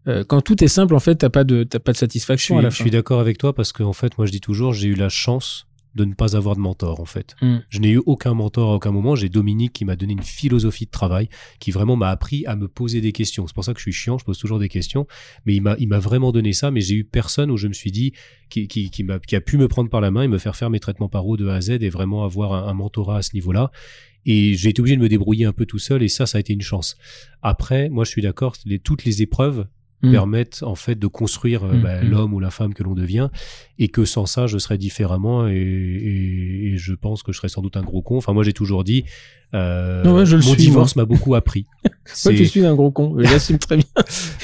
[0.09, 2.57] euh, quand tout est simple, en fait, t'as pas de, t'as pas de Je satisfaction
[2.57, 2.85] à suis, la je fin.
[2.85, 5.67] suis d'accord avec toi parce qu'en fait, moi, je dis toujours, j'ai eu la chance
[5.95, 7.35] de ne pas avoir de mentor, en fait.
[7.41, 7.57] Mm.
[7.71, 9.17] Je n'ai eu aucun mentor à aucun moment.
[9.17, 11.29] J'ai Dominique qui m'a donné une philosophie de travail
[11.59, 13.47] qui vraiment m'a appris à me poser des questions.
[13.47, 15.07] C'est pour ça que je suis chiant, je pose toujours des questions.
[15.47, 16.71] Mais il m'a, il m'a vraiment donné ça.
[16.71, 18.13] Mais j'ai eu personne où je me suis dit,
[18.51, 20.55] qui, qui, qui, m'a, qui a pu me prendre par la main et me faire
[20.55, 23.23] faire mes traitements paro de A à Z et vraiment avoir un, un mentorat à
[23.23, 23.71] ce niveau-là.
[24.27, 26.41] Et j'ai été obligé de me débrouiller un peu tout seul et ça, ça a
[26.43, 26.97] été une chance.
[27.41, 29.67] Après, moi, je suis d'accord, les, toutes les épreuves
[30.03, 30.13] Mm.
[30.13, 32.09] permettent en fait de construire euh, Mm, bah, mm.
[32.11, 33.31] l'homme ou la femme que l'on devient
[33.79, 37.49] et que sans ça je serais différemment et, et- et je pense que je serais
[37.49, 39.05] sans doute un gros con enfin moi j'ai toujours dit
[39.55, 42.65] euh, Non, ouais, je le mon suis, divorce m'a beaucoup appris Toi, C'est- tu suis
[42.67, 43.15] un gros con.
[43.19, 43.85] Je l'assume très bien.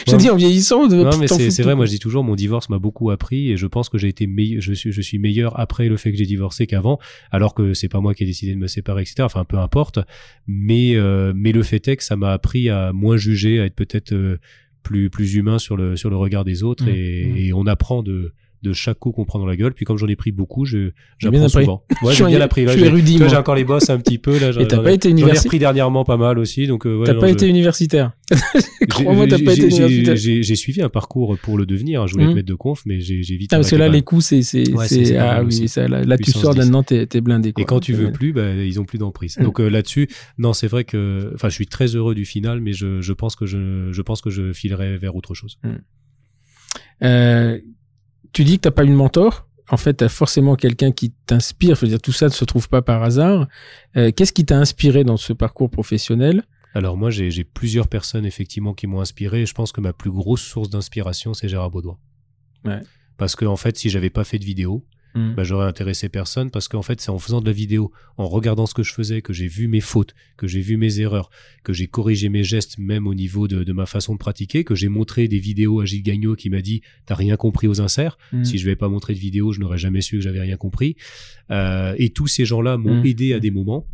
[0.07, 0.19] je Ouais.
[0.19, 2.79] dis en vieillissant, de non mais c'est vrai moi je dis toujours mon divorce m'a
[2.79, 4.27] beaucoup appris et je pense que j'ai été
[4.59, 6.99] je suis je suis meilleur après le fait que j'ai divorcé qu'avant
[7.31, 9.99] alors que c'est pas moi qui ai décidé de me séparer etc enfin peu importe
[10.47, 13.75] mais euh, mais le fait est que ça m'a appris à moins juger à être
[13.75, 14.39] peut-être euh,
[14.83, 17.37] plus plus humain sur le sur le regard des autres Mm, et, mm.
[17.37, 18.33] et on apprend de
[18.63, 21.39] de chaque coup qu'on prend dans la gueule puis comme j'en ai pris beaucoup j'apprends
[21.45, 21.51] appris.
[21.51, 23.37] souvent ouais Je j'ai bien appris là j'ai- moi.
[23.39, 25.43] encore les bosses un petit peu là Et t'as j'en- pas été j'en ai universitaire.
[25.45, 28.13] repris dernièrement pas mal aussi donc euh, ouais, T'as pas je- été universitaire.
[28.31, 30.17] j'ai- Crois-moi, t'as pas été universitaire.
[30.17, 32.03] j'ai suivi un parcours pour le devenir.
[32.03, 32.07] hein.
[32.07, 32.31] Je voulais Mhm.
[32.31, 33.53] être maître de conf, mais j'ai vite.
[33.53, 34.63] Ah, parce que là, les coups, c'est,
[35.19, 36.59] ah oui, ça, là, tu sors 10.
[36.61, 37.53] là-dedans, t'es, t'es blindé.
[37.59, 39.37] Et quand tu veux plus, bah, ils ont plus d'emprise.
[39.41, 40.09] Donc euh, là-dessus,
[40.39, 43.37] non, c'est vrai que, enfin, je suis très heureux du final, mais je, je pense
[43.37, 45.59] que je, je pense que je filerai vers autre chose.
[47.03, 47.59] Euh,
[48.33, 49.47] tu dis que t'as pas eu de mentor.
[49.69, 51.77] En fait, t'as forcément quelqu'un qui t'inspire.
[51.77, 53.49] Je veux dire, tout ça ne se trouve pas par hasard.
[53.97, 56.45] Euh, qu'est-ce qui t'a inspiré dans ce parcours professionnel?
[56.75, 59.47] Alors moi, j'ai j'ai plusieurs personnes effectivement qui m'ont inspiré.
[59.47, 61.99] Je pense que ma plus grosse source d'inspiration, c'est Gérard Baudouin.
[62.65, 62.81] Ouais.
[63.17, 64.85] Parce que en fait, si j'avais pas fait de vidéo,
[65.15, 65.35] Hmm.
[65.35, 68.65] bah, j'aurais intéressé personne parce qu'en fait, c'est en faisant de la vidéo, en regardant
[68.67, 71.29] ce que je faisais, que j'ai vu mes fautes, que j'ai vu mes erreurs,
[71.65, 74.75] que j'ai corrigé mes gestes même au niveau de, de ma façon de pratiquer, que
[74.75, 78.17] j'ai montré des vidéos à Gilles Gagnon qui m'a dit T'as rien compris aux inserts.
[78.33, 78.45] Hmm.
[78.45, 80.97] Si je n'avais pas montré de vidéo, je n'aurais jamais su que j'avais rien compris.
[81.51, 83.07] Euh, et tous ces gens-là m'ont Mm.
[83.07, 83.87] aidé à des moments.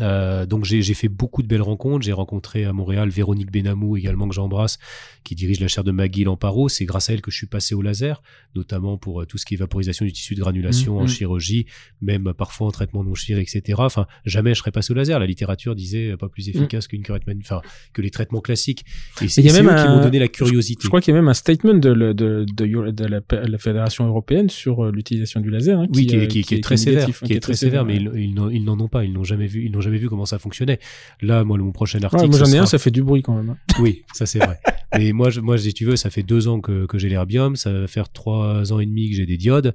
[0.00, 2.04] Euh, donc j'ai fait beaucoup de belles rencontres.
[2.04, 4.78] J'ai rencontré à Montréal Véronique Benamou également que j'embrasse,
[5.24, 6.68] qui dirige la chaire de McGill en paro.
[6.68, 8.22] C'est grâce à elle que je suis passé au laser,
[8.54, 11.08] notamment pour euh, tout ce qui est vaporisation du tissu de granulation Mm, en mm.
[11.08, 11.66] chirurgie,
[12.00, 13.62] même parfois en traitement non chir, etc.
[13.78, 15.18] Enfin, jamais je serais passé au laser.
[15.18, 17.60] La littérature disait euh, pas plus efficace qu'une curette enfin
[17.92, 18.84] que les traitements classiques.
[19.20, 20.80] Et c'est il y a c'est eux même qui un- m'ont donné la curiosité.
[20.82, 23.58] Je crois qu'il y a même un statement de, le- de, de, de la, la
[23.58, 25.78] Fédération européenne sur euh, l'utilisation du laser.
[25.80, 27.84] hein, Oui, qui, euh, est, qui, qui est très sévère, négatif, qui est très sévère,
[27.84, 30.08] mais ils, n'en- ils n'en ont pas, ils n'ont jamais vu, ils n'ont jamais vu
[30.08, 30.78] comment ça fonctionnait.
[31.20, 33.34] Là, moi, mon prochain article, Ouais, moi j'en ai un, ça fait du bruit quand
[33.34, 33.50] même.
[33.50, 33.56] hein.
[33.80, 34.58] oui, ça c'est vrai.
[34.96, 37.56] Mais moi, je, moi, si tu veux, ça fait deux ans que, que j'ai l'herbium,
[37.56, 39.74] ça va faire trois ans et demi que j'ai des diodes.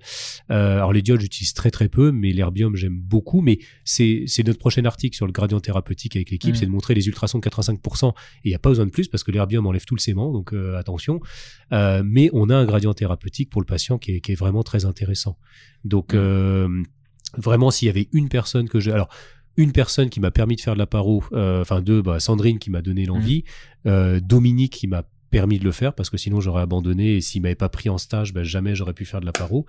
[0.50, 3.42] Euh, alors les diodes, j'utilise très très peu, mais l'herbium, j'aime beaucoup.
[3.42, 7.08] Mais c'est notre prochain article sur le gradient thérapeutique avec l'équipe, c'est de montrer les
[7.08, 8.10] ultrasons de 85%.
[8.10, 8.14] Et
[8.46, 10.52] il n'y a pas besoin de plus parce que l'herbium enlève tout le sément, donc
[10.54, 11.20] euh, attention.
[11.72, 14.64] Euh, mais on a un gradient thérapeutique pour le patient qui est, qui est vraiment
[14.64, 15.38] très intéressant.
[15.86, 16.16] Donc
[17.38, 19.10] vraiment, s'il y avait une personne que je, alors
[19.58, 22.60] une personne qui m'a permis de faire de la paro, euh, enfin deux, bah, Sandrine
[22.60, 23.44] qui m'a donné l'envie,
[23.86, 27.42] euh, Dominique qui m'a permis de le faire parce que sinon j'aurais abandonné et s'il
[27.42, 29.66] m'avait pas pris en stage, bah, jamais j'aurais pu faire de la paro.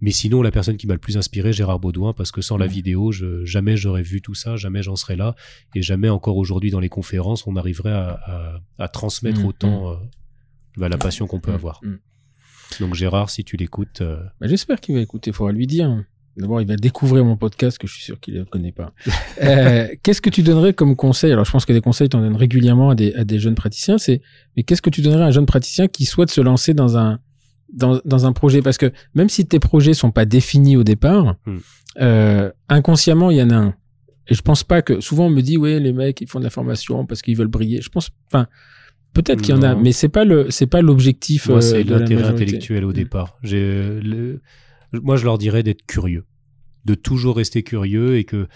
[0.00, 2.66] Mais sinon la personne qui m'a le plus inspiré, Gérard Baudouin, parce que sans la
[2.66, 5.36] vidéo, je, jamais j'aurais vu tout ça, jamais j'en serais là
[5.76, 9.46] et jamais encore aujourd'hui dans les conférences on arriverait à, à, à transmettre Mhm.
[9.46, 9.94] autant euh,
[10.76, 11.80] bah, la passion qu'on peut Mm, avoir.
[11.84, 11.94] mm.
[12.80, 15.30] Donc Gérard, si tu l'écoutes, euh, Bah, J'espère qu'il va écouter.
[15.30, 16.02] Il faudra lui dire.
[16.36, 18.92] D'abord, il va découvrir mon podcast que je suis sûr qu'il ne connaît pas.
[19.42, 21.32] Euh, qu'est-ce que tu donnerais comme conseil?
[21.32, 23.54] Alors, je pense que des conseils, tu en donnes régulièrement à des, à des jeunes
[23.56, 23.98] praticiens.
[23.98, 24.20] C'est,
[24.56, 27.18] mais qu'est-ce que tu donnerais à un jeune praticien qui souhaite se lancer dans un
[27.72, 28.62] dans, dans un projet?
[28.62, 31.58] Parce que même si tes projets sont pas définis au départ, Hmm.
[32.00, 33.74] euh, inconsciemment, il y en a un.
[34.28, 36.44] Et je pense pas que souvent on me dit ouais les mecs ils font de
[36.44, 37.80] la formation parce qu'ils veulent briller.
[37.82, 38.46] Je pense, enfin
[39.12, 41.48] peut-être qu'il y en a, mais c'est pas le c'est pas l'objectif.
[41.48, 42.94] Moi, euh, c'est l'intérêt intellectuel au Mm.
[42.94, 43.38] départ.
[43.42, 44.40] J'ai, le-
[45.02, 46.24] Moi, je leur dirais d'être curieux,
[46.84, 48.46] de toujours rester curieux et que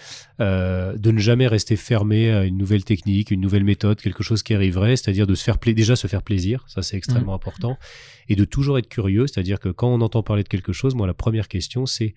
[0.41, 4.43] euh, de ne jamais rester fermé à une nouvelle technique, une nouvelle méthode, quelque chose
[4.43, 7.79] qui arriverait, c'est-à-dire de se faire pla- déjà se faire plaisir, ça c'est extrêmement important,
[8.29, 11.07] et de toujours être curieux, c'est-à-dire que quand on entend parler de quelque chose, moi
[11.07, 12.15] la première question c'est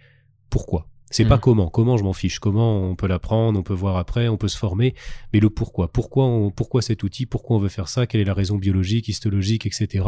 [0.49, 0.89] pourquoi?
[1.11, 1.41] C'est pas Mm.
[1.41, 1.69] comment.
[1.69, 2.39] Comment, je m'en fiche.
[2.39, 4.95] Comment on peut l'apprendre, on peut voir après, on peut se former.
[5.33, 5.91] Mais le pourquoi.
[5.91, 7.25] Pourquoi, on- pourquoi cet outil?
[7.25, 8.07] Pourquoi on veut faire ça?
[8.07, 10.05] Quelle est la raison biologique, histologique, etc.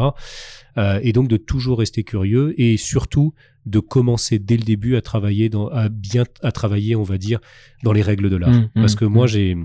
[0.78, 3.34] Euh, et donc de toujours rester curieux et surtout
[3.66, 7.38] de commencer dès le début à travailler dans, à bien, à travailler, on va dire,
[7.82, 8.50] dans les règles de l'art.
[8.50, 9.56] Mm, Parce mm, que moi, j'ai,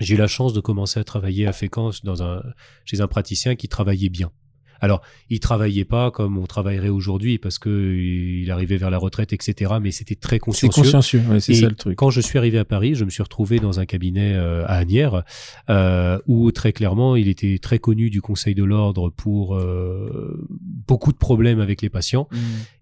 [0.00, 2.42] j'ai eu la chance de commencer à travailler à Fécamp dans un,
[2.84, 4.30] chez un praticien qui travaillait bien.
[4.80, 9.32] Alors, il travaillait pas comme on travaillerait aujourd'hui parce que il arrivait vers la retraite,
[9.32, 9.74] etc.
[9.80, 10.82] Mais c'était très C'est consciencieux.
[10.82, 11.96] consciencieux, ouais, c'est ça le truc.
[11.96, 14.74] Quand je suis arrivé à Paris, je me suis retrouvé dans un cabinet euh, à
[14.74, 15.22] Agnières
[15.70, 20.46] euh, où très clairement, il était très connu du Conseil de l'ordre pour euh,
[20.86, 22.28] beaucoup de problèmes avec les patients.
[22.30, 22.36] Mm.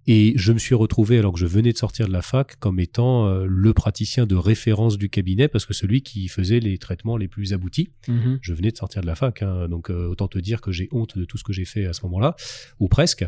[0.09, 2.79] Et je me suis retrouvé, alors que je venais de sortir de la fac, comme
[2.79, 7.17] étant euh, le praticien de référence du cabinet parce que celui qui faisait les traitements
[7.17, 7.91] les plus aboutis.
[8.07, 8.39] Mhm.
[8.41, 10.89] Je venais de sortir de la fac, hein, donc euh, autant te dire que j'ai
[10.93, 12.37] honte de tout ce que j'ai fait à ce moment-là,
[12.79, 13.27] ou presque.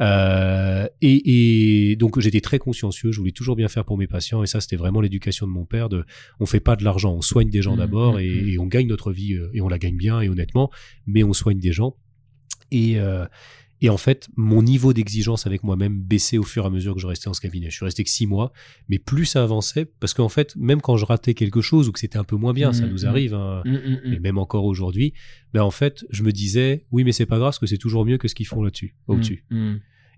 [0.00, 4.42] Euh, et, et donc j'étais très consciencieux, je voulais toujours bien faire pour mes patients,
[4.42, 5.88] et ça c'était vraiment l'éducation de mon père.
[5.88, 6.04] De,
[6.38, 8.66] on fait pas de l'argent, on soigne des gens Mhm, d'abord, mhm, et, et on
[8.66, 10.70] gagne notre vie, et on la gagne bien et honnêtement,
[11.06, 11.96] mais on soigne des gens.
[12.70, 13.26] Et euh,
[13.80, 17.00] et en fait, mon niveau d'exigence avec moi-même baissait au fur et à mesure que
[17.00, 17.70] je restais dans ce cabinet.
[17.70, 18.52] Je suis resté que six mois,
[18.88, 21.98] mais plus ça avançait, parce qu'en fait, même quand je ratais quelque chose ou que
[22.00, 23.08] c'était un peu moins bien, ça Mhm, nous mhm.
[23.08, 23.34] arrive.
[23.34, 24.12] hein, Mm, mm, mm.
[24.14, 25.14] et même encore aujourd'hui,
[25.54, 28.04] ben en fait, je me disais, oui, mais c'est pas grave, parce que c'est toujours
[28.04, 29.44] mieux que ce qu'ils font là-dessus, au-dessus.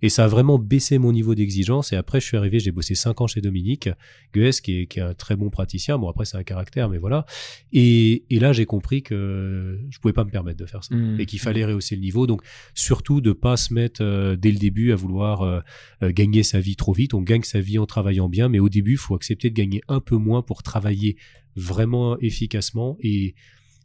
[0.02, 1.92] Et ça a vraiment baissé mon niveau d'exigence.
[1.92, 3.88] Et après, je suis arrivé, j'ai bossé cinq ans chez Dominique
[4.34, 5.96] Gues, qui est, qui est un très bon praticien.
[5.96, 7.24] Bon, après, c'est un caractère, mais voilà.
[7.72, 10.94] Et, et là, j'ai compris que je pouvais pas me permettre de faire ça.
[10.94, 11.20] Mm.
[11.20, 12.26] Et qu'il fallait rehausser le niveau.
[12.26, 12.42] Donc,
[12.74, 15.60] surtout de pas se mettre euh, dès le début à vouloir euh,
[16.02, 17.14] euh, gagner sa vie trop vite.
[17.14, 19.82] On gagne sa vie en travaillant bien, mais au début, il faut accepter de gagner
[19.86, 21.16] un peu moins pour travailler
[21.54, 23.34] vraiment efficacement et,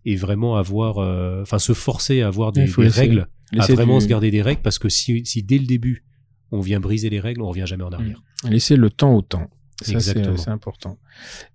[0.05, 3.27] et vraiment avoir, euh, enfin, se forcer à avoir des, des règles
[3.57, 6.03] à vraiment du- se garder des règles parce que si, si dès le début
[6.51, 8.21] on vient briser les règles, on revient jamais en arrière.
[8.49, 9.49] Laisser le temps au temps.
[9.81, 10.97] Ça, c'est c'est important.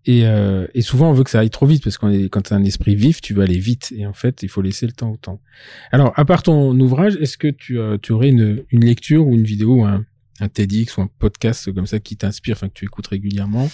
[0.06, 2.42] Et, euh, et souvent, on veut que ça aille trop vite parce qu'on est, quand
[2.42, 3.92] tu as un esprit vif, tu veux aller vite.
[3.96, 5.40] Et en fait, il faut laisser le temps au temps.
[5.90, 9.32] Alors, à part ton ouvrage, est-ce que tu, euh, tu aurais une, une lecture ou
[9.32, 10.04] une vidéo, un,
[10.42, 13.70] un TEDx ou un podcast comme ça qui t'inspire, enfin que tu écoutes régulièrement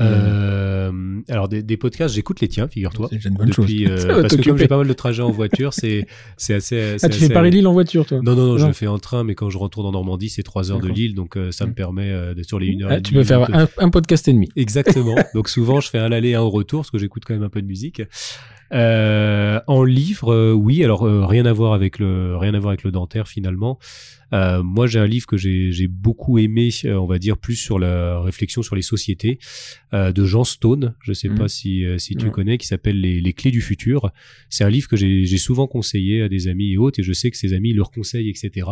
[0.00, 3.08] Euh, alors des, des podcasts, j'écoute les tiens, figure-toi.
[3.10, 3.66] C'est une bonne chose.
[3.66, 6.06] Depuis, euh, Ça va parce que comme j'ai pas mal de trajets en voiture, c'est
[6.36, 6.96] c'est assez.
[7.02, 8.20] Ah, tu fais Paris-Lille en voiture, toi?
[8.22, 10.42] Non, non, non, je le fais en train, mais quand je retourne en Normandie, c'est
[10.42, 10.88] 3 heures de.
[10.88, 11.74] Lille, donc euh, ça me Mm.
[11.74, 12.88] permet euh, d'être sur les 1 heure.
[12.92, 14.48] Ah, Tu peux faire euh, un, un podcast et demi.
[14.56, 15.14] Exactement.
[15.34, 17.60] Donc souvent, je fais un aller, un retour, parce que j'écoute quand même un peu
[17.62, 18.02] de musique.
[18.72, 20.82] Euh, en livre, euh, oui.
[20.82, 23.78] Alors euh, rien à voir avec le rien à voir avec le dentaire finalement.
[24.34, 28.62] Moi, j'ai un livre que j'ai beaucoup aimé, on va dire plus sur la réflexion
[28.62, 29.38] sur les sociétés
[29.92, 30.94] de Jean Stone.
[31.02, 31.36] Je sais Mhm.
[31.36, 32.32] pas si si tu Mhm.
[32.32, 34.10] connais, qui s'appelle les, les clés du futur.
[34.48, 37.30] C'est un livre que j'ai souvent conseillé à des amis et autres, et je sais
[37.30, 38.66] que ces amis leur conseillent, etc.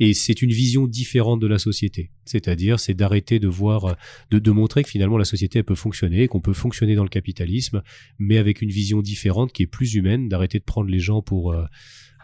[0.00, 2.08] Et c'est une vision différente de la société.
[2.24, 3.96] C'est-à-dire, c'est d'arrêter de voir,
[4.30, 7.10] de, de montrer que finalement la société elle peut fonctionner, qu'on peut fonctionner dans le
[7.10, 7.82] capitalisme,
[8.18, 11.52] mais avec une vision différente qui est plus humaine, d'arrêter de prendre les gens pour
[11.52, 11.64] euh,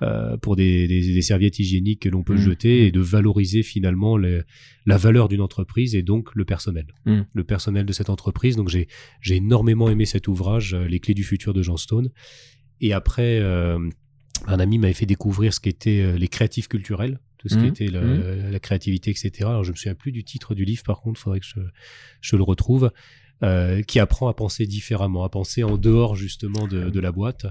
[0.02, 2.40] euh, pour des, des, des serviettes hygiéniques que l'on peut Mhm.
[2.40, 4.40] jeter et de valoriser finalement les-
[4.86, 7.26] la valeur d'une entreprise et donc le personnel, Mhm.
[7.34, 8.56] le personnel de cette entreprise.
[8.56, 8.88] Donc j'ai
[9.20, 12.08] j'ai énormément aimé cet ouvrage, euh, Les clés du futur de Jean Stone.
[12.80, 13.78] Et après, euh,
[14.46, 18.00] un ami m'avait fait découvrir ce qu'étaient les créatifs culturels, tout ce qui était la,
[18.50, 19.30] la créativité, etc.
[19.50, 21.60] Alors je me souviens plus du titre du livre, par contre, faudrait que je,
[22.22, 22.90] je le retrouve.
[23.42, 27.46] Euh, qui apprend à penser différemment, à penser en dehors justement de, de la boîte,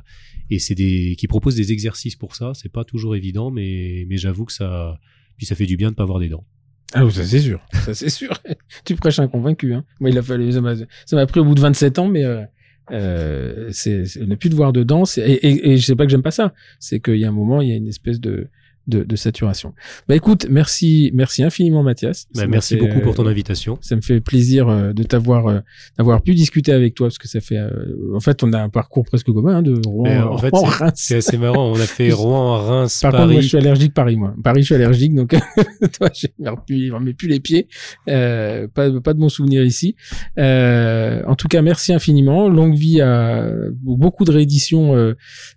[0.50, 2.52] et c'est des qui propose des exercices pour ça.
[2.54, 5.00] C'est pas toujours évident, mais mais j'avoue que ça
[5.38, 6.46] puis ça fait du bien de pas avoir des dents.
[6.94, 8.34] Ah oui, ça c'est sûr, ça c'est sûr.
[8.86, 9.74] tu prêches un convaincu.
[9.74, 9.86] Hein.
[10.00, 12.44] Moi, il a fallu, ça m'a, pris au bout de 27 ans, mais euh,
[12.92, 15.06] euh, c'est, ne plus de voir dedans.
[15.06, 16.54] C'est, et, et, et je sais pas que j'aime pas ça.
[16.80, 18.50] C'est qu'il y a un moment, il y a une espèce de
[18.90, 19.74] de, de saturation.
[20.08, 22.28] Bah écoute, merci, merci infiniment Mathias.
[22.36, 23.78] Bah, merci fait, beaucoup pour euh, ton invitation.
[23.82, 25.60] Ça me fait plaisir euh, de t'avoir, euh,
[25.98, 27.70] d'avoir pu discuter avec toi parce que ça fait, euh,
[28.16, 30.50] en fait, on a un parcours presque commun hein, de Rouen, Mais, euh, en fait,
[30.50, 30.94] Rouen, Reims.
[30.96, 31.72] C'est assez marrant.
[31.72, 33.48] On a fait Rouen, Reims, Par contre, moi, je Paris.
[33.48, 34.34] suis allergique Paris, moi.
[34.44, 35.30] Paris, je suis allergique, donc
[36.00, 36.10] toi,
[36.40, 37.68] ne plus, remets plus les pieds.
[38.08, 39.96] Euh, pas, pas de bons souvenirs ici.
[40.38, 42.50] Euh, en tout cas, merci infiniment.
[42.50, 43.50] Longue vie à
[43.82, 45.14] beaucoup de rééditions euh,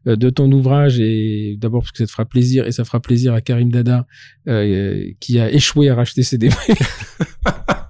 [0.06, 3.21] de ton ouvrage et d'abord parce que ça te fera plaisir et ça fera plaisir
[3.28, 4.06] à Karim Dada
[4.48, 6.56] euh, qui a échoué à racheter ses DVD.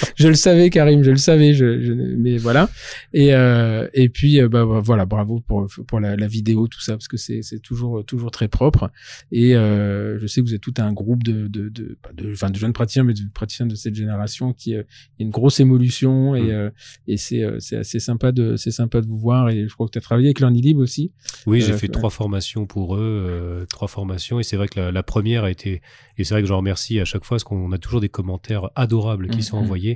[0.16, 2.68] je le savais, Karim, je le savais, je, je- mais voilà.
[3.12, 6.92] Et euh, et puis euh, bah voilà, bravo pour pour la, la vidéo, tout ça,
[6.92, 8.90] parce que c'est toujours toujours très propre.
[9.32, 12.32] Et euh, je sais que vous êtes tout un groupe de de de, pas de,
[12.32, 15.60] enfin, de jeunes praticiens, mais de praticiens de cette génération qui euh, a une grosse
[15.60, 16.70] évolution et Mm.
[17.08, 17.44] et c'est
[17.76, 19.50] assez sympa de c'est sympa de vous voir.
[19.50, 21.12] Et je crois que tu as travaillé avec Learnilib aussi.
[21.46, 25.02] Oui, j'ai fait trois formations pour eux, trois formations, et c'est vrai que la, la
[25.02, 25.80] première a été,
[26.16, 28.70] et c'est vrai que j'en remercie à chaque fois, parce qu'on a toujours des commentaires
[28.74, 29.42] adorables qui Mhm.
[29.42, 29.87] sont envoyés.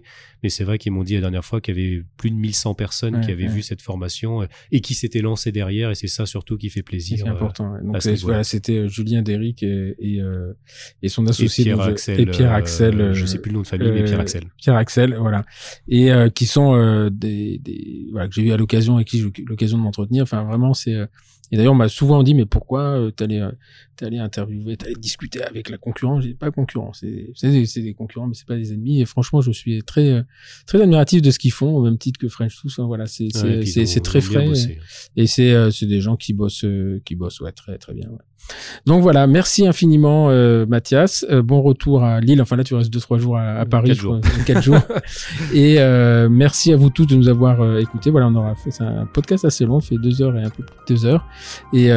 [0.43, 2.75] Mais c'est vrai qu'ils m'ont dit la dernière fois qu'il y avait plus de 1100
[2.75, 5.91] personnes qui avaient vu cette formation et qui s'étaient lancées derrière.
[5.91, 7.19] Et c'est ça surtout qui fait plaisir.
[7.23, 7.75] C'est important.
[7.83, 10.21] Donc voilà, c'était Julien Déric et, et,
[11.03, 12.21] et, son associé et Pierre Axel.
[12.21, 13.13] Et Pierre Axel.
[13.13, 14.45] je sais plus le nom de famille, mais Pierre Axel.
[14.57, 15.45] Pierre Axel, voilà.
[15.89, 19.45] Et qui sont des, des voilà que j'ai eu à l'occasion et qui j'ai eu
[19.47, 20.23] l'occasion de m'entretenir.
[20.23, 20.97] Enfin vraiment c'est
[21.53, 23.43] et d'ailleurs, on m'a souvent dit, mais pourquoi euh, t'allais,
[23.93, 28.35] euh, t'allais interviewer, t'allais discuter avec la concurrence J'ai pas concurrent, c'est, des concurrents, mais
[28.35, 29.01] c'est pas des ennemis.
[29.01, 30.23] Et franchement, je suis très, euh,
[30.67, 32.79] très admiratif de ce qu'ils font, au même titre que French Tous.
[32.79, 34.49] Hein, voilà, c'est, c'est, très frais.
[35.17, 36.67] Et, c'est, euh, c'est des gens qui bossent,
[37.05, 38.09] qui bossent, ouais, très, très bien.
[38.09, 38.19] Ouais.
[38.87, 41.25] Donc voilà, merci infiniment euh, Mathias.
[41.31, 42.43] Euh, bon retour à Lille.
[42.43, 44.21] Enfin là, tu restes deux trois jours à, Paris, quatre jours.
[44.45, 44.81] quatre jours.
[45.55, 48.11] Et euh, merci à vous tous de nous avoir euh, écoutés.
[48.11, 50.75] Voilà, on aura fait un podcast assez long, fait deux heures et un peu plus
[50.75, 51.27] de deux heures.
[51.73, 51.89] Et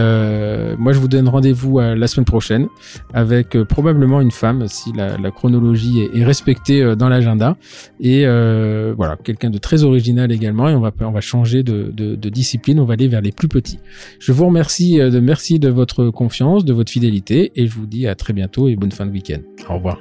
[0.77, 2.67] moi, je vous donne rendez-vous la semaine prochaine
[3.13, 7.57] avec probablement une femme, si la, chronologie est, respectée dans l'agenda.
[7.99, 10.69] Et voilà, quelqu'un de très original également.
[10.69, 12.79] Et on va on va changer de, de, de, discipline.
[12.79, 13.79] On va aller vers les plus petits.
[14.19, 18.07] Je vous remercie de merci de votre confiance de votre fidélité et je vous dis
[18.07, 19.39] à très bientôt et bonne fin de week-end.
[19.69, 19.99] Au revoir.